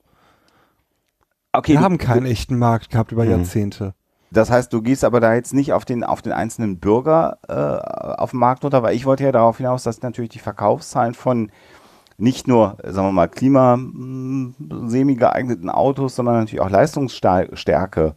[1.52, 3.30] Okay, wir haben keinen echten Markt gehabt über mhm.
[3.30, 3.94] Jahrzehnte.
[4.33, 8.17] Das heißt, du gehst aber da jetzt nicht auf den, auf den einzelnen Bürger äh,
[8.20, 11.50] auf dem Markt runter, weil ich wollte ja darauf hinaus, dass natürlich die Verkaufszahlen von
[12.17, 18.15] nicht nur, sagen wir mal, klimasemi geeigneten Autos, sondern natürlich auch Leistungsstärke,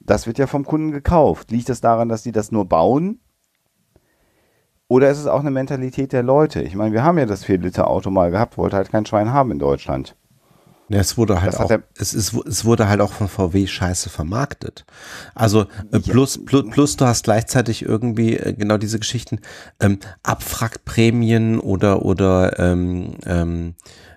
[0.00, 1.50] das wird ja vom Kunden gekauft.
[1.50, 3.20] Liegt das daran, dass die das nur bauen?
[4.88, 6.62] Oder ist es auch eine Mentalität der Leute?
[6.62, 9.58] Ich meine, wir haben ja das 4-Liter-Auto mal gehabt, wollte halt kein Schwein haben in
[9.58, 10.16] Deutschland.
[10.92, 14.84] Ja, es wurde halt auch, es, ist, es wurde halt auch von VW scheiße vermarktet.
[15.34, 19.40] Also äh, plus, plus, plus du hast gleichzeitig irgendwie äh, genau diese Geschichten,
[19.80, 23.74] ähm, Abwrackprämien oder oder ähm, ähm,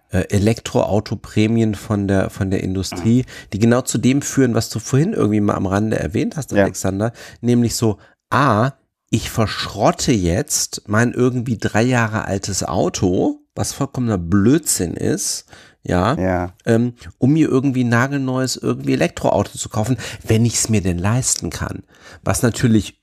[0.10, 5.14] äh, Elektroautoprämien von der, von der Industrie, die genau zu dem führen, was du vorhin
[5.14, 7.14] irgendwie mal am Rande erwähnt hast, Alexander, ja.
[7.42, 7.98] nämlich so,
[8.30, 8.72] A,
[9.10, 15.46] ich verschrotte jetzt mein irgendwie drei Jahre altes Auto, was vollkommener Blödsinn ist,
[15.86, 16.54] ja, ja.
[16.66, 20.98] Ähm, um mir irgendwie ein nagelneues irgendwie Elektroauto zu kaufen, wenn ich es mir denn
[20.98, 21.84] leisten kann.
[22.24, 23.00] Was natürlich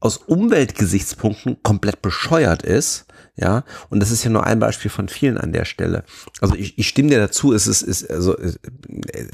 [0.00, 5.38] aus Umweltgesichtspunkten komplett bescheuert ist, ja, und das ist ja nur ein Beispiel von vielen
[5.38, 6.04] an der Stelle.
[6.42, 8.36] Also ich, ich stimme dir dazu, es ist, ist also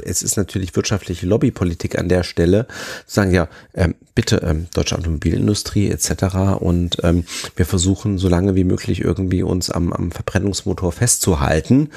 [0.04, 2.68] es ist natürlich wirtschaftliche Lobbypolitik an der Stelle,
[3.06, 6.60] zu sagen, ja, ähm, bitte ähm, deutsche Automobilindustrie etc.
[6.60, 7.24] Und ähm,
[7.56, 11.90] wir versuchen so lange wie möglich irgendwie uns am, am Verbrennungsmotor festzuhalten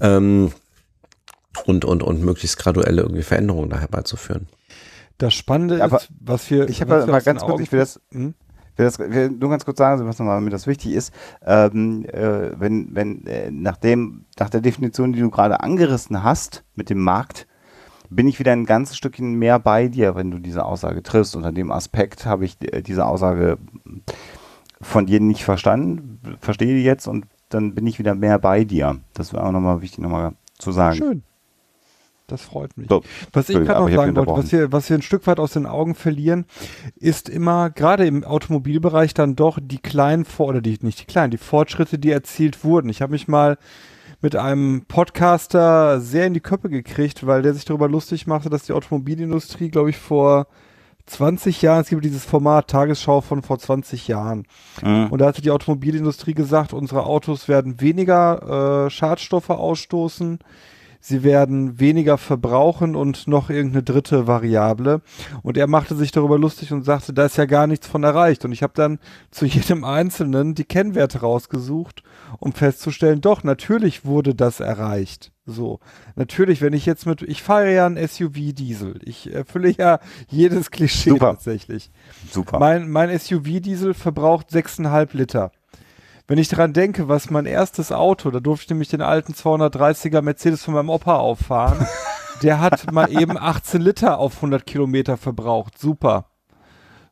[0.00, 0.52] ähm,
[1.64, 4.46] und, und, und möglichst graduelle irgendwie Veränderungen da herbeizuführen.
[5.18, 6.68] Das Spannende Aber ist, was wir.
[6.68, 8.34] Ich habe mal ganz kurz, ich will das, hm?
[8.80, 11.12] Will das will nur ganz kurz sagen, Sebastian, weil mir das wichtig ist.
[11.44, 16.64] Ähm, äh, wenn, wenn, äh, nach, dem, nach der Definition, die du gerade angerissen hast
[16.74, 17.46] mit dem Markt,
[18.08, 21.36] bin ich wieder ein ganzes Stückchen mehr bei dir, wenn du diese Aussage triffst.
[21.36, 23.58] Unter dem Aspekt habe ich äh, diese Aussage
[24.80, 28.98] von dir nicht verstanden, verstehe die jetzt und dann bin ich wieder mehr bei dir.
[29.14, 30.96] Das wäre auch nochmal wichtig, nochmal zu sagen.
[30.96, 31.22] Schön.
[32.30, 32.88] Das freut mich.
[32.88, 33.02] So,
[33.32, 35.66] was ich gerade noch sagen wollte, was wir, was wir ein Stück weit aus den
[35.66, 36.44] Augen verlieren,
[36.96, 41.38] ist immer, gerade im Automobilbereich dann doch die kleinen, oder die, nicht die kleinen, die
[41.38, 42.88] Fortschritte, die erzielt wurden.
[42.88, 43.58] Ich habe mich mal
[44.22, 48.64] mit einem Podcaster sehr in die Köppe gekriegt, weil der sich darüber lustig machte, dass
[48.64, 50.46] die Automobilindustrie, glaube ich, vor
[51.06, 54.44] 20 Jahren, es gibt dieses Format Tagesschau von vor 20 Jahren.
[54.82, 55.08] Mhm.
[55.10, 60.38] Und da hatte die Automobilindustrie gesagt, unsere Autos werden weniger äh, Schadstoffe ausstoßen,
[61.00, 65.02] sie werden weniger verbrauchen und noch irgendeine dritte Variable.
[65.42, 68.44] Und er machte sich darüber lustig und sagte, da ist ja gar nichts von erreicht.
[68.44, 68.98] Und ich habe dann
[69.30, 72.02] zu jedem Einzelnen die Kennwerte rausgesucht,
[72.38, 75.32] um festzustellen, doch, natürlich wurde das erreicht.
[75.46, 75.80] So,
[76.14, 79.00] natürlich, wenn ich jetzt mit, ich fahre ja ein SUV-Diesel.
[79.02, 79.98] Ich erfülle ja
[80.28, 81.32] jedes Klischee Super.
[81.32, 81.90] tatsächlich.
[82.30, 82.58] Super.
[82.58, 85.50] Mein, mein SUV-Diesel verbraucht 6,5 Liter.
[86.30, 90.22] Wenn ich daran denke, was mein erstes Auto, da durfte ich nämlich den alten 230er
[90.22, 91.84] Mercedes von meinem Opa auffahren,
[92.40, 95.76] der hat mal eben 18 Liter auf 100 Kilometer verbraucht.
[95.76, 96.26] Super.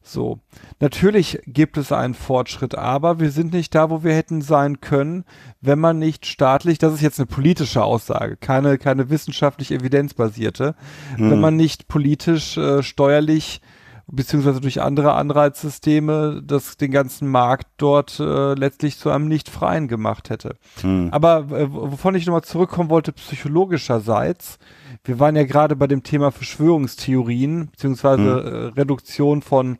[0.02, 0.38] So.
[0.78, 5.24] Natürlich gibt es einen Fortschritt, aber wir sind nicht da, wo wir hätten sein können,
[5.60, 10.76] wenn man nicht staatlich, das ist jetzt eine politische Aussage, keine, keine wissenschaftlich evidenzbasierte,
[11.16, 11.32] hm.
[11.32, 13.62] wenn man nicht politisch, äh, steuerlich
[14.10, 19.86] beziehungsweise durch andere Anreizsysteme das den ganzen Markt dort äh, letztlich zu einem nicht freien
[19.86, 20.56] gemacht hätte.
[20.80, 21.08] Hm.
[21.12, 24.58] Aber äh, wovon ich nochmal zurückkommen wollte, psychologischerseits,
[25.04, 28.54] wir waren ja gerade bei dem Thema Verschwörungstheorien, beziehungsweise hm.
[28.54, 29.78] äh, Reduktion von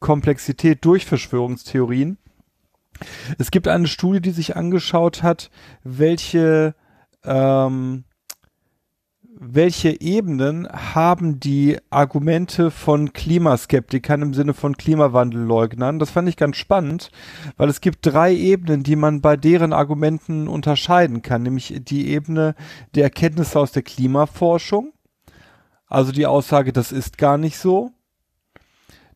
[0.00, 2.18] Komplexität durch Verschwörungstheorien.
[3.38, 5.50] Es gibt eine Studie, die sich angeschaut hat,
[5.84, 6.74] welche
[7.24, 8.04] ähm,
[9.44, 15.98] welche Ebenen haben die Argumente von Klimaskeptikern im Sinne von Klimawandelleugnern?
[15.98, 17.10] Das fand ich ganz spannend,
[17.56, 22.54] weil es gibt drei Ebenen, die man bei deren Argumenten unterscheiden kann, nämlich die Ebene
[22.94, 24.92] der Erkenntnisse aus der Klimaforschung,
[25.88, 27.90] also die Aussage, das ist gar nicht so.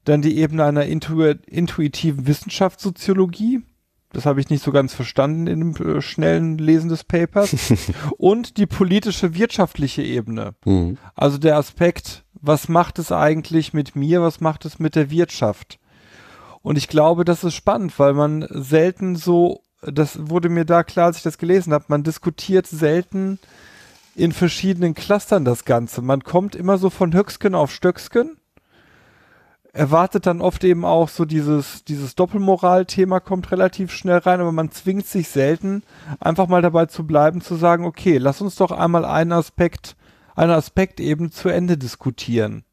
[0.02, 3.62] Dann die Ebene einer intu intuitiven Wissenschaftssoziologie,
[4.16, 7.54] das habe ich nicht so ganz verstanden in dem äh, schnellen Lesen des Papers.
[8.16, 10.54] und die politische wirtschaftliche Ebene.
[10.64, 10.96] Mhm.
[11.14, 15.78] Also der Aspekt, was macht es eigentlich mit mir, was macht es mit der Wirtschaft?
[16.62, 21.06] Und ich glaube, das ist spannend, weil man selten so, das wurde mir da klar,
[21.06, 23.38] als ich das gelesen habe, man diskutiert selten
[24.14, 26.00] in verschiedenen Clustern das Ganze.
[26.00, 28.38] Man kommt immer so von Höcksken auf Stöcksken
[29.76, 34.70] erwartet dann oft eben auch so dieses, dieses Doppelmoral-Thema kommt relativ schnell rein, aber man
[34.70, 35.82] zwingt sich selten,
[36.18, 39.96] einfach mal dabei zu bleiben, zu sagen, okay, lass uns doch einmal einen Aspekt,
[40.34, 42.64] einen Aspekt eben zu Ende diskutieren.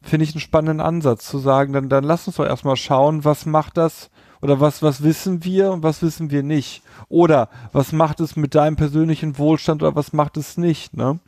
[0.00, 3.44] Finde ich einen spannenden Ansatz, zu sagen, dann, dann lass uns doch erstmal schauen, was
[3.44, 6.82] macht das oder was, was wissen wir und was wissen wir nicht.
[7.08, 11.18] Oder was macht es mit deinem persönlichen Wohlstand oder was macht es nicht, ne?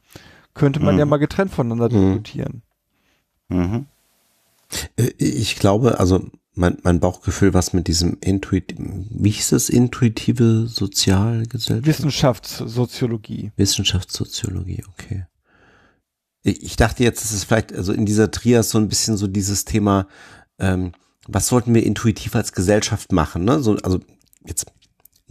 [0.54, 1.00] Könnte man mhm.
[1.00, 2.12] ja mal getrennt voneinander mhm.
[2.14, 2.62] diskutieren.
[3.48, 3.86] Mhm.
[4.96, 10.66] Äh, ich glaube, also mein, mein Bauchgefühl, was mit diesem Intuit, wie hieß das, intuitive
[10.66, 11.86] Sozialgesellschaft?
[11.86, 13.52] Wissenschaftssoziologie.
[13.56, 15.26] Wissenschaftssoziologie, okay.
[16.42, 19.64] Ich dachte jetzt, dass es vielleicht, also in dieser Trias so ein bisschen so dieses
[19.64, 20.08] Thema,
[20.58, 20.92] ähm,
[21.26, 23.60] was sollten wir intuitiv als Gesellschaft machen, ne?
[23.60, 24.00] So, also
[24.46, 24.66] jetzt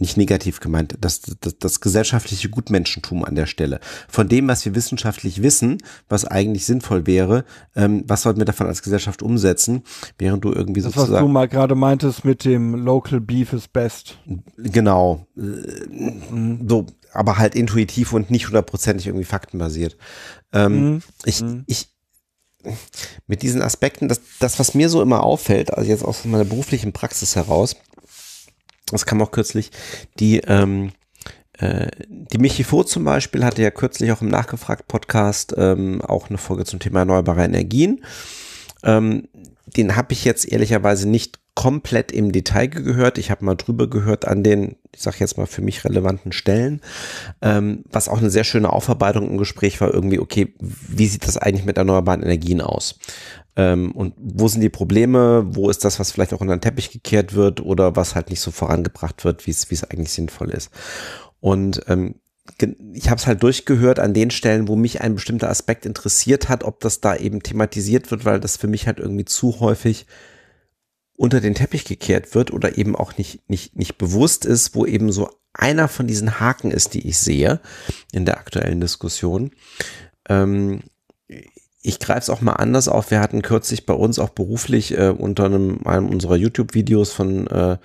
[0.00, 3.80] nicht negativ gemeint, das, das, das gesellschaftliche Gutmenschentum an der Stelle.
[4.08, 7.44] Von dem, was wir wissenschaftlich wissen, was eigentlich sinnvoll wäre,
[7.76, 9.82] ähm, was sollten wir davon als Gesellschaft umsetzen,
[10.18, 11.12] während du irgendwie das, sozusagen...
[11.12, 14.18] was du mal gerade meintest mit dem Local Beef is best.
[14.56, 15.26] Genau.
[15.34, 16.66] Mhm.
[16.66, 19.96] So, aber halt intuitiv und nicht hundertprozentig irgendwie faktenbasiert.
[20.52, 21.02] Ähm, mhm.
[21.24, 21.64] Ich, mhm.
[21.66, 21.88] ich,
[23.26, 26.92] mit diesen Aspekten, das, das, was mir so immer auffällt, also jetzt aus meiner beruflichen
[26.92, 27.76] Praxis heraus,
[28.92, 29.70] das kam auch kürzlich,
[30.18, 30.92] die, ähm,
[31.58, 36.38] äh, die Michi Voth zum Beispiel hatte ja kürzlich auch im Nachgefragt-Podcast ähm, auch eine
[36.38, 38.04] Folge zum Thema erneuerbare Energien.
[38.82, 39.28] Ähm,
[39.76, 43.18] den habe ich jetzt ehrlicherweise nicht komplett im Detail gehört.
[43.18, 46.80] Ich habe mal drüber gehört an den, ich sage jetzt mal für mich relevanten Stellen,
[47.42, 49.92] ähm, was auch eine sehr schöne Aufarbeitung im Gespräch war.
[49.92, 52.98] Irgendwie, okay, wie sieht das eigentlich mit erneuerbaren Energien aus?
[53.60, 55.44] Ähm, und wo sind die Probleme?
[55.50, 58.40] Wo ist das, was vielleicht auch unter den Teppich gekehrt wird oder was halt nicht
[58.40, 60.70] so vorangebracht wird, wie es eigentlich sinnvoll ist?
[61.40, 62.14] Und ähm,
[62.94, 66.64] ich habe es halt durchgehört an den Stellen, wo mich ein bestimmter Aspekt interessiert hat,
[66.64, 70.06] ob das da eben thematisiert wird, weil das für mich halt irgendwie zu häufig
[71.14, 75.12] unter den Teppich gekehrt wird oder eben auch nicht, nicht, nicht bewusst ist, wo eben
[75.12, 77.60] so einer von diesen Haken ist, die ich sehe
[78.10, 79.50] in der aktuellen Diskussion.
[80.28, 80.80] Ähm,
[81.82, 83.10] ich greife es auch mal anders auf.
[83.10, 87.78] Wir hatten kürzlich bei uns auch beruflich äh, unter einem, einem unserer YouTube-Videos von äh,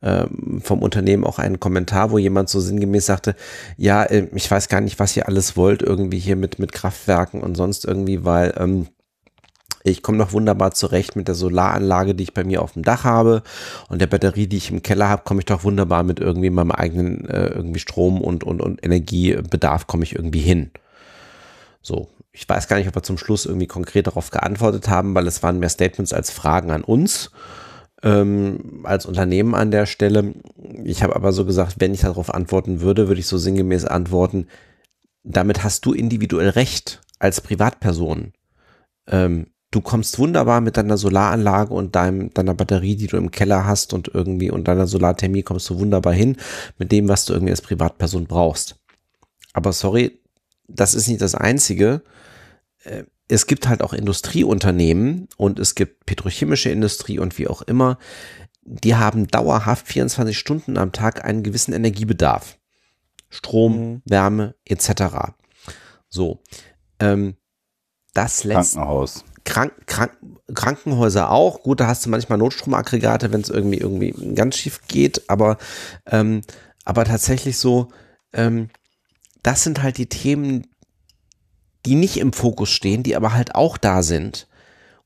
[0.00, 0.26] äh,
[0.60, 3.34] vom Unternehmen auch einen Kommentar, wo jemand so sinngemäß sagte,
[3.76, 7.40] ja, äh, ich weiß gar nicht, was ihr alles wollt, irgendwie hier mit, mit Kraftwerken
[7.40, 8.88] und sonst irgendwie, weil ähm,
[9.82, 13.04] ich komme noch wunderbar zurecht mit der Solaranlage, die ich bei mir auf dem Dach
[13.04, 13.42] habe
[13.88, 16.72] und der Batterie, die ich im Keller habe, komme ich doch wunderbar mit irgendwie meinem
[16.72, 20.70] eigenen äh, irgendwie Strom und, und, und Energiebedarf komme ich irgendwie hin.
[21.80, 25.26] So, ich weiß gar nicht, ob wir zum Schluss irgendwie konkret darauf geantwortet haben, weil
[25.26, 27.32] es waren mehr Statements als Fragen an uns
[28.02, 30.34] ähm, als Unternehmen an der Stelle.
[30.84, 34.46] Ich habe aber so gesagt, wenn ich darauf antworten würde, würde ich so sinngemäß antworten,
[35.24, 38.32] damit hast du individuell Recht als Privatperson.
[39.08, 43.66] Ähm, du kommst wunderbar mit deiner Solaranlage und deinem, deiner Batterie, die du im Keller
[43.66, 46.36] hast und irgendwie und deiner Solarthermie kommst du wunderbar hin
[46.78, 48.76] mit dem, was du irgendwie als Privatperson brauchst.
[49.52, 50.20] Aber sorry,
[50.68, 52.02] das ist nicht das Einzige.
[52.84, 57.98] Äh, es gibt halt auch Industrieunternehmen und es gibt petrochemische Industrie und wie auch immer,
[58.62, 62.58] die haben dauerhaft 24 Stunden am Tag einen gewissen Energiebedarf.
[63.30, 64.02] Strom, mhm.
[64.06, 65.34] Wärme etc.
[66.08, 66.42] So.
[66.98, 67.36] Ähm,
[68.14, 68.74] das lässt.
[68.74, 69.24] Krankenhaus.
[69.44, 70.12] Krank, Krank,
[70.54, 71.62] Krankenhäuser auch.
[71.62, 75.56] Gut, da hast du manchmal Notstromaggregate, wenn es irgendwie irgendwie ganz schief geht, aber
[76.06, 76.42] ähm,
[76.84, 77.88] aber tatsächlich so,
[78.32, 78.70] ähm,
[79.42, 80.66] das sind halt die Themen,
[81.88, 84.46] die nicht im Fokus stehen, die aber halt auch da sind.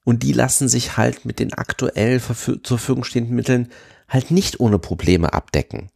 [0.05, 3.69] Und die lassen sich halt mit den aktuell zur Verfügung stehenden Mitteln
[4.09, 5.91] halt nicht ohne Probleme abdecken.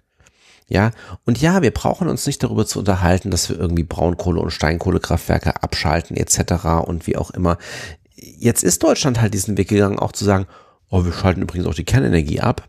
[0.69, 0.91] Ja,
[1.25, 5.63] und ja, wir brauchen uns nicht darüber zu unterhalten, dass wir irgendwie Braunkohle- und Steinkohlekraftwerke
[5.63, 6.87] abschalten etc.
[6.87, 7.59] und wie auch immer
[8.17, 10.47] jetzt ist Deutschland halt diesen Weg gegangen, auch zu sagen,
[10.91, 12.69] oh, wir schalten übrigens auch die Kernenergie ab.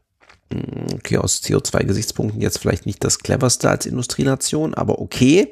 [0.52, 5.52] Hm, okay, aus CO2-Gesichtspunkten jetzt vielleicht nicht das cleverste als Industrienation, aber okay,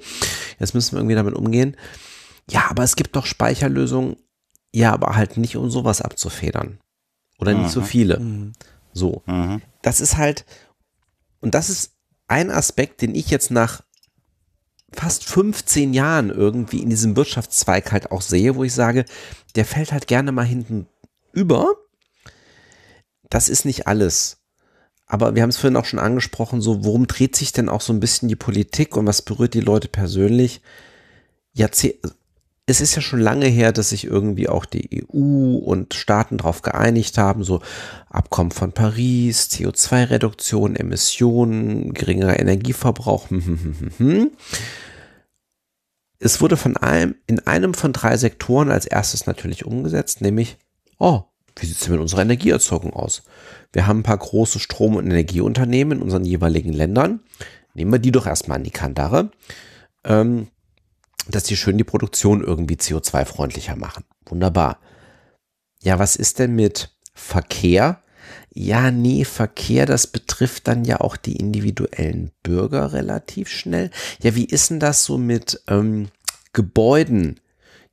[0.60, 1.76] jetzt müssen wir irgendwie damit umgehen.
[2.50, 4.18] Ja, aber es gibt doch Speicherlösungen,
[4.74, 6.80] ja, aber halt nicht, um sowas abzufedern.
[7.40, 7.64] Oder mhm.
[7.64, 7.86] nicht so mhm.
[7.86, 8.20] viele.
[8.20, 8.54] Mhm.
[8.94, 9.24] So.
[9.26, 9.62] Mhm.
[9.82, 10.46] Das ist halt,
[11.42, 11.94] und das ist
[12.28, 13.84] ein Aspekt, den ich jetzt nach
[14.92, 19.06] fast 15 Jahren irgendwie in diesem Wirtschaftszweig halt auch sehe, wo ich sage,
[19.56, 20.88] der fällt halt gerne mal hinten
[21.34, 21.76] über.
[23.30, 24.38] Das ist nicht alles.
[25.08, 27.94] Aber wir haben es vorhin auch schon angesprochen, so worum dreht sich denn auch so
[27.94, 30.62] ein bisschen die Politik und was berührt die Leute persönlich?
[31.54, 32.00] Jahrzeh
[32.68, 36.64] es ist ja schon lange her, dass sich irgendwie auch die EU und Staaten darauf
[36.64, 37.62] geeinigt haben, so
[38.10, 43.30] Abkommen von Paris, CO2-Reduktion, Emissionen, geringerer Energieverbrauch.
[43.30, 44.32] Hm, hm, hm,
[46.18, 50.58] es wurde von einem, in einem von drei Sektoren als erstes natürlich umgesetzt, nämlich,
[50.98, 51.24] oh,
[51.58, 53.24] wie sieht es mit unserer Energieerzeugung aus?
[53.74, 57.20] Wir haben ein paar große Strom- und Energieunternehmen in unseren jeweiligen Ländern.
[57.76, 59.30] Nehmen wir die doch erstmal an die Kandare,
[60.04, 60.48] ähm,
[61.28, 64.04] dass die schön die Produktion irgendwie CO2-freundlicher machen.
[64.26, 64.80] Wunderbar.
[65.82, 68.02] Ja, was ist denn mit Verkehr?
[68.54, 73.92] Ja, nee, Verkehr, das betrifft dann ja auch die individuellen Bürger relativ schnell.
[74.22, 76.08] Ja, wie ist denn das so mit ähm,
[76.54, 77.40] Gebäuden?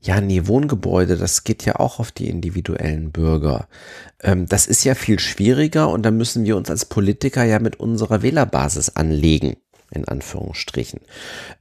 [0.01, 3.69] Ja, nee, Wohngebäude, das geht ja auch auf die individuellen Bürger.
[4.21, 7.79] Ähm, das ist ja viel schwieriger und da müssen wir uns als Politiker ja mit
[7.79, 9.57] unserer Wählerbasis anlegen,
[9.93, 11.01] in Anführungsstrichen.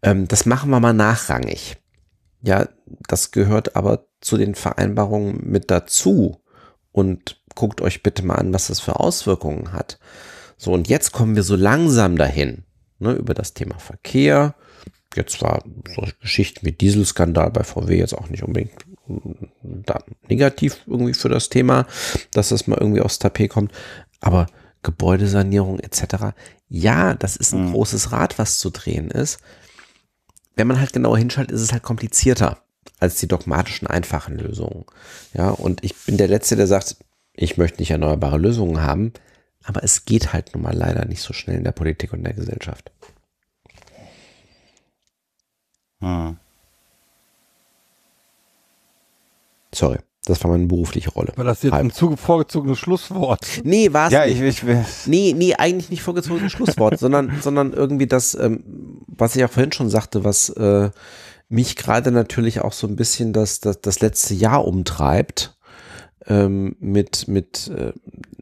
[0.01, 1.77] Ähm, das machen wir mal nachrangig.
[2.41, 2.67] Ja,
[3.07, 6.37] das gehört aber zu den Vereinbarungen mit dazu.
[6.91, 9.99] Und guckt euch bitte mal an, was das für Auswirkungen hat.
[10.57, 12.65] So, und jetzt kommen wir so langsam dahin.
[13.01, 14.55] ne, über das Thema Verkehr.
[15.15, 18.85] Jetzt war so Geschichten wie Dieselskandal bei VW jetzt auch nicht unbedingt
[19.61, 21.85] da negativ irgendwie für das Thema,
[22.31, 23.73] dass das mal irgendwie aufs Tapet kommt.
[24.21, 24.47] Aber
[24.83, 26.33] Gebäudesanierung etc.
[26.69, 27.73] Ja, das ist ein mhm.
[27.73, 29.39] großes Rad, was zu drehen ist.
[30.55, 32.57] Wenn man halt genauer hinschaut, ist es halt komplizierter
[32.99, 34.85] als die dogmatischen einfachen Lösungen.
[35.33, 36.97] Ja, und ich bin der Letzte, der sagt,
[37.33, 39.13] ich möchte nicht erneuerbare Lösungen haben,
[39.63, 42.25] aber es geht halt nun mal leider nicht so schnell in der Politik und in
[42.25, 42.91] der Gesellschaft.
[46.01, 46.37] Hm.
[49.73, 49.99] Sorry.
[50.25, 51.33] Das war meine berufliche Rolle.
[51.35, 51.83] War das jetzt Halb.
[51.83, 53.45] ein vorgezogenes Schlusswort?
[53.63, 54.39] Nee, war es ja, nicht.
[54.41, 58.63] Ich, ich, nee, nee, eigentlich nicht vorgezogenes Schlusswort, sondern, sondern irgendwie das, ähm,
[59.07, 60.91] was ich auch vorhin schon sagte, was äh,
[61.49, 65.57] mich gerade natürlich auch so ein bisschen das, das, das letzte Jahr umtreibt,
[66.27, 67.93] ähm, mit, mit äh,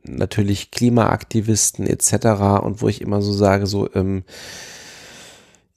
[0.04, 2.62] natürlich Klimaaktivisten etc.
[2.62, 4.24] und wo ich immer so sage, so, ähm,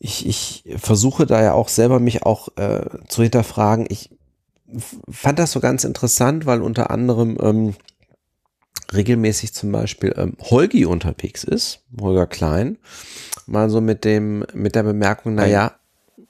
[0.00, 3.86] ich, ich versuche da ja auch selber mich auch äh, zu hinterfragen.
[3.88, 4.10] Ich
[5.10, 7.74] fand das so ganz interessant, weil unter anderem ähm,
[8.92, 12.78] regelmäßig zum Beispiel ähm, Holgi unterwegs ist, Holger Klein,
[13.46, 15.72] mal so mit dem, mit der Bemerkung, naja,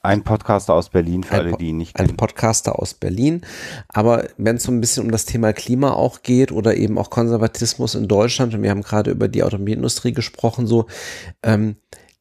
[0.05, 2.09] ein Podcaster aus Berlin, für alle, die ihn nicht kennen.
[2.09, 3.41] Ein Podcaster aus Berlin.
[3.87, 7.09] Aber wenn es so ein bisschen um das Thema Klima auch geht oder eben auch
[7.09, 10.87] Konservatismus in Deutschland, und wir haben gerade über die Automobilindustrie gesprochen, so
[11.41, 11.77] ähm,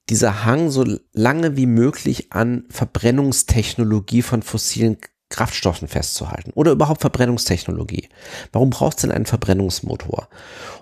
[0.09, 4.99] dieser Hang so lange wie möglich an Verbrennungstechnologie von fossilen
[5.33, 8.09] Kraftstoffen festzuhalten oder überhaupt Verbrennungstechnologie.
[8.53, 10.29] Warum braucht es denn einen Verbrennungsmotor?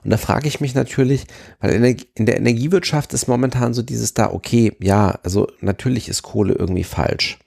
[0.05, 1.27] Und da frage ich mich natürlich,
[1.61, 1.73] weil
[2.15, 6.85] in der Energiewirtschaft ist momentan so dieses da, okay, ja, also natürlich ist Kohle irgendwie
[6.85, 7.39] falsch.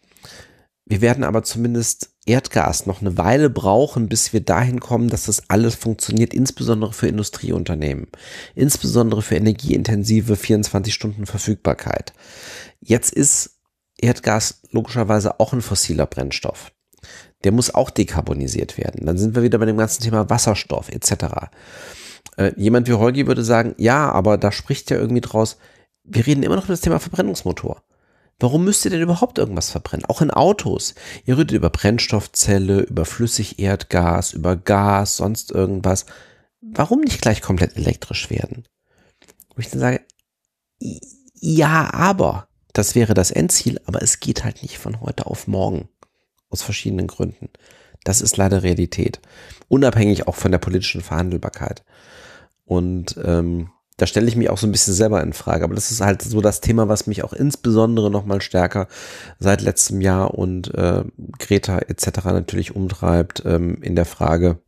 [0.85, 5.49] Wir werden aber zumindest Erdgas noch eine Weile brauchen, bis wir dahin kommen, dass das
[5.49, 8.07] alles funktioniert, insbesondere für Industrieunternehmen,
[8.53, 12.13] insbesondere für energieintensive 24 Stunden Verfügbarkeit.
[12.81, 13.61] Jetzt ist
[13.97, 16.72] Erdgas logischerweise auch ein fossiler Brennstoff
[17.43, 19.05] der muss auch dekarbonisiert werden.
[19.05, 21.49] Dann sind wir wieder bei dem ganzen Thema Wasserstoff etc.
[22.37, 25.57] Äh, jemand wie Holgi würde sagen, ja, aber da spricht ja irgendwie draus,
[26.03, 27.83] wir reden immer noch über das Thema Verbrennungsmotor.
[28.39, 30.05] Warum müsst ihr denn überhaupt irgendwas verbrennen?
[30.05, 30.95] Auch in Autos.
[31.25, 36.05] Ihr redet über Brennstoffzelle, über Flüssigerdgas, über Gas, sonst irgendwas.
[36.59, 38.65] Warum nicht gleich komplett elektrisch werden?
[39.55, 40.01] Wo ich dann sage,
[41.39, 45.87] ja, aber das wäre das Endziel, aber es geht halt nicht von heute auf morgen
[46.53, 47.49] aus verschiedenen Gründen.
[48.05, 49.19] Das ist leider Realität.
[49.67, 51.83] Unabhängig auch von der politischen Verhandelbarkeit.
[52.63, 55.63] Und ähm, da stelle ich mich auch so ein bisschen selber in Frage.
[55.63, 58.87] Aber das ist halt so das Thema, was mich auch insbesondere noch mal stärker
[59.39, 61.03] seit letztem Jahr und äh,
[61.39, 62.25] Greta etc.
[62.25, 64.59] natürlich umtreibt ähm, in der Frage,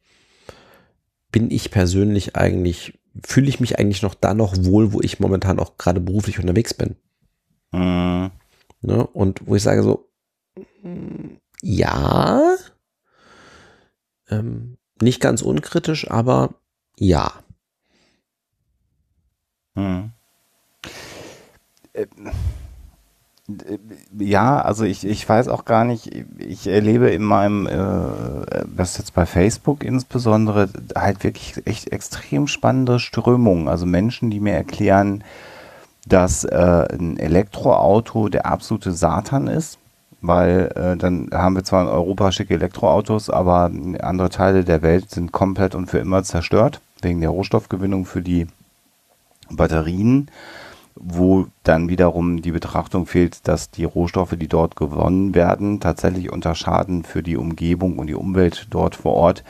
[1.31, 5.59] bin ich persönlich eigentlich, fühle ich mich eigentlich noch da noch wohl, wo ich momentan
[5.59, 6.95] auch gerade beruflich unterwegs bin?
[7.71, 8.31] Mhm.
[8.81, 9.05] Ne?
[9.07, 10.09] Und wo ich sage so,
[11.65, 12.55] ja.
[14.29, 16.53] Ähm, nicht ganz unkritisch, aber
[16.97, 17.31] ja.
[19.75, 20.11] Hm.
[21.93, 22.05] Äh,
[24.17, 29.13] ja, also ich, ich weiß auch gar nicht, ich erlebe in meinem, äh, was jetzt
[29.13, 33.67] bei Facebook insbesondere, halt wirklich echt extrem spannende Strömungen.
[33.67, 35.23] Also Menschen, die mir erklären,
[36.07, 39.79] dass äh, ein Elektroauto der absolute Satan ist
[40.21, 43.71] weil äh, dann haben wir zwar in Europa schicke Elektroautos, aber
[44.01, 48.47] andere Teile der Welt sind komplett und für immer zerstört, wegen der Rohstoffgewinnung für die
[49.49, 50.29] Batterien,
[50.95, 56.55] wo dann wiederum die Betrachtung fehlt, dass die Rohstoffe, die dort gewonnen werden, tatsächlich unter
[56.55, 59.43] Schaden für die Umgebung und die Umwelt dort vor Ort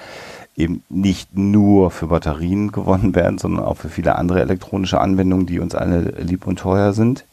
[0.56, 5.60] eben nicht nur für Batterien gewonnen werden, sondern auch für viele andere elektronische Anwendungen, die
[5.60, 7.26] uns alle lieb und teuer sind.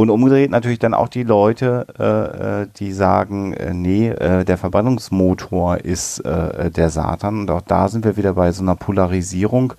[0.00, 4.56] Und umgedreht natürlich dann auch die Leute, äh, äh, die sagen, äh, nee, äh, der
[4.56, 7.40] Verbrennungsmotor ist äh, der Satan.
[7.40, 9.74] Und auch da sind wir wieder bei so einer Polarisierung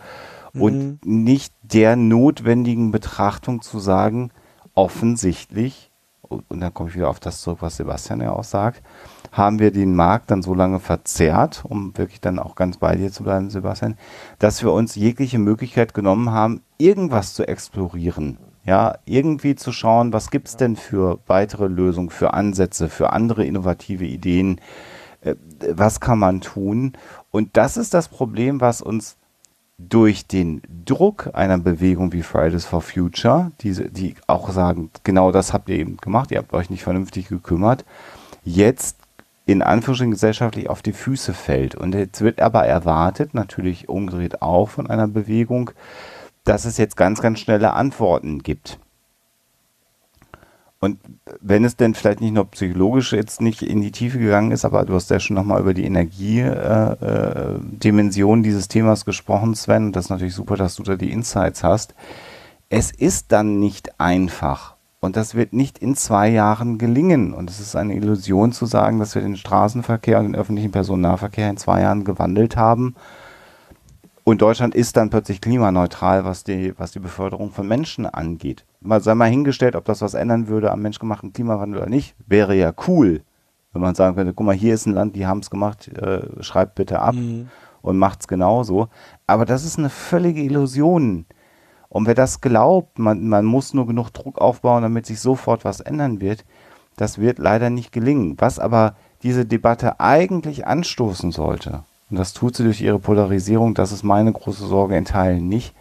[0.53, 0.61] mhm.
[0.61, 4.29] und nicht der notwendigen Betrachtung zu sagen,
[4.75, 5.89] offensichtlich,
[6.21, 8.83] und dann komme ich wieder auf das zurück, was Sebastian ja auch sagt,
[9.31, 13.11] haben wir den Markt dann so lange verzerrt, um wirklich dann auch ganz bei dir
[13.11, 13.97] zu bleiben, Sebastian,
[14.37, 20.29] dass wir uns jegliche Möglichkeit genommen haben, irgendwas zu explorieren ja, irgendwie zu schauen, was
[20.29, 24.61] gibt es denn für weitere Lösungen, für Ansätze, für andere innovative Ideen,
[25.21, 25.35] äh,
[25.73, 26.93] was kann man tun?
[27.31, 29.17] Und das ist das Problem, was uns
[29.89, 35.53] durch den Druck einer Bewegung wie Fridays for Future, die, die auch sagen, genau das
[35.53, 37.83] habt ihr eben gemacht, ihr habt euch nicht vernünftig gekümmert,
[38.43, 38.97] jetzt
[39.45, 41.75] in Anführungsstrichen gesellschaftlich auf die Füße fällt.
[41.75, 45.71] Und jetzt wird aber erwartet, natürlich umgedreht auch von einer Bewegung,
[46.43, 48.79] dass es jetzt ganz, ganz schnelle Antworten gibt.
[50.79, 50.99] Und
[51.39, 54.83] wenn es denn vielleicht nicht nur psychologisch jetzt nicht in die Tiefe gegangen ist, aber
[54.83, 59.95] du hast ja schon nochmal über die Energiedimension äh, äh, dieses Themas gesprochen, Sven, und
[59.95, 61.93] das ist natürlich super, dass du da die Insights hast.
[62.69, 64.73] Es ist dann nicht einfach.
[65.01, 67.33] Und das wird nicht in zwei Jahren gelingen.
[67.33, 71.49] Und es ist eine Illusion zu sagen, dass wir den Straßenverkehr und den öffentlichen Personennahverkehr
[71.49, 72.95] in zwei Jahren gewandelt haben.
[74.23, 79.01] Und Deutschland ist dann plötzlich klimaneutral, was die, was die Beförderung von Menschen angeht mal
[79.01, 82.73] sei mal hingestellt, ob das was ändern würde am menschgemachten Klimawandel oder nicht, wäre ja
[82.87, 83.21] cool,
[83.71, 86.43] wenn man sagen könnte, guck mal, hier ist ein Land, die haben es gemacht, äh,
[86.43, 87.49] schreibt bitte ab mhm.
[87.81, 88.89] und macht's genauso.
[89.27, 91.25] Aber das ist eine völlige Illusion.
[91.87, 95.79] Und wer das glaubt, man, man muss nur genug Druck aufbauen, damit sich sofort was
[95.79, 96.43] ändern wird,
[96.97, 98.35] das wird leider nicht gelingen.
[98.39, 103.93] Was aber diese Debatte eigentlich anstoßen sollte, und das tut sie durch ihre Polarisierung, das
[103.93, 105.73] ist meine große Sorge in Teilen nicht,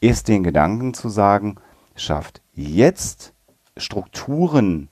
[0.00, 1.56] ist den Gedanken zu sagen,
[1.96, 3.32] schafft jetzt
[3.76, 4.88] Strukturen,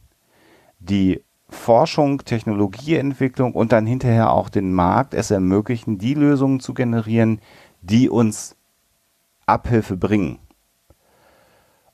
[0.78, 7.40] die Forschung, Technologieentwicklung und dann hinterher auch den Markt es ermöglichen, die Lösungen zu generieren,
[7.82, 8.56] die uns
[9.46, 10.38] Abhilfe bringen.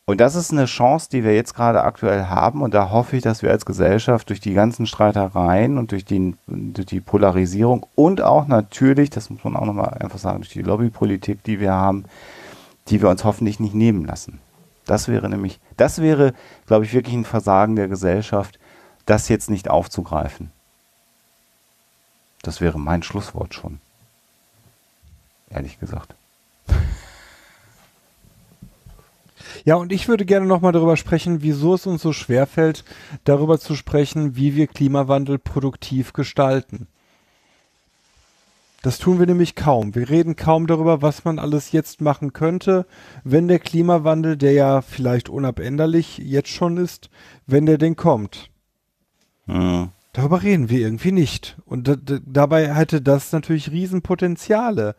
[0.07, 2.61] Und das ist eine Chance, die wir jetzt gerade aktuell haben.
[2.61, 6.37] Und da hoffe ich, dass wir als Gesellschaft durch die ganzen Streitereien und durch die,
[6.47, 10.63] durch die Polarisierung und auch natürlich, das muss man auch nochmal einfach sagen, durch die
[10.63, 12.05] Lobbypolitik, die wir haben,
[12.89, 14.41] die wir uns hoffentlich nicht nehmen lassen.
[14.85, 16.35] Das wäre nämlich, das wäre,
[16.67, 18.59] glaube ich, wirklich ein Versagen der Gesellschaft,
[19.07, 20.51] das jetzt nicht aufzugreifen.
[22.43, 23.81] Das wäre mein Schlusswort schon.
[25.49, 26.15] Ehrlich gesagt.
[29.65, 32.85] Ja, und ich würde gerne nochmal darüber sprechen, wieso es uns so schwerfällt,
[33.25, 36.89] darüber zu sprechen, wie wir Klimawandel produktiv gestalten.
[38.85, 39.95] Das tun wir nämlich kaum.
[39.95, 42.85] Wir reden kaum darüber, was man alles jetzt machen könnte,
[43.25, 47.09] wenn der Klimawandel, der ja vielleicht unabänderlich jetzt schon ist,
[47.47, 48.51] wenn der denn kommt.
[49.47, 49.89] Mhm.
[50.13, 51.57] Darüber reden wir irgendwie nicht.
[51.65, 54.97] Und dabei hätte das natürlich Riesenpotenziale.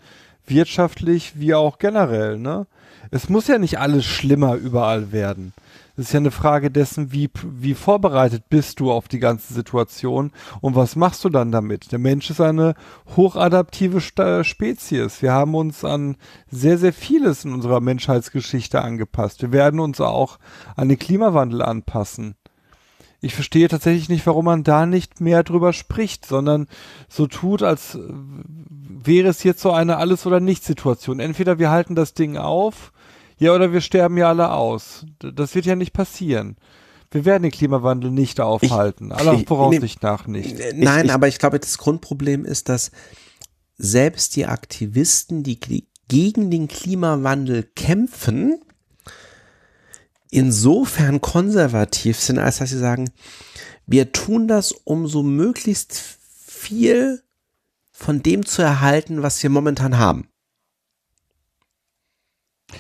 [0.48, 2.66] Wirtschaftlich wie auch generell, ne?
[3.12, 5.54] Es muss ja nicht alles schlimmer überall werden.
[5.98, 10.32] Es ist ja eine Frage dessen, wie, wie vorbereitet bist du auf die ganze Situation
[10.60, 11.94] und was machst du dann damit?
[11.94, 12.76] Der Mensch ist eine
[13.16, 15.22] hochadaptive Spezies.
[15.22, 16.18] Wir haben uns an
[16.52, 19.42] sehr, sehr vieles in unserer Menschheitsgeschichte angepasst.
[19.42, 20.38] Wir werden uns auch
[20.76, 22.36] an den Klimawandel anpassen.
[23.22, 26.68] Ich verstehe tatsächlich nicht, warum man da nicht mehr drüber spricht, sondern
[27.08, 31.20] so tut, als wäre es jetzt so eine Alles- oder Nichts-Situation.
[31.20, 32.92] Entweder wir halten das Ding auf
[33.38, 35.06] ja, oder wir sterben ja alle aus.
[35.20, 36.58] Das wird ja nicht passieren.
[37.12, 39.12] Wir werden den Klimawandel nicht aufhalten.
[39.12, 40.58] Ich, aller Voraussicht nee, nach nicht.
[40.76, 42.92] Nein, ich, ich, aber ich glaube, das Grundproblem ist, dass
[43.78, 45.60] selbst die Aktivisten, die
[46.08, 48.60] gegen den Klimawandel kämpfen,
[50.30, 53.10] insofern konservativ sind, als dass sie sagen,
[53.86, 55.94] wir tun das, um so möglichst
[56.46, 57.22] viel
[57.92, 60.28] von dem zu erhalten, was wir momentan haben.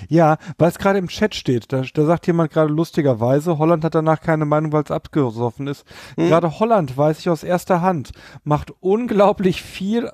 [0.09, 3.95] Ja, weil es gerade im Chat steht, da, da sagt jemand gerade lustigerweise, Holland hat
[3.95, 5.85] danach keine Meinung, weil es abgesoffen ist.
[6.15, 6.27] Hm.
[6.27, 8.11] Gerade Holland, weiß ich aus erster Hand,
[8.43, 10.11] macht unglaublich viel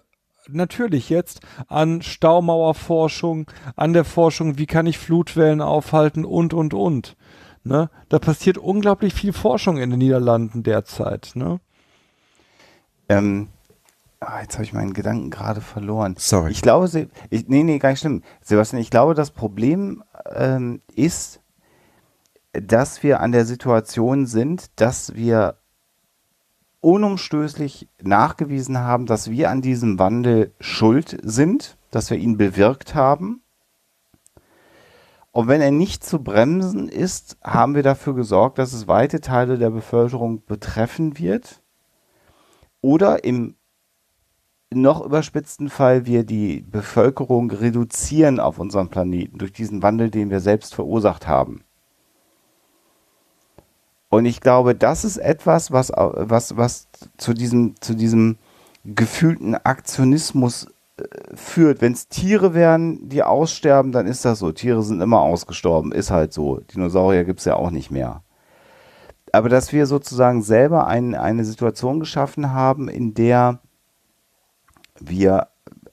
[0.49, 7.15] natürlich jetzt an Staumauerforschung, an der Forschung, wie kann ich Flutwellen aufhalten und, und, und.
[7.63, 7.89] Ne?
[8.09, 11.31] Da passiert unglaublich viel Forschung in den Niederlanden derzeit.
[11.35, 11.59] Ne?
[13.07, 13.49] Ähm,
[14.23, 16.13] Ah, jetzt habe ich meinen Gedanken gerade verloren.
[16.15, 16.51] Sorry.
[16.51, 18.21] Ich glaube, Sie, ich, nee, nee, gar nicht schlimm.
[18.41, 21.41] Sebastian, ich glaube, das Problem ähm, ist,
[22.53, 25.57] dass wir an der Situation sind, dass wir
[26.81, 33.41] unumstößlich nachgewiesen haben, dass wir an diesem Wandel schuld sind, dass wir ihn bewirkt haben.
[35.31, 39.57] Und wenn er nicht zu bremsen ist, haben wir dafür gesorgt, dass es weite Teile
[39.57, 41.63] der Bevölkerung betreffen wird.
[42.81, 43.55] Oder im
[44.73, 50.39] noch überspitzten Fall wir die Bevölkerung reduzieren auf unserem Planeten durch diesen Wandel, den wir
[50.39, 51.63] selbst verursacht haben.
[54.09, 58.37] Und ich glaube, das ist etwas, was, was, was zu, diesem, zu diesem
[58.83, 60.67] gefühlten Aktionismus
[60.97, 61.03] äh,
[61.35, 61.81] führt.
[61.81, 64.51] Wenn es Tiere wären, die aussterben, dann ist das so.
[64.51, 66.59] Tiere sind immer ausgestorben, ist halt so.
[66.59, 68.21] Dinosaurier gibt es ja auch nicht mehr.
[69.31, 73.59] Aber dass wir sozusagen selber ein, eine Situation geschaffen haben, in der
[75.01, 75.47] wir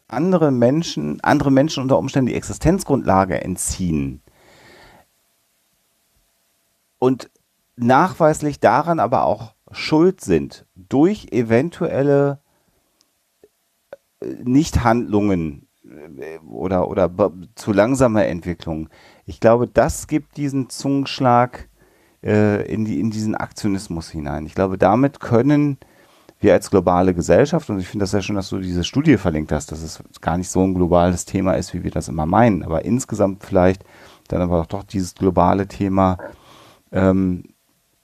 [0.06, 4.22] andere Menschen, andere Menschen unter Umständen die Existenzgrundlage entziehen
[6.98, 7.30] und
[7.76, 12.40] nachweislich daran aber auch schuld sind durch eventuelle
[14.20, 17.10] äh, Nichthandlungen äh, oder, oder
[17.54, 18.88] zu langsame Entwicklungen.
[19.26, 21.68] Ich glaube, das gibt diesen Zungenschlag,
[22.22, 24.46] äh, in, die, in diesen Aktionismus hinein.
[24.46, 25.78] Ich glaube, damit können
[26.40, 29.50] wir als globale Gesellschaft, und ich finde das sehr schön, dass du diese Studie verlinkt
[29.50, 32.62] hast, dass es gar nicht so ein globales Thema ist, wie wir das immer meinen,
[32.62, 33.84] aber insgesamt vielleicht
[34.28, 36.18] dann aber doch dieses globale Thema
[36.92, 37.44] ähm,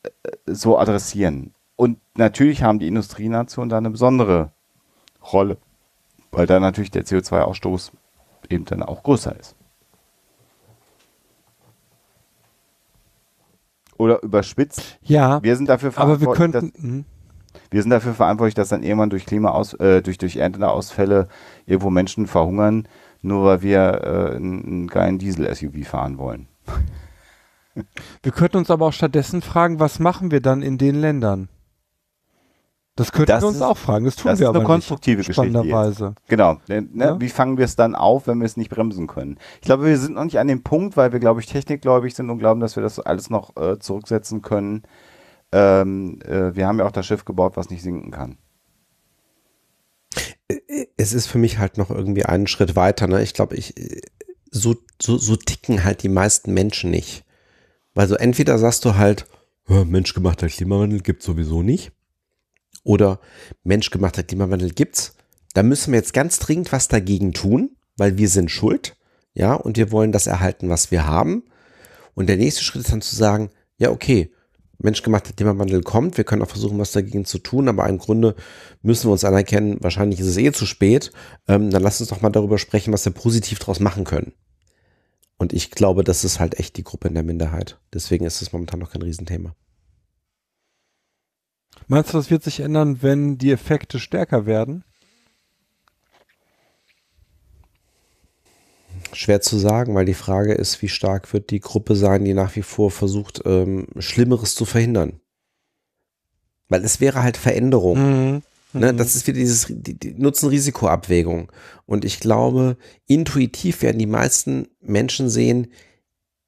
[0.03, 0.11] äh,
[0.47, 1.55] so adressieren.
[1.77, 4.53] Und natürlich haben die Industrienationen da eine besondere
[5.33, 5.59] Rolle,
[6.33, 7.93] weil da natürlich der CO2-Ausstoß
[8.49, 9.55] eben dann auch größer ist.
[13.97, 14.99] Oder überspitzt.
[15.03, 17.07] Ja, Wir sind dafür aber wir verantwortlich, könnten.
[17.71, 21.29] Wir sind dafür verantwortlich, dass dann irgendwann durch Klimaaus, äh, durch, durch Ernteausfälle
[21.67, 22.89] irgendwo Menschen verhungern,
[23.23, 23.81] nur weil wir
[24.33, 26.49] äh, einen, geilen Diesel-SUV fahren wollen.
[28.23, 31.49] Wir könnten uns aber auch stattdessen fragen, was machen wir dann in den Ländern?
[32.97, 34.05] Das könnten Das wir uns ist- auch fragen.
[34.05, 36.15] Das tun das wir ist aber eine konstruktive nicht, spannenderweise.
[36.29, 36.59] Genau.
[36.69, 37.21] Ne, ne, Ja.
[37.21, 39.39] Wie fangen wir es dann auf, wenn wir es nicht bremsen können?
[39.57, 42.31] Ich glaube, wir sind noch nicht an dem Punkt, weil wir, glaube ich, technikgläubig sind
[42.31, 44.85] und glauben, dass wir das alles noch äh, zurücksetzen können.
[45.55, 48.39] Ähm, äh, wir haben ja auch das Schiff gebaut, was nicht sinken kann.
[50.97, 53.07] es ist für mich halt noch irgendwie einen Schritt weiter.
[53.07, 53.23] Ne?
[53.23, 53.75] Ich glaube, ich
[54.51, 57.25] so, so, so ticken halt die meisten Menschen nicht.
[57.95, 59.27] Weil so entweder sagst du halt,
[59.69, 61.93] "Ja, menschgemachter Klimawandel gibt's sowieso nicht.
[62.83, 63.21] Oder
[63.63, 65.17] menschgemachter Klimawandel gibt's.
[65.55, 68.97] Da müssen wir jetzt ganz dringend was dagegen tun, weil wir sind schuld.
[69.35, 71.45] Ja, und wir wollen das erhalten, was wir haben.
[72.15, 74.33] Und der nächste Schritt ist dann zu sagen, ja, okay,
[74.79, 78.35] menschgemachter Klimawandel kommt, wir können auch versuchen, was dagegen zu tun, aber im Grunde
[78.83, 81.13] müssen wir uns anerkennen, wahrscheinlich ist es eh zu spät.
[81.49, 84.33] Ähm, dann lass uns doch mal darüber sprechen, was wir positiv daraus machen können.
[85.37, 87.79] Und ich glaube, das ist halt echt die Gruppe in der Minderheit.
[87.93, 89.55] Deswegen ist es momentan noch kein Riesenthema.
[91.87, 94.85] Meinst du, das wird sich ändern, wenn die Effekte stärker werden?
[99.15, 102.57] Schwer zu sagen, weil die Frage ist, wie stark wird die Gruppe sein, die nach
[102.57, 105.21] wie vor versucht, ähm, Schlimmeres zu verhindern.
[106.69, 108.33] Weil es wäre halt Veränderung.
[108.33, 108.43] Mhm.
[108.73, 111.53] Ne, das ist wieder dieses die, die Nutzen-Risiko-Abwägung.
[111.87, 112.77] Und ich glaube,
[113.07, 115.69] intuitiv werden die meisten Menschen sehen,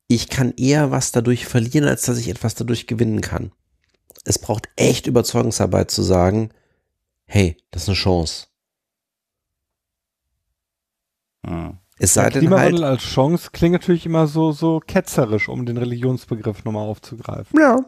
[0.08, 3.52] ich kann eher was dadurch verlieren, als dass ich etwas dadurch gewinnen kann.
[4.24, 6.50] Es braucht echt Überzeugungsarbeit zu sagen,
[7.26, 8.46] hey, das ist eine Chance.
[11.46, 11.78] Hm.
[11.98, 15.78] Es sei denn Klimawandel halt, als Chance klingt natürlich immer so, so ketzerisch, um den
[15.78, 17.58] Religionsbegriff nochmal aufzugreifen.
[17.58, 17.80] ja,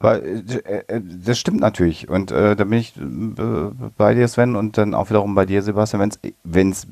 [0.00, 2.08] Weil, äh, äh, das stimmt natürlich.
[2.08, 5.62] Und äh, da bin ich äh, bei dir, Sven, und dann auch wiederum bei dir,
[5.62, 6.00] Sebastian.
[6.00, 6.88] Wenn's, wenn's,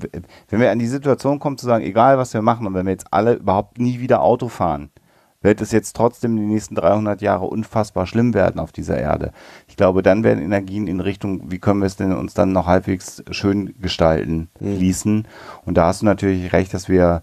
[0.49, 2.93] wenn wir an die Situation kommen, zu sagen, egal was wir machen, und wenn wir
[2.93, 4.91] jetzt alle überhaupt nie wieder Auto fahren,
[5.43, 9.33] wird es jetzt trotzdem die nächsten 300 Jahre unfassbar schlimm werden auf dieser Erde.
[9.81, 12.67] Ich glaube, dann werden Energien in Richtung, wie können wir es denn uns dann noch
[12.67, 15.27] halbwegs schön gestalten, fließen.
[15.65, 17.23] Und da hast du natürlich recht, dass wir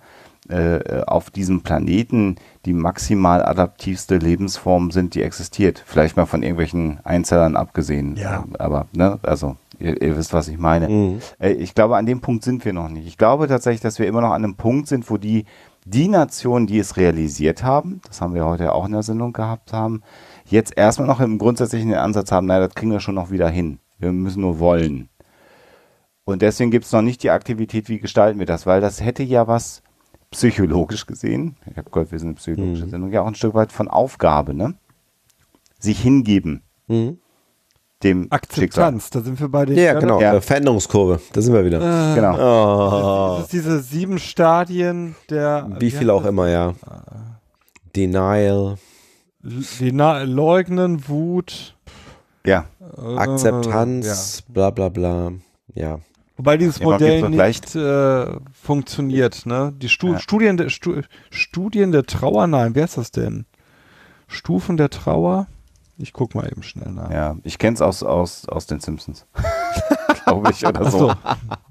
[0.50, 5.84] äh, auf diesem Planeten die maximal adaptivste Lebensform sind, die existiert.
[5.86, 8.16] Vielleicht mal von irgendwelchen Einzellern abgesehen.
[8.16, 8.44] Ja.
[8.58, 10.90] Aber, ne, also, ihr, ihr wisst, was ich meine.
[10.90, 11.20] Mhm.
[11.38, 13.06] Äh, Ich glaube, an dem Punkt sind wir noch nicht.
[13.06, 15.46] Ich glaube tatsächlich, dass wir immer noch an einem Punkt sind, wo die,
[15.86, 19.74] die Nationen, die es realisiert haben, das haben wir heute auch in der Sendung gehabt
[19.74, 20.02] haben,
[20.50, 23.80] jetzt erstmal noch im grundsätzlichen Ansatz haben, naja, das kriegen wir schon noch wieder hin.
[24.00, 25.10] Wir müssen nur wollen.
[26.26, 29.24] Und deswegen gibt es noch nicht die Aktivität, wie gestalten wir das, weil das hätte
[29.24, 29.82] ja was
[30.32, 32.90] psychologisch gesehen, ich habe gehört, wir sind eine psychologische Mhm.
[32.90, 34.76] Sendung, ja auch ein Stück weit von Aufgabe, ne?
[35.80, 37.20] Sich hingeben Mhm.
[38.04, 38.38] dem Schicksal.
[38.38, 40.20] Akzeptanz, da sind wir bei den ja, genau.
[40.20, 40.42] Ja.
[40.42, 41.78] Veränderungskurve, da sind wir wieder.
[42.12, 42.34] Äh, Genau.
[42.36, 46.74] Oh, Das ist diese sieben Stadien der wie viel auch immer, ja.
[47.96, 48.78] Denial,
[49.50, 51.76] Die Na Leugnen, Wut,
[52.46, 52.66] Ja.
[52.98, 55.32] äh, Akzeptanz, bla bla bla.
[55.74, 55.90] Ja.
[55.90, 56.00] Ja.
[56.36, 59.74] Wobei dieses Modell nicht äh, funktioniert, ne?
[59.78, 60.20] Die Stu Ja.
[60.20, 63.46] Studien, der, Stu Studien der Trauer, nein, wer ist das denn?
[64.28, 65.48] Stufen der Trauer?
[65.98, 67.10] Ich guck mal eben schnell nach.
[67.10, 69.26] Ja, ich kenne es aus, aus, aus den Simpsons.
[70.28, 70.98] Glaube ich oder so.
[71.00, 71.14] so.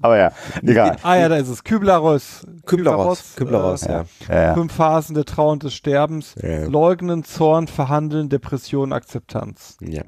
[0.01, 0.31] Aber ja,
[0.63, 0.97] egal.
[1.03, 1.63] Ah ja, da ist es.
[1.63, 2.45] Kübler-Ross.
[2.65, 4.05] Kübler-Ross, Kübler-Ross, äh, ja.
[4.29, 4.53] Ja, ja.
[4.53, 6.35] Fünf Phasen der Trauer des Sterbens.
[6.41, 6.65] Ja.
[6.65, 9.77] Leugnen, Zorn, Verhandeln, Depression, Akzeptanz.
[9.81, 10.03] ja.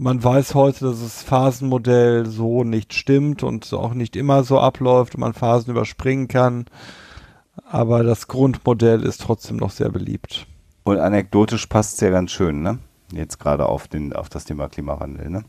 [0.00, 5.16] Man weiß heute, dass das Phasenmodell so nicht stimmt und auch nicht immer so abläuft
[5.16, 6.66] und man Phasen überspringen kann.
[7.68, 10.46] Aber das Grundmodell ist trotzdem noch sehr beliebt.
[10.84, 12.78] Und anekdotisch passt es ja ganz schön, ne?
[13.12, 15.44] Jetzt gerade auf, den, auf das Thema Klimawandel, ne?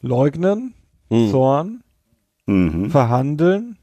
[0.00, 0.74] Leugnen,
[1.12, 1.30] Mhm.
[1.30, 1.84] Zorn,
[2.46, 2.90] Mhm.
[2.90, 3.78] Verhandeln,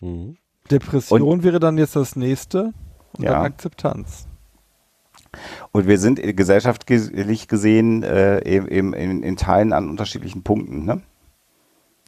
[0.00, 0.36] Mhm.
[0.70, 2.72] Depression wäre dann jetzt das nächste
[3.16, 3.32] und Ja.
[3.32, 4.26] dann Akzeptanz.
[5.72, 11.02] Und wir sind gesellschaftlich gesehen äh, eben, in, in Teilen an unterschiedlichen Punkten, ne?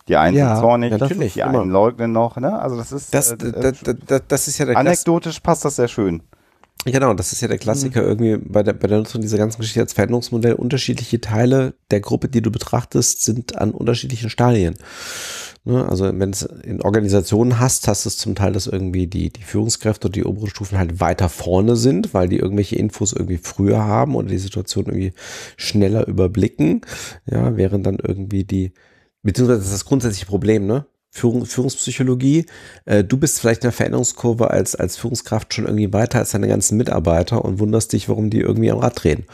[0.08, 1.60] Die einen Ja, sind zornig, ja, natürlich, die immer.
[1.60, 2.58] einen leugnen noch, ne?
[2.58, 5.64] Also das ist Das, äh, äh, das, das, das ist ja der Klass anekdotisch passt
[5.64, 6.22] das sehr schön.
[6.86, 9.80] Genau, das ist ja der Klassiker irgendwie bei der, bei der Nutzung dieser ganzen Geschichte
[9.80, 10.54] als Veränderungsmodell.
[10.54, 14.76] Unterschiedliche Teile der Gruppe, die du betrachtest, sind an unterschiedlichen Stadien.
[15.64, 15.86] Ne?
[15.86, 19.42] Also wenn es in Organisationen hast, hast du es zum Teil, dass irgendwie die, die
[19.42, 23.84] Führungskräfte und die oberen Stufen halt weiter vorne sind, weil die irgendwelche Infos irgendwie früher
[23.84, 25.12] haben oder die Situation irgendwie
[25.58, 26.80] schneller überblicken.
[27.30, 28.72] Ja, während dann irgendwie die,
[29.22, 30.86] beziehungsweise das ist das grundsätzliche Problem, ne?
[31.12, 32.46] Führung, Führungspsychologie.
[32.84, 36.46] Äh, du bist vielleicht in der Veränderungskurve als, als Führungskraft schon irgendwie weiter als deine
[36.48, 39.24] ganzen Mitarbeiter und wunderst dich, warum die irgendwie am Rad drehen.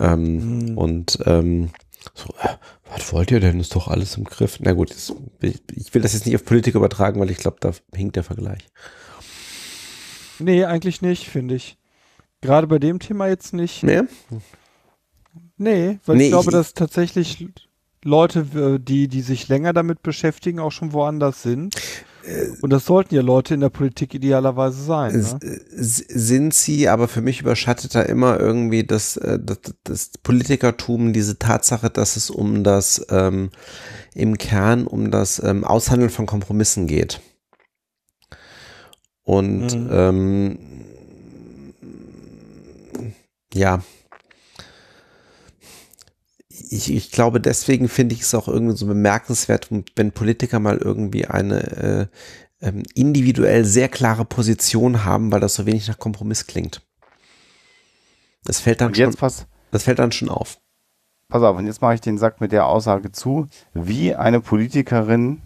[0.00, 0.78] Ähm, Mhm.
[0.78, 1.70] Und ähm,
[2.14, 2.48] so, äh,
[2.90, 3.60] was wollt ihr denn?
[3.60, 4.58] Ist doch alles im Griff.
[4.60, 7.58] Na gut, das, ich, ich will das jetzt nicht auf Politik übertragen, weil ich glaube,
[7.60, 8.60] da hinkt der Vergleich.
[10.38, 11.76] Nee, eigentlich nicht, finde ich.
[12.40, 13.82] Gerade bei dem Thema jetzt nicht.
[13.82, 14.02] Nee?
[15.58, 17.46] Nee, weil Nee, ich glaube, ich- dass tatsächlich
[18.04, 21.74] Leute, äh, die, die sich länger damit beschäftigen, auch schon woanders sind.
[22.60, 25.14] Und das sollten ja Leute in der Politik idealerweise sein.
[25.18, 25.38] Ne?
[25.42, 31.12] äh, Sind sie, aber für mich überschattet da immer irgendwie das, äh, das, das Politikertum,
[31.12, 33.50] diese Tatsache, dass es um das ähm,
[34.14, 37.20] im Kern um das ähm, Aushandeln von Kompromissen geht.
[39.22, 39.88] Und Mhm.
[39.90, 40.58] ähm,
[43.54, 43.82] ja,
[46.72, 51.26] ich, ich glaube, deswegen finde ich es auch irgendwie so bemerkenswert, wenn Politiker mal irgendwie
[51.26, 52.08] eine
[52.62, 56.82] äh, ähm, individuell sehr klare Position haben, weil das so wenig nach Kompromiss klingt.
[58.44, 60.58] Das fällt dann Und schon, jetzt pass, das fällt dann schon auf.
[61.28, 65.42] pass auf, und jetzt mache ich den Sack mit der Aussage zu, wie eine Politikerin,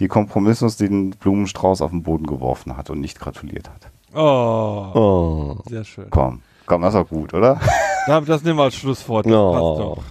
[0.00, 3.90] die kompromisslos den Blumenstrauß auf den Boden geworfen hat und nicht gratuliert hat.
[4.14, 5.62] Oh, Oh.
[5.68, 6.08] sehr schön.
[6.10, 7.60] Komm, komm, das ist doch gut, oder?
[8.06, 9.26] Da- Das nehmen wir als Schlusswort.
[9.26, 9.52] Das Oh.
[9.52, 10.04] passt doch.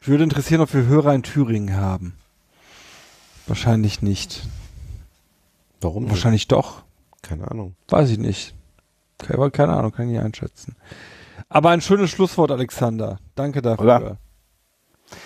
[0.00, 2.14] Ich würde interessieren, ob wir Hörer in Thüringen haben.
[3.46, 4.42] Wahrscheinlich nicht.
[5.80, 6.04] Warum?
[6.04, 6.12] nicht?
[6.12, 6.82] Wahrscheinlich doch.
[7.20, 7.76] Keine Ahnung.
[7.88, 8.54] Weiß ich nicht.
[9.18, 10.76] Keine, keine Ahnung, kann ich nicht einschätzen.
[11.50, 13.18] Aber ein schönes Schlusswort, Alexander.
[13.34, 13.84] Danke dafür.
[13.84, 14.16] Oder?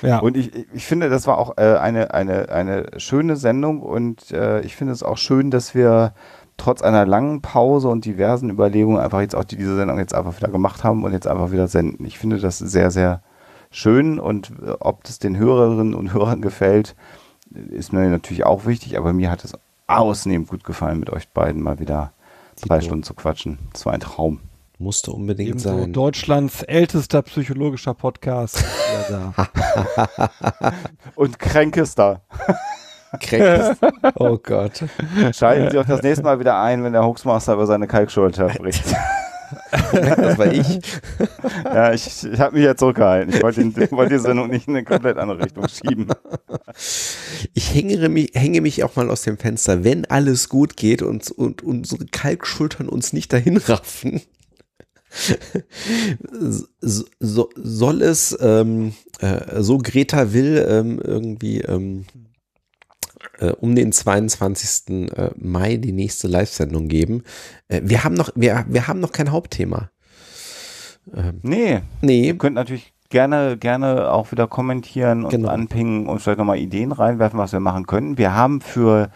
[0.02, 0.18] Ja.
[0.18, 4.60] Und ich, ich finde, das war auch äh, eine, eine, eine schöne Sendung und äh,
[4.62, 6.14] ich finde es auch schön, dass wir
[6.56, 10.36] trotz einer langen Pause und diversen Überlegungen einfach jetzt auch die, diese Sendung jetzt einfach
[10.36, 12.04] wieder gemacht haben und jetzt einfach wieder senden.
[12.04, 13.22] Ich finde das sehr, sehr
[13.70, 16.94] schön und äh, ob das den Hörerinnen und Hörern gefällt,
[17.50, 19.52] ist mir natürlich auch wichtig, aber mir hat es
[19.86, 22.12] ausnehmend gut gefallen, mit euch beiden mal wieder
[22.62, 22.80] drei.
[22.80, 23.58] Stunden zu quatschen.
[23.72, 24.40] Das war ein Traum.
[24.78, 25.92] Musste unbedingt Ebenso sein.
[25.92, 28.56] Deutschlands ältester psychologischer Podcast.
[28.56, 30.72] ist wieder da.
[31.14, 32.22] Und kränkester.
[33.20, 33.76] Kränk.
[34.16, 34.84] oh Gott.
[35.32, 38.84] Schalten Sie auch das nächste Mal wieder ein, wenn der Hoaxmaster über seine Kalkschulter spricht.
[39.92, 40.80] Das war ich.
[41.64, 43.34] Ja, ich, ich habe mich ja zurückgehalten.
[43.34, 46.08] Ich wollte, den, wollte die Sendung nicht in eine komplett andere Richtung schieben.
[47.52, 51.30] Ich hänge mich, hänge mich auch mal aus dem Fenster, wenn alles gut geht und,
[51.30, 54.22] und unsere Kalkschultern uns nicht dahin raffen.
[56.80, 62.06] So, so, soll es, ähm, äh, so Greta will, ähm, irgendwie ähm,
[63.38, 65.10] äh, um den 22.
[65.16, 67.22] äh, Mai die nächste Live-Sendung geben.
[67.68, 69.90] Äh, wir, haben noch, wir, wir haben noch kein Hauptthema.
[71.14, 75.48] Ähm, Nee, nee, ihr könnt natürlich gerne, gerne auch wieder kommentieren und Genau.
[75.48, 78.18] anpingen und vielleicht nochmal Ideen reinwerfen, was wir machen können.
[78.18, 79.10] Wir haben für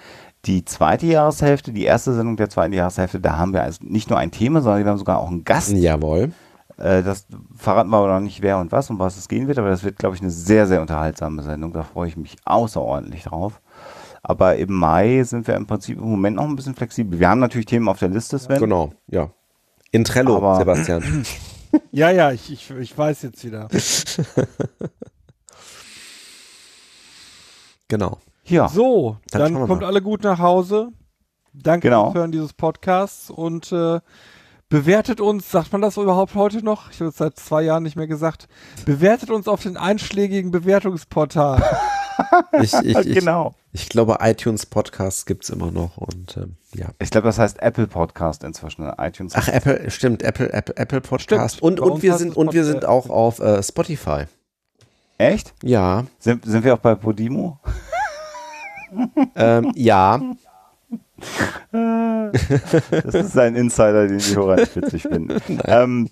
[0.44, 4.18] die zweite Jahreshälfte, die erste Sendung der zweiten Jahreshälfte, da haben wir also nicht nur
[4.18, 5.72] ein Thema, sondern wir haben sogar auch einen Gast.
[5.72, 6.30] jawohl.
[6.76, 9.58] Äh, das verraten wir aber noch nicht, wer und was, um was es gehen wird,
[9.58, 11.72] aber das wird, glaube ich, eine sehr, sehr unterhaltsame Sendung.
[11.72, 13.60] Da freue ich mich außerordentlich drauf.
[14.28, 17.18] Aber im Mai sind wir im Prinzip im Moment noch ein bisschen flexibel.
[17.18, 18.58] Wir haben natürlich Themen auf der Liste, Sven.
[18.60, 19.30] Genau, ja.
[19.90, 21.24] In Trello, Aber- Sebastian.
[21.92, 23.68] ja, ja, ich, ich, ich weiß jetzt wieder.
[27.88, 28.18] Genau.
[28.44, 29.86] Ja, So, Dann dann, kommt mal.
[29.86, 30.88] alle gut nach Hause.
[31.54, 32.04] Danke Genau.
[32.10, 34.00] fürs Hören dieses Podcasts und äh,
[34.68, 36.90] bewertet uns, sagt man das überhaupt heute noch?
[36.90, 38.46] Ich habe es seit zwei Jahren nicht mehr gesagt.
[38.84, 41.62] Bewertet uns auf den einschlägigen Bewertungsportalen.
[42.62, 43.54] Ich, ich, ich, genau.
[43.72, 46.86] ich glaube, iTunes Podcast gibt's immer noch und ähm, ja.
[46.98, 48.82] Ich glaube, das heißt Apple Podcast inzwischen.
[48.84, 48.94] ne?
[48.98, 49.34] iTunes.
[49.36, 51.56] Ach, Apple, stimmt, Apple, Apple, Apple Podcast.
[51.58, 54.24] Stimmt, Und, bei und wir sind, es und wir sind auch auf äh, Spotify.
[55.18, 55.54] Echt?
[55.62, 57.58] Ja, Sind, sind wir auch bei Podimo?
[59.36, 60.20] ähm, ja,
[61.72, 65.40] Das ist ein Insider, den die Hörer nicht witzig finden.
[65.64, 66.08] ähm,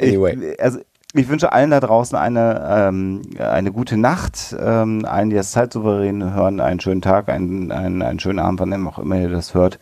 [0.00, 0.52] Anyway.
[0.52, 0.80] ich, also
[1.14, 6.34] ich wünsche allen da draußen eine, ähm, eine gute Nacht, ähm, allen, die das zeitsouverän
[6.34, 9.78] hören, einen schönen Tag, einen, einen, einen schönen Abend, wann auch immer ihr das hört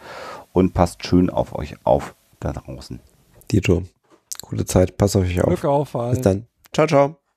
[0.53, 3.01] und passt schön auf euch auf da draußen.
[3.51, 3.83] Dito.
[4.41, 5.49] Gute Zeit, pass auf euch auf.
[5.49, 6.11] Glück auf allen.
[6.11, 6.47] Bis dann.
[6.73, 7.28] Ciao, ciao.